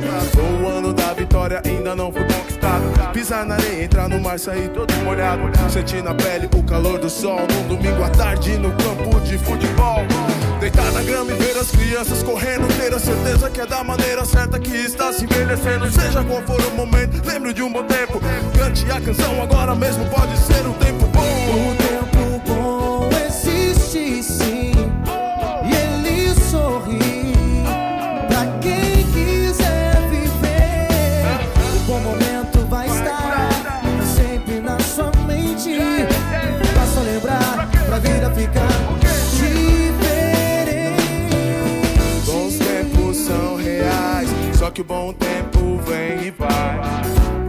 O 0.64 0.68
ano 0.68 0.94
da 0.94 1.14
vitória 1.14 1.62
ainda 1.66 1.96
não 1.96 2.12
foi 2.12 2.27
conquistado. 2.68 3.14
Pisar 3.14 3.46
na 3.46 3.56
areia, 3.56 3.84
entrar 3.84 4.10
no 4.10 4.20
mar, 4.20 4.38
sair 4.40 4.70
todo 4.70 4.94
molhado. 5.04 5.42
Sentir 5.70 6.04
na 6.04 6.14
pele 6.14 6.50
o 6.56 6.64
calor 6.64 7.00
do 7.00 7.10
sol. 7.10 7.40
Num 7.40 7.76
domingo 7.76 8.04
à 8.04 8.10
tarde 8.10 8.58
no 8.58 8.72
campo 8.72 9.20
de 9.22 9.38
futebol. 9.38 10.06
Deitar 10.60 10.92
na 10.92 11.02
grama 11.02 11.32
e 11.32 11.36
ver 11.36 11.58
as 11.58 11.72
crianças 11.72 12.24
correndo. 12.24 12.68
Ter 12.78 12.94
a 12.94 13.00
certeza 13.00 13.50
que 13.50 13.62
é 13.62 13.66
da 13.66 13.84
maneira 13.84 14.26
certa 14.26 14.60
que 14.60 14.76
está 14.76 15.14
se 15.14 15.26
envelhecendo. 15.26 15.90
Seja 15.92 16.24
qual 16.24 16.42
for 16.44 16.62
o 16.62 16.72
momento, 16.76 17.22
lembre 17.26 17.54
de 17.54 17.64
um 17.64 17.72
bom 17.72 17.84
tempo. 17.84 18.20
Cante 18.58 18.86
a 18.92 19.02
canção 19.02 19.42
agora 19.42 19.76
mesmo, 19.76 20.06
pode 20.10 20.38
ser 20.38 20.66
um 20.68 20.74
tempo 20.74 21.06
bom. 21.08 21.77
bom 44.88 45.14
tempo 45.14 45.78
vem 45.86 46.28
e 46.28 46.32
vai. 46.32 46.80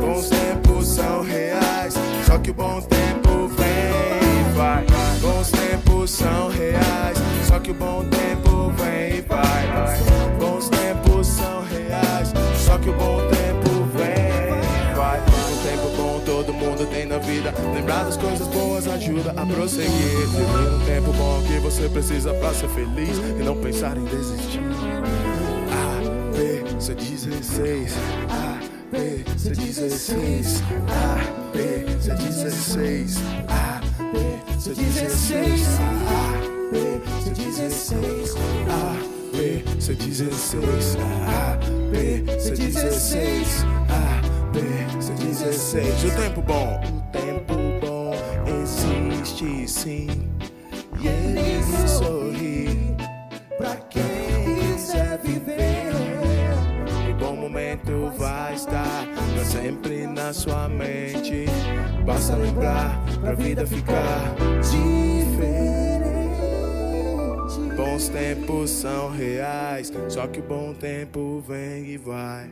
Bons 0.00 0.28
tempos 0.28 0.88
são 0.88 1.22
reais, 1.22 1.94
só 2.26 2.36
que 2.38 2.50
o 2.50 2.54
bom 2.54 2.80
tempo 2.80 3.48
vem 3.56 3.70
e 3.70 4.56
vai. 4.56 4.84
Bons 5.20 5.50
tempos 5.52 6.10
são 6.10 6.48
reais, 6.48 7.16
só 7.46 7.60
que 7.60 7.70
o 7.70 7.74
bom 7.74 8.04
tempo 8.04 8.72
vem 8.76 9.18
e 9.18 9.20
vai. 9.20 9.66
Bons 10.38 10.68
tempos 10.68 11.26
são 11.28 11.62
reais, 11.62 12.32
só 12.56 12.76
que 12.78 12.90
o 12.90 12.92
bom 12.94 13.18
tempo 13.28 13.84
vem 13.94 14.90
e 14.90 14.94
vai. 14.96 15.20
Um 15.20 15.62
tempo 15.62 15.96
bom 15.96 16.20
todo 16.26 16.52
mundo 16.52 16.86
tem 16.86 17.06
na 17.06 17.18
vida. 17.18 17.54
Lembrar 17.72 18.04
das 18.04 18.16
coisas 18.16 18.48
boas 18.48 18.88
ajuda 18.88 19.30
a 19.36 19.46
prosseguir. 19.46 20.28
Tem 20.34 20.74
um 20.74 20.84
tempo 20.84 21.12
bom 21.12 21.40
que 21.46 21.60
você 21.60 21.88
precisa 21.88 22.34
pra 22.34 22.52
ser 22.52 22.68
feliz 22.70 23.16
e 23.18 23.44
não 23.44 23.56
pensar 23.56 23.96
em 23.96 24.04
desistir. 24.04 24.60
APC 26.38 26.94
16, 26.94 27.92
APC 28.30 29.50
16, 29.56 30.62
APC 30.86 32.14
16, 32.14 33.18
APC 33.48 34.74
16, 34.74 35.78
APC 36.38 37.34
16, 37.34 38.36
APC 38.68 39.94
16, 39.96 40.96
APC 41.26 42.54
16, 42.54 43.64
APC 43.88 45.08
16. 45.18 46.04
O 46.04 46.10
tempo 46.16 46.40
bom, 46.42 46.80
o 46.84 47.02
tempo 47.10 47.54
bom 47.80 48.14
existe 48.62 49.66
sim, 49.66 50.06
e 51.00 51.08
ele 51.08 51.62
sorri 51.88 52.94
pra 53.58 53.74
quem. 53.90 54.17
sua 60.32 60.68
mente. 60.68 61.46
Basta 62.04 62.36
lembrar 62.36 62.98
pra 63.20 63.34
vida 63.34 63.66
ficar 63.66 64.34
diferente. 64.62 66.08
Bons 67.76 68.08
tempos 68.08 68.70
são 68.70 69.10
reais, 69.10 69.92
só 70.08 70.26
que 70.26 70.40
o 70.40 70.42
bom 70.42 70.74
tempo 70.74 71.42
vem 71.46 71.86
e 71.86 71.96
vai. 71.96 72.50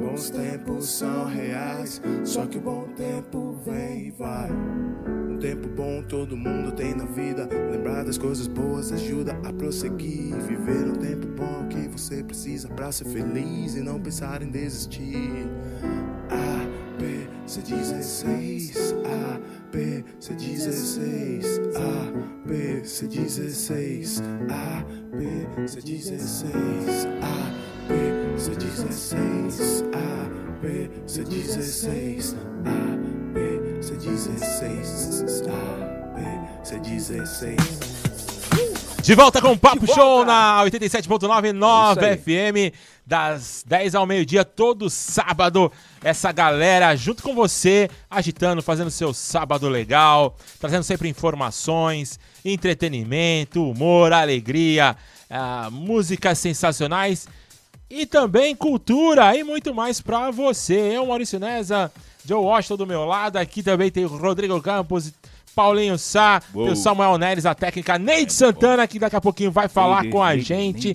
Bons 0.00 0.30
tempos 0.30 0.88
são 0.88 1.26
reais, 1.26 2.00
só 2.24 2.46
que 2.46 2.58
o 2.58 2.60
bom 2.60 2.86
tempo 2.96 3.58
vem 3.66 4.06
e 4.06 4.10
vai. 4.10 4.50
Um 5.28 5.38
tempo 5.38 5.68
bom 5.68 6.02
todo 6.02 6.36
mundo 6.36 6.72
tem 6.72 6.94
na 6.94 7.04
vida. 7.04 7.46
Lembrar 7.70 8.04
das 8.04 8.16
coisas 8.16 8.46
boas 8.46 8.90
ajuda 8.90 9.38
a 9.44 9.52
prosseguir. 9.52 10.34
Viver 10.36 10.88
um 10.88 10.94
tempo 10.94 11.26
bom 11.26 11.68
que 11.68 11.88
você 11.88 12.24
precisa 12.24 12.68
para 12.68 12.90
ser 12.90 13.04
feliz 13.04 13.74
e 13.74 13.80
não 13.80 14.00
pensar 14.00 14.42
em 14.42 14.48
desistir. 14.48 15.46
Ah. 16.30 16.55
C16, 17.46 18.74
AP, 19.06 19.76
C16, 20.20 21.46
AP, 21.76 22.50
C16, 22.84 24.20
AP, 24.50 25.20
C16, 25.64 27.06
AP, 27.22 27.90
C16, 28.36 29.86
AP, 29.94 30.64
C16, 31.06 32.34
AP, 32.66 33.36
C16, 33.80 35.46
AP, 35.46 36.16
C16. 36.64 37.96
De 39.06 39.14
volta 39.14 39.40
com 39.40 39.52
o 39.52 39.56
Papo 39.56 39.86
Show 39.86 40.24
na 40.24 40.64
87.99 40.64 42.18
FM 42.18 42.74
das 43.06 43.64
10 43.66 43.94
ao 43.94 44.04
meio-dia, 44.04 44.44
todo 44.44 44.90
sábado. 44.90 45.70
Essa 46.02 46.32
galera 46.32 46.96
junto 46.96 47.22
com 47.22 47.34
você, 47.34 47.88
agitando, 48.10 48.60
fazendo 48.62 48.90
seu 48.90 49.14
sábado 49.14 49.68
legal, 49.68 50.36
trazendo 50.58 50.82
sempre 50.82 51.08
informações, 51.08 52.18
entretenimento, 52.44 53.70
humor, 53.70 54.12
alegria, 54.12 54.96
ah, 55.30 55.68
músicas 55.70 56.38
sensacionais 56.38 57.28
e 57.88 58.04
também 58.04 58.56
cultura 58.56 59.36
e 59.36 59.44
muito 59.44 59.72
mais 59.72 60.00
pra 60.00 60.30
você. 60.32 60.74
Eu, 60.74 61.06
Maurício 61.06 61.38
Neza, 61.38 61.92
Joe 62.24 62.42
Washington 62.42 62.76
do 62.76 62.86
meu 62.86 63.04
lado, 63.04 63.36
aqui 63.36 63.62
também 63.62 63.90
tem 63.90 64.04
o 64.04 64.08
Rodrigo 64.08 64.60
Campos, 64.60 65.12
Paulinho 65.56 65.98
Sá, 65.98 66.42
Uou. 66.54 66.72
o 66.72 66.76
Samuel 66.76 67.16
Neres, 67.16 67.46
a 67.46 67.54
técnica 67.54 67.98
Neide 67.98 68.30
Santana, 68.30 68.86
que 68.86 68.98
daqui 68.98 69.16
a 69.16 69.20
pouquinho 69.22 69.50
vai 69.50 69.68
falar 69.68 70.06
com 70.10 70.22
a 70.22 70.36
gente. 70.36 70.92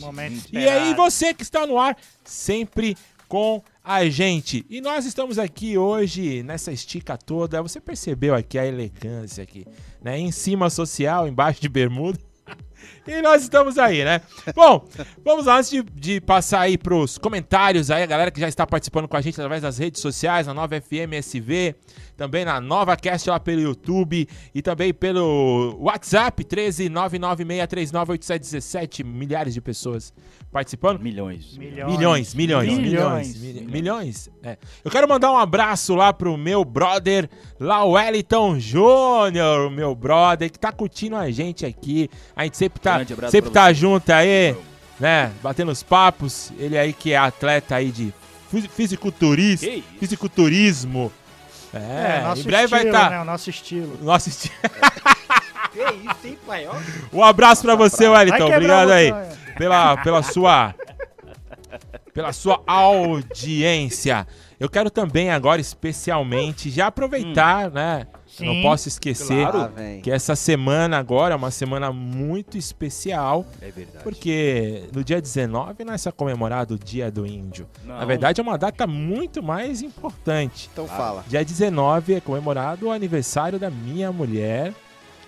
E 0.53 0.69
aí, 0.69 0.93
você 0.93 1.33
que 1.33 1.41
está 1.41 1.65
no 1.65 1.79
ar, 1.79 1.97
sempre 2.23 2.95
com 3.27 3.63
a 3.83 4.07
gente. 4.07 4.63
E 4.69 4.79
nós 4.79 5.05
estamos 5.05 5.39
aqui 5.39 5.79
hoje 5.79 6.43
nessa 6.43 6.71
estica 6.71 7.17
toda. 7.17 7.59
Você 7.63 7.81
percebeu 7.81 8.35
aqui 8.35 8.59
a 8.59 8.65
elegância 8.65 9.41
aqui, 9.43 9.65
né? 9.99 10.19
Em 10.19 10.31
cima 10.31 10.69
social, 10.69 11.27
embaixo 11.27 11.59
de 11.59 11.67
bermuda. 11.67 12.19
E 13.07 13.21
nós 13.21 13.41
estamos 13.41 13.79
aí, 13.79 14.03
né? 14.03 14.21
Bom, 14.55 14.88
vamos 15.23 15.47
lá, 15.47 15.57
antes 15.57 15.71
de, 15.71 15.81
de 15.83 16.21
passar 16.21 16.61
aí 16.61 16.77
pros 16.77 17.17
comentários 17.17 17.89
aí, 17.89 18.03
a 18.03 18.05
galera 18.05 18.29
que 18.29 18.39
já 18.39 18.47
está 18.47 18.65
participando 18.65 19.07
com 19.07 19.17
a 19.17 19.21
gente 19.21 19.35
através 19.35 19.61
das 19.61 19.79
redes 19.79 20.01
sociais, 20.01 20.45
na 20.45 20.53
Nova 20.53 20.79
FM 20.79 21.13
SV, 21.19 21.75
também 22.17 22.45
na 22.45 22.59
Nova 22.61 22.95
Cast 22.95 23.27
lá 23.29 23.39
pelo 23.39 23.61
YouTube 23.61 24.27
e 24.53 24.61
também 24.61 24.93
pelo 24.93 25.75
WhatsApp, 25.79 26.43
13996398717, 26.43 29.03
milhares 29.03 29.53
de 29.53 29.61
pessoas 29.61 30.13
participando. 30.51 30.99
Milhões. 30.99 31.57
Milhões. 31.57 31.91
Milhões, 31.97 32.33
milhões, 32.33 32.67
milhões, 32.67 32.88
Milhões. 32.88 33.38
milhões. 33.41 33.71
milhões, 33.71 34.29
é. 34.43 34.57
Eu 34.83 34.91
quero 34.91 35.07
mandar 35.07 35.31
um 35.31 35.38
abraço 35.38 35.95
lá 35.95 36.11
pro 36.13 36.38
meu 36.38 36.63
brother, 36.65 37.29
lá 37.59 37.83
o 37.83 37.91
Wellington 37.91 38.59
Júnior, 38.59 39.69
meu 39.71 39.95
brother, 39.95 40.51
que 40.51 40.59
tá 40.59 40.71
curtindo 40.71 41.15
a 41.15 41.29
gente 41.31 41.65
aqui. 41.65 42.09
A 42.35 42.43
gente 42.43 42.57
sempre 42.57 42.79
tá, 42.81 42.99
sempre 43.29 43.49
tá 43.51 43.67
você. 43.67 43.73
junto 43.73 44.09
aí, 44.11 44.55
né? 44.99 45.31
Batendo 45.41 45.71
os 45.71 45.81
papos. 45.83 46.51
Ele 46.59 46.77
aí 46.77 46.93
que 46.93 47.13
é 47.13 47.17
atleta 47.17 47.75
aí 47.75 47.91
de 47.91 48.13
fisi- 48.49 48.69
fisiculturismo. 49.99 51.11
É, 51.73 52.18
É, 52.18 52.22
nosso 52.23 52.41
em 52.41 52.43
breve 52.45 52.68
vai 52.68 52.80
estilo, 52.81 52.95
estar. 52.95 53.10
né? 53.10 53.22
O 53.22 53.26
nosso 53.26 53.49
estilo. 53.49 53.98
Nosso 54.03 54.30
estilo. 54.30 54.56
Que 55.72 55.80
isso, 55.80 56.27
hein, 56.27 56.38
pai? 56.45 56.68
Ó. 56.68 56.76
Um 57.18 57.23
abraço 57.23 57.61
pra 57.61 57.76
você, 57.76 58.10
Vai 58.10 58.26
Wellington. 58.26 58.45
Obrigado 58.53 58.91
aí 58.91 59.11
botão, 59.11 59.23
é. 59.23 59.53
pela, 59.57 59.98
pela 59.98 60.23
sua 60.23 60.76
pela 62.14 62.34
sua 62.34 62.61
audiência. 62.68 64.27
Eu 64.60 64.69
quero 64.69 64.89
também 64.91 65.31
agora 65.31 65.61
especialmente 65.61 66.69
já 66.69 66.88
aproveitar, 66.88 67.72
né? 67.72 68.06
Eu 68.39 68.45
não 68.45 68.53
Sim, 68.53 68.61
posso 68.61 68.87
esquecer 68.87 69.47
claro. 69.49 69.73
Ah, 69.77 69.99
que 70.01 70.09
essa 70.09 70.35
semana 70.35 70.97
agora 70.97 71.33
é 71.33 71.37
uma 71.37 71.51
semana 71.51 71.91
muito 71.91 72.57
especial, 72.57 73.45
É 73.61 73.69
verdade. 73.71 74.03
porque 74.03 74.83
no 74.93 75.03
dia 75.03 75.21
19 75.21 75.83
não 75.83 75.93
é 75.93 75.97
só 75.97 76.11
comemorado 76.11 76.75
o 76.75 76.79
Dia 76.79 77.11
do 77.11 77.25
Índio. 77.27 77.67
Na 77.83 77.99
Não. 77.99 78.07
verdade 78.07 78.39
é 78.39 78.43
uma 78.43 78.57
data 78.57 78.87
muito 78.87 79.43
mais 79.43 79.81
importante. 79.81 80.69
Então 80.71 80.87
fala. 80.87 81.23
Dia 81.27 81.43
19 81.43 82.13
é 82.15 82.21
comemorado 82.21 82.87
o 82.87 82.91
aniversário 82.91 83.59
da 83.59 83.69
minha 83.69 84.11
mulher, 84.11 84.73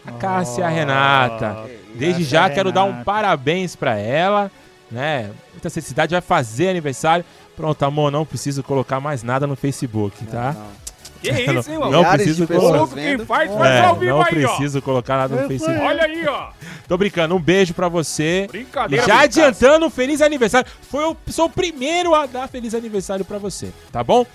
a 0.06 0.12
Cássia 0.14 0.66
Oh, 0.66 0.70
Renata. 0.70 1.70
Desde 1.96 2.22
Cássia 2.24 2.26
já 2.40 2.50
quero 2.50 2.72
dar 2.72 2.86
um 2.86 3.04
parabéns 3.04 3.76
pra 3.76 3.98
ela, 3.98 4.50
né? 4.90 5.30
Muita 5.52 5.70
felicidade, 5.70 6.12
vai 6.12 6.22
fazer 6.22 6.70
aniversário. 6.70 7.26
Pronto, 7.56 7.84
amor, 7.84 8.12
não 8.12 8.26
preciso 8.26 8.64
colocar 8.64 9.00
mais 9.00 9.22
nada 9.24 9.46
no 9.46 9.56
Facebook, 9.56 10.26
tá? 10.26 10.54
Não. 10.54 10.83
Que 11.24 11.32
isso, 11.60 11.72
hein, 11.72 11.76
Não, 11.76 11.80
mano? 11.80 11.92
não 11.92 12.00
Milhares 12.00 12.24
preciso 12.24 12.42
de 12.42 12.48
pessoas 12.48 12.72
colocar. 12.76 12.96
Quem 12.96 13.04
vendo. 13.06 13.26
faz, 13.26 13.52
faz 13.52 13.76
É, 13.76 13.80
ao 13.86 13.96
vivo 13.96 14.12
não 14.12 14.22
aí, 14.22 14.46
ó. 14.46 14.50
preciso 14.50 14.82
colocar 14.82 15.18
nada 15.18 15.36
no 15.36 15.42
Eu 15.44 15.48
Facebook. 15.48 15.80
Olha 15.80 16.04
aí, 16.04 16.28
ó. 16.28 16.48
Tô 16.88 16.98
brincando, 16.98 17.36
um 17.36 17.40
beijo 17.40 17.74
pra 17.74 17.88
você. 17.88 18.44
E 18.44 18.48
Brincadeira. 18.48 19.06
já 19.06 19.22
adiantando, 19.22 19.90
feliz 19.90 20.22
aniversário. 20.22 20.70
Foi 20.92 21.06
o, 21.06 21.16
sou 21.30 21.46
o 21.46 21.50
primeiro 21.50 22.14
a 22.14 22.26
dar 22.26 22.48
feliz 22.50 22.76
aniversário 22.76 23.24
pra 23.24 23.38
você, 23.38 23.72
tá 23.92 24.04
bom? 24.04 24.26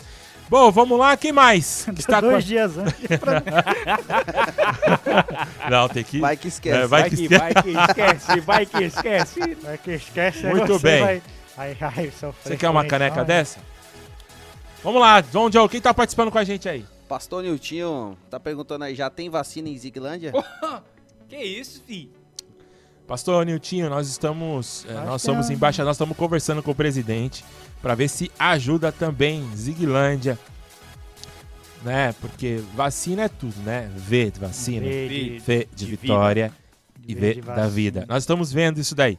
Bom, 0.51 0.71
vamos 0.73 0.99
lá, 0.99 1.15
quem 1.15 1.31
mais? 1.31 1.87
Que 1.95 2.01
está 2.01 2.23
com 2.23 2.29
a- 2.29 2.33
Dois 2.33 2.45
dias 2.45 2.79
antes. 2.79 2.95
pra- 3.21 3.43
Não, 5.71 5.89
tem 5.89 6.05
que. 6.05 6.21
Vai 6.21 6.37
que 6.37 6.49
esquece. 6.49 6.77
É, 6.79 6.87
vai 6.87 7.01
Vai 7.03 7.11
que 7.11 7.17
que, 7.17 7.23
esquece. 7.25 7.39
vai 7.39 7.55
que 7.55 7.71
esquece, 7.71 8.41
vai 8.41 8.67
que 8.67 8.85
esquece. 8.85 9.57
Vai 9.63 9.79
que 9.79 9.91
esquece. 9.93 10.47
Muito 10.47 10.73
você 10.75 10.83
bem. 10.83 11.01
Vai... 11.05 11.23
Ai, 11.59 11.77
ai, 11.81 12.13
Você 12.45 12.57
quer 12.57 12.69
uma 12.71 12.83
com 12.85 12.89
caneca 12.89 13.25
dessa? 13.25 13.59
Vamos 14.89 15.03
lá, 15.03 15.21
John 15.21 15.53
Joe, 15.53 15.69
quem 15.69 15.83
tá 15.83 15.93
participando 15.93 16.31
com 16.31 16.39
a 16.39 16.45
gente 16.45 16.67
aí? 16.67 16.83
Pastor 17.07 17.43
Niltinho 17.43 18.17
tá 18.31 18.41
perguntando 18.41 18.85
aí, 18.85 18.95
já 18.95 19.11
tem 19.11 19.29
vacina 19.29 19.69
em 19.69 19.77
Ziglândia? 19.77 20.33
Que 21.29 21.37
isso, 21.37 21.83
fi? 21.87 22.11
Pastor 23.07 23.45
Niltinho, 23.45 23.91
nós 23.91 24.09
estamos, 24.09 24.87
é, 24.89 24.95
nós 24.95 25.21
somos 25.21 25.51
é. 25.51 25.53
embaixadores, 25.53 25.89
nós 25.89 25.97
estamos 25.97 26.17
conversando 26.17 26.63
com 26.63 26.71
o 26.71 26.75
presidente 26.75 27.45
para 27.83 27.95
ver 27.95 28.09
se 28.09 28.33
ajuda 28.39 28.91
também 28.91 29.47
Ziglândia, 29.55 30.39
né? 31.83 32.15
Porque 32.19 32.63
vacina 32.75 33.25
é 33.25 33.29
tudo, 33.29 33.61
né? 33.61 33.91
V 33.95 34.31
de 34.31 34.41
vacina, 34.41 34.87
V 34.87 35.39
V 35.39 35.67
de- 35.67 35.67
de, 35.67 35.85
de 35.85 35.97
vitória 35.97 36.51
e 37.07 37.15
V 37.15 37.35
V 37.35 37.43
da 37.43 37.69
vida. 37.69 38.07
Nós 38.09 38.23
estamos 38.23 38.51
vendo 38.51 38.81
isso 38.81 38.95
daí, 38.95 39.19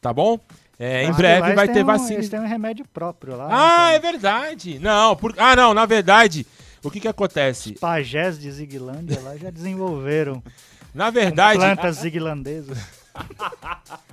tá 0.00 0.12
bom? 0.12 0.40
É, 0.78 1.04
em 1.04 1.12
breve 1.12 1.52
vai 1.54 1.68
ter 1.68 1.82
um- 1.82 1.86
vacina. 1.86 2.14
Eles 2.14 2.28
têm 2.28 2.40
um 2.40 2.46
remédio 2.46 2.84
próprio 2.92 3.36
lá. 3.36 3.48
Ah, 3.50 3.90
né, 3.90 3.96
é 3.96 3.98
verdade. 3.98 4.78
Não, 4.80 5.14
por... 5.14 5.34
ah, 5.38 5.54
não, 5.54 5.72
na 5.72 5.86
verdade, 5.86 6.44
o 6.82 6.90
que 6.90 7.00
que 7.00 7.08
acontece? 7.08 7.72
Os 7.74 7.80
pajés 7.80 8.38
de 8.38 8.50
Ziglândia 8.50 9.20
lá 9.20 9.36
já 9.36 9.50
desenvolveram 9.50 10.42
Na 10.94 11.10
verdade, 11.10 11.58
plantas 11.58 11.96
ziglandesas. 11.98 12.78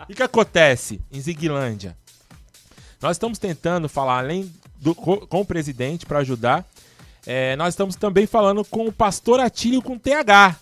O 0.07 0.13
que, 0.13 0.21
acontece 0.21 1.01
em 1.11 1.19
Ziguilândia? 1.19 1.97
Nós 3.01 3.15
estamos 3.15 3.39
tentando 3.39 3.89
falar, 3.89 4.19
além 4.19 4.51
do, 4.75 4.93
co- 4.93 5.25
com 5.25 5.41
o 5.41 5.45
presidente 5.45 6.05
para 6.05 6.19
ajudar, 6.19 6.63
é, 7.25 7.55
nós 7.55 7.69
estamos 7.73 7.95
também 7.95 8.27
falando 8.27 8.63
com 8.63 8.85
o 8.87 8.91
pastor 8.91 9.39
Atílio 9.39 9.81
com 9.81 9.97
TH. 9.97 10.55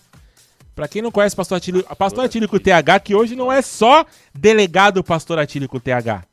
Pra 0.80 0.88
quem 0.88 1.02
não 1.02 1.10
conhece 1.10 1.34
o 1.34 1.36
pastor 1.36 1.58
Atílio, 1.58 1.84
pastor 1.98 2.24
Atílio 2.24 2.48
com 2.48 2.58
TH, 2.58 3.00
que 3.00 3.14
hoje 3.14 3.36
não 3.36 3.52
é 3.52 3.60
só 3.60 4.02
delegado 4.34 5.04
pastor 5.04 5.38
Atílio 5.38 5.68
com 5.68 5.78
TH. 5.78 6.24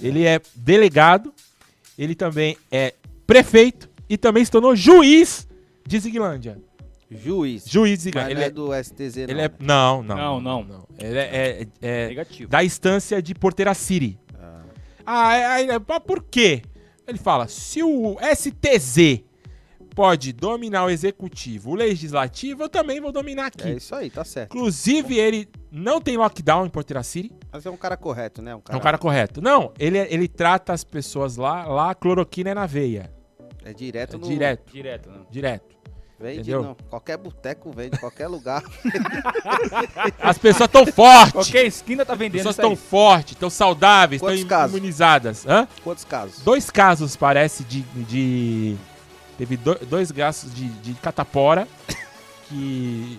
Ele 0.00 0.24
é 0.24 0.40
delegado, 0.54 1.34
ele 1.98 2.14
também 2.14 2.56
é 2.72 2.94
prefeito 3.26 3.90
e 4.08 4.16
também 4.16 4.42
se 4.42 4.50
tornou 4.50 4.74
juiz 4.74 5.46
de 5.86 5.98
Ziguilândia. 5.98 6.58
Juiz. 7.10 7.66
Juiz 7.68 8.02
de 8.04 8.10
Mas 8.14 8.24
Ziguilândia. 8.24 8.54
não 8.56 8.72
é 8.72 8.80
do 8.80 8.84
STZ, 8.84 9.16
Ele 9.18 9.34
não, 9.34 9.40
é, 9.42 9.48
né? 9.48 9.54
não, 9.60 10.02
não. 10.02 10.40
Não, 10.40 10.64
não. 10.64 10.88
Ele 10.98 11.18
é, 11.18 11.22
é- 11.22 11.66
é 11.82 12.08
Negativo. 12.08 12.48
da 12.48 12.64
instância 12.64 13.20
de 13.20 13.34
Porteira 13.34 13.74
City. 13.74 14.18
Ah, 15.04 15.36
é, 15.36 15.40
é, 15.66 15.74
é, 15.74 15.78
mas 15.86 15.98
por 16.06 16.22
quê? 16.22 16.62
Ele 17.06 17.18
fala, 17.18 17.46
se 17.48 17.82
o 17.82 18.16
STZ 18.34 19.20
pode 19.94 20.32
dominar 20.32 20.84
o 20.84 20.90
executivo, 20.90 21.70
o 21.70 21.74
legislativo, 21.74 22.64
eu 22.64 22.68
também 22.68 23.00
vou 23.00 23.12
dominar 23.12 23.46
aqui. 23.46 23.68
É 23.68 23.72
isso 23.74 23.94
aí, 23.94 24.10
tá 24.10 24.24
certo. 24.24 24.54
Inclusive, 24.56 25.16
ele 25.18 25.48
não 25.70 26.00
tem 26.00 26.16
lockdown 26.16 26.66
em 26.66 26.70
Porteira 26.70 27.02
City. 27.02 27.32
Mas 27.52 27.64
é 27.64 27.70
um 27.70 27.76
cara 27.76 27.96
correto, 27.96 28.42
né? 28.42 28.54
Um 28.54 28.62
É 28.68 28.76
um 28.76 28.80
cara 28.80 28.98
correto. 28.98 29.40
Não, 29.40 29.72
ele, 29.78 29.98
ele 29.98 30.28
trata 30.28 30.72
as 30.72 30.82
pessoas 30.82 31.36
lá, 31.36 31.64
lá 31.66 31.90
a 31.90 31.94
cloroquina 31.94 32.50
é 32.50 32.54
na 32.54 32.66
veia. 32.66 33.12
É 33.64 33.72
direto 33.72 34.16
É 34.16 34.18
no... 34.18 34.26
direto. 34.26 34.72
Direto, 34.72 35.10
né? 35.10 35.20
Direto. 35.30 35.74
Vende, 36.18 36.40
Entendeu? 36.40 36.62
não. 36.62 36.76
Qualquer 36.88 37.16
boteco 37.16 37.72
vende, 37.72 37.98
qualquer 37.98 38.28
lugar. 38.28 38.62
As 40.20 40.38
pessoas 40.38 40.68
estão 40.68 40.86
fortes. 40.86 41.32
Qualquer 41.32 41.66
esquina 41.66 42.04
tá 42.04 42.12
As 42.12 42.18
vendendo 42.18 42.38
pessoas 42.38 42.54
isso 42.54 42.62
aí. 42.62 42.72
estão 42.72 42.88
fortes, 42.88 43.32
estão 43.32 43.50
saudáveis, 43.50 44.22
estão 44.22 44.68
imunizadas. 44.68 45.44
Hã? 45.46 45.66
Quantos 45.82 46.04
casos? 46.04 46.42
Dois 46.44 46.70
casos, 46.70 47.16
parece, 47.16 47.64
de. 47.64 47.80
de 47.82 48.76
teve 49.38 49.56
do- 49.56 49.78
dois 49.86 50.10
casos 50.12 50.54
de, 50.54 50.68
de 50.68 50.94
catapora. 50.94 51.66
Que. 52.48 53.18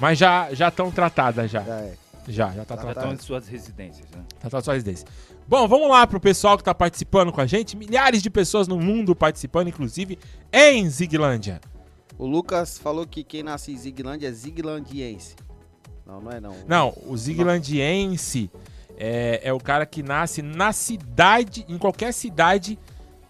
Mas 0.00 0.18
já 0.18 0.52
já 0.54 0.68
estão 0.68 0.90
tratadas 0.90 1.50
já. 1.50 1.62
Já 1.62 1.80
é. 1.80 1.94
Já, 2.28 2.50
já 2.52 2.64
tá 2.64 2.74
Já 2.74 2.80
estão 2.80 2.92
tratado. 2.92 3.14
em 3.14 3.18
suas 3.18 3.48
residências, 3.48 4.06
né? 4.10 4.22
Tá 4.34 4.40
tratado 4.42 4.64
só 4.64 4.72
residência. 4.72 5.06
Bom, 5.46 5.66
vamos 5.66 5.88
lá 5.88 6.06
pro 6.06 6.20
pessoal 6.20 6.58
que 6.58 6.62
tá 6.64 6.74
participando 6.74 7.32
com 7.32 7.40
a 7.40 7.46
gente. 7.46 7.74
Milhares 7.74 8.22
de 8.22 8.28
pessoas 8.28 8.68
no 8.68 8.78
mundo 8.78 9.16
participando, 9.16 9.68
inclusive 9.68 10.18
em 10.52 10.86
Ziglândia. 10.90 11.58
O 12.18 12.26
Lucas 12.26 12.76
falou 12.78 13.06
que 13.06 13.24
quem 13.24 13.42
nasce 13.42 13.72
em 13.72 13.76
Ziglândia 13.78 14.28
é 14.28 14.32
ziglandiense. 14.32 15.36
Não, 16.06 16.20
não 16.20 16.30
é 16.30 16.38
não. 16.38 16.54
Não, 16.66 16.94
o 17.06 17.16
ziglandiense 17.16 18.50
é, 18.98 19.40
é 19.44 19.52
o 19.52 19.58
cara 19.58 19.86
que 19.86 20.02
nasce 20.02 20.42
na 20.42 20.70
cidade, 20.72 21.64
em 21.66 21.78
qualquer 21.78 22.12
cidade 22.12 22.78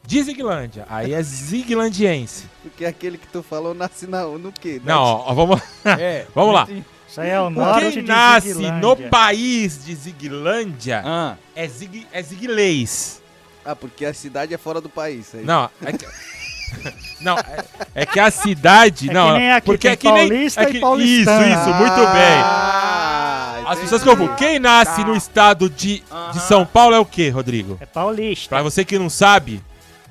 de 0.09 0.23
Ziglândia. 0.23 0.87
Aí 0.89 1.13
é 1.13 1.23
ziglandiense. 1.23 2.47
Porque 2.63 2.87
aquele 2.87 3.19
que 3.19 3.27
tu 3.27 3.43
falou 3.43 3.75
nasce 3.75 4.07
na, 4.07 4.23
no 4.25 4.51
quê? 4.51 4.81
Não, 4.83 5.03
ó, 5.03 5.25
ó, 5.27 5.35
vamos, 5.35 5.61
É, 5.85 6.25
vamos 6.35 6.55
lá. 6.55 6.67
Isso 7.07 7.21
aí 7.21 7.29
é 7.29 7.39
o 7.41 7.51
norte 7.51 7.81
Quem 7.81 7.91
de 7.91 8.03
nasce 8.03 8.55
Ziglândia. 8.55 8.81
no 8.81 8.97
país 9.11 9.85
de 9.85 9.95
Ziglândia 9.95 11.03
Ah, 11.05 11.37
é, 11.55 11.69
zig, 11.69 12.07
é 12.11 12.23
ziglês. 12.23 13.21
Ah, 13.65 13.77
porque 13.77 14.07
a 14.07 14.15
cidade 14.15 14.55
é 14.55 14.59
fora 14.59 14.81
do 14.81 14.89
país. 14.89 15.35
é 15.35 15.39
isso. 15.39 15.47
Não, 15.47 15.69
é 15.85 15.93
que, 15.93 16.07
não, 17.21 17.37
é, 17.39 17.65
é 17.95 18.07
que 18.07 18.19
a 18.19 18.31
cidade. 18.31 19.11
É 19.11 19.13
não, 19.13 19.33
que 19.35 19.39
nem 19.39 19.53
aqui, 19.53 19.67
porque 19.67 19.89
tem 19.89 19.93
é 19.93 19.97
que 19.97 20.11
nem. 20.11 20.29
paulista 20.29 20.63
é 20.63 20.69
e 20.69 20.73
que- 20.73 20.81
paulistano. 20.81 21.47
Isso, 21.47 21.61
isso, 21.61 21.75
muito 21.75 21.97
bem. 22.13 22.39
Ah, 22.43 23.63
As 23.67 23.79
pessoas 23.79 24.03
confundem. 24.03 24.37
Quem 24.37 24.59
nasce 24.59 25.05
no 25.05 25.15
estado 25.15 25.69
de, 25.69 26.03
de 26.33 26.41
São 26.41 26.65
Paulo 26.65 26.95
é 26.95 26.99
o 26.99 27.05
quê, 27.05 27.29
Rodrigo? 27.29 27.77
É 27.81 27.85
paulista. 27.87 28.49
Pra 28.49 28.63
você 28.63 28.85
que 28.87 28.99
não 28.99 29.11
sabe, 29.11 29.63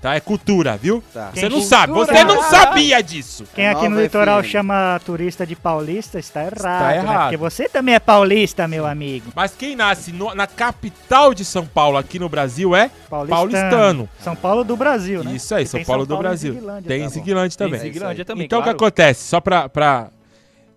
tá? 0.01 0.15
É 0.15 0.19
cultura, 0.19 0.77
viu? 0.77 1.03
Tá. 1.13 1.31
Você 1.33 1.41
Quem 1.41 1.49
não 1.49 1.61
sabe, 1.61 1.93
você 1.93 2.23
não 2.23 2.43
sabia 2.43 3.01
disso. 3.01 3.45
Quem 3.55 3.65
É 3.65 3.69
aqui 3.71 3.83
no 3.83 3.89
Nova 3.91 4.01
litoral 4.03 4.43
FM. 4.43 4.47
chama 4.49 5.01
turista 5.05 5.45
de 5.45 5.55
paulista 5.55 6.19
está 6.19 6.43
errado. 6.43 6.81
né? 6.81 6.97
errado. 6.97 7.21
Porque 7.23 7.37
você 7.37 7.67
também 7.69 7.95
é 7.95 7.99
paulista, 7.99 8.67
meu 8.67 8.85
amigo. 8.85 9.31
Mas 9.35 9.53
quem 9.55 9.75
nasce 9.75 10.11
no- 10.11 10.33
na 10.35 10.47
capital 10.47 11.33
de 11.33 11.43
São 11.45 11.65
Paulo, 11.65 11.97
aqui 11.97 12.19
no 12.19 12.29
Brasil, 12.29 12.75
é 12.75 12.89
Paulistano. 13.09 13.29
paulistano. 13.37 14.09
São 14.21 14.35
Paulo 14.35 14.63
do 14.63 14.75
Brasil, 14.77 15.23
né? 15.23 15.33
Isso 15.33 15.53
aí, 15.55 15.65
São 15.65 15.83
Paulo 15.83 16.05
do 16.05 16.17
Brasil. 16.17 16.53
Ziglândia, 16.53 16.87
Tem 16.87 16.99
tá 16.99 17.05
bom. 17.05 17.11
Ziglândia 17.13 17.57
também. 17.57 17.79
Tem 17.79 17.93
Ziglândia 17.93 18.25
também, 18.25 18.45
Então 18.45 18.59
o 18.59 18.63
claro. 18.63 18.77
que 18.77 18.83
acontece? 18.83 19.23
Só 19.23 19.39
pra. 19.39 19.67
pra... 19.69 20.09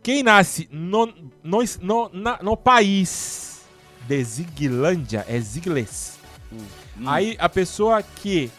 Quem 0.03 0.23
nasce 0.23 0.67
no, 0.73 1.13
no, 1.45 1.63
no, 1.83 2.11
na- 2.13 2.39
no 2.41 2.57
país 2.57 3.61
de 4.09 4.25
Ziglândia 4.25 5.25
é 5.29 5.39
ziglês. 5.41 6.19
Hum. 6.53 6.59
Aí 7.07 7.37
a 7.39 7.49
pessoa 7.51 8.03
que 8.03 8.51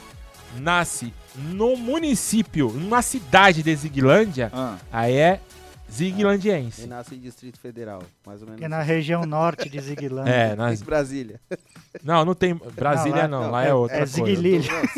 nasce 0.59 1.13
no 1.35 1.75
município, 1.75 2.69
numa 2.71 3.01
cidade 3.01 3.63
de 3.63 3.75
Ziglândia, 3.75 4.51
ah. 4.53 4.77
aí 4.91 5.15
é 5.15 5.39
ziglandiense. 5.91 6.87
nasce 6.87 7.15
em 7.15 7.19
Distrito 7.19 7.59
Federal, 7.59 8.01
mais 8.25 8.41
ou 8.41 8.47
menos. 8.47 8.59
Que 8.59 8.65
é 8.65 8.67
na 8.67 8.81
região 8.81 9.25
norte 9.25 9.69
de 9.69 9.79
Ziglândia. 9.81 10.31
É, 10.31 10.53
Em 10.53 10.55
nas... 10.55 10.81
Brasília. 10.81 11.39
não, 12.03 12.23
não 12.25 12.33
tem. 12.35 12.53
Brasília 12.75 13.27
Não, 13.27 13.41
não, 13.43 13.51
lá- 13.51 13.59
lá, 13.61 13.65
é, 13.65 13.69
é- 13.69 13.73
outra 13.73 13.97
é 13.97 13.99
coisa. 14.07 14.21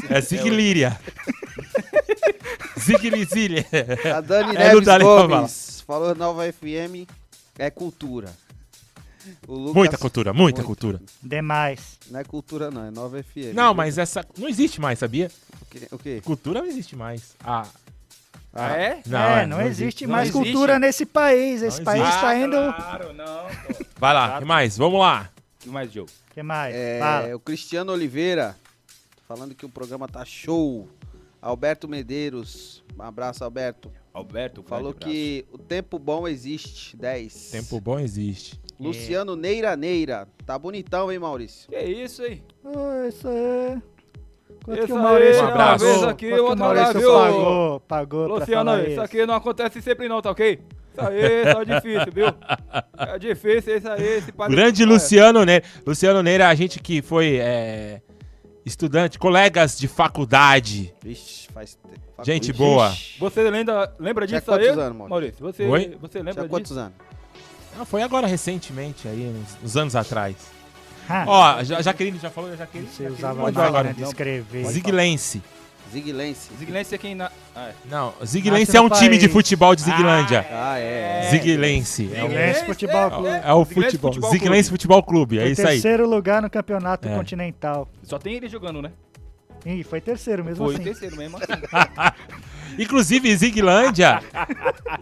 É 0.10 0.22
Ziglíria. 0.22 1.00
Ziglizília. 2.80 3.66
A 4.16 4.22
Dani 4.22 4.56
É, 4.56 4.74
não 4.74 4.82
Neves 4.82 4.86
falar. 4.86 5.28
Gomes 5.28 5.84
falou 5.86 6.16
Nova 6.16 6.52
FM 6.52 7.08
é 7.58 7.70
cultura. 7.70 8.30
O 9.48 9.54
Lucas- 9.56 9.74
Muita 9.76 9.98
cultura, 9.98 10.34
muita 10.34 10.58
Muito. 10.62 10.68
cultura. 10.68 11.02
Demais. 11.22 11.98
Não 12.10 12.20
é 12.20 12.24
cultura 12.24 12.70
não, 12.72 12.86
é 12.86 12.92
Nova 12.92 13.22
FM. 13.24 13.54
Não, 13.54 13.74
mas 13.74 13.98
essa. 13.98 14.26
Não 14.38 14.48
existe 14.50 14.80
mais, 14.82 15.00
sabia? 15.00 15.30
O 15.62 15.66
quê? 15.66 15.88
O 15.92 15.98
quê? 15.98 16.22
Cultura 16.24 16.62
não 16.62 16.68
existe 16.68 16.96
mais. 16.96 17.36
Ah. 17.44 17.68
Ah, 18.56 18.72
é? 18.78 19.02
Não, 19.08 19.20
é, 19.20 19.44
é, 19.44 19.46
não, 19.48 19.58
não 19.58 19.66
existe 19.66 19.84
existe. 20.04 20.08
mais 20.08 20.32
Não 20.32 20.42
existe. 20.42 20.54
cultura 20.54 20.78
nesse 20.80 21.06
país. 21.08 21.62
Esse 21.64 21.78
Não 21.80 21.86
país 21.86 22.02
existe. 22.02 22.16
está 22.18 22.38
indo. 22.38 22.52
Claro, 22.56 23.14
não. 23.14 23.26
pô. 23.76 23.86
Vai 23.98 24.14
lá, 24.14 24.36
o 24.36 24.40
que 24.40 24.46
mais? 24.46 24.78
Vamos 24.78 25.00
lá. 25.00 25.32
O 25.60 25.64
que 25.64 25.70
mais, 25.70 25.92
Joe? 25.92 26.04
O 26.04 26.34
que 26.34 26.44
mais? 26.44 26.76
É, 26.76 27.00
Fala. 27.00 27.36
o 27.36 27.40
Cristiano 27.40 27.92
Oliveira 27.92 28.56
falando 29.28 29.56
que 29.56 29.66
o 29.66 29.70
programa 29.70 30.08
tá 30.08 30.24
show. 30.24 30.88
Alberto 31.42 31.88
Medeiros, 31.90 32.84
um 32.98 33.02
abraço 33.02 33.44
Alberto. 33.44 33.92
Alberto, 34.14 34.62
Falou 34.64 34.94
que 34.94 35.44
o 35.52 35.58
tempo 35.58 35.98
bom 35.98 36.28
existe, 36.28 36.96
10. 36.96 37.50
Tempo 37.52 37.82
bom 37.82 38.00
existe. 38.00 38.60
Luciano 38.80 39.36
Neira 39.36 39.76
Neira, 39.76 40.28
tá 40.46 40.58
bonitão, 40.58 41.12
hein, 41.12 41.20
Maurício? 41.20 41.70
Que 41.70 41.80
isso 41.80 42.22
aí? 42.24 42.42
Ah, 42.66 43.08
isso 43.08 43.28
aí. 43.28 43.82
Quanto 44.66 44.78
Isso 44.78 44.88
que 44.88 44.94
o 44.94 44.98
Maurício 45.02 45.42
aí, 45.42 45.46
um 45.46 45.50
abraço. 45.50 45.86
Uma 45.86 45.92
vez 45.94 46.04
aqui, 46.04 46.30
Quanto 46.30 46.42
outra 46.44 46.56
Maurício 46.66 47.12
lá, 47.12 47.28
viu? 47.28 47.36
pagou, 47.38 47.80
pagou 47.82 48.26
pra 48.26 48.36
Luciano, 48.36 48.66
falar 48.72 48.82
isso 48.84 48.92
isso. 48.92 49.02
aqui 49.02 49.26
não 49.26 49.34
acontece 49.34 49.82
sempre 49.82 50.08
não, 50.08 50.22
tá 50.22 50.32
ok? 50.32 50.60
Isso 50.92 51.02
aí, 51.02 51.54
tá 51.54 51.64
difícil, 51.82 52.12
viu? 52.14 52.28
É 52.98 53.20
difícil 53.20 53.78
isso 53.78 53.90
aí, 53.90 54.04
esse 54.18 54.32
padre- 54.32 54.56
Grande 54.56 54.84
É. 54.84 54.86
Luciano 54.86 55.44
Neira. 55.44 55.66
Luciano 55.86 56.24
Neira, 56.24 56.48
a 56.50 56.56
gente 56.56 56.80
que 56.80 57.02
foi 57.02 57.38
é, 57.42 58.02
estudante, 58.66 59.20
colegas 59.20 59.78
de 59.78 59.88
faculdade. 59.88 60.94
Vixe, 61.04 61.48
faz 61.52 61.76
tempo. 61.76 62.04
Gente 62.24 62.54
boa. 62.54 62.94
Você 63.20 63.50
lembra, 63.50 63.94
lembra 64.00 64.26
disso 64.28 64.50
aí? 64.54 64.66
quantos 64.68 64.78
anos, 64.78 64.98
Maurício? 64.98 65.10
Maurício, 65.10 65.46
você, 65.46 65.64
Oi? 65.66 65.98
você 66.00 66.18
lembra 66.20 66.34
Tinha 66.34 66.44
disso? 66.44 66.50
quantos 66.50 66.78
anos? 66.78 66.94
Ah, 67.80 67.86
foi 67.86 68.02
agora 68.04 68.28
recentemente, 68.28 69.08
aí, 69.08 69.34
uns, 69.36 69.58
uns 69.64 69.78
anos 69.78 69.96
atrás. 69.96 70.36
Ah, 71.10 71.26
Ó, 71.28 71.64
ja, 71.64 71.82
Jaqueline 71.82 72.18
já 72.20 72.30
falou, 72.30 72.56
Jaqueline? 72.56 72.88
Você 72.90 73.04
Jaqueline 73.04 73.18
usava 73.18 73.40
a 73.42 73.44
mandou 73.44 73.64
agora. 73.64 73.94
de 73.94 74.04
escrever. 74.04 74.66
Ziglense. 74.66 75.42
Ziglense. 75.92 76.50
Ziglense 76.58 76.96
é 76.96 76.98
quem 76.98 77.14
na... 77.14 77.30
Ah, 77.56 77.68
é. 77.68 77.74
Não, 77.90 78.14
Ziglense 78.26 78.76
é 78.76 78.82
um 78.82 78.90
time 78.90 79.18
de 79.18 79.28
futebol 79.30 79.76
de 79.76 79.84
Ziglândia. 79.84 80.46
Ah, 80.50 80.80
é. 80.80 81.28
Ziglense. 81.30 82.10
É, 82.14 82.24
o- 82.24 82.28
Ziglense 82.30 82.66
Futebol 82.66 83.12
Clube. 83.12 83.28
é 83.28 83.54
o 83.54 83.64
Ziglense 83.66 83.74
futebol. 83.92 84.12
Futebol 84.14 84.32
Ziglense 84.32 84.70
Futebol 84.70 85.04
Clube, 85.04 85.38
é 85.38 85.42
Foi 85.44 85.52
isso 85.52 85.62
aí. 85.62 85.68
terceiro 85.68 86.08
lugar 86.10 86.42
no 86.42 86.50
campeonato 86.50 87.08
É. 87.08 87.16
continental. 87.16 87.88
Só 88.04 88.18
tem 88.18 88.36
ele 88.36 88.48
jogando, 88.48 88.82
né? 88.82 88.92
Ih, 89.66 89.84
foi 89.84 90.02
terceiro 90.02 90.44
mesmo 90.44 90.66
Foi 90.66 90.76
assim. 90.76 90.84
terceiro 90.84 91.16
mesmo 91.16 91.38
assim. 91.38 91.46
Inclusive, 92.78 93.36
Ziglândia. 93.36 94.22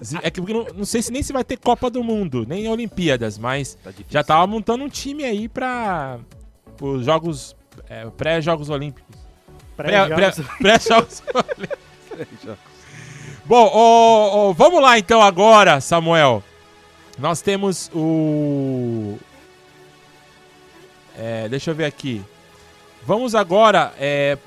Zi- 0.01 0.19
é 0.21 0.29
que 0.29 0.41
não, 0.41 0.65
não 0.75 0.85
sei 0.85 1.01
se 1.01 1.11
nem 1.11 1.23
se 1.23 1.31
vai 1.31 1.43
ter 1.43 1.57
Copa 1.57 1.89
do 1.89 2.03
Mundo, 2.03 2.45
nem 2.47 2.67
Olimpíadas, 2.67 3.37
mas 3.37 3.75
Tá 3.83 3.91
já 4.09 4.23
tava 4.23 4.45
montando 4.47 4.83
um 4.83 4.89
time 4.89 5.23
aí 5.23 5.47
pra 5.47 6.19
os 6.81 7.05
jogos. 7.05 7.55
é, 7.89 8.05
Pré-Jogos 8.17 8.69
Olímpicos. 8.69 9.15
Pré- 9.77 10.05
Pré-jogos. 10.07 10.45
pré- 10.45 10.57
Pré-Jogos 10.77 11.23
Olímpicos. 11.33 12.57
Bom, 13.45 13.65
ô, 13.73 14.49
ô, 14.49 14.53
vamos 14.53 14.81
lá 14.81 14.99
então 14.99 15.21
agora, 15.21 15.79
Samuel. 15.81 16.43
Nós 17.17 17.41
temos 17.41 17.89
o. 17.93 19.17
É, 21.17 21.47
deixa 21.49 21.71
eu 21.71 21.75
ver 21.75 21.85
aqui. 21.85 22.21
Vamos 23.05 23.35
agora. 23.35 23.93
é, 23.99 24.37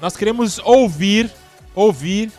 nós 0.00 0.16
queremos 0.16 0.58
ouvir, 0.64 1.30
ouvir 1.74 2.30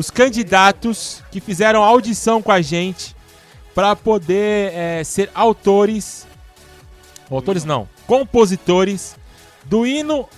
os 0.00 0.10
candidatos 0.10 1.22
que 1.30 1.40
fizeram 1.40 1.84
audição 1.84 2.40
com 2.40 2.50
a 2.50 2.62
gente 2.62 3.14
para 3.74 3.94
poder 3.94 4.72
é, 4.72 5.04
ser 5.04 5.30
autores 5.34 6.26
Autores 7.30 7.64
não. 7.64 7.88
Compositores 8.06 9.16
do 9.64 9.86
hino 9.86 10.28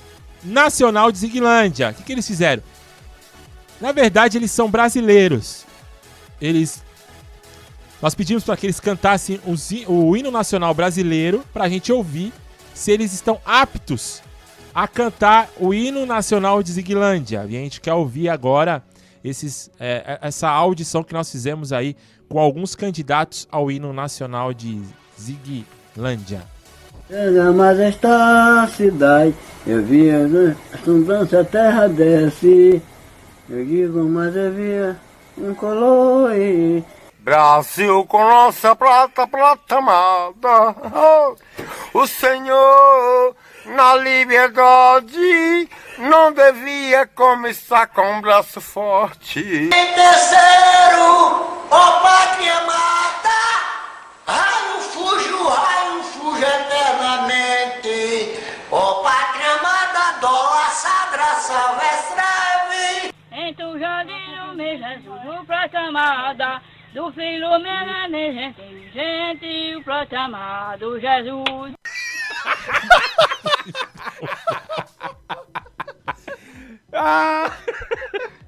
nacional 0.45 1.11
de 1.11 1.19
Ziguilândia. 1.19 1.91
O 1.91 1.95
que, 1.95 2.03
que 2.03 2.13
eles 2.13 2.27
fizeram? 2.27 2.63
Na 3.81 3.93
verdade, 3.93 4.37
eles 4.37 4.51
são 4.51 4.71
brasileiros. 4.71 5.65
Eles. 6.41 6.83
Nós 8.03 8.15
pedimos 8.15 8.45
para 8.45 8.57
que 8.57 8.67
eles 8.67 8.79
cantassem 8.79 9.41
o, 9.87 10.17
hino 10.17 10.31
nacional 10.31 10.75
brasileiro 10.75 11.45
para 11.53 11.65
a 11.65 11.69
gente 11.69 11.91
ouvir 11.93 12.33
se 12.75 12.91
eles 12.91 13.13
estão 13.13 13.41
aptos 13.45 14.21
a 14.75 14.89
cantar 14.89 15.49
o 15.59 15.73
hino 15.73 16.05
nacional 16.05 16.63
de 16.63 16.73
Ziguilândia. 16.73 17.47
E 17.49 17.57
a 17.57 17.61
gente 17.61 17.81
quer 17.81 17.95
ouvir 17.95 18.29
agora 18.29 18.83
esses, 19.25 19.71
é, 19.79 20.19
é, 20.23 20.29
essa 20.29 20.49
audição 20.49 21.03
que 21.03 21.13
nós 21.13 21.31
fizemos 21.31 21.73
aí 21.73 21.97
com 22.29 22.39
alguns 22.39 22.75
candidatos 22.75 23.47
ao 23.51 23.71
hino 23.71 23.93
nacional 23.93 24.53
de 24.53 24.83
Ziguilândia. 25.21 26.43
Chega 27.09 27.53
mais 27.53 27.79
esta 27.79 28.67
cidade, 28.69 29.35
eu 29.67 29.83
via 29.83 30.27
né, 30.27 30.57
a 30.73 30.79
sundança, 30.79 31.41
a 31.41 31.45
terra 31.45 31.89
desce. 31.89 32.81
Eu 33.51 33.65
digo, 33.65 34.05
mas 34.05 34.35
eu 34.35 34.53
via 34.53 34.97
um 35.37 35.55
coloi. 35.55 36.83
Brasil 37.21 38.05
com 38.07 38.19
nossa 38.19 38.75
prata, 38.75 39.27
prata 39.27 39.77
amada. 39.77 40.75
O 41.95 42.07
Senhor, 42.07 43.37
na 43.67 43.95
liberdade, 43.97 45.69
não 45.99 46.33
devia 46.33 47.07
começar 47.07 47.87
com 47.87 48.03
um 48.03 48.21
braço 48.21 48.61
forte. 48.61 49.71
terceiro, 49.71 51.67
ó 51.71 52.01
pátria 52.01 52.59
amada, 52.59 53.29
raio 54.27 54.81
fujo, 54.81 55.49
raio 55.49 56.03
fujo 56.03 56.45
eternamente, 56.45 57.89
ó 58.71 58.95
pátria 59.03 59.53
amada, 59.53 60.19
dó, 60.21 60.57
sagra, 60.71 61.35
salve, 61.37 61.85
estreve. 61.87 63.15
Entre 63.31 63.65
o 63.65 63.79
jardim 63.79 64.37
do 64.37 64.55
meu 64.57 64.77
Jesus, 64.77 65.41
o 65.41 65.45
proclamada, 65.47 66.61
do 66.93 67.13
filho 67.13 67.59
menino, 67.61 68.19
inteligente, 68.49 69.77
o 69.77 69.85
proclamado 69.85 70.99
Jesus. 71.01 71.73
Ah, 76.93 77.53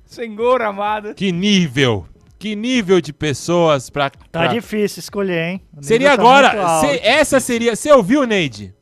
Senhor 0.05 0.63
amado. 0.63 1.15
Que 1.15 1.33
nível! 1.33 2.07
Que 2.39 2.55
nível 2.55 3.01
de 3.01 3.11
pessoas 3.13 3.89
pra. 3.89 4.11
Tá 4.11 4.19
pra- 4.31 4.47
difícil 4.49 5.01
escolher, 5.01 5.49
hein? 5.53 5.63
Seria 5.81 6.09
tá 6.09 6.13
agora. 6.15 6.81
se- 6.81 7.01
essa 7.03 7.41
seria. 7.41 7.75
Você 7.75 7.91
ouviu, 7.91 8.25
Neide? 8.27 8.75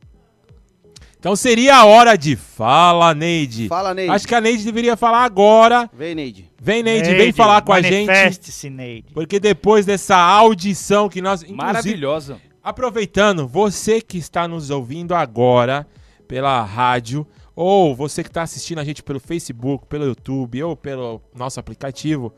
Então 1.17 1.33
seria 1.33 1.77
a 1.77 1.85
hora 1.85 2.17
de. 2.17 2.35
Fala, 2.35 3.13
Neide. 3.15 3.69
Fala, 3.69 3.93
Neide. 3.93 4.11
Acho 4.11 4.27
que 4.27 4.35
a 4.35 4.41
Neide 4.41 4.65
deveria 4.65 4.97
falar 4.97 5.23
agora. 5.23 5.89
Vem, 5.93 6.13
Neide. 6.13 6.51
Vem, 6.61 6.83
Neide, 6.83 7.07
vem 7.09 7.17
Neide, 7.19 7.37
falar 7.37 7.61
com 7.61 7.71
a 7.71 7.81
gente. 7.81 8.07
manifeste-se, 8.07 8.69
Neide. 8.69 9.13
Porque 9.13 9.39
depois 9.39 9.85
dessa 9.85 10.17
audição 10.17 11.07
que 11.07 11.21
nós. 11.21 11.41
Maravilhosa. 11.49 12.41
Aproveitando, 12.61 13.47
você 13.47 14.01
que 14.01 14.17
está 14.17 14.45
nos 14.45 14.69
ouvindo 14.69 15.15
agora 15.15 15.87
pela 16.27 16.63
rádio, 16.63 17.25
ou 17.55 17.95
você 17.95 18.23
que 18.23 18.29
está 18.29 18.41
assistindo 18.41 18.79
a 18.79 18.83
gente 18.83 19.03
pelo 19.03 19.19
Facebook, 19.19 19.85
pelo 19.87 20.05
YouTube 20.05 20.63
ou 20.63 20.75
pelo 20.75 21.21
nosso 21.33 21.59
aplicativo, 21.59 22.33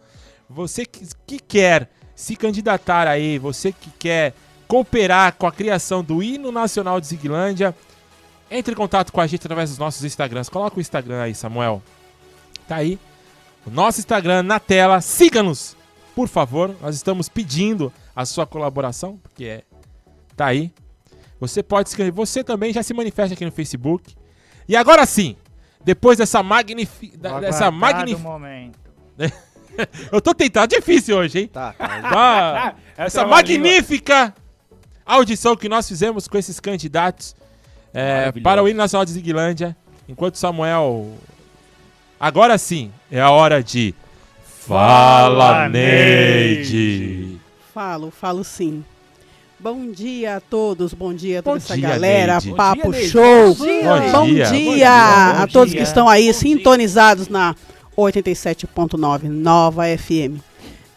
você 0.49 0.85
que, 0.85 1.07
que 1.25 1.39
quer 1.39 1.89
se 2.15 2.35
candidatar 2.35 3.07
aí, 3.07 3.39
você 3.39 3.71
que 3.71 3.89
quer 3.91 4.33
cooperar 4.67 5.35
com 5.35 5.47
a 5.47 5.51
criação 5.51 6.03
do 6.03 6.21
hino 6.21 6.51
nacional 6.51 6.99
de 6.99 7.07
Ziguilândia, 7.07 7.75
entre 8.49 8.73
em 8.73 8.77
contato 8.77 9.11
com 9.11 9.21
a 9.21 9.27
gente 9.27 9.45
através 9.45 9.69
dos 9.69 9.79
nossos 9.79 10.03
Instagrams. 10.03 10.49
Coloca 10.49 10.77
o 10.77 10.81
Instagram 10.81 11.21
aí, 11.21 11.35
Samuel. 11.35 11.81
Tá 12.67 12.77
aí. 12.77 12.99
O 13.65 13.69
nosso 13.69 13.99
Instagram 13.99 14.43
na 14.43 14.59
tela. 14.59 15.01
Siga-nos, 15.01 15.75
por 16.15 16.27
favor. 16.27 16.75
Nós 16.81 16.95
estamos 16.95 17.27
pedindo 17.27 17.91
a 18.15 18.25
sua 18.25 18.45
colaboração, 18.45 19.17
porque 19.17 19.45
é 19.45 19.63
Tá 20.35 20.47
aí. 20.47 20.71
Você 21.47 21.63
pode 21.63 21.89
escrever. 21.89 22.11
Você 22.11 22.43
também 22.43 22.71
já 22.73 22.81
se 22.83 22.93
manifesta 22.93 23.33
aqui 23.33 23.45
no 23.45 23.51
Facebook. 23.51 24.15
E 24.67 24.75
agora 24.75 25.05
sim, 25.05 25.35
depois 25.83 26.17
dessa 26.17 26.41
magnifi... 26.41 27.15
da- 27.17 27.39
dessa 27.39 27.69
magnifi... 27.71 28.21
momento. 28.21 28.79
Eu 30.11 30.21
tô 30.21 30.33
tentando, 30.33 30.63
é 30.73 30.79
difícil 30.79 31.17
hoje, 31.17 31.39
hein? 31.39 31.47
Tá, 31.47 31.73
Tá. 31.73 32.75
Essa 32.97 33.21
é 33.21 33.23
uma 33.25 33.35
magnífica 33.35 34.33
audição 35.05 35.55
que 35.55 35.67
nós 35.67 35.87
fizemos 35.87 36.27
com 36.29 36.37
esses 36.37 36.59
candidatos 36.61 37.35
é, 37.93 38.31
para 38.41 38.63
o 38.63 38.69
hino 38.69 38.77
nacional 38.77 39.03
de 39.05 39.11
Ziguilândia. 39.11 39.75
Enquanto 40.07 40.37
Samuel. 40.37 41.13
Agora 42.19 42.57
sim, 42.57 42.91
é 43.11 43.19
a 43.19 43.29
hora 43.31 43.61
de. 43.61 43.93
Fala, 44.45 45.67
Neide! 45.69 47.39
Falo, 47.73 48.09
falo 48.11 48.43
sim. 48.43 48.83
Bom 49.59 49.89
dia 49.91 50.35
a 50.37 50.39
todos, 50.41 50.93
bom 50.93 51.13
dia 51.13 51.39
a 51.39 51.41
toda 51.41 51.57
essa 51.57 51.75
dia, 51.75 51.87
galera, 51.89 52.33
Neide. 52.33 52.49
Bom 52.49 52.55
papo 52.55 52.91
dia, 52.91 53.07
show. 53.09 53.55
Bom 53.55 53.65
dia. 53.65 53.83
Bom 53.83 54.11
Bom 54.11 54.25
dia, 54.27 54.45
bom 54.45 54.51
dia, 54.51 54.91
a 54.91 55.45
bom 55.45 55.47
todos 55.53 55.73
que 55.73 55.81
estão 55.81 56.07
aí 56.09 56.31
sintonizados 56.33 57.29
na 57.29 57.55
87.9 57.97 59.23
Nova 59.23 59.83
FM. 59.97 60.39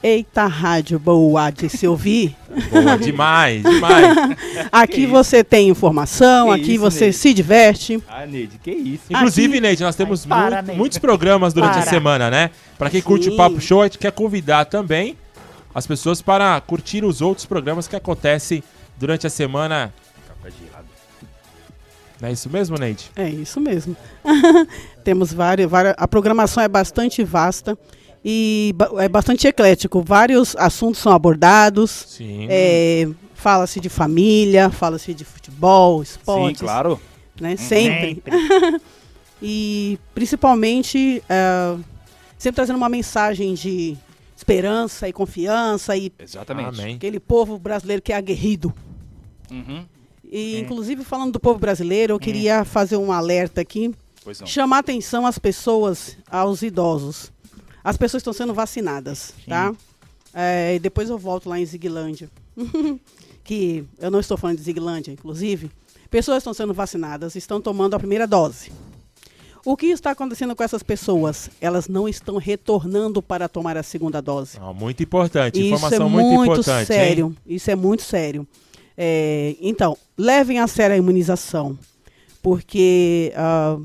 Eita 0.01 0.47
rádio 0.47 0.97
boa 0.98 1.51
de 1.51 1.68
se 1.68 1.86
ouvir. 1.86 2.36
Boa, 2.70 2.97
demais, 2.97 3.62
demais. 3.64 4.16
aqui 4.70 5.06
você 5.06 5.43
tem 5.43 5.68
informação, 5.68 6.47
Que 6.48 6.52
aqui 6.60 6.72
isso, 6.74 6.80
você 6.80 7.05
Neide? 7.06 7.16
se 7.16 7.35
diverte. 7.35 8.02
Ah, 8.09 8.24
Neide, 8.24 8.59
que 8.62 8.70
isso. 8.70 9.02
Inclusive, 9.10 9.48
Aqui- 9.55 9.60
Neide, 9.60 9.82
nós 9.82 9.97
temos 9.97 10.22
Ai, 10.22 10.28
para, 10.28 10.43
muito- 10.56 10.66
Neide. 10.66 10.78
muitos 10.78 10.98
programas 10.98 11.52
durante 11.52 11.78
a 11.78 11.82
Para. 11.82 11.90
semana, 11.90 12.30
né? 12.30 12.51
Pra 12.78 12.89
quem 12.90 13.02
curte 13.02 13.28
o 13.28 13.32
Sim. 13.32 13.36
Papo 13.36 13.60
Show, 13.60 13.82
a 13.82 13.86
gente 13.86 13.98
quer 13.98 14.12
convidar 14.12 14.66
também 14.66 15.16
as 15.79 15.87
pessoas 15.87 16.21
para 16.21 16.61
curtir 16.61 17.05
os 17.05 17.23
outros 17.23 17.47
programas 17.47 17.87
que 17.87 17.95
acontecem 17.95 18.63
durante 18.99 19.29
a 19.29 19.31
semana. 19.31 19.95
Não 22.21 22.29
é 22.29 22.33
isso 22.33 22.51
mesmo, 22.51 22.77
Neide? 22.77 23.11
É 23.15 23.29
isso 23.29 23.61
mesmo. 23.61 23.97
Temos 25.05 25.33
várias, 25.33 25.71
várias. 25.71 25.95
A 25.97 26.09
programação 26.09 26.61
é 26.61 26.67
bastante 26.67 27.23
vasta 27.23 27.79
e 28.25 28.75
é 28.99 29.09
bastante 29.09 29.47
eclético. 29.47 30.03
Vários 30.03 30.57
assuntos 30.57 31.01
são 31.01 31.13
abordados. 31.13 32.07
Sim. 32.09 32.49
É, 32.51 33.09
fala-se 33.35 33.79
de 33.79 33.89
família, 33.89 34.71
fala-se 34.71 35.15
de 35.15 35.25
futebol, 35.25 36.03
esportes. 36.03 36.59
Sim, 36.59 36.65
claro. 36.65 37.01
Né? 37.41 37.53
Hum. 37.53 37.57
Sempre. 37.57 38.23
e 39.41 39.97
principalmente 40.13 41.23
é, 41.29 41.77
sempre 42.37 42.57
trazendo 42.57 42.79
uma 42.79 42.89
mensagem 42.89 43.55
de 43.55 43.97
esperança 44.53 45.09
e 45.09 45.12
confiança 45.12 45.97
e 45.97 46.11
Exatamente. 46.19 46.81
Amém. 46.81 46.97
aquele 46.97 47.20
povo 47.20 47.59
brasileiro 47.59 48.01
que 48.01 48.12
é 48.12 48.16
aguerrido. 48.16 48.73
Uhum. 49.51 49.85
E 50.25 50.57
É. 50.57 50.59
inclusive 50.61 51.05
falando 51.05 51.33
do 51.33 51.41
povo 51.41 51.59
brasileiro, 51.59 52.15
eu 52.15 52.19
queria 52.19 52.65
fazer 52.65 52.97
um 52.97 53.12
alerta 53.12 53.61
aqui, 53.61 53.95
Pois 54.25 54.41
não. 54.41 54.47
chamar 54.47 54.79
atenção 54.79 55.27
às 55.27 55.39
pessoas, 55.39 56.16
aos 56.31 56.62
idosos. 56.62 57.31
As 57.85 57.97
pessoas 57.97 58.20
estão 58.23 58.33
sendo 58.33 58.53
vacinadas, 58.55 59.33
tá? 59.47 59.75
É, 60.35 60.75
e 60.75 60.79
depois 60.79 61.09
eu 61.09 61.19
volto 61.19 61.49
lá 61.49 61.59
em 61.59 61.65
Ziguilândia, 61.65 62.29
que 63.45 63.85
eu 63.99 64.11
não 64.11 64.20
estou 64.20 64.37
falando 64.37 64.57
de 64.59 64.62
Ziguilândia, 64.62 65.12
inclusive. 65.12 65.70
Pessoas 66.11 66.39
estão 66.39 66.53
sendo 66.55 66.73
vacinadas, 66.75 67.35
estão 67.37 67.61
tomando 67.61 67.95
a 67.95 67.99
primeira 67.99 68.27
dose. 68.27 68.70
O 69.64 69.76
que 69.76 69.86
está 69.86 70.12
acontecendo 70.12 70.55
com 70.55 70.62
essas 70.62 70.82
pessoas? 70.82 71.51
Elas 71.60 71.89
não 71.89 72.09
estão 72.09 72.36
retornando 72.36 73.22
para 73.22 73.48
tomar 73.48 73.76
a 73.76 73.82
segunda 73.82 74.20
dose. 74.20 74.59
Ó, 74.60 74.72
muito 74.72 75.02
importante, 75.02 75.59
Isso 75.59 75.74
informação 75.74 76.06
é 76.06 76.10
muito, 76.10 76.26
muito 76.26 76.52
importante. 76.52 76.86
sério. 76.86 77.26
hein? 77.26 77.36
Isso 77.47 77.70
é 77.70 77.76
muito 77.76 78.02
sério. 78.02 78.47
É, 78.97 79.56
então, 79.60 79.97
levem 80.16 80.59
a 80.59 80.66
sério 80.66 80.94
a 80.94 80.98
imunização, 80.98 81.78
porque 82.43 83.32
ah, 83.36 83.78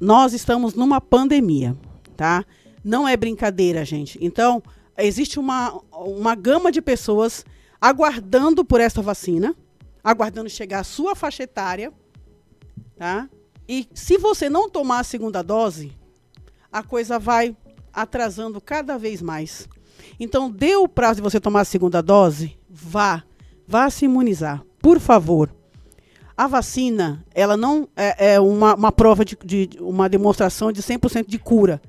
nós 0.00 0.32
estamos 0.32 0.74
numa 0.74 1.00
pandemia, 1.00 1.76
tá? 2.16 2.44
Não 2.84 3.06
é 3.06 3.16
brincadeira, 3.16 3.84
gente. 3.84 4.18
Então, 4.20 4.62
existe 4.98 5.38
uma, 5.38 5.80
uma 5.92 6.34
gama 6.34 6.70
de 6.72 6.82
pessoas 6.82 7.44
aguardando 7.80 8.64
por 8.64 8.80
esta 8.80 9.00
vacina, 9.00 9.54
aguardando 10.02 10.50
chegar 10.50 10.80
a 10.80 10.84
sua 10.84 11.14
faixa 11.14 11.44
etária, 11.44 11.92
tá? 12.96 13.28
E 13.72 13.88
se 13.94 14.18
você 14.18 14.50
não 14.50 14.68
tomar 14.68 14.98
a 14.98 15.02
segunda 15.02 15.40
dose, 15.40 15.92
a 16.70 16.82
coisa 16.82 17.18
vai 17.18 17.56
atrasando 17.90 18.60
cada 18.60 18.98
vez 18.98 19.22
mais. 19.22 19.66
Então, 20.20 20.50
dê 20.50 20.76
o 20.76 20.86
prazo 20.86 21.16
de 21.16 21.22
você 21.22 21.40
tomar 21.40 21.62
a 21.62 21.64
segunda 21.64 22.02
dose, 22.02 22.54
vá, 22.68 23.24
vá 23.66 23.88
se 23.88 24.04
imunizar, 24.04 24.62
por 24.78 25.00
favor. 25.00 25.50
A 26.36 26.46
vacina, 26.46 27.24
ela 27.34 27.56
não 27.56 27.88
é, 27.96 28.34
é 28.34 28.40
uma, 28.40 28.74
uma 28.74 28.92
prova 28.92 29.24
de, 29.24 29.38
de 29.42 29.70
uma 29.80 30.06
demonstração 30.06 30.70
de 30.70 30.82
100% 30.82 31.26
de 31.26 31.38
cura. 31.38 31.80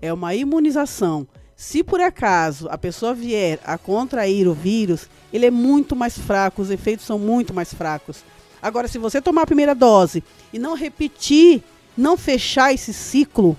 É 0.00 0.10
uma 0.14 0.34
imunização. 0.34 1.28
Se 1.54 1.84
por 1.84 2.00
acaso 2.00 2.66
a 2.70 2.78
pessoa 2.78 3.12
vier 3.12 3.60
a 3.62 3.76
contrair 3.76 4.48
o 4.48 4.54
vírus, 4.54 5.06
ele 5.30 5.44
é 5.44 5.50
muito 5.50 5.94
mais 5.94 6.16
fraco, 6.18 6.62
os 6.62 6.70
efeitos 6.70 7.04
são 7.04 7.18
muito 7.18 7.52
mais 7.52 7.74
fracos. 7.74 8.24
Agora, 8.62 8.88
se 8.88 8.96
você 8.96 9.20
tomar 9.20 9.42
a 9.42 9.46
primeira 9.46 9.74
dose 9.74 10.24
e 10.52 10.58
não 10.58 10.74
repetir, 10.74 11.62
não 11.96 12.16
fechar 12.16 12.72
esse 12.72 12.92
ciclo, 12.92 13.56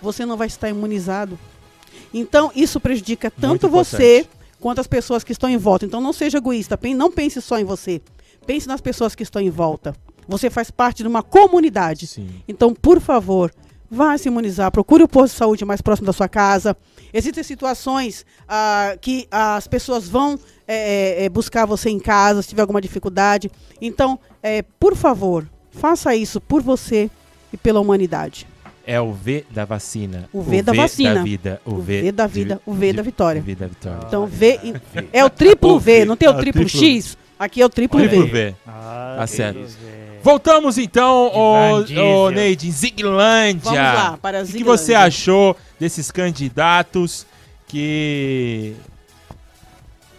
você 0.00 0.24
não 0.24 0.36
vai 0.36 0.46
estar 0.46 0.68
imunizado. 0.68 1.38
Então, 2.12 2.50
isso 2.54 2.80
prejudica 2.80 3.30
tanto 3.30 3.68
você 3.68 4.26
quanto 4.60 4.80
as 4.80 4.86
pessoas 4.86 5.22
que 5.22 5.32
estão 5.32 5.48
em 5.48 5.56
volta. 5.56 5.84
Então, 5.84 6.00
não 6.00 6.12
seja 6.12 6.38
egoísta. 6.38 6.78
Não 6.96 7.10
pense 7.10 7.40
só 7.40 7.58
em 7.58 7.64
você. 7.64 8.00
Pense 8.46 8.66
nas 8.66 8.80
pessoas 8.80 9.14
que 9.14 9.22
estão 9.22 9.42
em 9.42 9.50
volta. 9.50 9.94
Você 10.26 10.50
faz 10.50 10.70
parte 10.70 11.02
de 11.02 11.08
uma 11.08 11.22
comunidade. 11.22 12.08
Então, 12.46 12.74
por 12.74 13.00
favor, 13.00 13.52
vá 13.90 14.16
se 14.16 14.28
imunizar. 14.28 14.70
Procure 14.70 15.02
o 15.02 15.08
posto 15.08 15.32
de 15.32 15.38
saúde 15.38 15.64
mais 15.64 15.80
próximo 15.80 16.06
da 16.06 16.12
sua 16.12 16.28
casa. 16.28 16.76
Existem 17.12 17.42
situações 17.42 18.24
ah, 18.46 18.96
que 19.00 19.26
as 19.30 19.66
pessoas 19.66 20.08
vão 20.08 20.38
é, 20.66 21.24
é, 21.24 21.28
buscar 21.28 21.66
você 21.66 21.88
em 21.88 21.98
casa 21.98 22.42
se 22.42 22.48
tiver 22.48 22.62
alguma 22.62 22.80
dificuldade. 22.80 23.50
Então, 23.80 24.18
é, 24.42 24.62
por 24.62 24.94
favor, 24.94 25.48
faça 25.72 26.14
isso 26.14 26.40
por 26.40 26.62
você 26.62 27.10
e 27.52 27.56
pela 27.56 27.80
humanidade. 27.80 28.46
É 28.86 28.98
o 29.00 29.12
V 29.12 29.44
da 29.50 29.64
vacina. 29.66 30.28
O 30.32 30.40
V 30.40 30.62
da 30.62 30.72
vacina. 30.72 31.14
da 31.16 31.22
vida. 31.22 31.60
O, 31.64 31.72
O 31.74 31.82
V, 31.82 32.00
V 32.02 32.12
da 32.12 32.26
de- 32.26 32.32
vida, 32.32 32.60
o 32.64 32.72
V 32.72 32.92
da 32.94 33.02
vitória. 33.02 33.40
O 33.40 33.44
V 33.44 33.54
da 33.54 33.66
vitória. 33.66 33.98
Então, 34.06 34.26
V. 34.26 34.60
É 35.12 35.22
o 35.24 35.28
triplo 35.28 35.74
O 35.74 35.78
V, 35.78 36.04
não 36.06 36.16
tem 36.16 36.26
É 36.26 36.30
o 36.30 36.34
triplo 36.38 36.66
X? 36.66 37.16
Aqui 37.38 37.60
é 37.60 37.66
o 37.66 37.68
triplo 37.68 38.00
Triplo 38.00 38.26
V. 38.26 38.30
V. 38.32 38.54
Ah, 38.66 39.16
tá 39.18 39.26
certo. 39.26 39.60
Voltamos 40.24 40.78
então, 40.78 41.84
Diesel. 41.86 42.04
ô 42.04 42.30
Neide, 42.30 42.70
Ziglândia. 42.70 43.60
Vamos 43.62 43.78
lá, 43.78 44.18
para 44.20 44.38
O 44.38 44.40
que 44.46 44.52
Ziglândia. 44.52 44.76
você 44.78 44.94
achou 44.94 45.56
desses 45.78 46.10
candidatos 46.10 47.26
que 47.68 48.74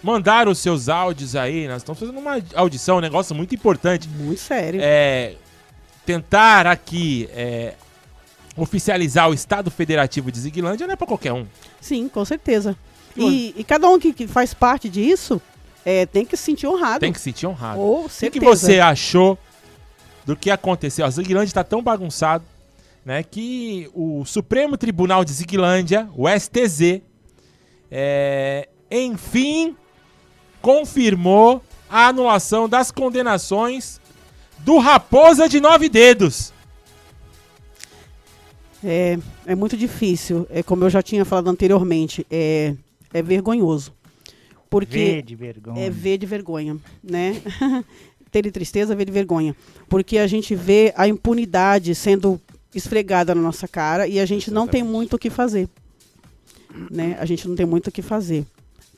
mandaram 0.01 0.51
os 0.51 0.59
seus 0.59 0.89
áudios 0.89 1.35
aí? 1.35 1.67
Nós 1.67 1.77
estamos 1.77 1.99
fazendo 1.99 2.19
uma 2.19 2.41
audição, 2.55 2.97
um 2.97 3.01
negócio 3.01 3.35
muito 3.35 3.53
importante. 3.53 4.07
Muito 4.07 4.39
sério. 4.39 4.79
É, 4.81 5.35
tentar 6.05 6.65
aqui 6.67 7.29
é, 7.33 7.73
oficializar 8.55 9.29
o 9.29 9.33
Estado 9.33 9.69
Federativo 9.69 10.31
de 10.31 10.39
Ziglândia 10.39 10.87
não 10.87 10.93
é 10.93 10.97
para 10.97 11.07
qualquer 11.07 11.33
um. 11.33 11.45
Sim, 11.81 12.07
com 12.07 12.23
certeza. 12.25 12.75
E, 13.15 13.53
e 13.57 13.63
cada 13.63 13.89
um 13.89 13.99
que, 13.99 14.13
que 14.13 14.27
faz 14.27 14.53
parte 14.53 14.87
disso 14.87 15.41
é, 15.85 16.05
tem 16.05 16.25
que 16.25 16.37
se 16.37 16.43
sentir 16.43 16.67
honrado. 16.67 16.99
Tem 16.99 17.11
que 17.11 17.17
se 17.17 17.25
sentir 17.25 17.47
honrado. 17.47 17.79
Oh, 17.79 18.05
o 18.05 18.09
que, 18.09 18.29
que 18.29 18.39
você 18.39 18.79
achou 18.79 19.37
do 20.25 20.35
que 20.35 20.49
aconteceu? 20.49 21.05
A 21.05 21.09
Ziglândia 21.09 21.49
está 21.49 21.63
tão 21.63 21.81
bagunçado 21.81 22.43
né, 23.03 23.23
que 23.23 23.89
o 23.93 24.23
Supremo 24.25 24.77
Tribunal 24.77 25.25
de 25.25 25.33
Ziglândia, 25.33 26.09
o 26.15 26.27
STZ, 26.29 27.01
é, 27.91 28.69
enfim 28.91 29.75
confirmou 30.61 31.63
a 31.89 32.07
anulação 32.07 32.69
das 32.69 32.91
condenações 32.91 33.99
do 34.59 34.77
Raposa 34.77 35.47
de 35.49 35.59
Nove 35.59 35.89
Dedos. 35.89 36.53
É, 38.83 39.17
é 39.45 39.55
muito 39.55 39.75
difícil. 39.75 40.47
É 40.49 40.63
como 40.63 40.83
eu 40.83 40.89
já 40.89 41.01
tinha 41.01 41.25
falado 41.25 41.49
anteriormente, 41.49 42.25
é, 42.29 42.75
é 43.13 43.21
vergonhoso. 43.21 43.93
Porque 44.69 45.15
V 45.15 45.21
de 45.23 45.35
vergonha. 45.35 45.81
É 45.81 45.89
ver 45.89 46.17
de 46.17 46.25
vergonha, 46.25 46.77
né? 47.03 47.41
Ter 48.31 48.43
de 48.43 48.51
tristeza, 48.51 48.95
ver 48.95 49.05
de 49.05 49.11
vergonha. 49.11 49.55
Porque 49.87 50.19
a 50.19 50.27
gente 50.27 50.53
vê 50.53 50.93
a 50.95 51.07
impunidade 51.07 51.95
sendo 51.95 52.39
esfregada 52.75 53.33
na 53.33 53.41
nossa 53.41 53.67
cara 53.67 54.07
e 54.07 54.19
a 54.19 54.25
gente 54.25 54.51
não 54.51 54.67
tem 54.67 54.83
muito 54.83 55.15
o 55.15 55.19
que 55.19 55.31
fazer. 55.31 55.67
Né? 56.91 57.17
A 57.19 57.25
gente 57.25 57.47
não 57.47 57.55
tem 57.55 57.65
muito 57.65 57.87
o 57.87 57.91
que 57.91 58.03
fazer. 58.03 58.45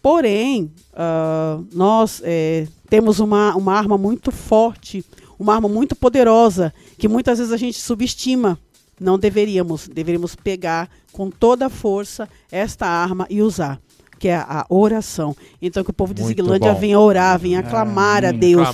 Porém, 0.01 0.71
ah, 0.93 1.59
nós 1.73 2.21
é, 2.23 2.67
temos 2.89 3.19
uma, 3.19 3.55
uma 3.55 3.73
arma 3.73 3.97
muito 3.97 4.31
forte, 4.31 5.05
uma 5.37 5.53
arma 5.53 5.69
muito 5.69 5.95
poderosa, 5.95 6.73
que 6.97 7.07
muitas 7.07 7.37
vezes 7.37 7.53
a 7.53 7.57
gente 7.57 7.79
subestima. 7.79 8.57
Não 8.99 9.17
deveríamos, 9.17 9.87
deveríamos 9.87 10.35
pegar 10.35 10.87
com 11.11 11.29
toda 11.29 11.65
a 11.65 11.69
força 11.69 12.29
esta 12.51 12.85
arma 12.85 13.25
e 13.29 13.41
usar, 13.41 13.81
que 14.21 14.27
é 14.27 14.35
a 14.35 14.63
oração. 14.69 15.35
Então 15.59 15.83
que 15.83 15.89
o 15.89 15.93
povo 15.93 16.13
de 16.13 16.21
Muito 16.21 16.37
Ziglândia 16.37 16.71
bom. 16.75 16.79
venha 16.79 16.99
orar, 16.99 17.39
venha 17.39 17.63
clamar 17.63 18.23
a 18.23 18.29
hum, 18.29 18.37
Deus. 18.37 18.67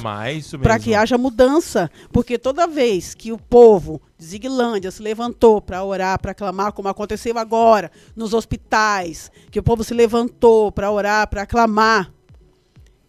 é 0.53 0.57
Para 0.57 0.77
que 0.77 0.93
haja 0.93 1.17
mudança, 1.17 1.89
porque 2.11 2.37
toda 2.37 2.67
vez 2.67 3.15
que 3.15 3.31
o 3.31 3.37
povo 3.37 4.01
de 4.17 4.25
Ziglândia 4.25 4.91
se 4.91 5.01
levantou 5.01 5.61
para 5.61 5.81
orar, 5.85 6.19
para 6.19 6.33
clamar, 6.33 6.73
como 6.73 6.89
aconteceu 6.89 7.37
agora 7.37 7.89
nos 8.13 8.33
hospitais, 8.33 9.31
que 9.49 9.57
o 9.57 9.63
povo 9.63 9.85
se 9.85 9.93
levantou 9.93 10.69
para 10.69 10.91
orar, 10.91 11.25
para 11.29 11.45
clamar, 11.45 12.11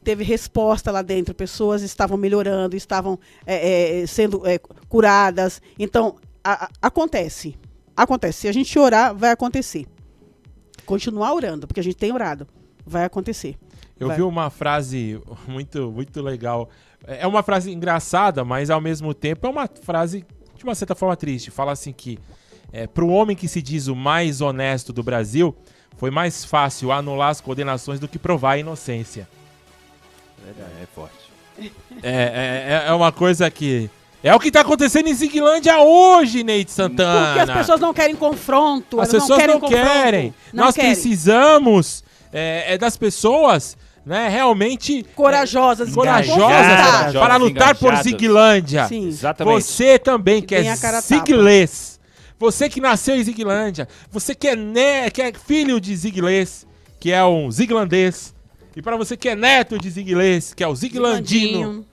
teve 0.05 0.23
resposta 0.23 0.93
lá 0.93 1.03
dentro, 1.03 1.35
pessoas 1.35 1.83
estavam 1.83 2.17
melhorando, 2.17 2.77
estavam 2.77 3.19
é, 3.45 4.03
é, 4.03 4.07
sendo 4.07 4.47
é, 4.47 4.61
curadas. 4.89 5.61
Então, 5.77 6.15
a- 6.45 6.67
a- 6.67 6.71
acontece. 6.83 7.57
Acontece. 7.97 8.43
Se 8.43 8.49
a 8.49 8.53
gente 8.53 8.79
orar, 8.79 9.13
vai 9.13 9.33
acontecer. 9.33 9.87
Continuar 10.89 11.35
orando, 11.35 11.67
porque 11.67 11.81
a 11.81 11.83
gente 11.83 11.97
tem 11.97 12.11
orado. 12.11 12.49
Vai 12.87 13.05
acontecer. 13.05 13.57
Eu 14.01 14.09
Vai. 14.09 14.17
vi 14.17 14.23
uma 14.23 14.49
frase 14.49 15.21
muito, 15.47 15.93
muito 15.93 16.23
legal. 16.23 16.71
É 17.07 17.27
uma 17.27 17.43
frase 17.43 17.71
engraçada, 17.71 18.43
mas 18.43 18.71
ao 18.71 18.81
mesmo 18.81 19.13
tempo 19.13 19.47
é 19.47 19.51
uma 19.51 19.69
frase 19.83 20.25
de 20.57 20.65
uma 20.65 20.75
certa 20.75 20.95
forma 20.95 21.15
triste. 21.15 21.51
Fala 21.51 21.73
assim 21.73 21.93
que 21.93 22.19
é, 22.73 22.87
para 22.87 23.05
o 23.05 23.09
homem 23.11 23.37
que 23.37 23.47
se 23.47 23.61
diz 23.61 23.87
o 23.87 23.95
mais 23.95 24.41
honesto 24.41 24.91
do 24.91 25.03
Brasil, 25.03 25.55
foi 25.99 26.11
mais 26.11 26.43
fácil 26.43 26.91
anular 26.91 27.29
as 27.29 27.41
condenações 27.43 28.01
do 28.01 28.09
que 28.09 28.19
provar 28.19 28.53
a 28.53 28.59
inocência. 28.59 29.29
É, 30.47 30.83
é 30.83 30.87
forte. 30.95 31.29
É, 32.03 32.85
é, 32.85 32.85
é 32.89 32.93
uma 32.95 33.13
coisa 33.13 33.51
que. 33.51 33.91
É 34.23 34.35
o 34.35 34.41
que 34.41 34.51
tá 34.51 34.63
acontecendo 34.63 35.09
em 35.09 35.15
Ziglândia 35.15 35.79
hoje, 35.81 36.43
Neide 36.43 36.71
Santana. 36.71 37.27
Porque 37.27 37.51
as 37.51 37.59
pessoas 37.59 37.81
não 37.81 37.95
querem 37.95 38.17
confronto. 38.17 39.01
As 39.01 39.11
elas 39.11 39.23
pessoas 39.23 39.39
querem 39.41 39.61
não 39.61 39.69
querem. 39.69 40.35
Não 40.53 40.65
Nós 40.65 40.75
querem. 40.75 40.91
precisamos 40.91 42.03
é, 42.33 42.75
é 42.75 42.79
das 42.79 42.97
pessoas, 42.97 43.77
né, 44.05 44.29
realmente 44.29 45.05
Corajosas, 45.15 45.91
é, 45.91 45.93
corajosas 45.93 46.37
engajadas. 46.37 47.13
para 47.15 47.37
lutar 47.37 47.77
por. 47.77 47.95
Ziglândia. 47.97 48.89
Sim. 48.89 49.07
Exatamente. 49.07 49.63
Você 49.63 49.99
também 49.99 50.41
que, 50.41 50.49
tem 50.57 50.69
é 50.69 50.75
ziglês. 51.01 51.99
Você 52.41 52.69
que 52.69 52.81
nasceu 52.81 53.17
em 53.17 53.23
Ziglândia. 53.23 53.89
Você 54.11 54.35
que 54.35 54.49
é, 54.49 54.57
ne 54.57 55.11
que 55.13 55.23
é 55.23 55.33
filho 55.33 55.81
de 55.81 55.95
ziglês, 55.95 56.67
que 56.99 57.13
é 57.13 57.25
um 57.25 57.51
ziglandês. 57.51 58.35
E 58.77 58.83
para 58.83 58.97
você 58.97 59.17
que 59.17 59.29
é 59.29 59.35
neto 59.35 59.79
de 59.79 59.91
ziglês, 59.91 60.55
que 60.55 60.63
é 60.63 60.69
o 60.69 60.75
ziglandino. 60.75 61.85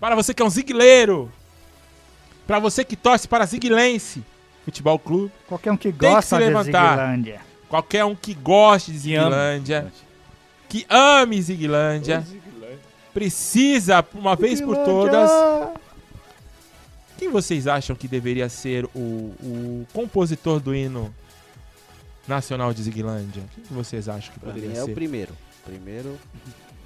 Para 0.00 0.14
você 0.14 0.32
que 0.32 0.42
é 0.42 0.44
um 0.44 0.50
zigleiro. 0.50 1.30
Para 2.46 2.58
você 2.58 2.82
que 2.82 2.96
torce 2.96 3.28
para 3.28 3.44
Ziglense 3.46 4.24
Futebol 4.64 4.98
Clube. 4.98 5.30
Qualquer 5.46 5.70
um 5.70 5.76
que 5.76 5.92
gosta 5.92 6.36
se 6.36 6.42
de 6.42 6.48
levantar. 6.48 6.96
Ziglândia. 6.96 7.40
Qualquer 7.68 8.04
um 8.04 8.16
que 8.16 8.34
goste 8.34 8.90
de 8.90 8.98
Que. 8.98 9.30
Ziglândia. 9.30 9.92
Que 10.68 10.86
ame 10.88 11.40
Ziglândia. 11.40 12.26
Precisa, 13.12 14.04
uma 14.14 14.34
vez 14.34 14.60
por 14.60 14.76
todas. 14.76 15.30
Quem 17.18 17.28
vocês 17.28 17.66
acham 17.66 17.94
que 17.94 18.08
deveria 18.08 18.48
ser 18.48 18.86
o, 18.94 18.98
o 18.98 19.86
compositor 19.92 20.58
do 20.58 20.74
hino 20.74 21.14
nacional 22.26 22.72
de 22.72 22.82
Ziglândia? 22.82 23.42
Quem 23.54 23.64
que 23.64 23.74
vocês 23.74 24.08
acham 24.08 24.32
que 24.32 24.40
poderia 24.40 24.70
mim 24.70 24.76
é 24.76 24.84
ser? 24.84 24.90
o 24.90 24.94
primeiro. 24.94 25.36
Primeiro. 25.64 26.18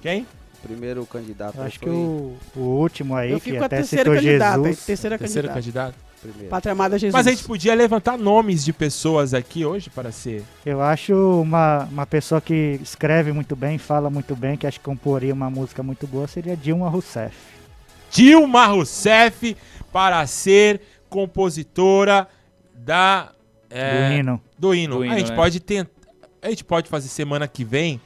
Quem? 0.01 0.27
Primeiro 0.67 1.05
candidato. 1.05 1.57
Eu 1.57 1.63
acho 1.63 1.79
que 1.79 1.85
foi- 1.85 1.93
o, 1.93 2.37
o 2.55 2.59
último 2.59 3.15
aí, 3.15 3.31
Eu 3.31 3.37
que 3.39 3.43
fico 3.45 3.57
com 3.57 3.63
a 3.63 3.65
até 3.67 3.77
terceira 3.77 4.03
citou 4.03 4.15
candidata. 4.15 4.63
Jesus. 4.63 4.85
Terceira 4.85 5.17
Terceiro 5.17 5.47
candidata. 5.49 5.61
candidato? 5.93 6.05
Primeiro. 6.21 6.49
Pátria 6.49 6.71
Amada 6.71 6.97
Jesus. 6.97 7.13
Mas 7.13 7.27
a 7.27 7.29
gente 7.31 7.43
podia 7.43 7.75
levantar 7.75 8.17
nomes 8.17 8.65
de 8.65 8.73
pessoas 8.73 9.33
aqui 9.35 9.63
hoje 9.63 9.91
para 9.91 10.11
ser. 10.11 10.43
Eu 10.65 10.81
acho 10.81 11.13
uma, 11.13 11.83
uma 11.91 12.05
pessoa 12.07 12.41
que 12.41 12.79
escreve 12.81 13.31
muito 13.31 13.55
bem, 13.55 13.77
fala 13.77 14.09
muito 14.09 14.35
bem, 14.35 14.57
que 14.57 14.65
acho 14.65 14.79
que 14.79 14.85
comporia 14.85 15.33
uma 15.33 15.51
música 15.51 15.83
muito 15.83 16.07
boa, 16.07 16.27
seria 16.27 16.57
Dilma 16.57 16.89
Rousseff. 16.89 17.35
Dilma 18.09 18.65
Rousseff 18.65 19.55
para 19.93 20.25
ser 20.25 20.81
compositora 21.09 22.27
da 22.73 23.31
é, 23.69 24.09
Do 24.09 24.13
hino. 24.15 24.41
Do 24.57 24.75
hino. 24.75 24.95
Do 24.97 25.01
a 25.03 25.05
hino, 25.07 25.17
gente 25.19 25.29
né? 25.29 25.35
pode 25.35 25.59
tentar, 25.59 25.91
a 26.41 26.49
gente 26.49 26.63
pode 26.63 26.89
fazer 26.89 27.07
semana 27.09 27.47
que 27.47 27.63
vem 27.63 27.99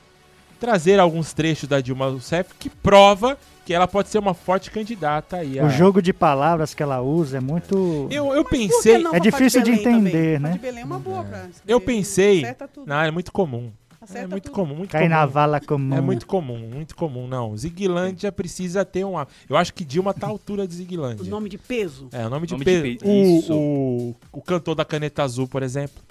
trazer 0.59 0.99
alguns 0.99 1.33
trechos 1.33 1.67
da 1.69 1.79
Dilma 1.81 2.09
Rousseff 2.09 2.53
que 2.59 2.69
prova 2.69 3.37
que 3.65 3.73
ela 3.73 3.87
pode 3.87 4.09
ser 4.09 4.17
uma 4.17 4.33
forte 4.33 4.71
candidata 4.71 5.37
aí. 5.37 5.59
a- 5.59 5.65
O 5.65 5.69
jogo 5.69 6.01
de 6.01 6.11
palavras 6.11 6.73
que 6.73 6.81
ela 6.81 7.01
usa 7.01 7.37
é 7.37 7.39
muito. 7.39 8.07
Eu, 8.09 8.33
eu 8.33 8.43
pensei, 8.43 8.97
não 8.97 9.13
É 9.13 9.19
difícil 9.19 9.61
de 9.61 9.71
entender, 9.71 10.39
também? 10.39 10.53
né? 10.53 10.59
Belém 10.59 10.81
é 10.81 10.85
uma 10.85 10.97
boa 10.99 11.23
pra 11.23 11.37
escrever. 11.47 11.61
eu 11.67 11.79
pensei, 11.79 12.43
não, 12.85 12.95
é 13.01 13.11
muito 13.11 13.31
comum. 13.31 13.71
É 14.01 14.05
Acerta 14.05 14.27
muito 14.29 14.43
tudo. 14.45 14.55
comum, 14.55 14.75
muito 14.75 14.91
Cai 14.91 15.01
comum. 15.03 15.13
na 15.13 15.25
vala 15.25 15.59
comum. 15.59 15.93
É 15.95 16.01
muito 16.01 16.25
comum, 16.25 16.57
muito 16.57 16.95
comum. 16.95 17.27
Não, 17.27 17.55
Ziglândia 17.55 18.31
precisa 18.31 18.83
ter 18.85 19.03
uma. 19.03 19.27
Eu 19.47 19.55
acho 19.57 19.73
que 19.73 19.83
Dilma 19.85 20.13
tá 20.13 20.25
à 20.25 20.29
altura 20.29 20.65
de 20.65 20.73
O 20.73 20.77
Ziglândia. 20.77 21.29
nome 21.29 21.49
de 21.49 21.57
peso. 21.57 22.07
É, 22.13 22.25
o 22.25 22.29
nome 22.29 22.47
de 22.47 22.53
Nome 22.53 22.65
de 22.65 22.71
peso. 22.71 22.81
pe- 23.05 23.37
Isso. 23.37 23.53
O, 23.53 24.15
o, 24.33 24.39
o 24.39 24.41
cantor 24.41 24.73
da 24.73 24.85
Caneta 24.85 25.21
Azul, 25.21 25.47
por 25.49 25.61
exemplo. 25.61 26.01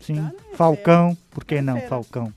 Sim. 0.00 0.30
Falcão, 0.54 1.16
por 1.30 1.44
que 1.44 1.60
não, 1.60 1.74
fera. 1.74 1.88
Falcão? 1.88 2.32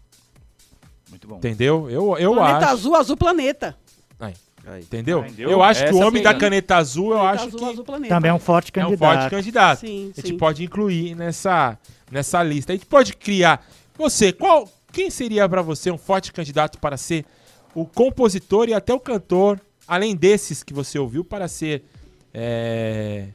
Muito 1.18 1.27
bom. 1.27 1.38
Entendeu? 1.38 1.89
Eu, 1.89 2.18
eu 2.18 2.34
planeta 2.34 2.57
acho. 2.57 2.73
azul, 2.73 2.95
azul 2.95 3.18
planeta. 3.18 3.76
Aí. 4.19 4.81
Entendeu? 4.81 5.19
Entendeu? 5.26 5.49
Eu 5.49 5.64
acho 5.64 5.80
que 5.80 5.91
o 5.94 5.98
Essa 5.98 6.06
homem 6.06 6.22
da 6.22 6.34
caneta 6.34 6.76
azul, 6.76 7.11
eu 7.11 7.19
Caneta 7.19 7.35
acho 7.35 7.48
azul, 7.48 7.60
que 7.60 7.65
azul 7.65 7.85
planeta. 7.85 8.15
Também 8.15 8.30
é 8.30 8.34
um 8.34 8.39
forte 8.39 8.72
é 8.76 8.80
um 8.80 8.89
candidato. 8.89 9.19
forte 9.19 9.30
candidato. 9.30 9.80
Sim, 9.80 10.11
a 10.11 10.19
gente 10.22 10.27
sim. 10.31 10.38
pode 10.38 10.64
incluir 10.64 11.15
nessa, 11.15 11.77
nessa 12.11 12.44
lista. 12.44 12.73
A 12.73 12.76
gente 12.76 12.85
pode 12.85 13.15
criar. 13.15 13.65
Você, 13.98 14.34
qual, 14.34 14.69
quem 14.91 15.10
seria 15.10 15.48
pra 15.48 15.61
você 15.61 15.89
um 15.89 15.98
forte 15.98 16.34
candidato 16.34 16.80
para 16.80 16.98
ser 16.98 17.26
o 17.73 17.85
compositor 17.85 18.68
e 18.68 18.73
até 18.73 18.94
o 18.94 18.99
cantor, 18.99 19.60
além 19.88 20.15
desses 20.15 20.64
que 20.64 20.73
você 20.73 20.99
ouviu, 20.99 21.23
para 21.23 21.48
ser. 21.48 21.85
é, 22.34 23.30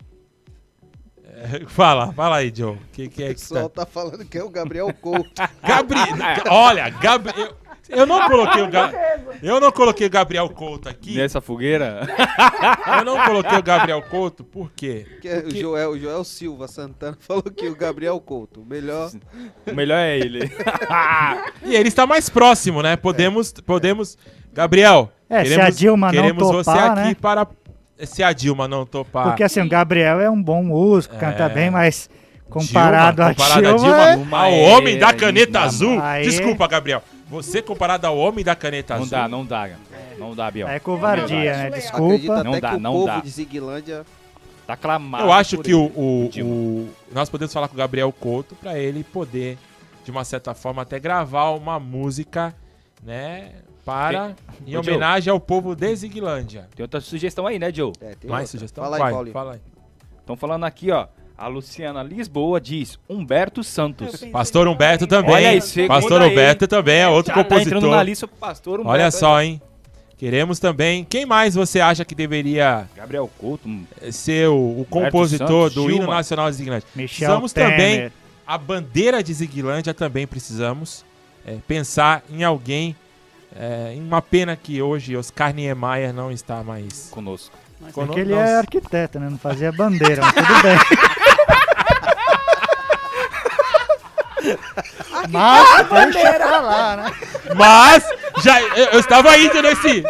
é, 1.25 1.65
Fala, 1.67 2.13
fala 2.13 2.37
aí, 2.37 2.53
Joe. 2.55 2.77
Que, 2.93 3.09
que 3.09 3.23
O 3.23 3.25
é 3.25 3.29
que 3.29 3.41
pessoal 3.41 3.71
tá... 3.71 3.87
tá 3.87 3.91
falando 3.91 4.23
que 4.27 4.37
é 4.37 4.45
o 4.45 4.51
Gabriel 4.51 4.93
Couto. 5.01 5.31
Gabriel. 5.67 6.07
Olha, 6.51 6.91
Gabriel. 6.91 7.57
Eu 7.89 8.07
não 8.07 8.27
coloquei 8.29 8.63
o 8.63 8.69
Ga- 8.69 8.93
Eu 9.43 9.61
não 9.61 9.73
coloquei 9.73 10.07
o 10.07 10.11
Gabriel 10.11 10.49
Couto 10.49 10.89
aqui. 10.89 11.17
Nessa 11.17 11.41
fogueira? 11.41 12.07
Eu 12.99 13.05
não 13.05 13.25
coloquei 13.25 13.59
o 13.59 13.63
Gabriel 13.63 14.01
Couto, 14.03 14.45
por 14.45 14.71
quê? 14.75 15.07
Que 15.21 15.29
é 15.29 15.39
o, 15.39 15.51
Joel, 15.55 15.91
o 15.91 15.99
Joel 15.99 16.25
Silva 16.25 16.69
Santana 16.69 17.17
falou 17.21 17.43
que 17.43 17.69
o 17.69 17.75
Gabriel 17.77 18.19
Couto, 18.21 18.61
o 18.63 18.65
melhor. 18.65 19.11
O 19.71 19.75
melhor 19.75 19.99
é 19.99 20.17
ele. 20.19 20.51
E 21.65 21.75
ele 21.75 21.89
está 21.89 22.07
mais 22.07 22.29
próximo, 22.29 22.83
né? 22.83 22.97
Podemos, 22.97 23.53
podemos. 23.53 24.17
Gabriel, 24.53 25.11
É, 25.31 25.45
se 25.45 25.61
a 25.61 25.71
Dilma 25.71 26.07
não 26.09 26.13
queremos 26.13 26.43
você 26.47 26.71
topar, 26.71 26.91
aqui 26.99 27.09
né? 27.09 27.17
para. 27.21 27.47
Se 28.05 28.23
a 28.23 28.33
Dilma 28.33 28.67
não 28.69 28.85
topar. 28.85 29.29
Porque 29.29 29.43
assim, 29.45 29.61
o 29.61 29.69
Gabriel 29.69 30.21
é 30.21 30.29
um 30.29 30.41
bom 30.43 30.63
músico, 30.63 31.17
canta 31.17 31.45
É. 31.45 31.49
bem, 31.49 31.71
mas 31.71 32.11
comparado, 32.53 33.16
Dilma, 33.16 33.35
comparado 33.35 33.69
a 33.69 33.73
Dilma... 33.77 34.03
é- 34.11 34.16
Dilma, 34.16 34.39
ao 34.39 34.53
homem 34.55 34.99
da 34.99 35.12
caneta 35.12 35.61
azul. 35.61 36.01
Aí- 36.01 36.24
Desculpa, 36.24 36.66
Gabriel. 36.69 37.03
Você 37.29 37.62
comparado 37.62 38.07
ao 38.07 38.16
homem 38.19 38.45
da 38.45 38.55
caneta 38.55 38.95
Não 38.95 39.03
azul. 39.03 39.11
dá, 39.11 39.29
não 39.29 39.45
dá. 39.47 39.70
Não 40.19 40.35
dá, 40.37 40.51
Biel. 40.51 40.69
É 40.69 40.79
covardia, 40.79 41.57
né? 41.57 41.70
Desculpa. 41.70 42.45
Não 42.45 42.61
dá, 42.61 42.74
o 42.74 42.79
não 42.81 42.93
povo 42.93 43.07
dá. 43.07 43.20
de 43.20 43.31
Ziguilândia 43.31 44.05
Tá 44.66 44.77
clamado. 44.77 45.24
Eu 45.24 45.33
acho 45.33 45.57
por 45.57 45.65
que 45.65 45.73
ele. 45.73 45.81
o, 45.81 45.85
o- 45.97 46.31
o- 46.45 46.89
Nós 47.12 47.29
podemos 47.29 47.53
falar 47.53 47.66
com 47.69 47.74
o 47.74 47.79
Gabriel 47.79 48.12
Couto 48.12 48.55
para 48.55 48.79
ele 48.79 49.03
poder, 49.03 49.59
de 50.05 50.11
uma 50.12 50.24
certa 50.24 50.55
forma, 50.55 50.83
até 50.83 51.01
gravar 51.01 51.51
uma 51.51 51.81
música, 51.81 52.55
né? 53.03 53.51
Para. 53.85 54.27
Tem- 54.27 54.35
Em 54.74 54.77
Ô, 54.79 54.83
Joe. 54.83 54.93
homenagem 54.95 55.31
ao 55.33 55.41
povo 55.41 55.74
de 55.74 55.97
Ziguilândia. 55.97 56.69
Tem 56.77 56.85
outra 56.85 57.01
sugestão 57.01 57.47
aí, 57.47 57.59
né, 57.59 57.73
Joe? 57.73 57.93
É, 58.01 58.15
tem 58.15 58.31
Mais 58.31 58.43
outra. 58.45 58.47
sugestão? 58.47 58.85
Fala 58.85 58.97
aí, 58.97 59.03
Vai, 59.03 59.12
Paulinho. 59.12 59.33
fala 59.33 59.53
aí. 59.55 59.61
Estão 60.20 60.37
falando 60.37 60.62
aqui, 60.65 60.93
ó. 60.93 61.07
A 61.37 61.47
Luciana 61.49 62.03
Lisboa 62.03 62.61
diz 62.61 62.99
Humberto 63.09 63.65
Santos. 63.65 64.23
Pastor 64.33 64.69
Humberto 64.69 65.07
também. 65.07 65.35
Olha 65.35 65.61
Pastor. 65.89 66.23
Humberto 66.23 66.69
também 66.69 67.01
é 67.01 67.09
outro 67.09 67.35
Já 67.35 67.43
tá 67.43 67.43
compositor. 67.45 67.77
entrando 67.79 67.91
na 67.91 68.03
lista 68.03 68.27
o 68.27 68.29
Pastor 68.29 68.75
Humberto 68.81 68.91
Olha 68.93 69.11
só, 69.11 69.43
hein? 69.43 69.61
Queremos 70.17 70.61
também. 70.61 71.05
Quem 71.05 71.27
mais 71.27 71.55
você 71.57 71.81
acha 71.81 72.05
que 72.05 72.15
deveria 72.15 72.87
Gabriel 72.95 73.29
Couto. 73.39 73.69
hum, 73.69 73.85
ser 74.13 74.49
o, 74.49 74.81
o 74.81 74.87
compositor 74.89 75.69
Santos, 75.69 75.75
do 75.75 75.91
hino 75.91 76.03
Gilma. 76.03 76.15
nacional 76.15 76.49
de 76.49 76.57
Ziguilândia? 76.57 76.87
Michel 76.95 77.09
precisamos 77.09 77.53
Temer. 77.53 77.71
também. 77.73 78.13
A 78.47 78.57
bandeira 78.57 79.21
de 79.23 79.33
Ziguilândia 79.35 79.93
também 79.93 80.25
precisamos 80.27 81.05
é, 81.45 81.57
pensar 81.67 82.23
em 82.31 82.45
alguém. 82.45 82.95
É, 83.55 83.93
em 83.95 84.01
uma 84.01 84.23
pena 84.23 84.55
que 84.57 84.81
hoje 84.81 85.17
Oscar 85.17 85.53
Niemeyer 85.53 86.13
não 86.15 86.31
está 86.31 86.63
mais 86.63 87.09
conosco. 87.11 87.55
É 87.87 87.91
Cono- 87.91 88.15
que 88.15 88.21
ele 88.21 88.33
Nossa. 88.35 88.49
é 88.49 88.57
arquiteto, 88.59 89.19
né? 89.19 89.29
Não 89.29 89.37
fazia 89.39 89.73
bandeira, 89.73 90.23
mas 90.23 90.35
tudo 90.35 90.63
bem. 90.63 90.79
Mas 95.31 95.89
deixa 96.12 96.32
pra 96.35 96.61
lá, 96.61 96.97
né? 96.97 97.12
Mas 97.55 98.05
já 98.43 98.61
eu, 98.61 98.86
eu 98.86 99.01
estava 99.01 99.36
indo 99.39 99.62
nesse. 99.62 100.05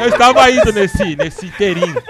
Eu 0.00 0.08
estava 0.08 0.50
indo 0.50 0.72
nesse 0.72 1.16
nesse 1.16 1.46
inteirinho. 1.46 2.02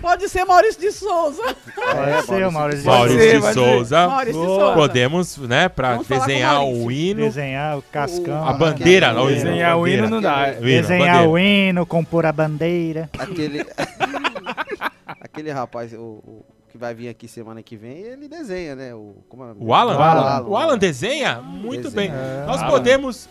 Pode 0.00 0.28
ser 0.28 0.44
Maurício 0.44 0.80
de 0.80 0.92
Souza. 0.92 1.42
Pode 1.74 2.26
ser 2.26 2.46
o 2.46 2.52
Maurício 2.52 2.82
de 2.82 2.86
Maurício 2.86 3.40
Souza. 3.40 3.48
de 3.48 3.54
Souza. 3.54 4.08
Maurício 4.08 4.40
de 4.40 4.46
Souza. 4.46 4.74
Podemos, 4.74 5.36
né, 5.38 5.68
para 5.68 5.92
Vamos 5.92 6.08
desenhar 6.08 6.62
o 6.64 6.90
hino. 6.90 7.22
Desenhar 7.22 7.78
o 7.78 7.82
cascão. 7.82 8.46
A 8.46 8.52
né? 8.52 8.58
bandeira, 8.58 9.12
não, 9.12 9.26
Desenhar 9.26 9.78
o 9.78 9.88
hino 9.88 10.08
não 10.08 10.20
dá. 10.20 10.54
O 10.60 10.68
hino, 10.68 10.82
Desenhar 10.82 11.14
bandeira. 11.14 11.30
o 11.30 11.38
hino, 11.38 11.86
compor 11.86 12.26
a 12.26 12.32
bandeira. 12.32 13.08
Aquele. 13.18 13.64
Aquele 15.22 15.50
rapaz, 15.50 15.92
o, 15.92 16.20
o 16.24 16.44
que 16.70 16.78
vai 16.78 16.94
vir 16.94 17.08
aqui 17.08 17.26
semana 17.28 17.62
que 17.62 17.76
vem, 17.76 17.98
ele 17.98 18.28
desenha, 18.28 18.74
né? 18.76 18.94
O, 18.94 19.16
como 19.28 19.44
é? 19.44 19.52
O 19.58 19.74
Alan? 19.74 19.96
O 19.98 20.02
Alan. 20.02 20.48
O 20.48 20.56
Alan 20.56 20.78
desenha? 20.78 21.40
Muito 21.40 21.90
Desenha. 21.90 22.12
bem. 22.12 22.20
É. 22.20 22.46
Nós 22.46 22.60
Alan. 22.62 22.70
podemos. 22.70 23.28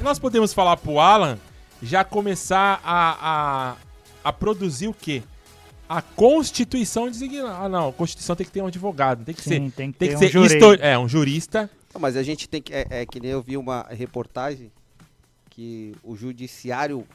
Nós 0.00 0.18
podemos 0.18 0.52
falar 0.52 0.76
pro 0.76 0.98
Alan 0.98 1.38
já 1.82 2.02
começar 2.04 2.80
a, 2.84 3.16
a, 3.20 3.76
a 4.24 4.32
produzir 4.32 4.88
o 4.88 4.94
quê? 4.94 5.22
A 5.88 6.02
Constituição 6.02 7.10
de 7.10 7.16
Ziguilândia. 7.16 7.58
Ah, 7.60 7.68
não. 7.68 7.88
A 7.88 7.92
Constituição 7.92 8.34
tem 8.36 8.44
que 8.46 8.52
ter 8.52 8.62
um 8.62 8.66
advogado. 8.66 9.24
Tem 9.24 9.34
que 9.34 9.42
Sim, 9.42 9.70
ser. 9.70 9.72
tem 9.72 9.92
que 9.92 9.98
ter 9.98 10.16
um 10.16 10.18
ser 10.18 10.80
É, 10.80 10.98
um 10.98 11.08
jurista. 11.08 11.70
Não, 11.94 12.00
mas 12.00 12.16
a 12.16 12.22
gente 12.22 12.48
tem 12.48 12.60
que. 12.60 12.72
É, 12.74 12.86
é 12.90 13.06
que 13.06 13.20
nem 13.20 13.30
eu 13.30 13.40
vi 13.42 13.56
uma 13.56 13.86
reportagem 13.90 14.70
que 15.50 15.94
o 16.02 16.16
judiciário 16.16 17.06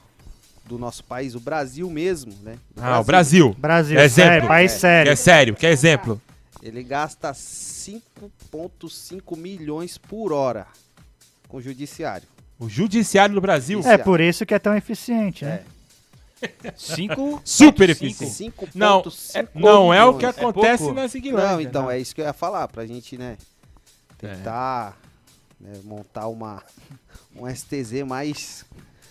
do 0.66 0.78
nosso 0.78 1.04
país, 1.04 1.36
o 1.36 1.40
Brasil 1.40 1.90
mesmo, 1.90 2.34
né? 2.42 2.58
Ah, 2.78 3.00
o 3.00 3.04
Brasil. 3.04 3.56
Brasil, 3.58 4.00
exemplo. 4.00 4.32
sério, 4.32 4.48
país 4.48 4.72
sério. 4.72 5.12
É 5.12 5.16
sério, 5.16 5.56
quer 5.56 5.72
exemplo? 5.72 6.22
Ele 6.62 6.82
gasta 6.84 7.32
5,5 7.34 9.38
milhões 9.38 9.98
por 9.98 10.32
hora 10.32 10.66
com 11.48 11.58
o 11.58 11.62
judiciário. 11.62 12.28
O 12.58 12.70
judiciário 12.70 13.36
do 13.36 13.42
Brasil. 13.42 13.82
É 13.84 13.98
por 13.98 14.22
isso 14.22 14.46
que 14.46 14.54
é 14.54 14.60
tão 14.60 14.76
eficiente, 14.76 15.44
né? 15.44 15.64
Cinco. 16.76 17.42
Super 17.44 17.90
eficiente. 17.90 18.34
cinco 18.34 18.68
Não, 18.74 19.02
ponto 19.02 19.16
é- 19.34 19.48
não 19.56 19.94
é 19.94 20.04
o 20.06 20.14
que 20.14 20.26
milhões. 20.26 20.38
acontece 20.38 20.84
pouco? 20.84 21.00
na 21.00 21.08
Ziguilândia. 21.08 21.52
Não, 21.52 21.62
então, 21.62 21.88
né? 21.88 21.98
é 21.98 22.00
isso 22.00 22.16
que 22.16 22.22
eu 22.22 22.26
ia 22.26 22.34
falar, 22.34 22.68
pra 22.68 22.86
gente, 22.86 23.18
né, 23.18 23.38
tentar 24.18 24.98
né, 25.60 25.74
montar 25.84 26.28
uma, 26.28 26.64
um 27.36 27.48
STZ 27.54 28.04
mais, 28.06 28.66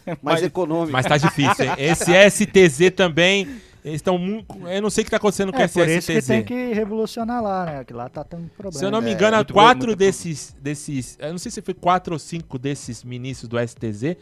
mais 0.22 0.40
Mas- 0.40 0.42
econômico. 0.42 0.92
Mas 0.92 1.06
tá 1.06 1.16
difícil, 1.16 1.64
hein? 1.64 1.72
Esse 1.78 2.12
STZ 2.30 2.90
também. 2.94 3.60
Eles 3.84 3.96
estão 3.96 4.16
muito. 4.16 4.46
Eu 4.68 4.80
não 4.80 4.90
sei 4.90 5.02
o 5.02 5.04
que 5.04 5.10
tá 5.10 5.16
acontecendo 5.16 5.52
com 5.52 5.58
É 5.60 5.64
esse 5.64 5.74
por 5.74 5.88
isso 5.88 6.06
que 6.12 6.20
STZ. 6.20 6.26
tem 6.28 6.44
que 6.44 6.72
revolucionar 6.72 7.42
lá, 7.42 7.64
né? 7.66 7.84
Que 7.84 7.92
lá 7.92 8.08
tá 8.08 8.22
tendo 8.22 8.48
problema. 8.50 8.78
Se 8.78 8.84
eu 8.84 8.90
não 8.92 9.02
me 9.02 9.10
É, 9.10 9.12
engano, 9.12 9.36
muito 9.38 9.52
quatro 9.52 9.86
muito 9.88 9.98
desses, 9.98 10.54
desses. 10.60 11.18
Eu 11.20 11.32
não 11.32 11.38
sei 11.38 11.50
se 11.50 11.60
foi 11.60 11.74
quatro 11.74 12.12
ou 12.12 12.18
cinco 12.18 12.58
desses 12.60 13.02
ministros 13.02 13.48
do 13.48 13.58
STZ 13.58 14.16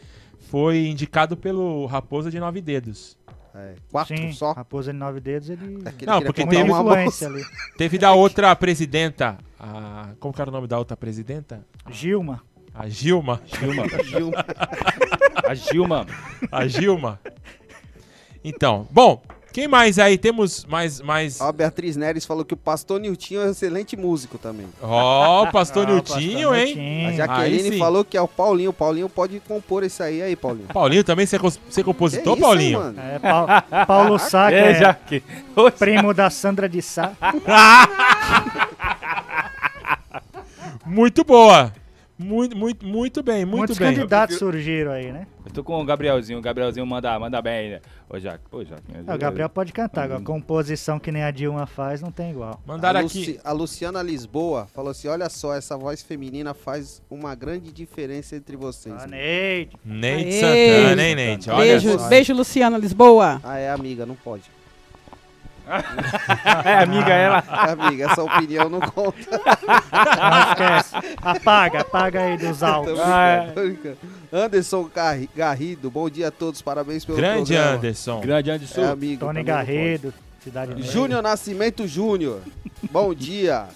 foi 0.49 0.87
indicado 0.87 1.37
pelo 1.37 1.85
Raposa 1.85 2.31
de 2.31 2.39
Nove 2.39 2.59
Dedos. 2.59 3.15
É, 3.53 3.75
quatro 3.91 4.17
Sim, 4.17 4.31
só? 4.33 4.53
Raposa 4.53 4.91
de 4.91 4.97
Nove 4.97 5.19
Dedos, 5.19 5.49
ele... 5.49 5.77
Não, 6.07 6.21
porque 6.23 6.45
teve, 6.47 6.71
influência 6.71 7.27
ali. 7.27 7.43
teve 7.77 7.97
da 7.99 8.13
outra 8.13 8.55
presidenta. 8.55 9.37
A, 9.59 10.09
como 10.19 10.33
que 10.33 10.41
era 10.41 10.49
o 10.49 10.53
nome 10.53 10.67
da 10.67 10.79
outra 10.79 10.97
presidenta? 10.97 11.63
Gilma. 11.89 12.41
A 12.73 12.87
Gilma. 12.89 13.39
Gilma. 13.45 13.83
Gilma. 14.05 14.45
A 15.35 15.53
Gilma. 15.53 16.05
A 16.51 16.67
Gilma. 16.67 17.19
Então, 18.43 18.87
bom, 18.89 19.21
quem 19.53 19.67
mais 19.67 19.99
aí? 19.99 20.17
Temos 20.17 20.65
mais. 20.65 21.01
mais... 21.01 21.39
Ó, 21.41 21.49
a 21.49 21.51
Beatriz 21.51 21.95
Neres 21.97 22.25
falou 22.25 22.45
que 22.45 22.53
o 22.53 22.57
Pastor 22.57 22.99
Niltinho 22.99 23.41
é 23.41 23.45
um 23.47 23.51
excelente 23.51 23.97
músico 23.97 24.37
também. 24.37 24.65
Ó, 24.81 25.43
o 25.43 25.51
Pastor 25.51 25.85
Ah, 25.87 25.93
Niltinho, 25.93 26.55
hein? 26.55 27.07
A 27.07 27.11
Jaqueline 27.11 27.77
falou 27.77 28.03
que 28.05 28.15
é 28.17 28.21
o 28.21 28.27
Paulinho. 28.27 28.69
O 28.69 28.73
Paulinho 28.73 29.09
pode 29.09 29.39
compor 29.41 29.83
isso 29.83 30.01
aí, 30.01 30.21
aí, 30.21 30.35
Paulinho. 30.35 30.67
Paulinho 30.67 31.03
também, 31.03 31.25
você 31.25 31.35
é, 31.35 31.39
é 31.39 31.83
compositor, 31.83 32.33
isso, 32.33 32.41
Paulinho? 32.41 32.79
mano? 32.79 32.99
É, 32.99 33.19
Pau- 33.19 33.47
Paulo 33.85 34.17
Sá, 34.19 34.47
que 34.49 34.55
É, 34.55 34.83
é, 34.83 34.93
que- 34.93 35.23
primo 35.77 36.13
da 36.13 36.29
Sandra 36.29 36.69
de 36.69 36.81
Sá. 36.81 37.11
Muito 40.85 41.23
boa. 41.23 41.71
Muito, 42.23 42.55
muito, 42.55 42.85
muito 42.85 43.23
bem, 43.23 43.45
muito 43.45 43.57
Muitos 43.57 43.77
bem. 43.77 43.93
candidatos 43.93 44.37
surgiram 44.37 44.91
aí, 44.91 45.11
né? 45.11 45.27
Eu 45.45 45.51
tô 45.51 45.63
com 45.63 45.81
o 45.81 45.85
Gabrielzinho. 45.85 46.37
O 46.39 46.41
Gabrielzinho 46.41 46.85
manda, 46.85 47.17
manda 47.19 47.41
bem, 47.41 47.71
né? 47.71 47.81
Ô, 48.09 48.19
Jaque. 48.19 48.43
Pô, 48.49 48.63
Jaque. 48.63 48.83
É, 49.07 49.13
o 49.13 49.17
Gabriel 49.17 49.49
pode 49.49 49.73
cantar, 49.73 50.03
agora 50.03 50.21
composição 50.21 50.99
que 50.99 51.11
nem 51.11 51.23
a 51.23 51.31
Dilma 51.31 51.65
faz 51.65 52.01
não 52.01 52.11
tem 52.11 52.31
igual. 52.31 52.61
Mandaram 52.65 52.99
a, 52.99 53.03
aqui. 53.03 53.39
A 53.43 53.51
Luciana 53.51 54.01
Lisboa 54.03 54.67
falou 54.73 54.91
assim: 54.91 55.07
olha 55.07 55.29
só, 55.29 55.55
essa 55.55 55.75
voz 55.77 56.01
feminina 56.03 56.53
faz 56.53 57.01
uma 57.09 57.33
grande 57.33 57.71
diferença 57.71 58.35
entre 58.35 58.55
vocês. 58.55 58.95
Ah, 58.97 59.07
Neide. 59.07 59.71
Neide 59.83 60.29
Aê. 60.45 60.79
Santana, 60.79 61.03
hein, 61.03 61.15
Neide? 61.15 61.49
Olha 61.49 61.57
Beijo, 61.59 61.99
só. 61.99 62.07
beijo, 62.07 62.33
Luciana 62.33 62.77
Lisboa. 62.77 63.41
Ah, 63.43 63.57
é 63.57 63.69
amiga, 63.71 64.05
não 64.05 64.15
pode. 64.15 64.43
É 66.65 66.73
amiga 66.83 67.13
ela. 67.13 67.43
É 67.67 67.71
amiga, 67.71 68.05
essa 68.11 68.23
opinião 68.23 68.67
não 68.69 68.79
conta. 68.81 69.17
Não 69.31 70.49
esquece. 70.49 71.15
Apaga, 71.21 71.81
apaga 71.81 72.21
aí 72.21 72.37
dos 72.37 72.61
altos. 72.63 72.99
Ah, 72.99 73.53
é. 73.55 73.95
Anderson 74.31 74.89
Garri- 74.93 75.29
Garrido, 75.35 75.89
bom 75.89 76.09
dia 76.09 76.27
a 76.27 76.31
todos, 76.31 76.61
parabéns 76.61 77.05
pelo 77.05 77.17
Grande 77.17 77.53
programa. 77.53 77.77
Anderson. 77.77 78.19
Grande 78.21 78.51
Anderson. 78.51 78.81
É 78.81 78.87
amigo. 78.89 79.19
Tony. 79.25 79.43
Garrido, 79.43 80.13
Cidade 80.43 80.73
Negra. 80.75 80.91
Júnior 80.91 81.21
Nascimento 81.21 81.87
Júnior, 81.87 82.41
bom 82.91 83.13
dia. 83.13 83.67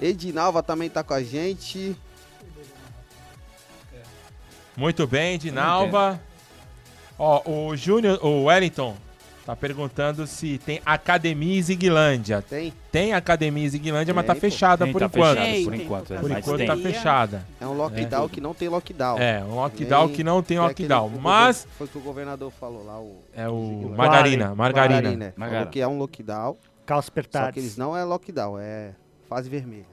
Edinalva 0.00 0.62
também 0.62 0.88
tá 0.88 1.02
com 1.04 1.12
a 1.14 1.22
gente. 1.22 1.94
Muito 4.76 5.06
bem, 5.06 5.38
Dinalva. 5.38 6.20
Ó, 7.18 7.42
o 7.68 7.76
Júnior, 7.76 8.18
o 8.24 8.44
Wellington, 8.44 8.96
tá 9.50 9.56
perguntando 9.56 10.26
se 10.26 10.58
tem 10.58 10.80
academia 10.86 11.58
em 11.58 11.62
Ziguilândia. 11.62 12.42
Tem? 12.42 12.72
Tem 12.92 13.12
academia 13.12 13.64
em 13.64 13.68
Ziguilândia, 13.68 14.14
mas 14.14 14.24
Tem, 14.24 14.28
tá 14.28 14.34
pô. 14.34 14.40
fechada 14.40 14.84
Tem, 14.84 14.92
por 14.92 15.00
tá 15.00 15.06
enquanto. 15.06 15.38
fechada 15.38 15.62
por 15.64 15.72
Tem, 15.72 15.82
enquanto, 15.82 16.06
tem. 16.06 16.18
Por 16.18 16.30
enquanto 16.30 16.58
tem. 16.58 16.66
tá 16.66 16.76
fechada. 16.76 17.46
É 17.60 17.66
um 17.66 17.72
lockdown 17.72 18.28
que 18.28 18.40
não 18.40 18.54
tem 18.54 18.68
lockdown. 18.68 19.18
É, 19.18 19.42
um 19.42 19.54
lockdown 19.56 20.08
que 20.08 20.22
não 20.22 20.42
tem 20.42 20.56
é 20.56 20.60
lockdown. 20.60 21.10
Mas 21.20 21.66
Foi 21.76 21.86
o 21.86 21.90
que 21.90 21.98
o 21.98 22.00
governador 22.00 22.52
falou 22.52 22.84
lá. 22.84 23.00
O, 23.00 23.16
É 23.34 23.48
o 23.48 23.60
Ziguilândia. 23.60 23.96
Margarina, 23.96 24.54
Margarina. 24.54 25.02
Margarina. 25.02 25.34
Falou 25.36 25.66
que 25.66 25.80
é 25.80 25.88
um 25.88 25.98
lockdown. 25.98 26.56
Caos 26.86 27.10
Só 27.30 27.52
que 27.52 27.60
eles 27.60 27.76
não 27.76 27.96
é 27.96 28.04
lockdown, 28.04 28.58
é 28.58 28.92
fase 29.28 29.48
vermelha. 29.48 29.86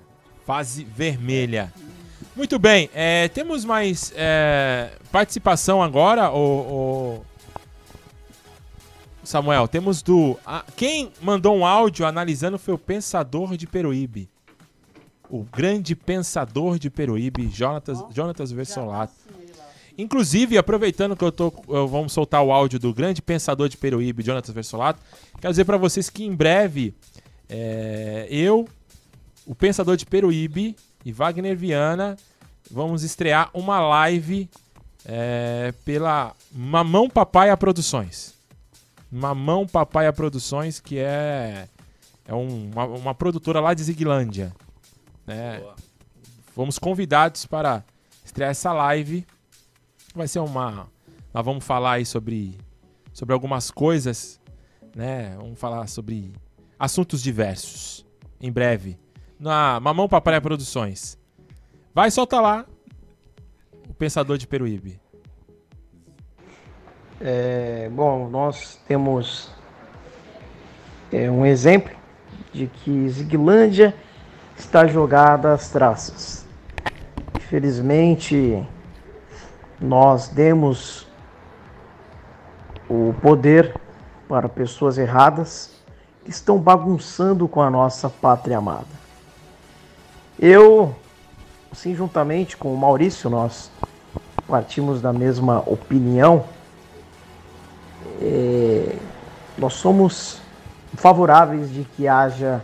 Fase 0.45 0.83
vermelha. 0.83 1.71
Muito 2.35 2.57
bem, 2.59 2.89
é, 2.93 3.27
temos 3.29 3.65
mais 3.65 4.13
é, 4.15 4.91
participação 5.11 5.81
agora, 5.81 6.31
o, 6.31 7.25
Samuel. 9.27 9.67
Temos 9.67 10.01
do. 10.01 10.37
a- 10.45 10.63
quem 10.75 11.11
mandou 11.21 11.55
um 11.55 11.65
áudio 11.65 12.05
analisando 12.05 12.57
foi 12.57 12.73
o 12.73 12.77
Pensador 12.77 13.57
de 13.57 13.67
Peruíbe. 13.67 14.29
O 15.29 15.43
grande 15.43 15.93
pensador 15.93 16.79
de 16.79 16.89
Peruíbe, 16.89 17.49
Jonatas, 17.53 18.01
Jonatas 18.13 18.49
Versolato. 18.51 19.11
Inclusive, 19.97 20.57
aproveitando 20.57 21.17
que 21.17 21.23
eu 21.25 21.31
tô. 21.31 21.51
eu- 21.67 21.87
vamos 21.87 22.13
soltar 22.13 22.41
o 22.43 22.51
áudio 22.53 22.79
do 22.79 22.93
grande 22.93 23.21
pensador 23.21 23.67
de 23.67 23.75
Peruíbe, 23.75 24.23
Jonatas 24.23 24.53
Versolato. 24.55 25.01
Quero 25.41 25.51
dizer 25.51 25.65
para 25.65 25.75
vocês 25.75 26.09
que 26.09 26.23
em 26.23 26.33
breve 26.33 26.93
é, 27.49 28.27
eu, 28.29 28.65
o 29.45 29.53
pensador 29.53 29.97
de 29.97 30.05
Peruíbe 30.05 30.75
e 31.03 31.11
Wagner 31.11 31.57
Viana 31.57 32.15
vamos 32.71 33.03
estrear 33.03 33.49
uma 33.53 33.79
live 33.81 34.49
é, 35.05 35.73
pela 35.83 36.33
Mamão 36.53 37.09
Papaya 37.09 37.57
Produções. 37.57 38.36
Mamão 39.11 39.65
Papaya 39.67 40.11
Produções, 40.11 40.79
que 40.79 40.97
é, 40.99 41.67
é 42.25 42.33
um- 42.33 42.69
uma, 42.71 42.85
uma 42.85 43.15
produtora 43.15 43.59
lá 43.59 43.73
de 43.73 43.83
Ziguilândia. 43.83 44.53
né? 45.25 45.61
Fomos 46.53 46.79
convidados 46.79 47.45
para 47.45 47.83
estrear 48.23 48.51
essa 48.51 48.71
live. 48.73 49.25
Vai 50.15 50.27
ser 50.27 50.39
uma. 50.39 50.87
Nós 51.33 51.45
vamos 51.45 51.63
falar 51.63 51.93
aí 51.93 52.05
sobre, 52.05 52.57
sobre 53.13 53.33
algumas 53.33 53.69
coisas, 53.69 54.39
né? 54.95 55.35
Vamos 55.37 55.59
falar 55.59 55.87
sobre 55.87 56.33
assuntos 56.79 57.21
diversos. 57.21 58.05
Em 58.41 58.51
breve. 58.51 58.97
Na 59.39 59.79
Mamão 59.79 60.07
Papaya 60.07 60.41
Produções. 60.41 61.17
Vai, 61.93 62.09
solta 62.09 62.39
lá. 62.41 62.65
O 63.87 63.93
Pensador 63.93 64.37
de 64.37 64.47
Peruíbe. 64.47 64.99
É, 67.19 67.89
bom, 67.91 68.29
nós 68.29 68.79
temos 68.87 69.49
é, 71.11 71.29
um 71.31 71.45
exemplo 71.45 71.95
de 72.53 72.67
que 72.67 73.09
Ziguilândia 73.09 73.93
está 74.57 74.85
jogada 74.85 75.53
às 75.53 75.69
traças. 75.69 76.45
Infelizmente, 77.35 78.63
nós 79.79 80.27
demos 80.27 81.07
o 82.89 83.13
poder 83.21 83.73
para 84.27 84.47
pessoas 84.49 84.97
erradas 84.97 85.71
que 86.23 86.29
estão 86.29 86.57
bagunçando 86.57 87.47
com 87.47 87.61
a 87.61 87.69
nossa 87.69 88.09
pátria 88.09 88.57
amada. 88.57 88.85
Eu, 90.39 90.93
assim, 91.71 91.95
juntamente 91.95 92.57
com 92.57 92.73
o 92.73 92.77
Maurício, 92.77 93.29
nós 93.29 93.71
partimos 94.47 95.01
da 95.01 95.11
mesma 95.11 95.63
opinião. 95.65 96.45
É, 98.21 98.95
nós 99.57 99.73
somos 99.73 100.41
favoráveis 100.95 101.71
de 101.71 101.83
que 101.83 102.07
haja 102.07 102.61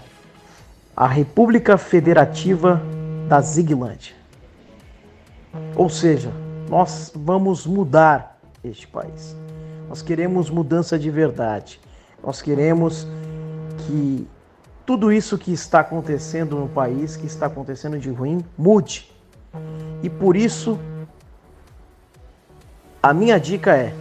a 0.96 1.08
República 1.08 1.78
Federativa 1.78 2.82
da 3.28 3.42
Ziguilândia. 3.42 4.16
Ou 5.76 5.90
seja, 5.90 6.32
nós 6.70 7.12
vamos 7.16 7.66
mudar 7.66 8.40
este 8.64 8.88
país. 8.88 9.36
Nós 9.90 10.02
queremos 10.02 10.50
mudança 10.50 10.98
de 10.98 11.10
verdade. 11.10 11.80
Nós 12.24 12.42
queremos 12.42 13.08
que 13.80 14.28
tudo 14.86 15.12
isso 15.12 15.38
que 15.38 15.52
está 15.52 15.80
acontecendo 15.80 16.56
no 16.58 16.68
país, 16.68 17.16
que 17.16 17.26
está 17.26 17.46
acontecendo 17.46 17.98
de 17.98 18.10
ruim, 18.10 18.44
mude. 18.58 19.12
E 20.02 20.10
por 20.10 20.36
isso, 20.36 20.80
a 23.02 23.14
minha 23.14 23.40
dica 23.40 23.76
é: 23.76 23.94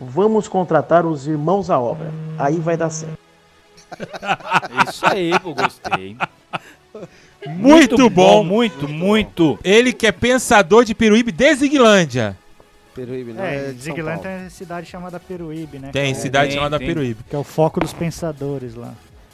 vamos 0.00 0.48
contratar 0.48 1.04
os 1.04 1.26
irmãos 1.26 1.70
à 1.70 1.78
obra. 1.78 2.10
Aí 2.38 2.56
vai 2.56 2.76
dar 2.76 2.90
certo. 2.90 3.18
Isso 4.88 5.04
aí, 5.06 5.38
pô, 5.40 5.54
gostei. 5.54 6.16
Muito, 7.46 8.08
bom. 8.10 8.44
Muito, 8.44 8.88
muito. 8.88 9.58
Ele 9.64 9.92
que 9.92 10.06
é 10.06 10.12
pensador 10.12 10.84
de 10.84 10.94
Peruíbe 10.94 11.32
de 11.32 11.54
Ziguilândia. 11.54 12.36
Peruíbe 12.94 13.32
não 13.32 13.44
É, 13.44 13.56
é, 13.56 13.58
de 13.58 13.72
São 13.72 13.80
Ziguilândia 13.82 14.22
Paulo. 14.24 14.38
tem 14.40 14.50
cidade 14.50 14.86
chamada 14.86 15.20
Peruíbe, 15.20 15.78
né? 15.78 15.90
Tem 15.92 16.10
é- 16.10 16.14
cidade 16.14 16.52
chamada 16.52 16.78
Peruíbe. 16.78 17.22
Que 17.28 17.36
é 17.36 17.38
o 17.38 17.44
foco 17.44 17.80
dos 17.80 17.92
pensadores 17.92 18.74
lá. 18.74 18.92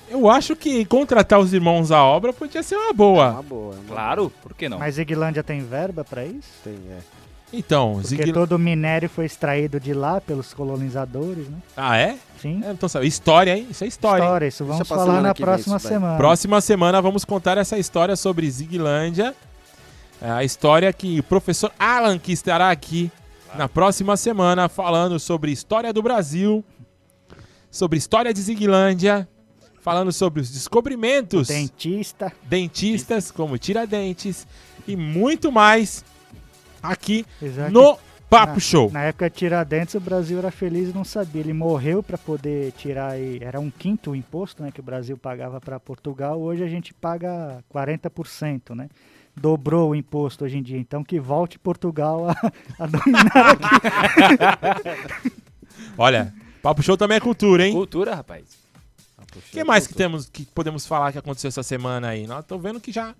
Eu 0.08 0.28
acho 0.30 0.54
que 0.54 0.84
contratar 0.84 1.40
os 1.40 1.52
irmãos 1.52 1.90
à 1.90 2.02
obra 2.04 2.32
podia 2.32 2.62
ser 2.62 2.76
uma 2.76 2.92
boa. 2.92 3.30
Uma 3.32 3.42
boa. 3.42 3.74
uma 3.74 3.84
Claro, 3.88 4.32
por 4.42 4.54
que 4.54 4.68
não? 4.68 4.78
Mas 4.78 4.94
Ziguilândia 4.96 5.42
tem 5.42 5.60
verba 5.60 6.04
pra 6.04 6.24
isso? 6.24 6.48
Tem, 6.62 6.74
é. 6.74 6.98
Então, 7.52 8.00
Porque 8.06 8.32
todo 8.32 8.52
o 8.52 8.58
minério 8.58 9.08
foi 9.08 9.24
extraído 9.24 9.78
de 9.78 9.94
lá 9.94 10.20
pelos 10.20 10.52
colonizadores, 10.52 11.48
né? 11.48 11.58
Ah, 11.76 11.96
é? 11.96 12.18
Sim. 12.40 12.60
É, 12.64 12.72
então, 12.72 12.88
sabe, 12.88 13.06
história, 13.06 13.56
hein? 13.56 13.68
Isso 13.70 13.84
é 13.84 13.86
história. 13.86 14.22
hein? 14.22 14.26
História, 14.28 14.46
isso 14.48 14.64
vamos 14.64 14.88
falar 14.88 15.22
na 15.22 15.34
próxima 15.34 15.78
semana. 15.78 16.16
Próxima 16.16 16.60
semana 16.60 17.00
vamos 17.00 17.24
contar 17.24 17.56
essa 17.56 17.78
história 17.78 18.16
sobre 18.16 18.50
Ziguilândia. 18.50 19.34
É, 20.20 20.30
A 20.30 20.44
história 20.44 20.92
que 20.92 21.20
o 21.20 21.22
professor 21.22 21.70
Alan 21.78 22.18
que 22.18 22.32
estará 22.32 22.70
aqui 22.70 23.10
na 23.54 23.68
próxima 23.68 24.16
semana 24.16 24.68
falando 24.68 25.18
sobre 25.20 25.52
história 25.52 25.92
do 25.92 26.02
Brasil, 26.02 26.64
sobre 27.70 27.96
história 27.96 28.34
de 28.34 28.40
Ziguilândia, 28.42 29.26
falando 29.80 30.12
sobre 30.12 30.40
os 30.40 30.50
descobrimentos. 30.50 31.46
Dentista. 31.48 32.32
Dentistas, 32.42 33.30
como 33.30 33.56
Tiradentes 33.56 34.46
e 34.86 34.96
muito 34.96 35.52
mais 35.52 36.04
aqui 36.90 37.24
Apesar 37.38 37.70
no 37.70 37.98
Papo 38.28 38.54
na, 38.54 38.60
Show. 38.60 38.90
Na 38.90 39.02
época 39.04 39.30
de 39.30 39.36
Tiradentes, 39.36 39.94
o 39.94 40.00
Brasil 40.00 40.38
era 40.38 40.50
feliz 40.50 40.88
e 40.88 40.92
não 40.92 41.04
sabia. 41.04 41.40
Ele 41.40 41.52
morreu 41.52 42.02
para 42.02 42.18
poder 42.18 42.72
tirar 42.72 43.12
aí. 43.12 43.38
Era 43.40 43.60
um 43.60 43.70
quinto 43.70 44.10
o 44.10 44.16
imposto 44.16 44.62
né, 44.62 44.72
que 44.72 44.80
o 44.80 44.82
Brasil 44.82 45.16
pagava 45.16 45.60
para 45.60 45.78
Portugal. 45.78 46.40
Hoje 46.40 46.64
a 46.64 46.68
gente 46.68 46.92
paga 46.92 47.62
40%, 47.72 48.74
né? 48.74 48.88
Dobrou 49.34 49.90
o 49.90 49.94
imposto 49.94 50.44
hoje 50.44 50.58
em 50.58 50.62
dia. 50.62 50.78
Então 50.78 51.04
que 51.04 51.20
volte 51.20 51.58
Portugal 51.58 52.28
a, 52.28 52.34
a 52.80 52.86
dominar 52.86 53.50
aqui. 54.74 55.30
Olha, 55.96 56.34
Papo 56.62 56.82
Show 56.82 56.96
também 56.96 57.18
é 57.18 57.20
cultura, 57.20 57.64
hein? 57.64 57.72
Cultura, 57.72 58.14
rapaz. 58.14 58.44
O 59.36 59.40
que 59.52 59.62
mais 59.62 59.86
que 59.86 59.94
temos 59.94 60.28
que 60.28 60.46
podemos 60.46 60.86
falar 60.86 61.12
que 61.12 61.18
aconteceu 61.18 61.48
essa 61.48 61.62
semana 61.62 62.08
aí? 62.08 62.26
Nós 62.26 62.44
tô 62.44 62.58
vendo 62.58 62.80
que 62.80 62.90
já 62.90 63.14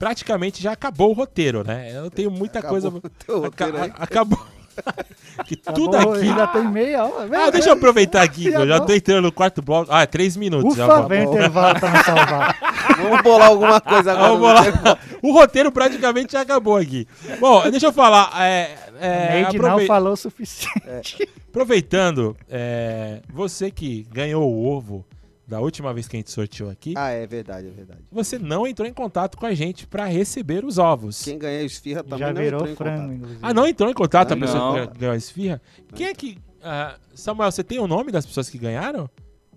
praticamente 0.00 0.62
já 0.62 0.72
acabou 0.72 1.10
o 1.10 1.12
roteiro, 1.12 1.62
né? 1.62 1.92
Eu 1.94 2.10
tenho 2.10 2.30
muita 2.30 2.58
Acabou 2.60 2.80
coisa. 2.80 2.88
o 2.96 3.00
teu 3.00 3.40
roteiro 3.40 3.76
Aca- 3.76 3.84
aí? 3.84 3.92
acabou. 3.98 4.46
que 5.44 5.56
tudo 5.56 5.94
Acabou, 5.94 6.14
aqui. 6.14 6.28
Ainda 6.28 6.46
tem 6.46 6.64
meia 6.68 7.04
hora. 7.04 7.28
Ah, 7.46 7.50
deixa 7.50 7.68
eu 7.68 7.74
aproveitar 7.74 8.22
aqui, 8.22 8.44
que 8.50 8.56
eu 8.56 8.66
já 8.66 8.80
tô 8.80 8.94
entrando 8.94 9.24
no 9.24 9.32
quarto 9.32 9.60
bloco. 9.60 9.92
Ah, 9.92 10.02
é 10.02 10.06
três 10.06 10.36
minutos. 10.38 10.74
já 10.74 10.86
Ufa, 10.86 10.96
vou. 11.00 11.08
vem 11.08 11.26
o 11.26 11.30
intervalo 11.34 11.78
pra 11.78 11.90
me 11.90 12.02
salvar. 12.02 12.56
Vamos 12.96 13.22
bolar 13.22 13.48
alguma 13.48 13.80
coisa 13.80 14.12
agora. 14.12 14.28
Vamos 14.28 14.40
bolar. 14.40 14.98
O 15.22 15.32
roteiro 15.32 15.70
praticamente 15.70 16.32
já 16.32 16.40
acabou 16.40 16.76
aqui. 16.78 17.06
Bom, 17.38 17.68
deixa 17.70 17.86
eu 17.86 17.92
falar. 17.92 18.30
É, 18.42 18.74
é, 18.98 19.32
Neide 19.42 19.58
não 19.58 19.66
aprove- 19.66 19.86
falou 19.86 20.12
o 20.14 20.16
suficiente. 20.16 21.28
Aproveitando, 21.50 22.34
é, 22.48 23.20
você 23.28 23.70
que 23.70 24.06
ganhou 24.10 24.50
o 24.50 24.66
ovo 24.66 25.04
da 25.50 25.60
última 25.60 25.92
vez 25.92 26.06
que 26.06 26.16
a 26.16 26.18
gente 26.20 26.30
sorteou 26.30 26.70
aqui, 26.70 26.94
Ah, 26.96 27.10
é 27.10 27.26
verdade, 27.26 27.66
é 27.66 27.70
verdade. 27.70 28.00
você 28.10 28.38
não 28.38 28.66
entrou 28.66 28.86
em 28.88 28.92
contato 28.92 29.36
com 29.36 29.44
a 29.44 29.52
gente 29.52 29.84
para 29.86 30.04
receber 30.04 30.64
os 30.64 30.78
ovos. 30.78 31.22
Quem 31.22 31.36
ganhou 31.38 31.64
esfirra 31.66 32.04
também 32.04 32.18
Já 32.20 32.32
não 32.32 32.40
virou 32.40 32.60
entrou 32.60 32.72
em 32.72 32.76
frango, 32.76 33.00
contato. 33.02 33.14
inclusive. 33.16 33.40
Ah, 33.42 33.52
não 33.52 33.66
entrou 33.66 33.90
em 33.90 33.94
contato 33.94 34.32
a 34.32 34.36
Não. 34.36 34.46
pessoa 34.46 34.86
que 34.86 34.98
ganhou 34.98 35.12
a 35.12 35.16
esfirra? 35.16 35.60
Quem 35.94 36.06
é 36.06 36.14
que. 36.14 36.38
ah, 36.62 36.96
Samuel, 37.14 37.50
você 37.50 37.64
tem 37.64 37.80
o 37.80 37.88
nome 37.88 38.12
das 38.12 38.24
pessoas 38.24 38.48
que 38.48 38.58
ganharam? 38.58 39.10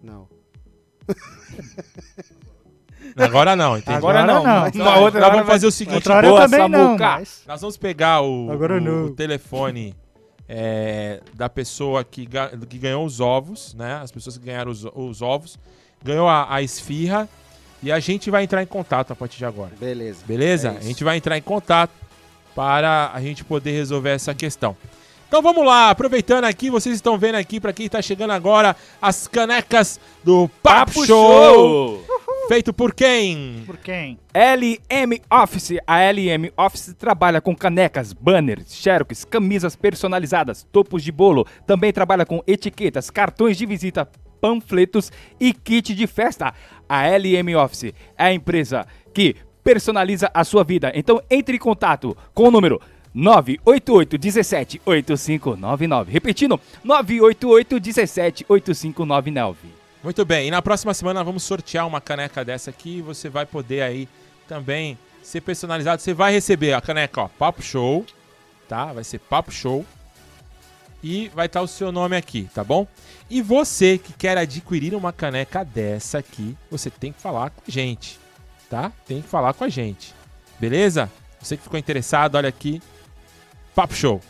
Não. 0.03 0.27
Agora 3.17 3.55
não, 3.55 3.77
entendi. 3.77 3.97
Agora 3.97 4.25
não. 4.25 4.43
Mas 4.43 4.73
Na 4.75 4.85
nós- 4.85 4.99
outra 4.99 5.19
nós 5.19 5.27
hora 5.27 5.35
vamos 5.35 5.45
vai- 5.47 5.55
fazer 5.55 5.67
o 5.67 5.71
seguinte. 5.71 5.95
outra 5.95 6.15
hora 6.15 6.27
Boa, 6.29 6.41
também 6.41 6.69
não, 6.69 6.79
Samuca. 6.85 7.03
mas- 7.05 7.43
Nós 7.45 7.61
vamos 7.61 7.77
pegar 7.77 8.21
o, 8.21 8.49
Agora 8.51 8.77
o- 8.77 8.81
não. 8.81 9.05
o 9.05 9.09
telefone 9.11 9.93
é, 10.47 11.21
da 11.35 11.49
pessoa 11.49 12.03
que, 12.03 12.25
ga- 12.25 12.49
que 12.69 12.77
ganhou 12.77 13.05
os 13.05 13.19
ovos, 13.19 13.73
né? 13.75 13.95
As 13.95 14.11
pessoas 14.11 14.37
que 14.37 14.45
ganharam 14.45 14.71
os, 14.71 14.85
os 14.95 15.21
ovos. 15.21 15.57
Ganhou 16.03 16.27
a, 16.27 16.53
a 16.53 16.61
esfirra. 16.61 17.27
E 17.81 17.91
a 17.91 17.99
gente 17.99 18.31
vai 18.31 18.43
entrar 18.43 18.63
em 18.63 18.65
contato 18.65 19.11
a 19.11 19.15
partir 19.15 19.37
de 19.37 19.45
agora. 19.45 19.71
Beleza. 19.79 20.23
Beleza? 20.25 20.69
É 20.69 20.77
a 20.77 20.81
gente 20.81 21.03
vai 21.03 21.17
entrar 21.17 21.37
em 21.37 21.41
contato 21.41 21.91
para 22.55 23.11
a 23.13 23.19
gente 23.19 23.43
poder 23.43 23.71
resolver 23.71 24.11
essa 24.11 24.33
questão. 24.33 24.77
Então 25.27 25.41
vamos 25.41 25.65
lá, 25.65 25.89
aproveitando 25.89 26.45
aqui, 26.45 26.69
vocês 26.69 26.93
estão 26.93 27.17
vendo 27.17 27.35
aqui, 27.35 27.59
pra 27.59 27.73
quem 27.73 27.89
tá 27.89 27.99
chegando 28.03 28.29
agora, 28.31 28.75
as 29.01 29.27
canecas 29.27 29.99
do 30.23 30.47
Papo, 30.61 30.91
Papo 30.91 31.05
Show. 31.07 32.05
Show. 32.05 32.23
Feito 32.47 32.71
por 32.71 32.93
quem? 32.93 33.63
Por 33.65 33.77
quem? 33.77 34.19
LM 34.33 35.19
Office. 35.31 35.79
A 35.87 36.01
LM 36.11 36.51
Office 36.55 36.93
trabalha 36.99 37.41
com 37.41 37.55
canecas, 37.55 38.13
banners, 38.13 38.75
xerox, 38.75 39.25
camisas 39.25 39.75
personalizadas, 39.75 40.67
topos 40.71 41.03
de 41.03 41.11
bolo. 41.11 41.47
Também 41.65 41.91
trabalha 41.91 42.25
com 42.25 42.43
etiquetas, 42.45 43.09
cartões 43.09 43.57
de 43.57 43.65
visita, 43.65 44.07
panfletos 44.43 45.09
e 45.39 45.53
kit 45.53 45.95
de 45.95 46.05
festa. 46.05 46.53
A 46.89 47.07
LM 47.07 47.55
Office 47.55 47.93
é 48.17 48.25
a 48.25 48.33
empresa 48.33 48.85
que 49.13 49.37
personaliza 49.63 50.29
a 50.33 50.43
sua 50.43 50.65
vida. 50.65 50.91
Então 50.93 51.23
entre 51.29 51.55
em 51.55 51.59
contato 51.59 52.17
com 52.33 52.49
o 52.49 52.51
número 52.51 52.81
988 53.13 54.17
17 54.17 54.81
8599. 54.85 56.11
Repetindo, 56.11 56.59
988 56.83 57.79
17 57.79 58.45
8599. 58.49 59.69
Muito 60.03 60.25
bem, 60.25 60.49
e 60.49 60.51
na 60.51 60.61
próxima 60.61 60.93
semana 60.93 61.23
vamos 61.23 61.43
sortear 61.43 61.87
uma 61.87 62.01
caneca 62.01 62.43
dessa 62.43 62.69
aqui 62.69 63.01
você 63.01 63.29
vai 63.29 63.45
poder 63.45 63.81
aí 63.81 64.09
também 64.49 64.97
ser 65.21 65.39
personalizado. 65.39 66.01
Você 66.01 66.13
vai 66.13 66.33
receber 66.33 66.73
a 66.73 66.81
caneca, 66.81 67.21
ó, 67.21 67.27
Papo 67.29 67.61
Show, 67.61 68.05
tá? 68.67 68.91
Vai 68.91 69.05
ser 69.05 69.19
Papo 69.19 69.53
Show. 69.53 69.85
E 71.03 71.29
vai 71.35 71.47
estar 71.47 71.61
o 71.61 71.67
seu 71.67 71.91
nome 71.91 72.15
aqui, 72.15 72.49
tá 72.55 72.63
bom? 72.63 72.87
E 73.29 73.41
você 73.41 73.97
que 73.97 74.13
quer 74.13 74.37
adquirir 74.37 74.95
uma 74.95 75.11
caneca 75.11 75.65
dessa 75.65 76.19
aqui, 76.19 76.55
você 76.71 76.89
tem 76.89 77.11
que 77.11 77.21
falar 77.21 77.49
com 77.49 77.61
a 77.67 77.69
gente, 77.69 78.17
tá? 78.69 78.91
Tem 79.05 79.21
que 79.21 79.27
falar 79.27 79.53
com 79.53 79.65
a 79.65 79.69
gente. 79.69 80.15
Beleza? 80.57 81.11
Você 81.41 81.57
que 81.57 81.63
ficou 81.63 81.77
interessado, 81.77 82.35
olha 82.35 82.47
aqui. 82.47 82.81
Papo 83.75 83.93
Show. 83.93 84.21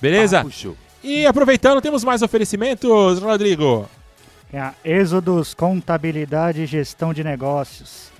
Beleza? 0.00 0.38
Papo 0.38 0.52
Show. 0.52 0.76
E 1.02 1.26
aproveitando, 1.26 1.80
temos 1.80 2.04
mais 2.04 2.22
oferecimentos, 2.22 3.18
Rodrigo. 3.18 3.88
É 4.52 4.60
a 4.60 4.74
Êxodos 4.84 5.52
Contabilidade 5.54 6.62
e 6.62 6.66
Gestão 6.66 7.12
de 7.12 7.24
Negócios. 7.24 8.10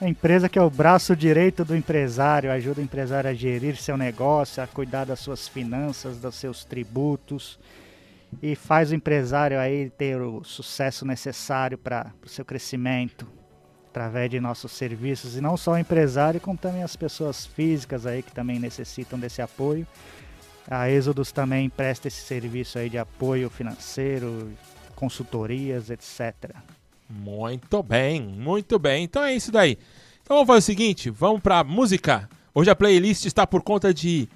A 0.00 0.08
empresa 0.08 0.48
que 0.48 0.58
é 0.58 0.62
o 0.62 0.70
braço 0.70 1.14
direito 1.14 1.62
do 1.62 1.76
empresário, 1.76 2.50
ajuda 2.50 2.80
o 2.80 2.84
empresário 2.84 3.28
a 3.28 3.34
gerir 3.34 3.76
seu 3.76 3.98
negócio, 3.98 4.62
a 4.62 4.66
cuidar 4.66 5.04
das 5.04 5.20
suas 5.20 5.46
finanças, 5.46 6.16
dos 6.16 6.36
seus 6.36 6.64
tributos 6.64 7.58
e 8.42 8.54
faz 8.54 8.90
o 8.90 8.94
empresário 8.94 9.58
aí 9.58 9.90
ter 9.90 10.18
o 10.18 10.42
sucesso 10.42 11.04
necessário 11.04 11.76
para 11.76 12.14
o 12.24 12.28
seu 12.30 12.46
crescimento 12.46 13.26
através 13.90 14.30
de 14.30 14.40
nossos 14.40 14.72
serviços 14.72 15.36
e 15.36 15.40
não 15.42 15.54
só 15.54 15.72
o 15.72 15.78
empresário, 15.78 16.40
como 16.40 16.56
também 16.56 16.82
as 16.82 16.96
pessoas 16.96 17.44
físicas 17.44 18.06
aí 18.06 18.22
que 18.22 18.32
também 18.32 18.58
necessitam 18.58 19.18
desse 19.18 19.42
apoio. 19.42 19.86
A 20.66 20.88
Êxodos 20.88 21.30
também 21.30 21.68
presta 21.68 22.08
esse 22.08 22.22
serviço 22.22 22.78
aí 22.78 22.88
de 22.88 22.96
apoio 22.96 23.50
financeiro, 23.50 24.50
consultorias, 24.94 25.90
etc. 25.90 26.54
Muito 27.10 27.82
bem, 27.82 28.20
muito 28.22 28.78
bem. 28.78 29.04
Então 29.04 29.22
é 29.24 29.34
isso 29.34 29.50
daí. 29.50 29.76
Então 30.22 30.36
vamos 30.36 30.46
fazer 30.46 30.58
o 30.58 30.62
seguinte, 30.62 31.10
vamos 31.10 31.40
pra 31.40 31.64
música. 31.64 32.28
Hoje 32.54 32.70
a 32.70 32.76
playlist 32.76 33.24
está 33.26 33.46
por 33.46 33.62
conta 33.62 33.92
de... 33.92 34.28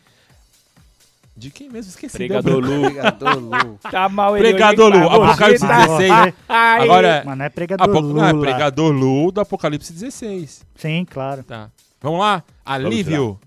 De 1.36 1.50
quem 1.50 1.68
mesmo? 1.68 1.90
Esqueci. 1.90 2.16
Pregador 2.16 2.64
Lu. 2.64 2.82
Pregador 2.82 3.36
Lu. 3.38 3.78
Tá 3.90 4.08
mal 4.08 4.36
ele 4.36 4.48
Pregador 4.48 4.92
Lu, 4.92 5.08
tá? 5.08 5.14
Apocalipse 5.16 5.66
tá- 5.66 5.86
16. 5.86 6.10
Ai. 6.48 6.82
Agora... 6.82 7.22
Mas 7.26 7.38
não 7.38 7.44
é 7.44 7.48
Pregador 7.48 7.90
Apo- 7.90 8.02
Não, 8.02 8.24
é. 8.28 8.40
Pregador 8.40 8.92
Lu 8.92 9.32
do 9.32 9.40
Apocalipse 9.40 9.92
16. 9.92 10.64
Sim, 10.76 11.04
claro. 11.10 11.42
Tá. 11.42 11.70
Vamos 12.00 12.20
lá? 12.20 12.44
Alívio. 12.64 13.38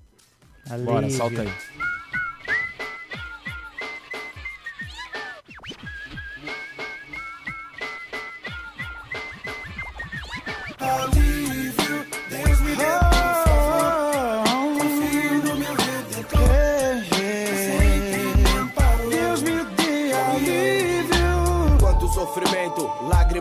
Bora, 0.83 0.97
Alívio. 0.99 1.17
solta 1.17 1.41
aí. 1.43 1.49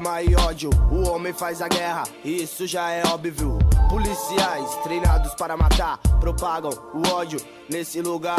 Lágrima 0.06 0.22
e 0.22 0.36
ódio, 0.36 0.70
o 0.90 1.08
homem 1.08 1.32
faz 1.32 1.60
a 1.60 1.68
guerra, 1.68 2.04
e 2.24 2.42
isso 2.42 2.66
já 2.66 2.90
é 2.90 3.02
óbvio. 3.06 3.58
Policiais 3.88 4.74
treinados 4.82 5.34
para 5.34 5.56
matar, 5.56 5.98
propagam 6.20 6.70
o 6.94 7.08
ódio 7.08 7.40
nesse 7.68 8.00
lugar. 8.00 8.38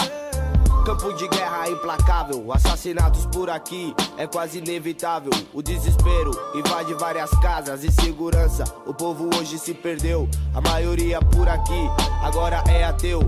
Campo 0.85 1.11
de 1.13 1.27
guerra 1.27 1.69
implacável, 1.69 2.51
assassinatos 2.53 3.25
por 3.25 3.49
aqui 3.49 3.93
é 4.17 4.25
quase 4.25 4.59
inevitável. 4.59 5.31
O 5.53 5.61
desespero 5.61 6.31
invade 6.55 6.93
várias 6.93 7.29
casas, 7.41 7.83
insegurança. 7.83 8.63
O 8.85 8.93
povo 8.93 9.29
hoje 9.35 9.59
se 9.59 9.73
perdeu, 9.73 10.29
a 10.53 10.61
maioria 10.61 11.19
por 11.19 11.49
aqui 11.49 11.89
agora 12.23 12.63
é 12.69 12.85
ateu. 12.85 13.19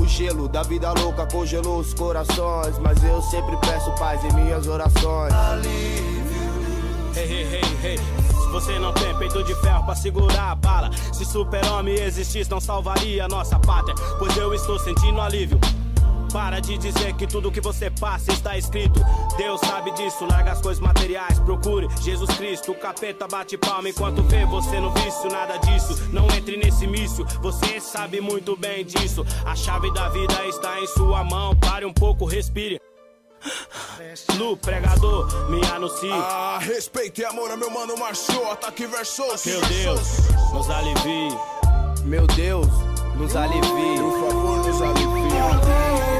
O 0.00 0.06
gelo 0.06 0.48
da 0.48 0.62
vida 0.62 0.92
louca 0.92 1.26
congelou 1.26 1.80
os 1.80 1.92
corações, 1.92 2.78
mas 2.78 3.02
eu 3.02 3.20
sempre 3.22 3.56
peço 3.56 3.90
paz 3.96 4.22
em 4.24 4.32
minhas 4.34 4.68
orações. 4.68 5.32
Hey, 7.18 7.24
hey, 7.24 7.46
hey, 7.50 7.96
hey. 7.96 7.98
Você 8.52 8.78
não 8.78 8.92
tem 8.92 9.12
peito 9.18 9.42
de 9.42 9.52
ferro 9.56 9.84
pra 9.84 9.96
segurar 9.96 10.52
a 10.52 10.54
bala, 10.54 10.88
se 11.12 11.24
super-homem 11.24 11.96
existisse, 11.96 12.48
não 12.48 12.60
salvaria 12.60 13.24
a 13.24 13.28
nossa 13.28 13.58
pátria. 13.58 13.92
Pois 14.20 14.36
eu 14.36 14.54
estou 14.54 14.78
sentindo 14.78 15.20
alívio. 15.20 15.58
Para 16.32 16.60
de 16.60 16.78
dizer 16.78 17.14
que 17.14 17.26
tudo 17.26 17.50
que 17.50 17.60
você 17.60 17.90
passa 17.90 18.30
está 18.30 18.56
escrito. 18.56 19.00
Deus 19.36 19.60
sabe 19.62 19.90
disso, 19.94 20.26
larga 20.26 20.52
as 20.52 20.60
coisas 20.60 20.80
materiais, 20.80 21.40
procure 21.40 21.88
Jesus 22.02 22.30
Cristo. 22.36 22.70
O 22.70 22.76
capeta 22.76 23.26
bate 23.26 23.58
palma 23.58 23.88
enquanto 23.88 24.22
vê 24.22 24.46
você 24.46 24.78
no 24.78 24.92
vício, 24.92 25.28
nada 25.28 25.56
disso. 25.56 26.08
Não 26.12 26.24
entre 26.36 26.56
nesse 26.56 26.86
mício, 26.86 27.26
você 27.42 27.80
sabe 27.80 28.20
muito 28.20 28.56
bem 28.56 28.84
disso. 28.84 29.26
A 29.44 29.56
chave 29.56 29.92
da 29.92 30.08
vida 30.08 30.46
está 30.46 30.80
em 30.80 30.86
sua 30.86 31.24
mão, 31.24 31.56
pare 31.56 31.84
um 31.84 31.92
pouco, 31.92 32.24
respire. 32.24 32.80
Lu, 34.36 34.56
pregador, 34.56 35.50
me 35.50 35.64
anuncie. 35.66 36.10
Ah, 36.12 36.58
respeito 36.60 37.20
e 37.20 37.24
amor 37.24 37.50
a 37.50 37.56
meu 37.56 37.70
mano 37.70 37.96
Marchou, 37.96 38.50
ataque 38.50 38.86
versos. 38.86 39.44
Meu 39.44 39.60
Deus, 39.62 40.00
nos 40.52 40.70
alivie. 40.70 41.36
Meu 42.04 42.26
Deus, 42.28 42.66
nos 43.16 43.34
alivie. 43.36 43.98
Por 43.98 44.28
favor, 44.28 44.66
nos 44.66 44.82
alivie. 44.82 46.17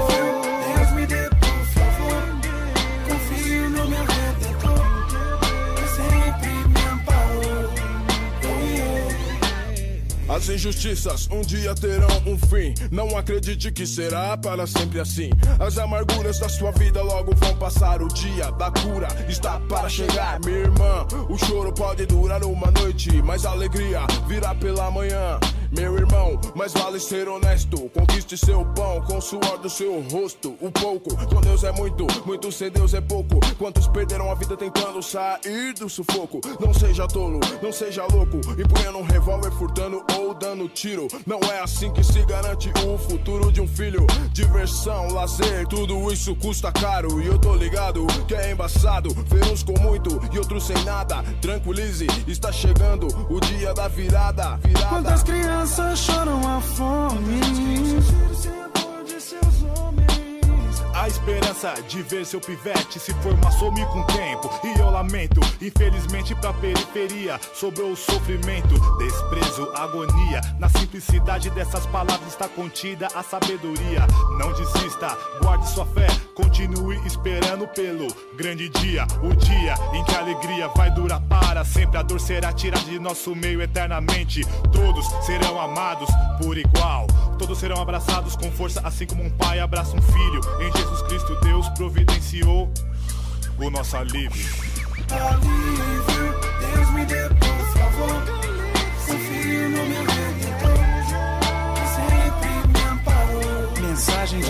As 10.28 10.46
injustiças 10.50 11.26
um 11.30 11.40
dia 11.40 11.74
terão 11.74 12.06
um 12.26 12.36
fim. 12.38 12.74
Não 12.90 13.16
acredite 13.16 13.72
que 13.72 13.86
será 13.86 14.36
para 14.36 14.66
sempre 14.66 15.00
assim. 15.00 15.30
As 15.58 15.78
amarguras 15.78 16.38
da 16.38 16.50
sua 16.50 16.70
vida 16.72 17.02
logo 17.02 17.34
vão 17.34 17.56
passar. 17.56 18.02
O 18.02 18.08
dia 18.08 18.50
da 18.52 18.70
cura 18.70 19.08
está 19.26 19.58
para 19.60 19.88
chegar, 19.88 20.38
minha 20.44 20.58
irmã. 20.58 21.06
O 21.30 21.38
choro 21.38 21.72
pode 21.72 22.04
durar 22.04 22.44
uma 22.44 22.70
noite, 22.70 23.22
mas 23.22 23.46
a 23.46 23.52
alegria 23.52 24.00
virá 24.26 24.54
pela 24.54 24.90
manhã. 24.90 25.40
Meu 25.70 25.96
irmão, 25.98 26.40
mais 26.54 26.72
vale 26.72 26.98
ser 26.98 27.28
honesto. 27.28 27.90
Conquiste 27.90 28.38
seu 28.38 28.64
pão 28.64 29.02
com 29.02 29.18
o 29.18 29.20
suor 29.20 29.58
do 29.58 29.68
seu 29.68 30.00
rosto. 30.10 30.56
O 30.60 30.70
pouco 30.70 31.14
com 31.26 31.40
Deus 31.40 31.62
é 31.62 31.72
muito, 31.72 32.06
muito 32.24 32.50
sem 32.50 32.70
Deus 32.70 32.94
é 32.94 33.00
pouco. 33.00 33.38
Quantos 33.58 33.86
perderam 33.88 34.30
a 34.30 34.34
vida 34.34 34.56
tentando 34.56 35.02
sair 35.02 35.74
do 35.74 35.88
sufoco? 35.88 36.40
Não 36.58 36.72
seja 36.72 37.06
tolo, 37.06 37.40
não 37.62 37.70
seja 37.70 38.06
louco. 38.06 38.38
Empunhando 38.58 38.98
um 38.98 39.02
revólver, 39.02 39.50
furtando 39.52 40.02
ou 40.18 40.34
dando 40.34 40.68
tiro. 40.68 41.06
Não 41.26 41.38
é 41.50 41.60
assim 41.60 41.92
que 41.92 42.02
se 42.02 42.24
garante 42.24 42.70
o 42.86 42.98
futuro 42.98 43.52
de 43.52 43.60
um 43.60 43.68
filho. 43.68 44.06
Diversão, 44.32 45.08
lazer, 45.08 45.66
tudo 45.68 46.12
isso 46.12 46.34
custa 46.36 46.72
caro. 46.72 47.20
E 47.22 47.26
eu 47.26 47.38
tô 47.38 47.54
ligado 47.54 48.06
que 48.26 48.34
é 48.34 48.52
embaçado. 48.52 49.10
Ver 49.26 49.46
uns 49.46 49.62
com 49.62 49.78
muito 49.80 50.20
e 50.32 50.38
outros 50.38 50.64
sem 50.64 50.76
nada. 50.84 51.22
Tranquilize, 51.40 52.06
está 52.26 52.50
chegando 52.50 53.06
o 53.30 53.40
dia 53.40 53.72
da 53.72 53.88
virada. 53.88 54.56
virada. 54.56 54.88
Quantas 54.88 55.22
crianças 55.22 55.98
choram 55.98 56.40
a 56.46 56.60
fome? 56.60 57.40
A 61.08 61.10
esperança 61.10 61.72
de 61.88 62.02
ver 62.02 62.26
seu 62.26 62.38
pivete 62.38 63.00
se 63.00 63.14
formar 63.22 63.50
some 63.52 63.82
com 63.86 64.00
o 64.00 64.06
tempo. 64.08 64.50
E 64.62 64.78
eu 64.78 64.90
lamento, 64.90 65.40
infelizmente 65.58 66.34
pra 66.34 66.52
periferia 66.52 67.40
sobrou 67.54 67.92
o 67.92 67.96
sofrimento, 67.96 68.74
desprezo, 68.98 69.72
agonia. 69.74 70.42
Na 70.58 70.68
simplicidade 70.68 71.48
dessas 71.48 71.86
palavras 71.86 72.28
está 72.28 72.46
contida 72.46 73.08
a 73.14 73.22
sabedoria. 73.22 74.06
Não 74.38 74.52
desista, 74.52 75.16
guarde 75.40 75.66
sua 75.70 75.86
fé, 75.86 76.08
continue 76.38 76.96
esperando 77.04 77.66
pelo 77.66 78.06
grande 78.36 78.68
dia. 78.68 79.04
O 79.20 79.34
dia 79.34 79.74
em 79.92 80.04
que 80.04 80.14
a 80.14 80.20
alegria 80.20 80.68
vai 80.68 80.88
durar 80.92 81.20
para 81.22 81.64
sempre. 81.64 81.98
A 81.98 82.02
dor 82.02 82.20
será 82.20 82.52
tirada 82.52 82.84
de 82.84 82.96
nosso 83.00 83.34
meio 83.34 83.60
eternamente. 83.60 84.44
Todos 84.72 85.04
serão 85.26 85.60
amados 85.60 86.08
por 86.40 86.56
igual. 86.56 87.08
Todos 87.38 87.58
serão 87.58 87.82
abraçados 87.82 88.36
com 88.36 88.52
força, 88.52 88.80
assim 88.84 89.04
como 89.04 89.24
um 89.24 89.30
pai 89.30 89.58
abraça 89.58 89.96
um 89.96 90.02
filho. 90.02 90.40
Em 90.60 90.72
Jesus 90.78 91.02
Cristo, 91.02 91.34
Deus 91.40 91.68
providenciou 91.70 92.72
o 93.58 93.68
nosso 93.68 93.96
alívio. 93.96 94.46
Alívio, 95.10 96.40
Deus 96.60 96.90
me 96.90 97.04
dê 97.04 97.28
por 97.30 97.80
favor. 97.80 98.37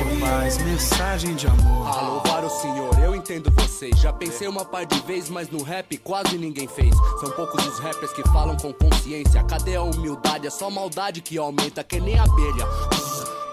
De 0.04 0.20
paz, 0.20 0.58
mensagem 0.58 1.34
de 1.34 1.46
amor. 1.46 1.86
A 1.88 2.00
louvar 2.02 2.44
o 2.44 2.50
Senhor, 2.50 2.98
eu 3.00 3.14
entendo 3.14 3.50
vocês. 3.50 3.98
Já 3.98 4.12
pensei 4.12 4.46
uma 4.46 4.64
par 4.64 4.86
de 4.86 4.98
vezes, 5.00 5.28
mas 5.28 5.48
no 5.50 5.62
rap 5.62 5.96
quase 5.98 6.38
ninguém 6.38 6.68
fez. 6.68 6.94
São 7.20 7.30
poucos 7.32 7.66
os 7.66 7.78
rappers 7.78 8.12
que 8.12 8.22
falam 8.28 8.56
com 8.56 8.72
consciência. 8.72 9.42
Cadê 9.44 9.76
a 9.76 9.82
humildade? 9.82 10.46
É 10.46 10.50
só 10.50 10.70
maldade 10.70 11.20
que 11.20 11.36
aumenta, 11.36 11.82
que 11.82 12.00
nem 12.00 12.18
abelha. 12.18 12.66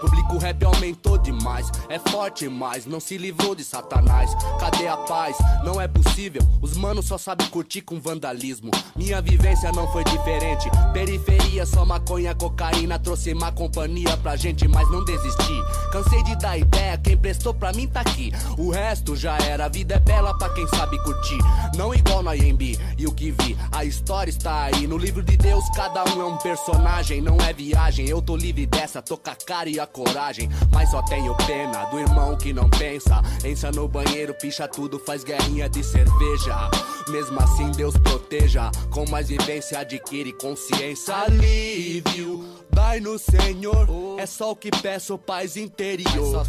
Público 0.00 0.38
rap 0.38 0.62
aumentou 0.64 1.16
demais, 1.16 1.70
é 1.88 1.98
forte 1.98 2.48
mas 2.48 2.84
não 2.86 3.00
se 3.00 3.16
livrou 3.16 3.54
de 3.54 3.64
satanás. 3.64 4.30
Cadê 4.60 4.86
a 4.86 4.96
paz? 4.96 5.36
Não 5.64 5.80
é 5.80 5.88
possível. 5.88 6.42
Os 6.60 6.76
manos 6.76 7.06
só 7.06 7.16
sabem 7.16 7.46
curtir 7.48 7.80
com 7.80 7.98
vandalismo. 8.00 8.70
Minha 8.94 9.22
vivência 9.22 9.72
não 9.72 9.90
foi 9.90 10.04
diferente. 10.04 10.68
Periferia, 10.92 11.64
só 11.64 11.84
maconha, 11.84 12.34
cocaína. 12.34 12.98
Trouxe 12.98 13.32
má 13.34 13.50
companhia 13.50 14.16
pra 14.18 14.36
gente, 14.36 14.68
mas 14.68 14.90
não 14.90 15.04
desisti. 15.04 15.62
Cansei 15.92 16.22
de 16.24 16.36
dar 16.36 16.58
ideia, 16.58 16.98
quem 16.98 17.16
prestou 17.16 17.54
pra 17.54 17.72
mim 17.72 17.86
tá 17.86 18.00
aqui. 18.00 18.32
O 18.58 18.70
resto 18.70 19.16
já 19.16 19.38
era, 19.38 19.64
a 19.64 19.68
vida 19.68 19.94
é 19.94 19.98
bela 19.98 20.36
pra 20.36 20.50
quem 20.50 20.66
sabe 20.68 21.02
curtir. 21.02 21.38
Não 21.74 21.94
igual 21.94 22.22
no 22.22 22.34
IMB 22.34 22.78
e 22.98 23.06
o 23.06 23.12
que 23.12 23.30
vi. 23.30 23.56
A 23.72 23.84
história 23.84 24.30
está 24.30 24.64
aí. 24.64 24.86
No 24.86 24.98
livro 24.98 25.22
de 25.22 25.36
Deus, 25.36 25.64
cada 25.74 26.04
um 26.14 26.20
é 26.20 26.24
um 26.24 26.36
personagem, 26.36 27.20
não 27.20 27.38
é 27.38 27.52
viagem. 27.52 28.08
Eu 28.08 28.20
tô 28.20 28.36
livre 28.36 28.66
dessa, 28.66 29.00
tô 29.00 29.16
com 29.16 29.30
a 29.30 29.34
cara 29.34 29.68
e 29.68 29.80
a 29.80 29.85
coragem. 29.86 30.48
Mas 30.72 30.90
só 30.90 31.02
tenho 31.02 31.34
pena 31.46 31.84
do 31.86 31.98
irmão 31.98 32.36
que 32.36 32.52
não 32.52 32.68
pensa. 32.68 33.22
Entra 33.44 33.70
no 33.72 33.88
banheiro, 33.88 34.34
picha 34.34 34.66
tudo, 34.68 34.98
faz 34.98 35.24
guerrinha 35.24 35.68
de 35.68 35.82
cerveja. 35.82 36.70
Mesmo 37.08 37.38
assim, 37.40 37.70
Deus 37.72 37.96
proteja. 37.96 38.70
Com 38.90 39.08
mais 39.08 39.28
vivência, 39.28 39.78
adquire 39.78 40.32
consciência. 40.32 41.14
Alívio. 41.14 42.44
Dai 42.76 43.00
no 43.00 43.18
Senhor, 43.18 43.88
é 44.18 44.26
só 44.26 44.50
o 44.50 44.56
que 44.56 44.70
peço, 44.70 45.16
paz 45.16 45.56
interior. 45.56 46.46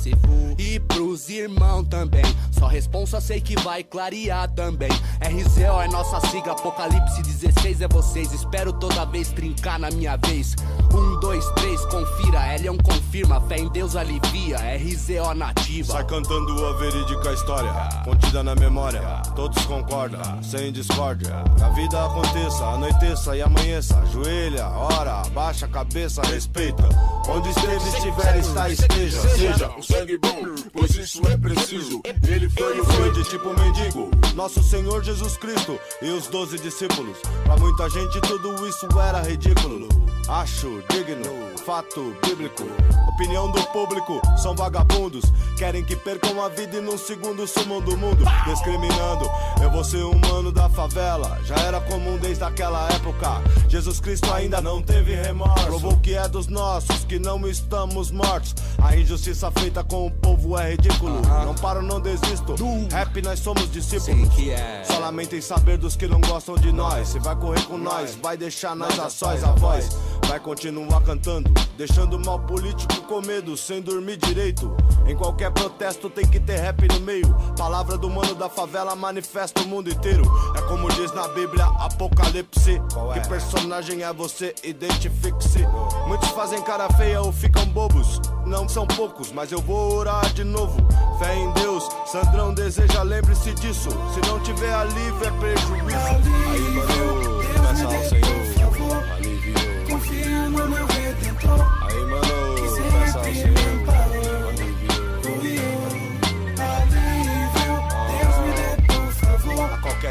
E 0.57 0.77
pros 0.77 1.29
irmãos 1.29 1.87
também, 1.87 2.25
só 2.51 2.67
responsa 2.67 3.21
sei 3.21 3.39
que 3.39 3.55
vai 3.61 3.81
clarear 3.81 4.51
também. 4.51 4.91
RZO 5.21 5.81
é 5.81 5.87
nossa 5.87 6.19
sigla, 6.27 6.51
Apocalipse 6.51 7.21
16 7.21 7.81
é 7.81 7.87
vocês. 7.87 8.33
Espero 8.33 8.73
toda 8.73 9.05
vez 9.05 9.29
trincar 9.29 9.79
na 9.79 9.89
minha 9.89 10.17
vez. 10.17 10.53
Um, 10.93 11.17
dois, 11.19 11.45
três, 11.51 11.79
confira. 11.85 12.55
Elion 12.55 12.77
confirma, 12.77 13.26
fé 13.41 13.57
em 13.57 13.69
Deus 13.69 13.95
alivia. 13.95 14.57
RZO 14.57 15.33
nativa. 15.33 15.93
Sai 15.93 16.05
cantando 16.05 16.65
a 16.65 16.73
verídica 16.73 17.33
história, 17.33 17.73
contida 18.03 18.43
na 18.43 18.55
memória. 18.55 19.01
Todos 19.35 19.63
concordam, 19.65 20.41
sem 20.41 20.71
discórdia. 20.71 21.43
Que 21.57 21.63
a 21.63 21.69
vida 21.69 22.05
aconteça, 22.05 22.65
anoiteça 22.65 23.35
e 23.35 23.41
amanheça. 23.41 23.99
Ajoelha, 23.99 24.67
ora, 24.67 25.21
abaixa 25.21 25.65
a 25.65 25.69
cabeça, 25.69 26.21
respeita. 26.23 26.87
Onde 27.29 27.49
esteve, 27.49 27.89
estiver, 27.89 28.37
está, 28.39 28.69
esteja. 28.69 29.19
Seja 29.21 29.69
o 29.77 29.83
sangue 29.83 30.17
bom, 30.17 30.55
pois 30.73 30.95
isso 30.95 31.21
é 31.27 31.37
preciso. 31.37 32.01
Ele 32.27 32.49
foi 32.49 32.71
Ele 32.71 32.83
foi 32.83 33.11
de 33.11 33.23
tipo 33.25 33.49
mendigo, 33.59 34.09
nosso 34.35 34.63
Senhor 34.63 35.03
Jesus 35.03 35.37
Cristo 35.37 35.79
e 36.01 36.09
os 36.09 36.27
doze 36.27 36.57
discípulos. 36.59 37.17
Pra 37.43 37.57
muita 37.57 37.89
gente 37.89 38.19
tudo 38.21 38.67
isso 38.67 38.87
era 38.99 39.21
ridículo. 39.21 39.87
Acho 40.29 40.83
digno, 40.89 41.57
fato 41.65 42.13
bíblico. 42.25 42.63
Opinião 43.17 43.49
do 43.49 43.59
público, 43.69 44.21
são 44.37 44.55
vagabundos. 44.55 45.25
Querem 45.57 45.83
que 45.83 45.95
percam 45.95 46.39
a 46.39 46.49
vida 46.49 46.77
e 46.77 46.81
num 46.81 46.99
segundo 46.99 47.47
sumam 47.47 47.81
do 47.81 47.97
mundo. 47.97 48.23
Discriminando, 48.45 49.27
eu 49.59 49.71
vou 49.71 49.83
ser 49.83 50.03
humano 50.03 50.51
da 50.51 50.69
favela. 50.69 51.39
Já 51.43 51.55
era 51.55 51.81
comum 51.81 52.19
desde 52.19 52.43
aquela 52.43 52.87
época. 52.91 53.41
Jesus 53.67 53.99
Cristo 53.99 54.31
ainda 54.31 54.61
não 54.61 54.83
teve 54.83 55.15
remorso. 55.15 55.65
Provou 55.65 55.97
que 55.97 56.13
é 56.13 56.27
dos 56.27 56.45
nossos, 56.45 57.05
que 57.05 57.17
não 57.17 57.47
estamos 57.47 58.11
mortos. 58.11 58.53
A 58.83 58.95
injustiça 58.95 59.49
feita 59.49 59.83
com 59.83 60.05
o 60.05 60.11
povo 60.11 60.55
é 60.55 60.73
ridículo. 60.73 61.19
Não 61.43 61.55
paro, 61.55 61.81
não 61.81 61.99
desisto. 61.99 62.53
Rap, 62.91 63.19
nós 63.23 63.39
somos 63.39 63.71
discípulos. 63.71 64.29
Só 64.85 64.99
lamentem 64.99 65.41
saber 65.41 65.79
dos 65.79 65.95
que 65.95 66.05
não 66.05 66.21
gostam 66.21 66.53
de 66.53 66.71
nós. 66.71 67.07
Se 67.07 67.19
vai 67.19 67.35
correr 67.35 67.63
com 67.63 67.79
nós, 67.79 68.15
vai 68.21 68.37
deixar 68.37 68.75
nós 68.75 68.99
a 68.99 69.09
sós, 69.09 69.43
a 69.43 69.53
voz. 69.53 69.89
Vai 70.27 70.39
continuar 70.39 71.01
cantando, 71.01 71.49
deixando 71.77 72.17
o 72.17 72.19
mal 72.23 72.37
político 72.41 73.06
com 73.07 73.21
medo, 73.21 73.55
sem 73.55 73.81
dormir 73.81 74.17
direito. 74.17 74.75
Em 75.07 75.15
qualquer 75.15 75.49
protesto 75.51 76.09
tem 76.09 76.27
que 76.27 76.39
ter 76.39 76.57
rap 76.57 76.85
no 76.89 76.99
meio. 76.99 77.33
Palavra 77.57 77.97
do 77.97 78.09
mano 78.09 78.35
da 78.35 78.49
favela 78.49 78.95
manifesta 78.95 79.61
o 79.61 79.67
mundo 79.67 79.89
inteiro. 79.89 80.23
É 80.55 80.61
como 80.63 80.89
diz 80.89 81.13
na 81.13 81.27
Bíblia, 81.29 81.65
Apocalipse. 81.79 82.81
Que 83.13 83.29
personagem 83.29 84.03
é 84.03 84.11
você? 84.11 84.53
Identifique-se. 84.61 85.65
Muitos 86.05 86.29
fazem 86.29 86.61
cara 86.61 86.89
feia 86.93 87.21
ou 87.21 87.31
ficam 87.31 87.65
bobos. 87.67 88.19
Não 88.45 88.67
são 88.67 88.85
poucos, 88.85 89.31
mas 89.31 89.51
eu 89.51 89.61
vou 89.61 89.95
orar 89.95 90.31
de 90.33 90.43
novo. 90.43 90.77
Fé 91.17 91.33
em 91.35 91.51
Deus, 91.53 91.87
Sandrão 92.05 92.53
deseja, 92.53 93.03
lembre-se 93.03 93.53
disso. 93.53 93.89
Se 94.13 94.29
não 94.29 94.39
tiver 94.41 94.73
alívio, 94.73 95.23
é 95.23 95.31
prejuízo. 95.31 95.97
Aí, 96.51 96.61
mano, 96.71 97.39
peça 97.53 97.85
ao 97.85 98.03
Senhor. 98.03 98.36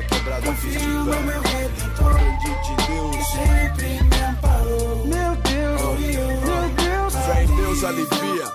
Quebrada 0.09 0.47
Confio 0.47 0.81
no 0.81 1.21
meu 1.23 1.41
redentor. 1.43 2.21
Em 2.21 2.37
Deus. 2.87 3.27
Sempre 3.29 3.89
me 4.03 4.21
amparou. 4.25 5.07
Meu 5.07 5.37
Deus, 5.37 5.81
meu 5.81 6.69
Deus. 6.71 7.15
Fé 7.27 7.45
em 7.45 7.57
Deus 7.57 7.85
alivia. 7.85 8.47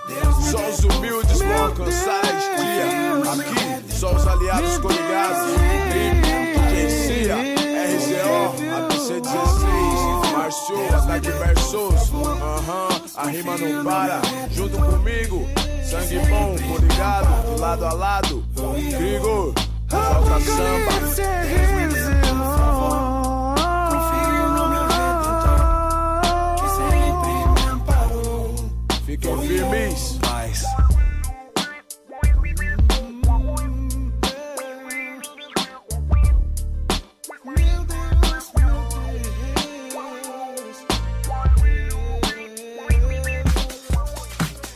Só 0.51 0.69
os 0.69 0.79
humildes 0.83 1.39
vão 1.39 1.63
alcançar 1.63 2.21
a 2.25 2.33
estria. 2.37 2.85
Aqui, 3.31 3.93
só 3.93 4.15
os 4.15 4.27
aliados 4.27 4.77
coligados. 4.79 5.51
RZO, 7.91 8.55
ABC16. 8.77 10.31
Marciou, 10.31 10.87
ataque 10.95 11.31
versos. 11.31 12.11
Aham, 12.41 12.90
a 13.15 13.27
rima 13.27 13.57
não 13.57 13.83
para. 13.83 14.21
Junto 14.51 14.77
comigo, 14.77 15.47
sangue 15.83 16.19
bom, 16.29 16.55
coligado. 16.67 17.53
De 17.55 17.59
lado 17.59 17.85
a 17.85 17.93
lado. 17.93 18.43
Grigor, 18.97 19.53
joga 19.89 20.39
samba. 20.41 21.01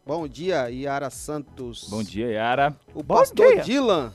Bom 0.07 0.27
dia, 0.27 0.69
Yara 0.71 1.11
Santos. 1.11 1.87
Bom 1.91 2.03
dia, 2.03 2.29
Yara. 2.31 2.75
O 2.95 3.03
Bom 3.03 3.17
pastor 3.17 3.55
dia. 3.55 3.63
Dylan. 3.63 4.13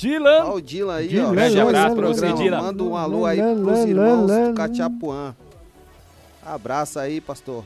Dylan. 0.00 0.44
Ó, 0.44 0.54
o 0.54 0.60
Dylan 0.60 0.94
aí, 0.94 1.08
Dylan, 1.08 1.28
ó. 1.28 1.30
grande 1.32 1.60
abraço 1.60 1.96
pra 1.96 2.06
você, 2.08 2.20
programa. 2.20 2.42
Dylan. 2.42 2.62
Manda 2.62 2.82
um 2.84 2.96
alô 2.96 3.26
aí 3.26 3.38
pros 3.38 3.78
irmãos 3.80 4.26
do 4.30 4.54
Cachapuã. 4.54 5.34
Abraço 6.44 6.98
aí, 6.98 7.20
pastor. 7.20 7.64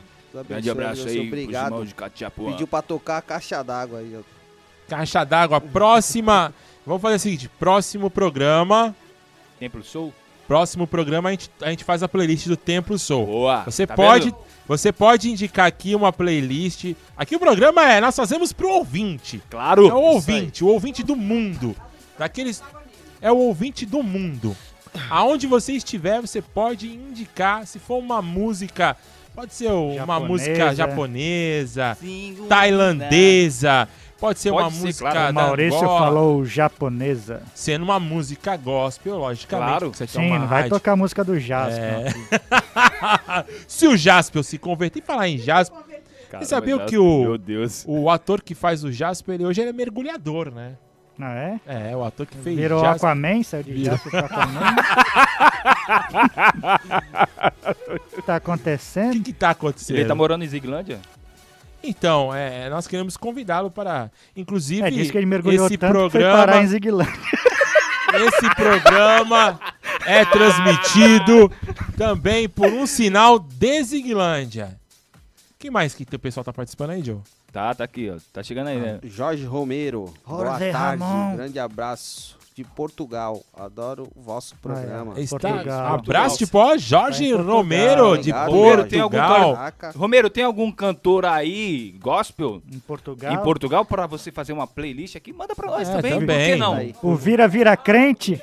Grande 0.48 0.68
abraço 0.68 1.06
aí 1.06 1.26
Obrigado. 1.28 1.66
irmãos 1.72 1.88
de 1.88 1.94
Cachapuã. 1.94 2.50
Pediu 2.50 2.66
pra 2.66 2.82
tocar 2.82 3.18
a 3.18 3.22
caixa 3.22 3.62
d'água 3.62 4.00
aí, 4.00 4.16
ó. 4.18 4.22
caixa 4.88 5.22
d'água. 5.24 5.60
Próxima. 5.60 6.52
Vamos 6.84 7.00
fazer 7.00 7.14
o 7.16 7.18
seguinte: 7.20 7.48
próximo 7.58 8.10
programa. 8.10 8.94
Templo 9.60 9.82
Soul? 9.84 10.12
Próximo 10.48 10.86
programa 10.86 11.30
a 11.30 11.32
gente, 11.32 11.50
a 11.62 11.70
gente 11.70 11.84
faz 11.84 12.02
a 12.02 12.08
playlist 12.08 12.48
do 12.48 12.56
Templo 12.56 12.98
Soul. 12.98 13.24
Boa. 13.26 13.62
Você 13.64 13.86
Tá 13.86 13.94
pode. 13.94 14.26
vendo? 14.26 14.36
Você 14.66 14.92
pode 14.92 15.30
indicar 15.30 15.66
aqui 15.66 15.94
uma 15.94 16.12
playlist. 16.12 16.94
Aqui 17.16 17.36
o 17.36 17.38
programa 17.38 17.82
é, 17.90 18.00
nós 18.00 18.16
fazemos 18.16 18.52
pro 18.52 18.68
ouvinte. 18.68 19.40
Claro. 19.50 19.86
É 19.88 19.94
o 19.94 19.98
ouvinte, 19.98 20.64
o 20.64 20.68
ouvinte 20.68 21.02
do 21.02 21.14
mundo. 21.16 21.74
Daqueles. 22.18 22.62
É 23.20 23.30
o 23.32 23.36
ouvinte 23.36 23.86
do 23.86 24.02
mundo. 24.02 24.56
Aonde 25.10 25.46
você 25.46 25.72
estiver, 25.72 26.20
você 26.20 26.40
pode 26.40 26.86
indicar, 26.88 27.66
se 27.66 27.78
for 27.78 27.98
uma 27.98 28.22
música, 28.22 28.96
pode 29.34 29.52
ser 29.54 29.70
uma 29.72 29.94
Japonesa. 29.96 30.28
música 30.28 30.74
japonesa, 30.74 31.98
tailandesa, 32.48 33.88
pode 34.20 34.38
ser 34.38 34.50
Pode 34.52 34.64
uma 34.64 34.70
ser, 34.70 34.86
música 34.86 35.10
claro. 35.10 35.30
O 35.32 35.34
Maurício 35.34 35.78
Angola. 35.80 35.98
falou 35.98 36.44
japonesa. 36.44 37.42
Sendo 37.54 37.82
uma 37.82 37.98
música 37.98 38.56
gospel, 38.56 39.16
logicamente. 39.18 39.68
Claro. 39.68 39.92
Você 39.92 40.06
Sim, 40.06 40.30
não 40.30 40.46
vai 40.46 40.60
rádio. 40.62 40.70
tocar 40.70 40.92
a 40.92 40.96
música 40.96 41.24
do 41.24 41.38
Jasper. 41.40 41.82
É. 41.82 42.08
aqui. 42.08 43.50
se 43.66 43.88
o 43.88 43.96
Jasper 43.96 44.42
se 44.44 44.58
converter, 44.58 45.00
e 45.00 45.02
falar 45.02 45.28
em 45.28 45.38
Jasper, 45.38 45.80
Caramba, 46.30 46.44
você 46.44 46.50
sabia 46.50 46.74
Jasper, 46.76 46.88
que 46.90 46.98
o, 46.98 47.20
meu 47.22 47.38
Deus. 47.38 47.84
o 47.86 48.08
ator 48.08 48.42
que 48.42 48.54
faz 48.54 48.84
o 48.84 48.92
Jasper, 48.92 49.34
ele 49.34 49.44
hoje 49.44 49.60
ele 49.60 49.70
é 49.70 49.72
mergulhador, 49.72 50.52
né? 50.52 50.74
Não 51.16 51.28
é? 51.28 51.60
É, 51.66 51.96
o 51.96 52.02
ator 52.04 52.26
que 52.26 52.36
fez 52.38 52.56
Virou 52.56 52.80
Jasper. 52.80 53.08
Aquaman, 53.10 53.42
saiu 53.44 53.62
de 53.62 53.72
Virou. 53.72 53.92
Jasper 53.96 54.10
pra 54.10 54.20
Aquaman. 54.26 54.76
O 57.88 57.98
que 58.16 58.22
tá 58.22 58.36
acontecendo? 58.36 59.10
O 59.10 59.12
que, 59.18 59.20
que 59.24 59.32
tá 59.32 59.50
acontecendo? 59.50 59.96
Ele 59.96 60.08
tá 60.08 60.14
morando 60.14 60.44
em 60.44 60.48
Ziglândia? 60.48 60.98
Então, 61.82 62.34
é, 62.34 62.68
nós 62.70 62.86
queremos 62.86 63.16
convidá-lo 63.16 63.70
para. 63.70 64.10
Inclusive, 64.36 64.82
É, 64.82 64.90
disse 64.90 65.12
que 65.12 65.18
ele 65.18 65.26
mergulhou 65.26 65.66
esse 65.66 65.76
tanto 65.76 65.92
que 65.92 65.98
foi 65.98 66.10
programa. 66.10 66.38
parar 66.46 66.62
em 66.62 66.66
Ziguilândia. 66.66 67.12
Esse 68.14 68.54
programa 68.54 69.58
é 70.06 70.24
transmitido 70.24 71.50
também 71.96 72.48
por 72.48 72.68
um 72.68 72.86
sinal 72.86 73.40
de 73.40 73.82
Ziglândia. 73.82 74.78
Quem 75.58 75.68
mais 75.68 75.96
que 75.96 76.04
o 76.14 76.18
pessoal 76.20 76.44
tá 76.44 76.52
participando 76.52 76.90
aí, 76.90 77.02
Joe? 77.02 77.18
Tá, 77.54 77.72
tá 77.72 77.84
aqui, 77.84 78.10
ó. 78.10 78.18
Tá 78.32 78.42
chegando 78.42 78.66
aí, 78.66 78.80
né? 78.80 78.98
Jorge 79.04 79.44
Romero. 79.44 80.12
Boa 80.26 80.54
José 80.54 80.72
tarde. 80.72 81.02
Ramon. 81.02 81.36
Grande 81.36 81.58
abraço. 81.60 82.36
De 82.52 82.62
Portugal. 82.64 83.42
Adoro 83.56 84.08
o 84.14 84.20
vosso 84.20 84.54
programa. 84.62 85.18
Está, 85.20 85.38
Portugal. 85.50 85.94
abraço 85.94 86.38
tipo, 86.38 86.58
ó, 86.58 86.76
Jorge 86.76 87.28
Tá 87.30 87.36
Portugal. 87.36 87.56
Romero 87.56 88.18
de 88.18 88.30
Romero, 88.30 88.84
tem 88.86 89.00
algum 89.00 89.16
Portugal. 89.18 89.54
Caraca. 89.54 89.92
Romero, 89.96 90.30
tem 90.30 90.44
algum 90.44 90.70
cantor 90.72 91.24
aí, 91.26 91.96
gospel, 92.00 92.60
Em 92.72 92.78
Portugal. 92.78 93.32
em 93.32 93.38
Portugal, 93.38 93.84
pra 93.84 94.06
você 94.06 94.30
fazer 94.32 94.52
uma 94.52 94.66
playlist 94.68 95.16
aqui? 95.16 95.32
Manda 95.32 95.54
pra 95.54 95.68
nós 95.68 95.88
É, 95.88 95.96
também, 95.96 96.12
por 96.12 96.20
também. 96.20 96.52
que 96.52 96.56
não? 96.56 96.92
O 97.02 97.16
Vira 97.16 97.48
Vira 97.48 97.76
Crente. 97.76 98.40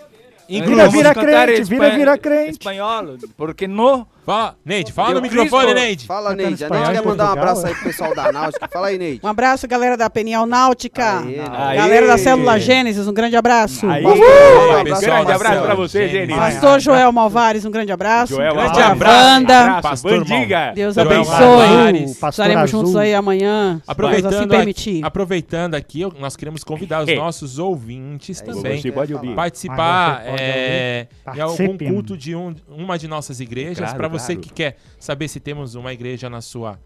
Inclusive, 0.50 0.90
Vira, 0.90 1.14
vira 1.14 1.16
crente, 1.16 1.64
vira, 1.70 1.90
vira 1.96 2.18
crente. 2.18 2.52
Espanhol, 2.52 3.18
por 3.38 3.54
que 3.56 3.70
não? 3.70 4.06
Fala, 4.32 4.56
Neide, 4.64 4.94
fala 4.94 5.10
Eu 5.10 5.16
no 5.16 5.22
microfone, 5.24 5.66
Cristo. 5.66 5.82
Neide. 5.82 6.08
Fala, 6.08 6.30
Cantando 6.30 6.48
Neide. 6.48 6.64
A 6.64 6.70
Neide 6.70 6.92
quer 6.92 7.06
mandar 7.06 7.26
um 7.26 7.32
abraço 7.34 7.66
é? 7.66 7.70
aí 7.70 7.76
pro 7.76 7.84
pessoal 7.84 8.16
da 8.16 8.32
Náutica. 8.32 8.68
Fala 8.72 8.88
aí, 8.88 8.98
Neide. 8.98 9.20
Um 9.22 9.28
abraço, 9.28 9.68
galera 9.68 9.98
da 9.98 10.10
Peniel 10.10 10.46
Náutica. 10.46 11.20
Aê, 11.20 11.40
Aê. 11.40 11.76
Galera 11.76 12.08
da 12.08 12.18
Célula 12.18 12.58
Gênesis, 12.58 13.06
um 13.10 13.14
grande 13.14 13.36
abraço. 13.36 13.86
Aí, 13.90 14.06
Uhul! 14.06 14.16
grande 15.02 15.32
abraço 15.34 15.62
pra 15.64 15.76
você, 15.76 16.08
Gênesis. 16.08 16.36
Pastor 16.42 16.80
Joel 16.80 17.12
Malvares, 17.12 17.66
um 17.66 17.72
grande 17.72 17.92
abraço. 17.92 18.34
Joel 18.34 18.54
Grande 18.54 18.80
Alves. 18.82 19.02
abraço. 19.04 19.82
Pastor 19.82 20.20
Bandiga. 20.20 20.72
Deus 20.76 20.96
Joel 20.96 21.08
abençoe. 21.12 22.30
Estaremos 22.30 22.70
juntos 22.72 22.96
aí 22.96 23.14
amanhã, 23.14 23.82
Aproveitando, 23.86 24.34
assim 24.34 24.44
aqui, 24.44 24.48
permitir. 24.48 25.06
aproveitando 25.06 25.76
aqui, 25.76 26.08
nós 26.22 26.38
queremos 26.38 26.64
convidar 26.64 27.04
os 27.04 27.10
É. 27.10 27.16
nossos 27.16 27.60
ouvintes 27.60 28.42
É 28.42 28.46
também 28.46 28.82
participar 29.36 30.24
é, 30.26 31.08
em 31.36 31.40
algum 31.42 31.78
culto 31.78 32.16
de 32.18 32.34
um- 32.34 32.56
uma 32.70 32.98
de 32.98 33.10
nossas 33.10 33.42
igrejas. 33.42 33.78
Claro, 33.80 33.98
Para 33.98 34.08
você 34.08 34.21
claro. 34.28 34.42
que 34.42 34.50
quer 34.54 34.78
saber 35.00 35.28
se 35.28 35.40
temos 35.40 35.76
uma 35.76 35.92
igreja 35.94 36.30
na 36.30 36.42
sua 36.42 36.80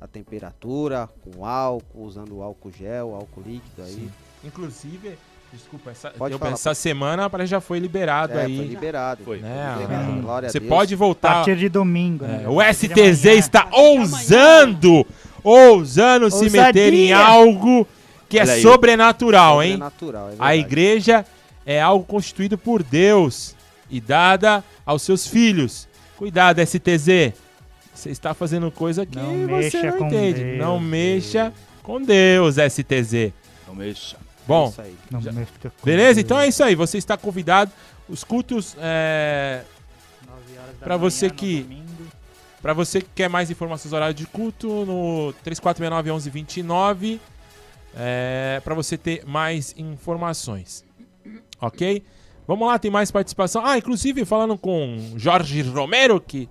a 0.00 0.06
temperatura 0.06 1.08
com 1.22 1.44
álcool, 1.44 2.04
usando 2.04 2.42
álcool 2.42 2.70
gel, 2.70 3.14
álcool 3.14 3.42
líquido 3.42 3.82
aí. 3.82 3.92
Sim. 3.94 4.10
inclusive, 4.42 5.18
desculpa, 5.52 5.90
essa, 5.90 6.10
Pode 6.10 6.32
eu- 6.32 6.38
falar, 6.38 6.52
essa 6.52 6.74
semana 6.74 7.28
parece 7.28 7.50
já 7.50 7.60
foi 7.60 7.78
liberado 7.78 8.34
É, 8.38 8.44
aí. 8.44 8.56
foi 8.56 8.66
liberado. 8.66 9.24
Foi. 9.24 9.38
né, 9.38 9.76
liberado, 9.80 10.28
ah, 10.30 10.38
a 10.38 10.50
você 10.50 10.60
Deus. 10.60 10.68
pode 10.68 10.94
A 10.94 10.96
voltar. 10.96 11.34
partir 11.36 11.56
de 11.56 11.68
domingo. 11.68 12.24
É, 12.24 12.28
né? 12.28 12.44
o 12.48 12.60
A 12.60 12.64
partir 12.64 12.88
de 12.88 13.14
STZ 13.14 13.24
está 13.38 13.68
ousando, 13.72 15.06
ousando 15.42 16.30
se 16.30 16.44
Ousadia. 16.44 16.62
meter 16.66 16.92
em 16.94 17.12
algo 17.12 17.86
que 18.28 18.38
é 18.38 18.46
sobrenatural, 18.60 19.62
hein? 19.62 19.72
Sobrenatural, 19.72 20.30
é 20.30 20.34
A 20.38 20.54
igreja 20.56 21.24
é 21.66 21.80
algo 21.80 22.04
constituído 22.04 22.56
por 22.56 22.82
Deus 22.82 23.54
e 23.90 24.00
dada 24.00 24.62
aos 24.86 25.02
seus 25.02 25.26
filhos. 25.26 25.88
Cuidado, 26.16 26.60
STZ. 26.60 27.32
Você 27.94 28.10
está 28.10 28.32
fazendo 28.34 28.70
coisa 28.70 29.04
que 29.04 29.18
Não 29.18 29.46
você 29.46 29.78
mexa 29.78 29.82
não 29.90 29.98
com 29.98 30.06
entende. 30.06 30.42
Deus, 30.44 30.58
não 30.58 30.80
mexa 30.80 31.52
com 31.82 32.00
Deus, 32.00 32.56
STZ. 32.56 33.32
Não 33.66 33.74
mexa. 33.74 34.16
Bom, 34.50 34.68
Isso 34.68 34.80
aí. 34.82 34.96
Não 35.10 35.20
Já- 35.20 35.32
beleza? 35.84 36.20
Então 36.20 36.38
é 36.38 36.48
isso 36.48 36.62
aí. 36.64 36.74
Você 36.74 36.98
está 36.98 37.16
convidado. 37.16 37.70
Os 38.08 38.24
cultos 38.24 38.76
é, 38.80 39.62
manhã 40.80 40.96
você 40.96 41.30
que-. 41.30 41.66
Para 42.60 42.74
você 42.74 43.00
que 43.00 43.08
quer 43.14 43.28
mais 43.28 43.50
informações 43.50 43.90
do 43.90 43.96
horário 43.96 44.14
de 44.14 44.26
culto, 44.26 44.84
no 44.84 45.32
3469-1129, 45.44 47.18
é, 47.96 48.60
para 48.62 48.74
você 48.74 48.98
ter 48.98 49.24
mais 49.24 49.74
informações. 49.78 50.84
Ok? 51.60 52.02
Vamos 52.46 52.66
lá, 52.68 52.78
tem 52.78 52.90
mais 52.90 53.10
participação. 53.10 53.64
Ah, 53.64 53.78
inclusive 53.78 54.24
falando 54.24 54.58
com 54.58 55.14
Jorge 55.16 55.62
Romero, 55.62 56.20
que, 56.20 56.48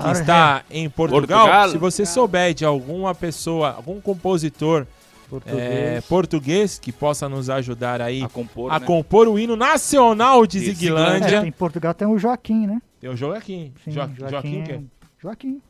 que 0.00 0.10
está 0.12 0.62
em 0.70 0.88
Portugal. 0.88 1.46
Portugal. 1.46 1.70
Se 1.70 1.78
você 1.78 2.04
souber 2.06 2.54
de 2.54 2.64
alguma 2.64 3.14
pessoa, 3.14 3.70
algum 3.70 4.00
compositor 4.00 4.86
Português. 5.28 5.58
é, 5.60 6.00
português 6.02 6.78
que 6.78 6.90
possa 6.92 7.28
nos 7.28 7.50
ajudar 7.50 8.00
aí 8.00 8.22
A 8.22 8.28
compor, 8.28 8.72
a 8.72 8.78
né? 8.80 8.86
compor 8.86 9.28
o 9.28 9.38
hino 9.38 9.56
nacional 9.56 10.46
de 10.46 10.58
De 10.60 10.64
É, 10.70 10.72
Ziguilândia. 10.74 11.46
em 11.46 11.52
Portugal 11.52 11.92
tem 11.94 12.06
o 12.08 12.18
Joaquim, 12.18 12.66
né? 12.66 12.80
Eu 13.02 13.16
jogo 13.16 13.34
aqui. 13.34 13.72
Sim, 13.84 13.90
Jo 13.92 14.00
Joaquim 14.16 14.60
o 14.60 14.64
quê? 14.64 14.72
é- 14.72 14.80
Joaquim. 15.20 15.60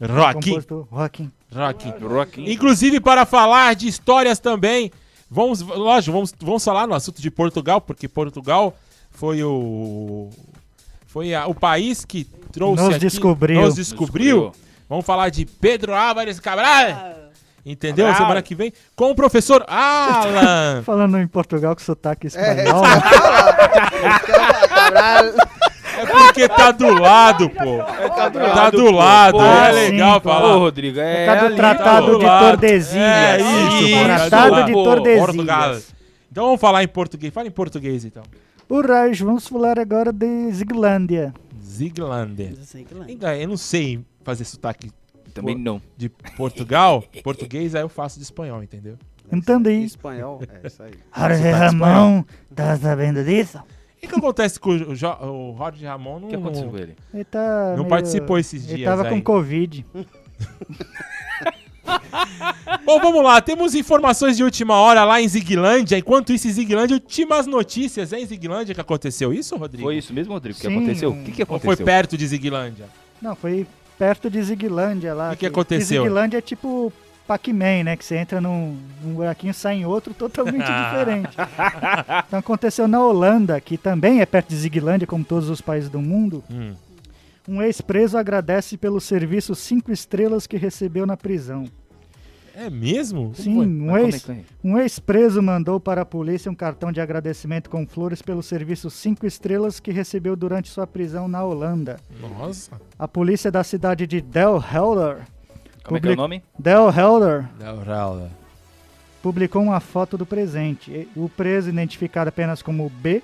Joaquim. 0.00 0.46
Joaquim. 0.90 1.30
Joaquim. 1.50 1.92
Joaquim. 2.00 2.50
Inclusive 2.50 3.00
para 3.00 3.24
falar 3.26 3.74
de 3.74 3.86
histórias 3.88 4.38
também. 4.38 4.90
Vamos, 5.30 5.60
lógico, 5.62 6.12
vamos, 6.12 6.34
vamos 6.40 6.64
falar 6.64 6.86
no 6.86 6.94
assunto 6.94 7.20
de 7.22 7.30
Portugal, 7.30 7.80
porque 7.80 8.08
Portugal 8.08 8.74
foi 9.10 9.42
o 9.42 10.28
foi 11.06 11.34
a- 11.34 11.46
o 11.46 11.54
país 11.54 12.04
que 12.04 12.24
trouxe 12.50 12.82
Nos 12.82 12.94
aqui- 12.94 13.04
descobriu. 13.06 13.60
nos 13.60 13.74
descobriu, 13.74 14.40
Descobriu. 14.50 14.62
Vamos 14.88 15.06
falar 15.06 15.30
de 15.30 15.44
Pedro 15.46 15.94
Álvares 15.94 16.38
Cabral. 16.40 17.21
Entendeu? 17.64 18.06
Cabral. 18.06 18.22
Semana 18.22 18.42
que 18.42 18.54
vem 18.54 18.72
com 18.96 19.10
o 19.10 19.14
professor 19.14 19.64
Alan. 19.68 20.82
Falando 20.84 21.18
em 21.18 21.26
Portugal 21.28 21.74
com 21.76 21.82
sotaque 21.82 22.26
É, 22.26 22.28
espanhol. 22.28 22.82
É 25.94 26.06
porque 26.06 26.48
tá 26.48 26.70
do 26.72 26.88
lado, 26.94 27.48
pô. 27.50 27.78
tá 28.14 28.70
do 28.70 28.90
lado, 28.90 29.32
pô. 29.32 29.38
Pô, 29.38 29.44
é 29.44 29.72
sim, 29.86 29.92
legal 29.92 30.20
pô. 30.20 30.28
falar. 30.30 30.56
Ô, 30.56 30.58
Rodrigo, 30.60 30.98
é 30.98 31.16
Por 31.18 31.26
causa 31.26 31.40
do 31.40 31.46
ali, 31.46 31.56
Tratado 31.56 31.84
tá 31.84 32.00
do 32.12 32.18
de 32.18 32.24
lado. 32.24 32.46
Tordesilhas. 32.48 32.96
É 33.06 33.36
isso, 33.40 33.92
tá 33.92 33.98
do 34.00 34.04
Tratado 34.30 34.52
lado. 34.52 34.66
de 34.66 34.72
Tordesilhas. 34.72 35.24
Portugal. 35.26 35.76
Então 36.30 36.44
vamos 36.46 36.60
falar 36.60 36.82
em 36.82 36.88
português. 36.88 37.32
Fala 37.32 37.46
em 37.46 37.50
português, 37.50 38.04
então. 38.04 38.22
O 38.68 38.80
Raj, 38.80 39.20
vamos 39.20 39.46
falar 39.46 39.78
agora 39.78 40.12
de 40.12 40.50
Ziglândia. 40.52 41.34
Ziglândia. 41.62 42.54
Ainda 43.06 43.36
eu 43.36 43.48
não 43.48 43.56
sei 43.56 44.00
fazer 44.24 44.44
sotaque 44.44 44.90
Também 45.34 45.56
por- 45.56 45.62
não. 45.62 45.82
de 45.96 46.08
Portugal. 46.08 47.02
Português 47.22 47.74
aí 47.74 47.82
eu 47.82 47.88
faço 47.88 48.18
de 48.18 48.24
espanhol, 48.24 48.62
entendeu? 48.62 48.96
Entendi. 49.32 49.84
Espanhol, 49.84 50.40
é 50.62 50.66
isso 50.66 50.82
aí. 50.82 50.92
Jorge 51.16 51.36
Sotaque 51.42 51.58
Ramon, 51.58 52.24
tá 52.54 52.76
sabendo 52.76 53.24
disso? 53.24 53.58
O 53.58 54.08
que, 54.08 54.14
acontece 54.16 54.58
com 54.58 54.70
o, 54.70 54.94
Jo- 54.96 55.16
o 55.22 55.52
Roger 55.52 55.88
Ramon? 55.88 56.18
Não, 56.20 56.28
que 56.28 56.34
aconteceu 56.36 56.68
com 56.68 56.76
ele? 56.76 56.96
Ele 57.14 57.24
tá 57.24 57.68
Não 57.70 57.76
meio- 57.78 57.88
participou 57.88 58.36
esses 58.38 58.66
Ele 58.68 58.78
dias 58.78 58.88
tava 58.90 59.04
aí. 59.04 59.10
com 59.10 59.22
Covid. 59.22 59.86
Bom, 62.84 63.00
vamos 63.00 63.22
lá. 63.22 63.40
Temos 63.40 63.74
informações 63.74 64.36
de 64.36 64.44
última 64.44 64.74
hora 64.74 65.04
lá 65.04 65.20
em 65.20 65.28
Ziglândia. 65.28 65.96
Enquanto 65.98 66.32
isso, 66.32 66.48
em 66.48 66.52
Ziglândia, 66.52 66.94
últimas 66.94 67.46
notícias. 67.46 68.12
É 68.12 68.20
em 68.20 68.26
Ziglândia 68.26 68.74
que 68.74 68.80
aconteceu 68.80 69.32
isso, 69.32 69.56
Rodrigo? 69.56 69.84
Foi 69.84 69.96
isso 69.96 70.12
mesmo, 70.12 70.32
Rodrigo, 70.32 70.58
que 70.58 70.66
Sim, 70.66 70.76
aconteceu? 70.76 71.10
O 71.12 71.22
que, 71.22 71.32
que 71.32 71.42
Ou 71.42 71.44
aconteceu? 71.44 71.76
foi 71.76 71.84
perto 71.84 72.16
de 72.16 72.26
Ziglândia? 72.26 72.86
Não, 73.20 73.34
foi 73.36 73.66
perto 73.98 74.30
de 74.30 74.42
Ziglândia 74.42 75.14
lá. 75.14 75.28
O 75.28 75.32
que 75.32 75.38
que 75.38 75.46
aconteceu? 75.46 76.02
Ziglândia 76.02 76.38
é 76.38 76.40
tipo 76.40 76.92
Pac-Man, 77.26 77.84
né? 77.84 77.96
Que 77.96 78.04
você 78.04 78.16
entra 78.16 78.40
num, 78.40 78.78
num 79.02 79.14
buraquinho 79.14 79.52
e 79.52 79.54
sai 79.54 79.76
em 79.76 79.86
outro 79.86 80.12
totalmente 80.12 80.66
diferente. 80.84 81.36
Então 82.26 82.38
aconteceu 82.38 82.88
na 82.88 83.04
Holanda, 83.04 83.60
que 83.60 83.78
também 83.78 84.20
é 84.20 84.26
perto 84.26 84.48
de 84.48 84.56
Ziglândia, 84.56 85.06
como 85.06 85.24
todos 85.24 85.48
os 85.48 85.60
países 85.60 85.88
do 85.88 86.00
mundo. 86.00 86.42
Hum. 86.50 86.74
Um 87.48 87.60
ex-preso 87.60 88.16
agradece 88.16 88.76
pelo 88.76 89.00
serviço 89.00 89.54
cinco 89.54 89.90
estrelas 89.90 90.46
que 90.46 90.56
recebeu 90.56 91.04
na 91.04 91.16
prisão. 91.16 91.64
É 92.54 92.68
mesmo? 92.68 93.32
Sim, 93.34 93.54
Como 93.54 93.62
um 93.92 93.96
ex- 93.98 94.24
como 94.24 94.36
que 94.38 94.46
um 94.62 94.78
ex-preso 94.78 95.42
mandou 95.42 95.80
para 95.80 96.02
a 96.02 96.04
polícia 96.04 96.50
um 96.50 96.54
cartão 96.54 96.92
de 96.92 97.00
agradecimento 97.00 97.70
com 97.70 97.86
flores 97.86 98.20
pelo 98.20 98.42
serviço 98.42 98.90
cinco 98.90 99.26
estrelas 99.26 99.80
que 99.80 99.90
recebeu 99.90 100.36
durante 100.36 100.68
sua 100.68 100.86
prisão 100.86 101.26
na 101.28 101.42
Holanda. 101.44 101.98
Nossa. 102.20 102.80
A 102.98 103.08
polícia 103.08 103.50
da 103.50 103.64
cidade 103.64 104.06
de 104.06 104.20
Del 104.20 104.56
Helder. 104.62 105.22
Como 105.84 105.96
é 105.96 106.00
que 106.00 106.08
é 106.08 106.12
o 106.12 106.16
nome? 106.16 106.42
Del 106.58 106.90
Helder 106.90 107.48
Laurala. 107.58 108.30
publicou 109.22 109.62
uma 109.62 109.80
foto 109.80 110.16
do 110.18 110.26
presente. 110.26 111.08
O 111.16 111.28
preso, 111.28 111.70
identificado 111.70 112.28
apenas 112.28 112.60
como 112.62 112.88
B, 112.88 113.22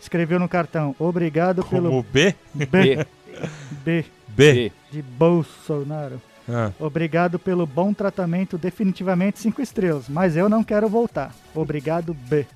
escreveu 0.00 0.38
no 0.38 0.48
cartão: 0.48 0.94
Obrigado 0.98 1.64
Como 1.64 1.70
pelo. 1.82 2.02
B? 2.02 2.34
B. 2.52 3.06
B. 3.84 4.04
B. 4.28 4.72
De 4.92 5.00
Bolsonaro. 5.02 6.20
Ah. 6.48 6.70
Obrigado 6.78 7.38
pelo 7.38 7.66
bom 7.66 7.92
tratamento, 7.92 8.56
definitivamente 8.56 9.38
cinco 9.40 9.60
estrelas, 9.60 10.08
mas 10.08 10.36
eu 10.36 10.48
não 10.48 10.62
quero 10.62 10.88
voltar. 10.88 11.34
Obrigado, 11.54 12.14
B. 12.14 12.46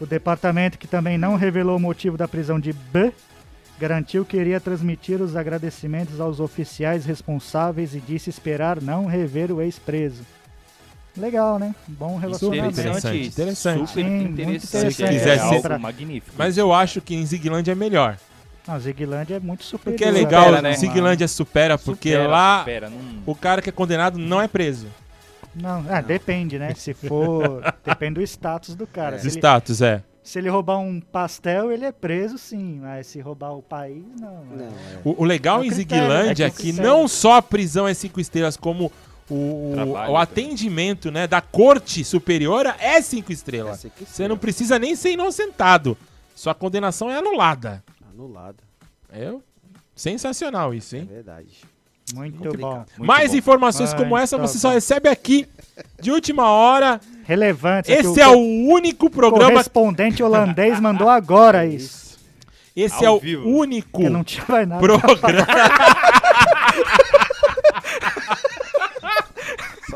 O 0.00 0.06
departamento, 0.06 0.78
que 0.78 0.86
também 0.86 1.16
não 1.16 1.36
revelou 1.36 1.76
o 1.76 1.80
motivo 1.80 2.16
da 2.16 2.28
prisão 2.28 2.60
de 2.60 2.72
B, 2.72 3.12
garantiu 3.78 4.24
que 4.24 4.36
iria 4.36 4.60
transmitir 4.60 5.20
os 5.20 5.36
agradecimentos 5.36 6.20
aos 6.20 6.40
oficiais 6.40 7.04
responsáveis 7.04 7.94
e 7.94 8.00
disse 8.00 8.30
esperar 8.30 8.80
não 8.80 9.06
rever 9.06 9.50
o 9.52 9.60
ex-preso. 9.62 10.22
Legal, 11.16 11.58
né? 11.58 11.74
Bom 11.88 12.18
relacionamento. 12.18 12.78
Interessante, 12.78 13.26
interessante. 13.26 13.88
Super 13.88 14.04
Sim, 14.04 14.18
muito 14.28 14.40
interessante. 14.42 14.94
Se 14.94 15.02
quiser 15.06 15.38
é 15.38 15.40
algo 15.40 15.62
ser- 15.62 15.78
magnífico. 15.78 16.34
Mas 16.36 16.58
eu 16.58 16.72
acho 16.74 17.00
que 17.00 17.14
em 17.14 17.24
Ziglândia 17.24 17.72
é 17.72 17.74
melhor. 17.74 18.18
Não, 18.66 18.78
Ziglândia 18.80 19.36
é 19.36 19.40
muito 19.40 19.64
superior. 19.64 19.92
Porque 19.96 20.04
é 20.04 20.10
legal, 20.10 20.44
Supera, 20.46 20.62
né? 20.62 20.72
Ziglândia 20.76 21.28
supera, 21.28 21.78
porque 21.78 22.10
Supera, 22.10 22.28
lá 22.28 22.58
supera, 22.60 22.90
não- 22.90 23.22
o 23.24 23.34
cara 23.34 23.62
que 23.62 23.68
é 23.68 23.72
condenado 23.72 24.18
não 24.18 24.40
é 24.42 24.48
preso. 24.48 24.88
Não, 25.54 25.84
ah, 25.88 26.00
depende, 26.00 26.58
né? 26.58 26.74
Se 26.74 26.92
for. 26.92 27.62
depende 27.84 28.14
do 28.14 28.22
status 28.22 28.74
do 28.74 28.86
cara. 28.86 29.16
Os 29.16 29.22
Se 29.22 29.28
ele- 29.28 29.36
status, 29.36 29.80
é. 29.80 30.02
Se 30.22 30.40
ele 30.40 30.48
roubar 30.48 30.78
um 30.78 31.00
pastel, 31.00 31.70
ele 31.70 31.84
é 31.84 31.92
preso, 31.92 32.36
sim. 32.36 32.80
Mas 32.82 33.06
se 33.06 33.20
roubar 33.20 33.52
o 33.52 33.62
país, 33.62 34.02
não. 34.20 34.44
né? 34.56 34.68
O, 35.04 35.22
o 35.22 35.24
legal 35.24 35.62
É 35.62 35.66
em 35.66 35.70
Ziglândia 35.70 36.44
é 36.44 36.46
é 36.48 36.50
que 36.50 36.56
que 36.56 36.62
critério. 36.72 36.90
não 36.90 37.06
só 37.06 37.34
a 37.36 37.42
prisão 37.42 37.86
é 37.86 37.94
cinco 37.94 38.20
estrelas, 38.20 38.56
como 38.56 38.90
o, 39.30 39.70
Trabalho 39.74 40.12
o 40.12 40.16
atendimento 40.16 41.12
né, 41.12 41.28
da 41.28 41.40
corte 41.40 42.02
superior 42.04 42.66
é 42.80 43.00
cinco 43.00 43.30
estrelas. 43.32 43.86
Você 44.04 44.26
não 44.26 44.36
precisa 44.36 44.78
nem 44.80 44.96
ser 44.96 45.12
inocentado. 45.12 45.96
Sua 46.34 46.54
condenação 46.54 47.08
é 47.08 47.16
anulada. 47.16 47.82
Anulada. 48.16 48.56
É 49.12 49.32
sensacional 49.94 50.72
isso, 50.74 50.96
hein? 50.96 51.06
É 51.10 51.14
verdade. 51.14 51.48
Muito 52.14 52.56
bom. 52.56 52.84
Mais 52.98 53.34
informações 53.34 53.92
como 53.92 54.16
essa 54.16 54.38
Muito 54.38 54.50
você 54.50 54.58
só 54.58 54.68
bom. 54.68 54.74
recebe 54.74 55.08
aqui 55.08 55.46
de 56.00 56.10
última 56.10 56.50
hora. 56.50 57.00
Relevante. 57.24 57.90
Esse 57.92 58.20
é 58.20 58.28
o 58.28 58.38
único 58.38 59.10
programa. 59.10 59.50
correspondente 59.50 60.22
holandês 60.22 60.78
mandou 60.80 61.08
agora 61.08 61.66
isso. 61.66 62.16
Esse 62.74 63.04
Ao 63.04 63.04
é 63.04 63.10
o 63.16 63.20
vivo. 63.20 63.48
único 63.48 64.08
não 64.08 64.22
tinha 64.22 64.44
mais 64.48 64.68
nada. 64.68 64.80
programa. 64.80 65.18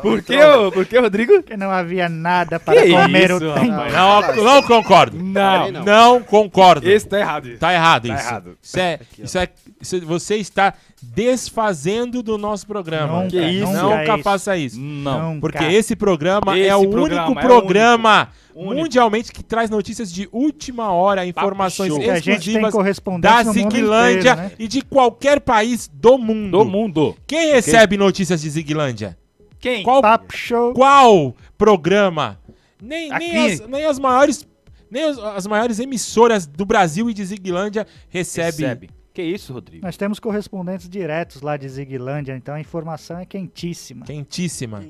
Por 0.01 0.21
que, 0.21 0.37
ô- 0.43 0.71
por 0.71 0.85
que, 0.85 0.99
Rodrigo? 0.99 1.33
Porque 1.33 1.55
não 1.57 1.69
havia 1.71 2.09
nada 2.09 2.59
para 2.59 2.81
Que 2.81 2.89
comer 2.91 3.25
isso, 3.31 3.35
o 3.47 3.53
tempo. 3.53 3.71
rapaz? 3.71 3.93
Não, 4.37 4.43
não 4.43 4.63
concordo. 4.63 5.17
Não. 5.23 5.71
Não 5.71 6.21
concordo. 6.21 6.89
Esse 6.89 7.07
tá 7.07 7.19
errado. 7.19 7.57
Tá 7.59 7.73
errado 7.73 8.07
Tá 8.07 8.13
isso. 8.15 8.23
errado. 8.27 8.57
Isso 8.61 8.79
é, 8.79 8.99
isso 9.19 9.37
é, 9.37 9.49
isso- 9.81 10.05
você 10.05 10.35
está 10.37 10.73
desfazendo 11.03 12.21
do 12.21 12.37
nosso 12.37 12.67
programa. 12.67 13.23
Nunca, 13.23 13.29
Que 13.29 13.41
isso? 13.41 13.65
nunca 13.71 13.81
Nunca 13.97 14.13
isso. 14.15 14.23
faça 14.23 14.57
isso. 14.57 14.79
Não. 14.79 15.39
Porque 15.39 15.59
Nunca. 15.59 15.71
esse 15.73 15.95
programa 15.95 16.57
Esse 16.57 16.67
é 16.69 16.75
o 16.75 16.89
programa 16.89 17.25
único 17.27 17.39
é 17.39 17.43
o 17.43 17.47
programa 17.47 18.29
único. 18.55 18.75
mundialmente 18.75 19.31
que 19.31 19.43
traz 19.43 19.69
notícias 19.69 20.11
de 20.11 20.27
última 20.31 20.91
hora, 20.91 21.25
informações 21.25 21.89
show. 21.89 21.99
Que 21.99 22.09
a 22.09 22.15
gente 22.15 22.23
tem 22.25 22.33
exclusivas 22.35 22.71
correspondente 22.73 23.21
da 23.33 23.43
no 23.43 23.53
mundo 23.53 23.53
Ziglândia 23.53 24.19
inteiro, 24.31 24.41
né? 24.41 24.51
e 24.59 24.67
de 24.67 24.81
qualquer 24.81 25.39
país 25.39 25.89
do 25.91 26.17
mundo. 26.17 26.57
Do 26.59 26.65
mundo. 26.65 27.15
Quem 27.25 27.51
recebe 27.53 27.97
notícias 27.97 28.41
de 28.41 28.49
Ziglândia? 28.49 29.17
Quem? 29.61 29.83
Qual, 29.83 30.01
Papo 30.01 30.35
show. 30.35 30.73
qual 30.73 31.35
programa? 31.57 32.39
Nem, 32.81 33.09
nem, 33.09 33.53
as, 33.53 33.59
nem 33.67 33.85
as 33.85 33.99
maiores 33.99 34.47
nem 34.89 35.03
as, 35.03 35.17
as 35.19 35.47
maiores 35.47 35.79
emissoras 35.79 36.45
do 36.45 36.65
Brasil 36.65 37.09
e 37.09 37.13
de 37.13 37.23
Ziglândia 37.23 37.87
recebe. 38.09 38.63
Recebe. 38.63 38.89
Que 39.13 39.21
isso, 39.21 39.53
Rodrigo? 39.53 39.85
Nós 39.85 39.95
temos 39.95 40.19
correspondentes 40.19 40.89
diretos 40.89 41.41
lá 41.41 41.57
de 41.57 41.67
Ziglândia, 41.69 42.35
então 42.35 42.55
a 42.55 42.59
informação 42.59 43.19
é 43.19 43.25
quentíssima. 43.25 44.05
Quentíssima. 44.05 44.83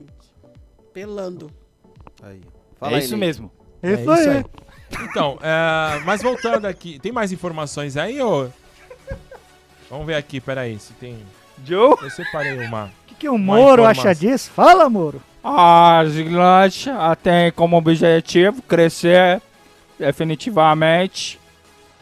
Pelando. 0.94 1.52
Aí. 2.22 2.42
é 2.82 3.00
isso 3.00 3.18
mesmo. 3.18 3.52
É 3.84 3.94
Isso 3.94 4.12
aí. 4.12 4.46
Então, 5.10 5.40
é, 5.42 6.00
mas 6.06 6.22
voltando 6.22 6.66
aqui, 6.66 7.00
tem 7.00 7.12
mais 7.12 7.32
informações 7.32 7.98
aí, 7.98 8.22
ô? 8.22 8.50
Vamos 9.90 10.06
ver 10.06 10.16
aqui, 10.16 10.40
peraí, 10.40 10.78
se 10.78 10.94
tem... 10.94 11.18
Joe? 11.64 11.96
Eu 12.02 12.10
separei 12.10 12.66
uma. 12.66 12.86
O 12.86 12.90
que, 13.08 13.16
que 13.16 13.30
o 13.30 13.38
Moro 13.38 13.86
acha 13.86 14.14
disso? 14.14 14.52
Fala, 14.52 14.90
Moro. 14.90 15.22
A 15.44 16.04
Ziglândia 16.08 16.94
tem 17.22 17.52
como 17.52 17.76
objetivo 17.76 18.62
crescer 18.62 19.42
definitivamente, 19.98 21.40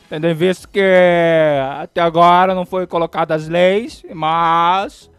tendo 0.10 0.28
em 0.28 0.34
vista 0.34 0.68
que 0.68 0.82
até 1.80 2.02
agora 2.02 2.54
não 2.56 2.66
foi 2.66 2.88
colocadas 2.88 3.44
as 3.44 3.50
leis, 3.50 4.04
mas 4.14 5.10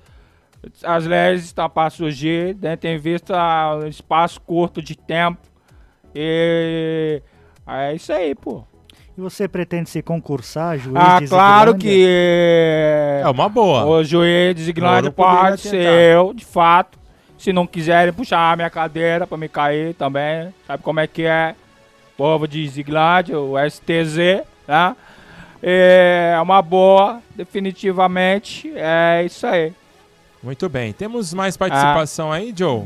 as 0.82 1.06
leis 1.06 1.44
estão 1.44 1.68
para 1.70 1.90
surgir, 1.90 2.56
tendo 2.56 2.84
em 2.86 2.98
vista 2.98 3.76
um 3.76 3.86
espaço 3.86 4.40
curto 4.40 4.82
de 4.82 4.96
tempo. 4.96 5.40
E 6.14 7.22
é 7.66 7.94
isso 7.94 8.12
aí, 8.12 8.34
pô. 8.34 8.64
E 9.20 9.22
você 9.22 9.46
pretende 9.46 9.90
se 9.90 10.00
concursar, 10.00 10.78
juiz 10.78 10.96
Ah, 10.96 11.20
de 11.20 11.28
claro 11.28 11.76
que 11.76 12.06
É 13.22 13.28
uma 13.28 13.50
boa. 13.50 13.84
o 13.84 14.02
juiz 14.02 14.54
de 14.54 14.62
Ziglândia 14.64 15.02
Moro 15.02 15.12
poderia 15.12 15.50
pode 15.50 15.60
ser 15.60 15.84
eu, 16.14 16.32
de 16.32 16.42
fato. 16.42 16.98
Se 17.36 17.52
não 17.52 17.66
quiserem 17.66 18.14
puxar 18.14 18.50
a 18.50 18.56
minha 18.56 18.70
cadeira 18.70 19.26
pra 19.26 19.36
me 19.36 19.46
cair 19.46 19.92
também, 19.94 20.54
sabe 20.66 20.82
como 20.82 21.00
é 21.00 21.06
que 21.06 21.24
é? 21.24 21.54
Povo 22.16 22.48
de 22.48 22.66
Ziglândia, 22.66 23.38
o 23.38 23.56
STZ, 23.58 24.42
né? 24.66 24.96
É 25.62 26.38
uma 26.42 26.62
boa, 26.62 27.20
definitivamente, 27.36 28.72
é 28.74 29.22
isso 29.26 29.46
aí. 29.46 29.74
Muito 30.42 30.66
bem. 30.66 30.94
Temos 30.94 31.34
mais 31.34 31.58
participação 31.58 32.32
aí, 32.32 32.54
Joe? 32.56 32.84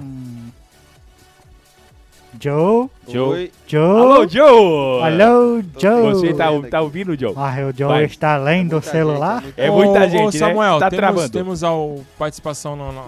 Joe? 2.41 2.89
Joe. 3.09 3.53
Joe? 3.67 4.01
Alô, 4.01 4.29
Joe! 4.29 5.03
Alô, 5.03 5.63
Joe? 5.79 6.15
Você 6.15 6.35
tá, 6.35 6.49
tá 6.71 6.81
ouvindo, 6.81 7.19
Joe? 7.19 7.33
Ah, 7.37 7.55
o 7.69 7.77
Joe 7.77 7.89
Vai. 7.89 8.05
está 8.05 8.37
lendo 8.37 8.77
o 8.79 8.83
celular? 8.83 9.43
É 9.57 9.71
muita 9.71 10.05
Ô, 10.05 10.09
gente, 10.09 10.37
ô, 10.37 10.39
Samuel, 10.39 10.75
né? 10.75 10.81
Tá 10.81 10.91
temos, 10.91 11.01
travando. 11.01 11.31
temos 11.31 11.65
a 11.65 11.73
o- 11.73 12.05
participação 12.19 12.75
no, 12.77 12.93
no, 12.93 13.03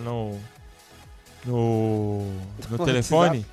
no, 0.00 0.30
no, 1.46 2.22
no 2.70 2.84
telefone. 2.84 3.38
WhatsApp. 3.38 3.46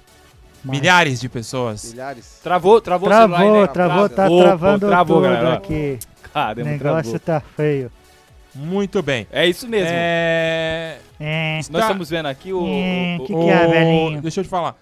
Milhares 0.64 1.22
de 1.22 1.30
pessoas. 1.30 1.92
Milhares. 1.94 2.40
Travou, 2.44 2.82
travou, 2.82 3.08
o 3.08 3.12
Travou, 3.12 3.38
celular, 3.38 3.62
né? 3.62 3.68
travou, 3.68 4.10
tá 4.10 4.16
Travou, 4.16 4.42
travando 4.44 4.88
travou, 4.88 5.18
tudo 5.22 5.24
galera, 5.30 5.54
aqui. 5.54 6.00
Caramba, 6.34 6.62
o 6.62 6.66
negócio 6.66 7.20
travou. 7.20 7.42
tá 7.42 7.48
feio. 7.56 7.90
Muito 8.54 9.02
bem. 9.02 9.26
É 9.32 9.46
isso 9.48 9.68
mesmo. 9.70 9.90
É... 9.94 10.98
É. 11.20 11.56
Nós 11.58 11.68
Tá. 11.68 11.80
estamos 11.82 12.10
vendo 12.10 12.26
aqui 12.26 12.52
o... 12.52 12.66
É, 12.68 13.18
o- 13.22 13.26
que 13.26 13.34
o- 13.34 13.40
que 13.40 13.50
é, 13.50 13.68
velhinho? 13.68 14.22
Deixa 14.22 14.42
eu 14.42 14.44
te 14.44 14.50
falar. 14.50 14.76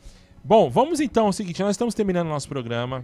Bom, 0.47 0.69
vamos 0.69 1.01
então 1.01 1.25
ao 1.25 1.33
seguinte, 1.33 1.61
nós 1.61 1.71
estamos 1.71 1.93
terminando 1.93 2.27
nosso 2.29 2.47
programa. 2.47 3.03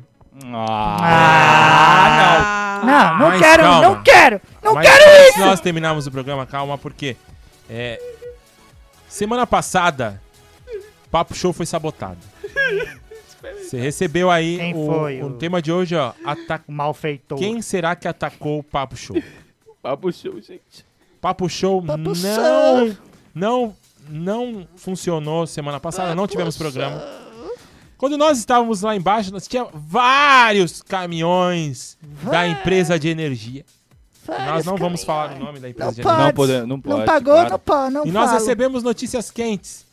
Ah, 1.76 2.82
Não, 2.86 3.20
não 3.20 3.28
Mas 3.30 3.42
quero, 3.42 3.64
calma. 3.64 3.82
não 3.82 4.02
quero, 4.04 4.42
não 4.64 4.74
Mas 4.76 4.88
quero 4.88 5.04
antes 5.12 5.30
isso! 5.36 5.40
nós 5.46 5.60
terminarmos 5.60 6.08
o 6.08 6.12
programa, 6.12 6.46
calma, 6.46 6.78
porque 6.78 7.18
é, 7.70 8.02
semana 9.10 9.46
passada, 9.46 10.22
Papo 11.12 11.36
Show 11.36 11.52
foi 11.52 11.66
sabotado. 11.66 12.18
Você 13.62 13.78
recebeu 13.78 14.32
aí 14.32 14.58
Quem 14.58 14.74
o, 14.74 14.86
foi 14.86 15.22
o 15.22 15.26
o- 15.28 15.34
tema 15.34 15.62
de 15.62 15.70
hoje, 15.72 15.96
ó. 15.98 16.14
Ata... 16.26 16.62
Malfeitor. 16.66 17.38
Quem 17.38 17.62
será 17.62 17.94
que 17.94 18.08
atacou 18.08 18.60
o 18.60 18.64
Papo 18.64 18.96
Show? 18.96 19.22
Papo 19.82 20.12
Show, 20.14 20.40
gente. 20.42 20.86
Papo 21.20 21.50
Show 21.50 21.82
Papo 21.84 22.00
não, 22.00 22.96
não, 23.36 23.76
não 24.10 24.66
funcionou 24.78 25.46
semana 25.46 25.78
passada, 25.80 26.16
não 26.16 26.26
tivemos 26.26 26.56
programa. 26.58 27.02
Quando 27.98 28.18
nós 28.18 28.38
estávamos 28.38 28.82
lá 28.82 28.96
embaixo, 28.96 29.32
nós 29.32 29.48
tinha 29.48 29.66
vários 29.74 30.82
caminhões 30.82 31.98
da 32.30 32.48
empresa 32.48 33.00
de 33.00 33.08
energia. 33.10 33.64
nós 34.28 34.66
não 34.66 34.76
vamos 34.78 35.04
falar 35.04 35.36
o 35.36 35.40
nome 35.40 35.60
da 35.60 35.70
empresa 35.70 35.92
de 35.94 36.02
pode. 36.02 36.14
energia. 36.16 36.26
Não, 36.28 36.34
pode, 36.34 36.52
não 36.54 36.68
Não 36.68 36.80
pode. 36.82 37.06
pagou, 37.06 37.34
claro. 37.34 37.50
não 37.50 37.60
pode, 37.60 37.94
não 37.94 38.06
E 38.06 38.12
nós 38.12 38.26
falo. 38.30 38.40
recebemos 38.40 38.84
notícias 38.84 39.30
quentes 39.32 39.86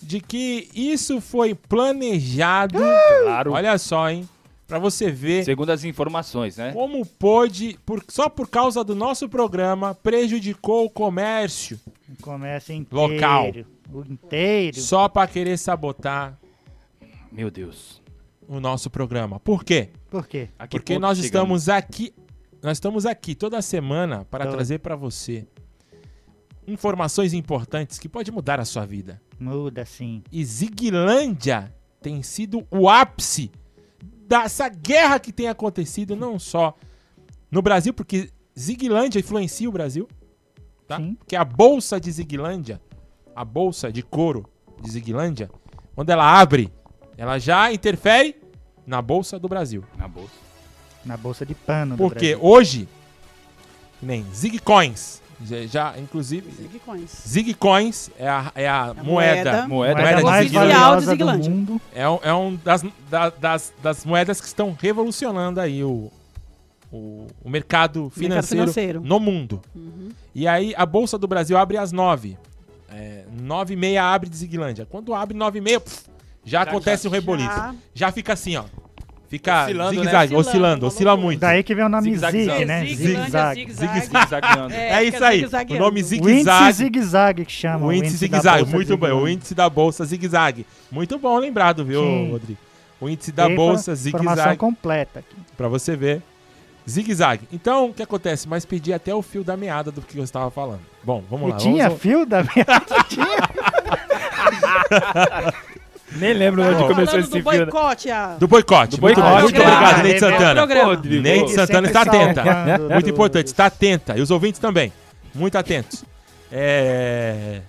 de 0.00 0.20
que 0.20 0.68
isso 0.74 1.20
foi 1.20 1.54
planejado. 1.54 2.78
Claro. 3.24 3.52
Olha 3.52 3.78
só, 3.78 4.10
hein? 4.10 4.28
Pra 4.66 4.78
você 4.78 5.10
ver 5.10 5.44
Segundo 5.44 5.68
as 5.70 5.84
informações, 5.84 6.56
né? 6.56 6.72
como 6.72 7.04
pôde, 7.04 7.78
por- 7.84 8.02
só 8.08 8.28
por 8.30 8.48
causa 8.48 8.82
do 8.82 8.94
nosso 8.94 9.28
programa, 9.28 9.94
prejudicou 9.94 10.86
o 10.86 10.90
comércio 10.90 11.78
O 12.18 12.22
comércio 12.22 12.74
inteiro. 12.74 13.12
Local. 13.14 13.52
O 13.92 14.00
inteiro. 14.10 14.80
só 14.80 15.10
pra 15.10 15.26
querer 15.26 15.58
sabotar 15.58 16.38
Meu 17.32 17.50
Deus. 17.50 18.00
o 18.46 18.60
nosso 18.60 18.90
programa. 18.90 19.40
Por 19.40 19.64
quê? 19.64 19.90
Por 20.10 20.26
quê? 20.26 20.48
Porque 20.70 20.98
nós 20.98 21.18
chegamos? 21.18 21.62
estamos 21.62 21.68
aqui, 21.68 22.14
nós 22.62 22.76
estamos 22.76 23.06
aqui 23.06 23.34
toda 23.34 23.62
semana 23.62 24.24
para 24.26 24.44
Todo. 24.44 24.54
trazer 24.54 24.78
pra 24.80 24.94
você 24.96 25.46
informações 26.66 27.32
importantes 27.32 27.98
que 27.98 28.08
pode 28.08 28.30
mudar 28.30 28.60
a 28.60 28.64
sua 28.64 28.84
vida. 28.84 29.20
Muda 29.38 29.84
sim. 29.84 30.22
E 30.30 30.44
Ziguilândia 30.44 31.74
tem 32.00 32.22
sido 32.22 32.66
o 32.70 32.88
ápice 32.88 33.50
dessa 34.26 34.68
guerra 34.68 35.18
que 35.18 35.32
tem 35.32 35.48
acontecido 35.48 36.14
não 36.14 36.38
só 36.38 36.76
no 37.50 37.62
Brasil, 37.62 37.92
porque 37.94 38.30
Ziguilândia 38.58 39.18
influencia 39.20 39.68
o 39.68 39.72
Brasil, 39.72 40.08
tá? 40.86 40.98
Sim. 40.98 41.14
Porque 41.14 41.36
a 41.36 41.44
bolsa 41.44 41.98
de 42.00 42.10
Ziguilândia, 42.10 42.80
a 43.34 43.44
bolsa 43.44 43.90
de 43.90 44.02
couro 44.02 44.48
de 44.82 44.90
Ziguilândia, 44.90 45.50
quando 45.94 46.10
ela 46.10 46.40
abre, 46.40 46.72
ela 47.22 47.38
já 47.38 47.72
interfere 47.72 48.34
na 48.84 49.00
bolsa 49.00 49.38
do 49.38 49.48
Brasil. 49.48 49.84
Na 49.96 50.08
bolsa. 50.08 50.34
Na 51.04 51.16
bolsa 51.16 51.46
de 51.46 51.54
pano 51.54 51.96
do 51.96 51.98
Porque 52.02 52.30
Brasil. 52.34 52.44
hoje, 52.44 52.88
nem 54.02 54.24
Zig 54.34 54.58
Coins, 54.58 55.22
já, 55.44 55.66
já, 55.66 55.94
inclusive, 55.98 56.50
Zigcoins. 56.50 57.10
Zig 57.26 57.54
Coins 57.54 58.10
é 58.18 58.28
a, 58.28 58.52
é 58.54 58.68
a 58.68 58.82
A 58.86 58.94
moeda, 58.94 59.04
moeda. 59.04 59.68
Moeda, 59.68 60.00
Moeda 60.00 60.16
de 60.18 60.22
mais 60.24 60.52
valiosa 60.52 61.16
do 61.16 61.26
mundo. 61.26 61.80
É 61.94 62.02
é 62.02 62.34
um 62.34 62.54
das, 62.56 62.84
da- 63.10 63.30
das, 63.30 63.72
das 63.82 64.04
moedas 64.04 64.40
que 64.40 64.46
estão 64.46 64.76
revolucionando 64.80 65.60
aí 65.60 65.82
o, 65.82 66.10
o, 66.92 67.26
o 67.42 67.50
mercado, 67.50 68.08
financeiro 68.10 68.62
financeiro. 68.64 69.00
no 69.00 69.18
mundo. 69.18 69.60
Uhum. 69.74 70.10
E 70.34 70.46
aí 70.46 70.74
a 70.76 70.86
Bolsa 70.86 71.18
do 71.18 71.26
Brasil 71.28 71.56
abre 71.56 71.76
às 71.76 71.90
9. 71.92 72.36
É, 72.88 73.24
9 73.40 73.74
e 73.74 73.76
meia 73.76 74.04
abre 74.04 74.28
de 74.28 74.36
Ziguilândia. 74.36 74.86
Quando 74.88 75.12
abre 75.14 75.36
9 75.36 75.58
e 75.58 75.62
meia, 75.62 75.82
já, 76.44 76.62
acontece 76.62 77.06
o 77.06 77.10
reboliço. 77.10 77.48
já. 77.48 77.74
Já. 77.94 78.12
fica 78.12 78.32
assim, 78.32 78.56
ó. 78.56 78.64
Fica 79.28 79.62
Oscilando, 79.62 79.90
né? 79.92 79.96
zigue-zague, 79.96 80.34
Oscilando, 80.34 80.36
oscilando, 80.36 80.86
oscila 80.88 81.16
muito. 81.16 81.40
Daí 81.40 81.62
que 81.62 81.74
vem 81.74 81.84
o 81.86 81.88
nome 81.88 82.02
Zigue-zague. 82.04 82.44
Zig, 82.44 82.64
né? 82.66 82.84
Zigue-zague. 82.84 83.72
Zigue-zagueando. 83.72 84.74
É, 84.74 84.90
É, 84.92 85.04
isso 85.04 85.24
aí. 85.24 85.46
O 85.70 85.74
nome 85.78 85.86
O 85.86 85.88
índice 86.00 86.08
zigue-zague. 86.08 86.72
zigue-zague 86.74 87.44
que 87.46 87.52
chama. 87.52 87.86
O 87.86 87.92
índice 87.94 88.16
zigue-zague, 88.18 88.66
muito 88.66 88.94
bem. 88.98 89.10
O 89.12 89.26
índice 89.26 89.54
da 89.54 89.70
bolsa 89.70 90.04
zigue-zague. 90.04 90.66
Muito 90.90 91.18
bom 91.18 91.38
lembrado, 91.38 91.82
viu, 91.82 92.02
Sim. 92.02 92.30
Rodrigo? 92.30 92.58
O 93.00 93.08
índice 93.08 93.32
da 93.32 93.48
bolsa 93.48 93.92
infor- 93.92 94.08
Informação 94.08 94.34
zigue-zague. 94.34 94.58
completa 94.58 95.20
aqui. 95.20 95.36
Pra 95.56 95.66
você 95.66 95.96
ver. 95.96 96.20
Zigue-zague. 96.86 97.48
Então, 97.50 97.86
o 97.86 97.94
que 97.94 98.02
acontece? 98.02 98.46
Mas 98.46 98.66
perdi 98.66 98.92
até 98.92 99.14
o 99.14 99.22
fio 99.22 99.42
da 99.42 99.56
meada 99.56 99.90
do 99.90 100.02
que 100.02 100.18
eu 100.18 100.24
estava 100.24 100.50
falando. 100.50 100.80
Bom, 101.02 101.22
vamos 101.30 101.48
lá. 101.50 101.56
E 101.56 101.58
tinha 101.58 101.84
vamos... 101.88 102.02
fio 102.02 102.26
da 102.26 102.42
meada? 102.42 102.84
tinha? 103.08 103.26
Nem 106.16 106.32
lembro 106.34 106.62
onde 106.62 106.74
Tava 106.74 106.88
começou 106.88 107.18
esse 107.20 107.30
do 107.30 107.42
boicote, 107.42 108.10
a... 108.10 108.36
Do 108.36 108.48
boicote. 108.48 108.96
Do 108.96 109.02
muito, 109.02 109.20
boicote. 109.20 109.42
muito 109.42 109.54
Programa. 109.56 109.76
obrigado, 109.78 110.02
Neide 110.02 110.20
Santana. 110.20 110.66
Neide 111.22 111.52
Santana 111.52 111.86
está 111.86 112.02
atenta. 112.02 112.44
Muito 112.90 113.10
importante, 113.10 113.46
está 113.46 113.66
atenta. 113.66 114.18
E 114.18 114.20
os 114.20 114.30
ouvintes 114.30 114.60
também. 114.60 114.92
Muito 115.34 115.56
atentos. 115.56 116.04
É... 116.50 117.60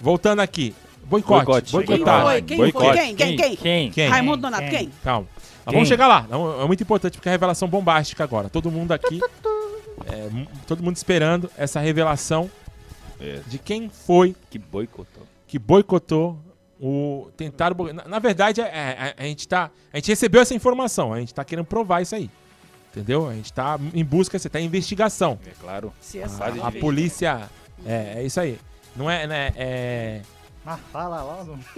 Voltando 0.00 0.40
aqui. 0.40 0.74
Boicote. 1.04 1.44
Boicote. 1.44 1.70
Quem 1.72 1.86
Boicotado. 1.86 2.22
foi? 2.24 2.42
Quem 2.42 2.56
foi? 2.56 2.92
Quem? 2.92 3.14
Quem? 3.16 3.36
Quem? 3.36 3.56
Quem? 3.56 3.90
Quem? 3.90 4.08
Raimundo 4.08 4.38
Donato, 4.42 4.62
Quem? 4.62 4.70
quem? 4.70 4.92
Calma. 5.02 5.26
Quem? 5.64 5.74
vamos 5.74 5.88
chegar 5.88 6.06
lá. 6.06 6.26
É 6.62 6.66
muito 6.66 6.82
importante 6.82 7.14
porque 7.18 7.28
é 7.28 7.32
a 7.32 7.34
revelação 7.34 7.68
bombástica 7.68 8.24
agora. 8.24 8.48
Todo 8.48 8.70
mundo 8.70 8.92
aqui. 8.92 9.20
é, 10.06 10.28
todo 10.66 10.82
mundo 10.82 10.96
esperando 10.96 11.50
essa 11.58 11.80
revelação 11.80 12.50
É. 13.20 13.40
de 13.46 13.58
quem 13.58 13.88
foi 13.90 14.34
Que 14.48 14.58
boicotou. 14.58 15.24
que 15.46 15.58
boicotou 15.58 16.38
o. 16.80 17.30
Tentaram. 17.36 17.76
Na, 17.92 18.08
na 18.08 18.18
verdade, 18.18 18.60
é- 18.60 18.64
é- 18.64 19.14
a, 19.16 19.24
gente 19.24 19.46
tá. 19.46 19.70
A 19.92 19.96
gente 19.96 20.08
recebeu 20.08 20.40
essa 20.40 20.54
informação. 20.54 21.12
A 21.12 21.20
gente 21.20 21.34
tá 21.34 21.44
querendo 21.44 21.64
provar 21.66 22.00
isso 22.00 22.14
aí. 22.14 22.30
Entendeu? 22.90 23.28
A 23.28 23.34
gente 23.34 23.52
tá 23.52 23.78
em 23.94 24.04
busca, 24.04 24.38
você 24.38 24.48
tá 24.48 24.58
em 24.60 24.64
investigação. 24.64 25.38
É 25.46 25.50
claro. 25.60 25.92
Se 26.00 26.20
A, 26.22 26.26
a 26.66 26.72
polícia. 26.72 27.48
É, 27.86 28.14
é 28.16 28.24
isso 28.24 28.40
aí. 28.40 28.58
Não 28.96 29.08
é, 29.10 29.26
né? 29.26 29.52
É, 29.56 30.22
Mas 30.64 30.80
fala 30.92 31.22
logo. 31.22 31.58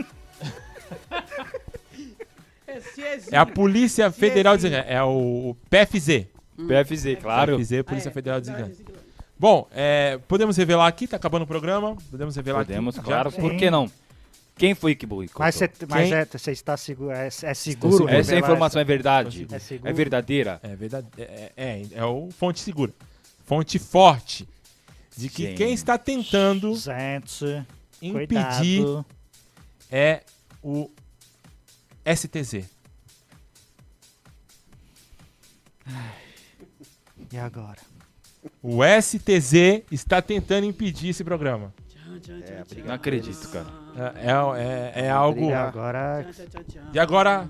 Existe. 2.66 3.34
é 3.34 3.36
a 3.38 3.44
Polícia 3.44 4.10
Federal 4.10 4.56
de. 4.56 4.74
É 4.74 5.02
o 5.02 5.54
PFZ. 5.68 6.26
PFZ, 6.56 7.16
claro. 7.20 7.58
PFZ, 7.58 7.82
Polícia 7.82 8.08
Ah, 8.08 8.10
é. 8.10 8.14
Federal 8.14 8.40
de. 8.40 8.52
Bom, 9.38 9.66
é, 9.72 10.18
podemos 10.28 10.56
revelar 10.56 10.86
aqui, 10.86 11.06
tá 11.08 11.16
acabando 11.16 11.42
o 11.42 11.46
programa. 11.46 11.96
Podemos 12.10 12.36
revelar 12.36 12.60
Podemos, 12.64 12.96
aqui. 12.96 13.04
claro. 13.04 13.30
Já? 13.30 13.40
Por 13.40 13.56
que 13.56 13.70
não? 13.70 13.90
Quem 14.62 14.76
foi 14.76 14.94
que 14.94 15.04
boicotou? 15.04 15.44
Mas, 15.44 15.56
você, 15.56 15.68
mas 15.88 16.12
é, 16.12 16.24
você 16.24 16.52
está 16.52 16.76
seguro, 16.76 17.10
é, 17.10 17.26
é 17.26 17.52
seguro 17.52 18.08
Essa 18.08 18.36
informação 18.36 18.80
é 18.80 18.84
verdade. 18.84 19.44
É. 19.50 19.88
É 19.90 19.92
verdadeira. 19.92 20.60
É 20.62 20.76
verdade. 20.76 21.08
É, 21.18 21.52
é, 21.56 21.82
é 21.92 22.04
o 22.04 22.30
fonte 22.30 22.60
segura. 22.60 22.92
Fonte 23.44 23.76
forte. 23.80 24.48
De 25.16 25.28
que 25.28 25.46
Gente. 25.46 25.56
quem 25.56 25.72
está 25.74 25.98
tentando 25.98 26.76
Gente, 26.76 27.66
impedir 28.00 28.84
cuidado. 28.84 29.06
é 29.90 30.22
o 30.62 30.88
STZ. 32.06 32.64
E 37.32 37.36
agora? 37.36 37.80
O 38.62 38.78
STZ 38.84 39.82
está 39.90 40.22
tentando 40.22 40.66
impedir 40.66 41.08
esse 41.08 41.24
programa. 41.24 41.74
Não 42.84 42.94
acredito, 42.94 43.48
cara. 43.50 43.66
É, 44.16 44.30
é, 44.30 45.02
é, 45.02 45.06
é 45.06 45.10
algo. 45.10 45.50
E 45.50 45.52
agora 45.52 46.26
E 46.92 46.98
agora. 46.98 47.48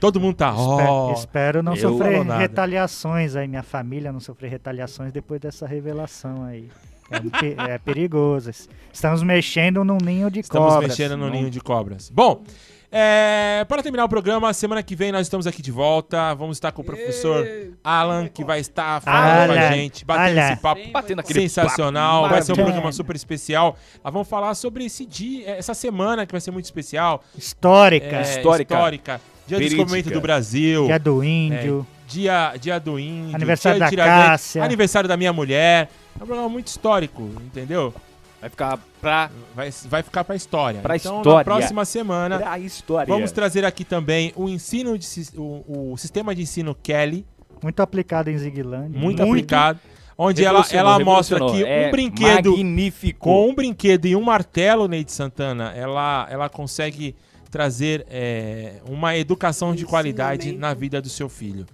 Todo 0.00 0.20
mundo 0.20 0.36
tá. 0.36 0.50
Espe- 0.50 0.62
ó, 0.62 1.12
espero 1.12 1.62
não 1.62 1.74
sofrer 1.74 2.22
retaliações 2.24 3.34
aí, 3.34 3.48
minha 3.48 3.62
família 3.64 4.12
não 4.12 4.20
sofrer 4.20 4.48
retaliações 4.48 5.12
depois 5.12 5.40
dessa 5.40 5.66
revelação 5.66 6.44
aí. 6.44 6.68
É, 7.10 7.72
é 7.72 7.78
perigoso. 7.78 8.50
Estamos 8.92 9.22
mexendo 9.22 9.84
num 9.84 9.98
ninho 10.00 10.30
de 10.30 10.40
Estamos 10.40 10.72
cobras. 10.74 10.90
mexendo 10.90 11.16
no 11.16 11.24
Não- 11.26 11.32
ninho 11.32 11.50
de 11.50 11.60
cobras. 11.60 12.10
Bom, 12.10 12.42
É, 12.90 13.66
para 13.68 13.82
terminar 13.82 14.06
o 14.06 14.08
programa, 14.08 14.52
semana 14.54 14.82
que 14.82 14.96
vem 14.96 15.12
nós 15.12 15.26
estamos 15.26 15.46
aqui 15.46 15.60
de 15.60 15.70
volta. 15.70 16.34
Vamos 16.34 16.56
estar 16.56 16.72
com 16.72 16.80
o 16.80 16.84
professor 16.84 17.46
Alan, 17.84 18.28
que 18.28 18.42
vai 18.42 18.60
estar 18.60 19.02
falando 19.02 19.52
com 19.52 19.60
a 19.60 19.72
gente, 19.72 20.04
batendo 20.06 20.40
esse 20.40 20.56
papo 20.56 20.80
Batendo 20.90 21.20
aquele 21.20 21.40
sensacional. 21.48 22.22
papo 22.22 22.34
Vai 22.34 22.42
ser 22.42 22.52
um 22.52 22.56
programa 22.56 22.90
super 22.92 23.14
especial. 23.14 23.76
Nós 24.02 24.12
vamos 24.12 24.28
falar 24.28 24.54
sobre 24.54 24.86
esse 24.86 25.04
dia, 25.04 25.50
essa 25.50 25.74
semana 25.74 26.24
que 26.24 26.32
vai 26.32 26.40
ser 26.40 26.50
muito 26.50 26.64
especial. 26.64 27.22
Histórica. 27.36 28.16
É, 28.16 28.22
Histórica. 28.22 28.74
histórica. 28.74 29.20
Dia 29.46 29.58
Verídica. 29.58 29.82
do 29.82 29.84
descobrimento 29.86 30.10
do 30.10 30.20
Brasil. 30.20 30.86
Dia 30.86 30.98
do 30.98 31.24
índio. 31.24 31.86
É, 31.94 32.08
dia, 32.08 32.54
dia 32.58 32.78
do 32.78 32.98
índio. 32.98 33.36
Aniversário 33.36 33.86
dia 33.86 33.96
da 33.98 34.04
Cássia. 34.04 34.64
Aniversário 34.64 35.08
da 35.08 35.16
minha 35.16 35.32
mulher. 35.32 35.90
É 36.18 36.22
um 36.22 36.26
programa 36.26 36.48
muito 36.48 36.68
histórico, 36.68 37.22
entendeu? 37.44 37.94
Vai 38.40 38.48
ficar 38.50 38.78
pra. 39.00 39.30
Vai, 39.54 39.70
vai 39.86 40.02
ficar 40.02 40.22
pra 40.24 40.36
história. 40.36 40.80
Pra 40.80 40.96
então, 40.96 41.18
história. 41.18 41.38
na 41.38 41.44
próxima 41.44 41.84
semana, 41.84 42.38
Pra 42.38 42.58
história. 42.58 43.12
vamos 43.12 43.32
trazer 43.32 43.64
aqui 43.64 43.84
também 43.84 44.32
o 44.36 44.48
ensino 44.48 44.96
de, 44.96 45.06
o, 45.36 45.92
o 45.92 45.96
sistema 45.96 46.34
de 46.34 46.42
ensino 46.42 46.74
Kelly, 46.74 47.26
Muito 47.62 47.80
aplicado 47.82 48.30
em 48.30 48.38
Ziguilândia. 48.38 48.98
muito, 49.00 49.20
aplicado, 49.22 49.80
onde 50.16 50.44
ela, 50.44 50.64
ela 50.70 50.98
mostra 51.00 51.36
aqui 51.38 51.46
revolucionou. 51.46 51.68
um 51.68 51.82
É 51.86 51.90
brinquedo 51.90 52.50
Magnífico. 52.52 53.18
com 53.18 53.48
um 53.50 53.54
brinquedo 53.54 54.06
e 54.06 54.14
um 54.14 54.22
martelo, 54.22 54.86
Neide 54.86 55.10
Santana, 55.10 55.72
ela, 55.74 56.26
ela 56.30 56.48
consegue 56.48 57.16
trazer 57.50 58.06
é, 58.08 58.74
uma 58.88 59.16
educação 59.16 59.74
de 59.74 59.84
qualidade 59.84 60.52
na 60.52 60.74
vida 60.74 61.00
do 61.02 61.08
seu 61.08 61.28
filho. 61.28 61.66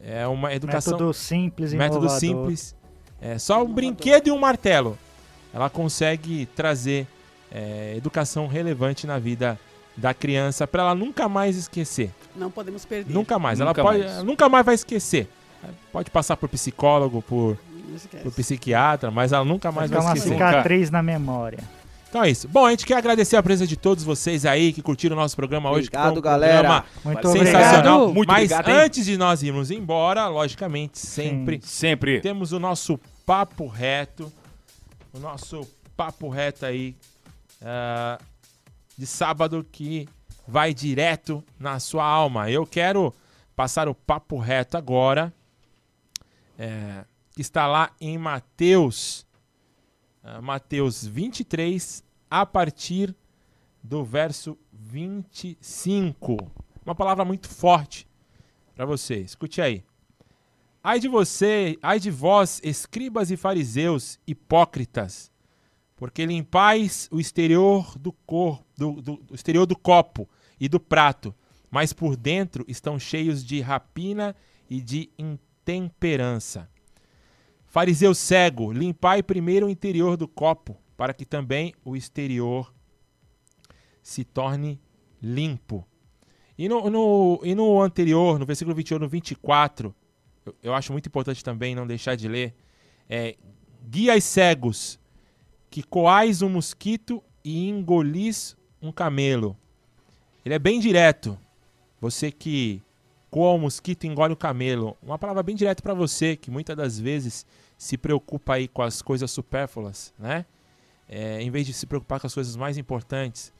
É 0.00 0.26
uma 0.26 0.52
educação 0.52 0.94
Método 0.94 1.14
simples 1.14 1.72
e 1.72 1.76
método 1.76 2.06
inovador. 2.06 2.18
simples. 2.18 2.74
É 3.20 3.38
só 3.38 3.62
um 3.62 3.72
brinquedo 3.72 4.26
e 4.26 4.30
um 4.32 4.38
martelo. 4.38 4.98
Ela 5.52 5.68
consegue 5.70 6.46
trazer 6.56 7.06
é, 7.50 7.94
educação 7.96 8.46
relevante 8.46 9.06
na 9.06 9.18
vida 9.18 9.58
da 9.96 10.14
criança 10.14 10.66
para 10.66 10.82
ela 10.82 10.94
nunca 10.94 11.28
mais 11.28 11.56
esquecer. 11.56 12.10
Não 12.34 12.50
podemos 12.50 12.84
perder. 12.84 13.12
Nunca 13.12 13.38
mais. 13.38 13.58
Nunca 13.58 13.80
ela 13.80 13.90
pode, 13.90 13.98
mais. 13.98 14.12
ela 14.12 14.24
nunca 14.24 14.48
mais 14.48 14.64
vai 14.64 14.74
esquecer. 14.74 15.28
Pode 15.92 16.10
passar 16.10 16.36
por 16.36 16.48
psicólogo, 16.48 17.22
por, 17.22 17.56
por 18.22 18.32
psiquiatra, 18.32 19.10
mas 19.10 19.32
ela 19.32 19.44
nunca 19.44 19.70
mais 19.70 19.90
Vai 19.90 20.00
vai, 20.00 20.14
ficar 20.16 20.30
uma 20.32 20.36
esquecer. 20.38 20.50
cicatriz 20.52 20.90
na 20.90 21.02
memória. 21.02 21.58
Então 22.08 22.24
é 22.24 22.30
isso. 22.30 22.48
Bom, 22.48 22.66
a 22.66 22.70
gente 22.70 22.84
quer 22.84 22.96
agradecer 22.96 23.36
a 23.36 23.42
presença 23.42 23.68
de 23.68 23.76
todos 23.76 24.02
vocês 24.04 24.44
aí 24.44 24.72
que 24.72 24.82
curtiram 24.82 25.16
o 25.16 25.18
nosso 25.20 25.36
programa 25.36 25.70
hoje. 25.70 25.88
Obrigado, 25.88 26.18
um 26.18 26.20
galera. 26.20 26.54
programa 26.58 26.84
Muito 27.04 27.28
sensacional. 27.28 27.68
obrigado. 28.02 28.14
Muito 28.14 28.28
Mas 28.28 28.52
obrigado, 28.52 28.68
antes 28.68 29.04
de 29.06 29.16
nós 29.16 29.42
irmos 29.42 29.70
embora, 29.70 30.26
logicamente, 30.28 30.98
sempre 30.98 31.60
Sempre. 31.62 32.20
temos 32.20 32.52
o 32.52 32.58
nosso 32.58 32.98
papo 33.24 33.66
reto. 33.66 34.30
O 35.12 35.18
nosso 35.18 35.68
papo 35.96 36.28
reto 36.28 36.64
aí 36.64 36.96
ah, 37.60 38.18
de 38.96 39.06
sábado 39.06 39.66
que 39.70 40.08
vai 40.46 40.72
direto 40.74 41.44
na 41.58 41.78
sua 41.78 42.04
alma. 42.04 42.50
Eu 42.50 42.66
quero 42.66 43.14
passar 43.54 43.88
o 43.88 43.94
papo 43.94 44.38
reto 44.38 44.76
agora. 44.76 45.32
é, 46.58 47.04
que 47.34 47.40
está 47.40 47.66
lá 47.66 47.92
em 48.00 48.18
Mateus. 48.18 49.26
ah, 50.22 50.40
Mateus 50.40 51.06
23, 51.06 52.04
a 52.30 52.44
partir 52.46 53.14
do 53.82 54.04
verso 54.04 54.56
25. 54.72 56.36
Uma 56.84 56.94
palavra 56.94 57.24
muito 57.24 57.48
forte 57.48 58.06
para 58.74 58.84
você. 58.84 59.16
Escute 59.16 59.60
aí. 59.60 59.84
Ai 60.82 60.98
de 60.98 61.06
você, 61.08 61.78
ai 61.82 62.00
de 62.00 62.10
vós, 62.10 62.60
escribas 62.64 63.30
e 63.30 63.36
fariseus, 63.36 64.18
hipócritas, 64.26 65.30
porque 65.94 66.26
limpais 66.26 67.08
o 67.12 67.20
exterior 67.20 67.96
do 67.98 68.12
cor, 68.12 68.64
do, 68.76 69.00
do- 69.00 69.16
do 69.18 69.34
exterior 69.34 69.64
do 69.64 69.78
copo 69.78 70.28
e 70.58 70.68
do 70.68 70.80
prato, 70.80 71.32
mas 71.70 71.92
por 71.92 72.16
dentro 72.16 72.64
estão 72.66 72.98
cheios 72.98 73.44
de 73.44 73.60
rapina 73.60 74.34
e 74.68 74.80
de 74.80 75.08
intemperança. 75.16 76.68
Fariseu 77.66 78.14
cego, 78.14 78.72
limpai 78.72 79.22
primeiro 79.22 79.66
o 79.66 79.70
interior 79.70 80.16
do 80.16 80.26
copo, 80.26 80.76
para 80.96 81.14
que 81.14 81.24
também 81.24 81.72
o 81.84 81.96
exterior 81.96 82.74
se 84.02 84.24
torne 84.24 84.80
limpo. 85.22 85.86
E 86.58 86.68
no, 86.68 86.90
no- 86.90 87.40
e 87.44 87.54
no 87.54 87.80
anterior, 87.80 88.36
no 88.38 88.44
versículo 88.44 88.74
21, 88.74 88.98
no 88.98 89.08
24, 89.08 89.94
eu, 90.44 90.54
eu 90.62 90.74
acho 90.74 90.92
muito 90.92 91.06
importante 91.06 91.42
também 91.42 91.74
não 91.74 91.86
deixar 91.86 92.14
de 92.14 92.28
ler, 92.28 92.54
é, 93.08 93.36
guias 93.88 94.24
cegos, 94.24 94.98
que 95.70 95.82
coais 95.82 96.42
um 96.42 96.48
mosquito 96.48 97.22
e 97.44 97.68
engolis 97.68 98.56
um 98.80 98.92
camelo. 98.92 99.56
Ele 100.44 100.54
é 100.54 100.58
bem 100.58 100.80
direto. 100.80 101.38
Você 102.00 102.30
que 102.32 102.82
coa 103.30 103.54
um 103.54 103.60
mosquito 103.60 104.04
e 104.04 104.08
engole 104.08 104.34
o 104.34 104.36
camelo. 104.36 104.96
Uma 105.02 105.18
palavra 105.18 105.42
bem 105.42 105.56
direta 105.56 105.82
para 105.82 105.94
você, 105.94 106.36
que 106.36 106.50
muitas 106.50 106.76
das 106.76 106.98
vezes 106.98 107.46
se 107.78 107.96
preocupa 107.96 108.54
aí 108.54 108.68
com 108.68 108.82
as 108.82 109.00
coisas 109.00 109.30
supérfluas, 109.30 110.12
né? 110.18 110.44
É, 111.08 111.40
em 111.40 111.50
vez 111.50 111.66
de 111.66 111.72
se 111.72 111.86
preocupar 111.86 112.20
com 112.20 112.26
as 112.26 112.34
coisas 112.34 112.56
mais 112.56 112.76
importantes. 112.76 113.52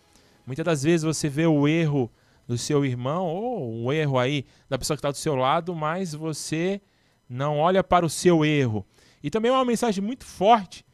Muitas 0.47 0.65
das 0.65 0.83
vezes 0.83 1.05
você 1.05 1.29
vê 1.29 1.47
o 1.47 1.67
erro 1.67 2.11
do 2.47 2.59
seu 2.59 2.85
irmão 2.85 3.27
ou 3.27 3.85
o 3.85 3.93
erro 3.93 4.19
aí 4.19 4.44
da 4.69 4.78
pessoa 4.78 4.97
que 4.97 5.01
está 5.01 5.10
do 5.10 5.16
seu 5.16 5.35
lado, 5.35 5.74
mas 5.74 6.14
você 6.14 6.81
não 7.28 7.59
olha 7.59 7.82
para 7.82 8.05
o 8.05 8.10
seu 8.10 8.44
erro. 8.44 8.86
E 9.23 9.31
também 9.31 9.51
é 9.51 9.55
uma 9.55 9.64
mensagem 9.64 10.02
muito 10.02 10.24
forte 10.24 10.85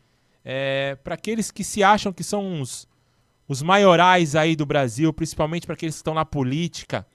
para 1.02 1.14
aqueles 1.14 1.50
que 1.50 1.62
se 1.62 1.82
acham 1.82 2.12
que 2.12 2.24
são 2.24 2.60
os, 2.60 2.88
os 3.46 3.62
maiorais 3.62 4.34
aí 4.34 4.56
do 4.56 4.64
Brasil, 4.64 5.12
principalmente 5.12 5.66
para 5.66 5.74
aqueles 5.74 5.96
que 5.96 6.00
estão 6.00 6.14
na 6.14 6.24
política, 6.24 7.06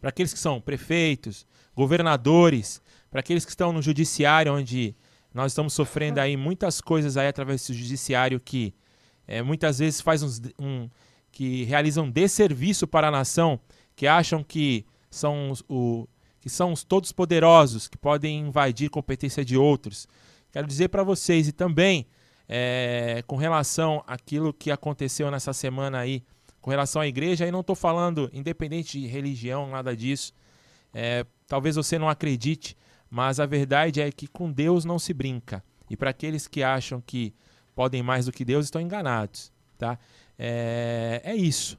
para 0.00 0.10
aqueles 0.10 0.32
que 0.32 0.38
são 0.38 0.60
prefeitos, 0.60 1.46
governadores, 1.74 2.82
para 3.10 3.20
aqueles 3.20 3.44
que 3.44 3.50
estão 3.50 3.72
no 3.72 3.82
judiciário, 3.82 4.52
onde 4.54 4.96
nós 5.32 5.52
estamos 5.52 5.72
sofrendo 5.72 6.18
aí 6.18 6.36
muitas 6.36 6.80
coisas 6.80 7.16
aí 7.16 7.28
através 7.28 7.66
do 7.66 7.74
judiciário 7.74 8.40
que 8.40 8.74
é, 9.26 9.40
muitas 9.42 9.78
vezes 9.78 10.00
faz 10.00 10.22
uns, 10.22 10.40
um, 10.58 10.88
que 11.32 11.64
realizam 11.64 12.08
desserviço 12.08 12.86
para 12.86 13.08
a 13.08 13.10
nação, 13.10 13.58
que 13.96 14.06
acham 14.06 14.44
que 14.44 14.86
são 15.10 15.50
os, 15.50 15.64
o, 15.68 16.06
que 16.40 16.48
são 16.48 16.72
os 16.72 16.84
todos 16.84 17.10
poderosos, 17.10 17.88
que 17.88 17.96
podem 17.96 18.40
invadir 18.40 18.90
competência 18.90 19.44
de 19.44 19.56
outros. 19.56 20.06
Quero 20.52 20.66
dizer 20.66 20.88
para 20.88 21.02
vocês 21.02 21.48
e 21.48 21.52
também 21.52 22.06
é, 22.48 23.24
com 23.26 23.36
relação 23.36 24.04
àquilo 24.06 24.52
que 24.52 24.70
aconteceu 24.70 25.30
nessa 25.30 25.52
semana 25.52 25.98
aí, 25.98 26.22
com 26.60 26.70
relação 26.70 27.00
à 27.02 27.06
igreja, 27.06 27.44
aí 27.44 27.50
não 27.50 27.60
estou 27.60 27.74
falando 27.74 28.30
independente 28.32 29.00
de 29.00 29.06
religião, 29.06 29.68
nada 29.68 29.96
disso. 29.96 30.32
É, 30.94 31.24
talvez 31.46 31.76
você 31.76 31.98
não 31.98 32.08
acredite, 32.08 32.76
mas 33.10 33.40
a 33.40 33.46
verdade 33.46 34.00
é 34.00 34.12
que 34.12 34.26
com 34.26 34.52
Deus 34.52 34.84
não 34.84 34.98
se 34.98 35.12
brinca. 35.14 35.64
E 35.88 35.96
para 35.96 36.10
aqueles 36.10 36.46
que 36.46 36.62
acham 36.62 37.00
que 37.00 37.34
podem 37.74 38.02
mais 38.02 38.26
do 38.26 38.32
que 38.32 38.44
Deus, 38.44 38.66
estão 38.66 38.80
enganados, 38.80 39.52
tá? 39.78 39.98
É, 40.44 41.20
é 41.22 41.36
isso. 41.36 41.78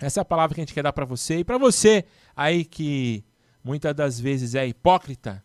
Essa 0.00 0.20
é 0.20 0.22
a 0.22 0.24
palavra 0.24 0.54
que 0.54 0.60
a 0.60 0.62
gente 0.62 0.72
quer 0.72 0.84
dar 0.84 0.92
para 0.92 1.04
você. 1.04 1.38
E 1.38 1.44
para 1.44 1.58
você 1.58 2.04
aí 2.36 2.64
que 2.64 3.24
muitas 3.64 3.92
das 3.92 4.20
vezes 4.20 4.54
é 4.54 4.64
hipócrita, 4.64 5.42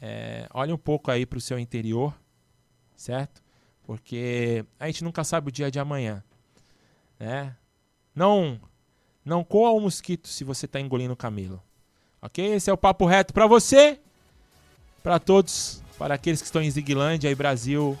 é, 0.00 0.46
olhe 0.54 0.72
um 0.72 0.78
pouco 0.78 1.10
aí 1.10 1.26
para 1.26 1.36
o 1.36 1.40
seu 1.40 1.58
interior, 1.58 2.14
certo? 2.94 3.42
Porque 3.82 4.64
a 4.78 4.86
gente 4.86 5.02
nunca 5.02 5.24
sabe 5.24 5.48
o 5.48 5.52
dia 5.52 5.68
de 5.68 5.80
amanhã, 5.80 6.22
né? 7.18 7.56
Não, 8.14 8.60
não 9.24 9.42
coa 9.42 9.72
o 9.72 9.80
mosquito 9.80 10.28
se 10.28 10.44
você 10.44 10.66
está 10.66 10.78
engolindo 10.78 11.14
o 11.14 11.16
camelo, 11.16 11.60
ok? 12.22 12.54
Esse 12.54 12.70
é 12.70 12.72
o 12.72 12.78
papo 12.78 13.04
reto 13.04 13.34
para 13.34 13.48
você, 13.48 13.98
para 15.02 15.18
todos, 15.18 15.82
para 15.98 16.14
aqueles 16.14 16.40
que 16.40 16.46
estão 16.46 16.62
em 16.62 16.70
Ziguilândia 16.70 17.28
e 17.28 17.34
Brasil. 17.34 17.98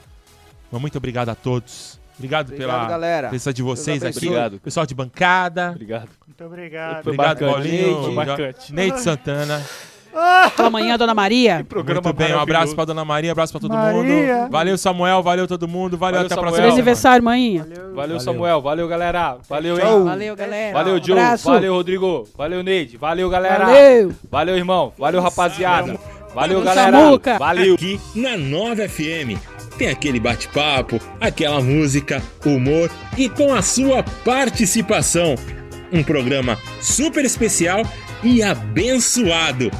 Muito 0.70 0.98
obrigado 0.98 1.30
a 1.30 1.34
todos. 1.34 1.98
Obrigado, 2.18 2.46
Obrigado, 2.48 2.68
pela 2.76 2.88
galera. 2.88 3.28
presença 3.28 3.52
de 3.52 3.62
vocês 3.62 4.02
aqui. 4.02 4.26
Obrigado. 4.26 4.58
Pessoal 4.60 4.84
de 4.84 4.94
bancada. 4.94 5.70
Obrigado. 5.70 6.08
Muito 6.26 6.44
obrigado. 6.44 7.04
Foi 7.04 7.12
Obrigado. 7.14 7.38
Paulinho. 7.38 8.14
Bacante. 8.14 8.74
Neide 8.74 9.00
Santana. 9.00 9.62
Amanhã, 10.58 10.96
dona 10.96 11.14
Maria. 11.14 11.64
Muito 11.70 12.12
bem, 12.12 12.34
um 12.34 12.40
abraço 12.40 12.74
pra 12.74 12.84
dona 12.84 13.04
Maria, 13.04 13.32
abraço 13.32 13.52
pra 13.52 13.60
todo 13.60 13.72
Maria. 13.72 14.36
mundo. 14.42 14.50
Valeu, 14.50 14.78
Samuel, 14.78 15.22
valeu 15.22 15.46
todo 15.46 15.68
mundo. 15.68 15.96
Valeu, 15.96 16.16
Valeu, 16.16 16.26
até 16.26 16.34
a 16.34 16.38
próxima. 16.38 16.56
Feliz 16.56 16.66
semana. 16.66 16.74
aniversário, 16.74 17.24
manhinha. 17.24 17.66
Valeu, 17.94 18.18
Samuel. 18.18 18.60
Valeu, 18.60 18.88
galera. 18.88 19.36
Valeu, 19.48 19.78
hein? 19.78 20.04
Valeu, 20.04 20.34
galera. 20.36 20.72
Valeu, 20.72 21.04
Joe. 21.04 21.18
Abraço. 21.18 21.44
Valeu, 21.44 21.74
Rodrigo. 21.74 22.28
Valeu, 22.36 22.62
Neide. 22.62 22.96
Valeu, 22.96 23.30
galera. 23.30 23.66
Valeu. 23.66 24.12
Valeu, 24.30 24.56
irmão. 24.56 24.92
Valeu, 24.98 25.20
rapaziada. 25.20 25.98
Valeu, 26.34 26.62
Valeu, 26.62 26.62
galera. 26.62 27.38
Valeu. 27.38 27.74
Aqui 27.74 28.00
na 28.14 28.36
Nova 28.36 28.88
FM 28.88 29.57
tem 29.78 29.88
aquele 29.88 30.18
bate-papo, 30.18 31.00
aquela 31.20 31.60
música, 31.60 32.20
humor 32.44 32.90
e 33.16 33.28
com 33.28 33.54
a 33.54 33.62
sua 33.62 34.02
participação. 34.02 35.36
Um 35.92 36.02
programa 36.02 36.58
super 36.82 37.24
especial 37.24 37.86
e 38.22 38.42
abençoado. 38.42 39.70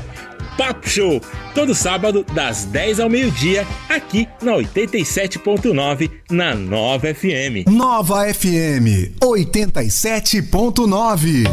Papo 0.57 0.89
Show, 0.89 1.21
todo 1.55 1.75
sábado 1.75 2.25
das 2.33 2.65
10 2.65 3.01
ao 3.01 3.11
meio-dia, 3.11 3.67
aqui 3.89 4.29
na 4.43 4.53
87.9 4.53 6.11
na 6.31 6.55
Nova 6.55 7.13
FM. 7.15 7.69
Nova 7.69 8.33
FM 8.33 9.13
87.9. 9.23 11.45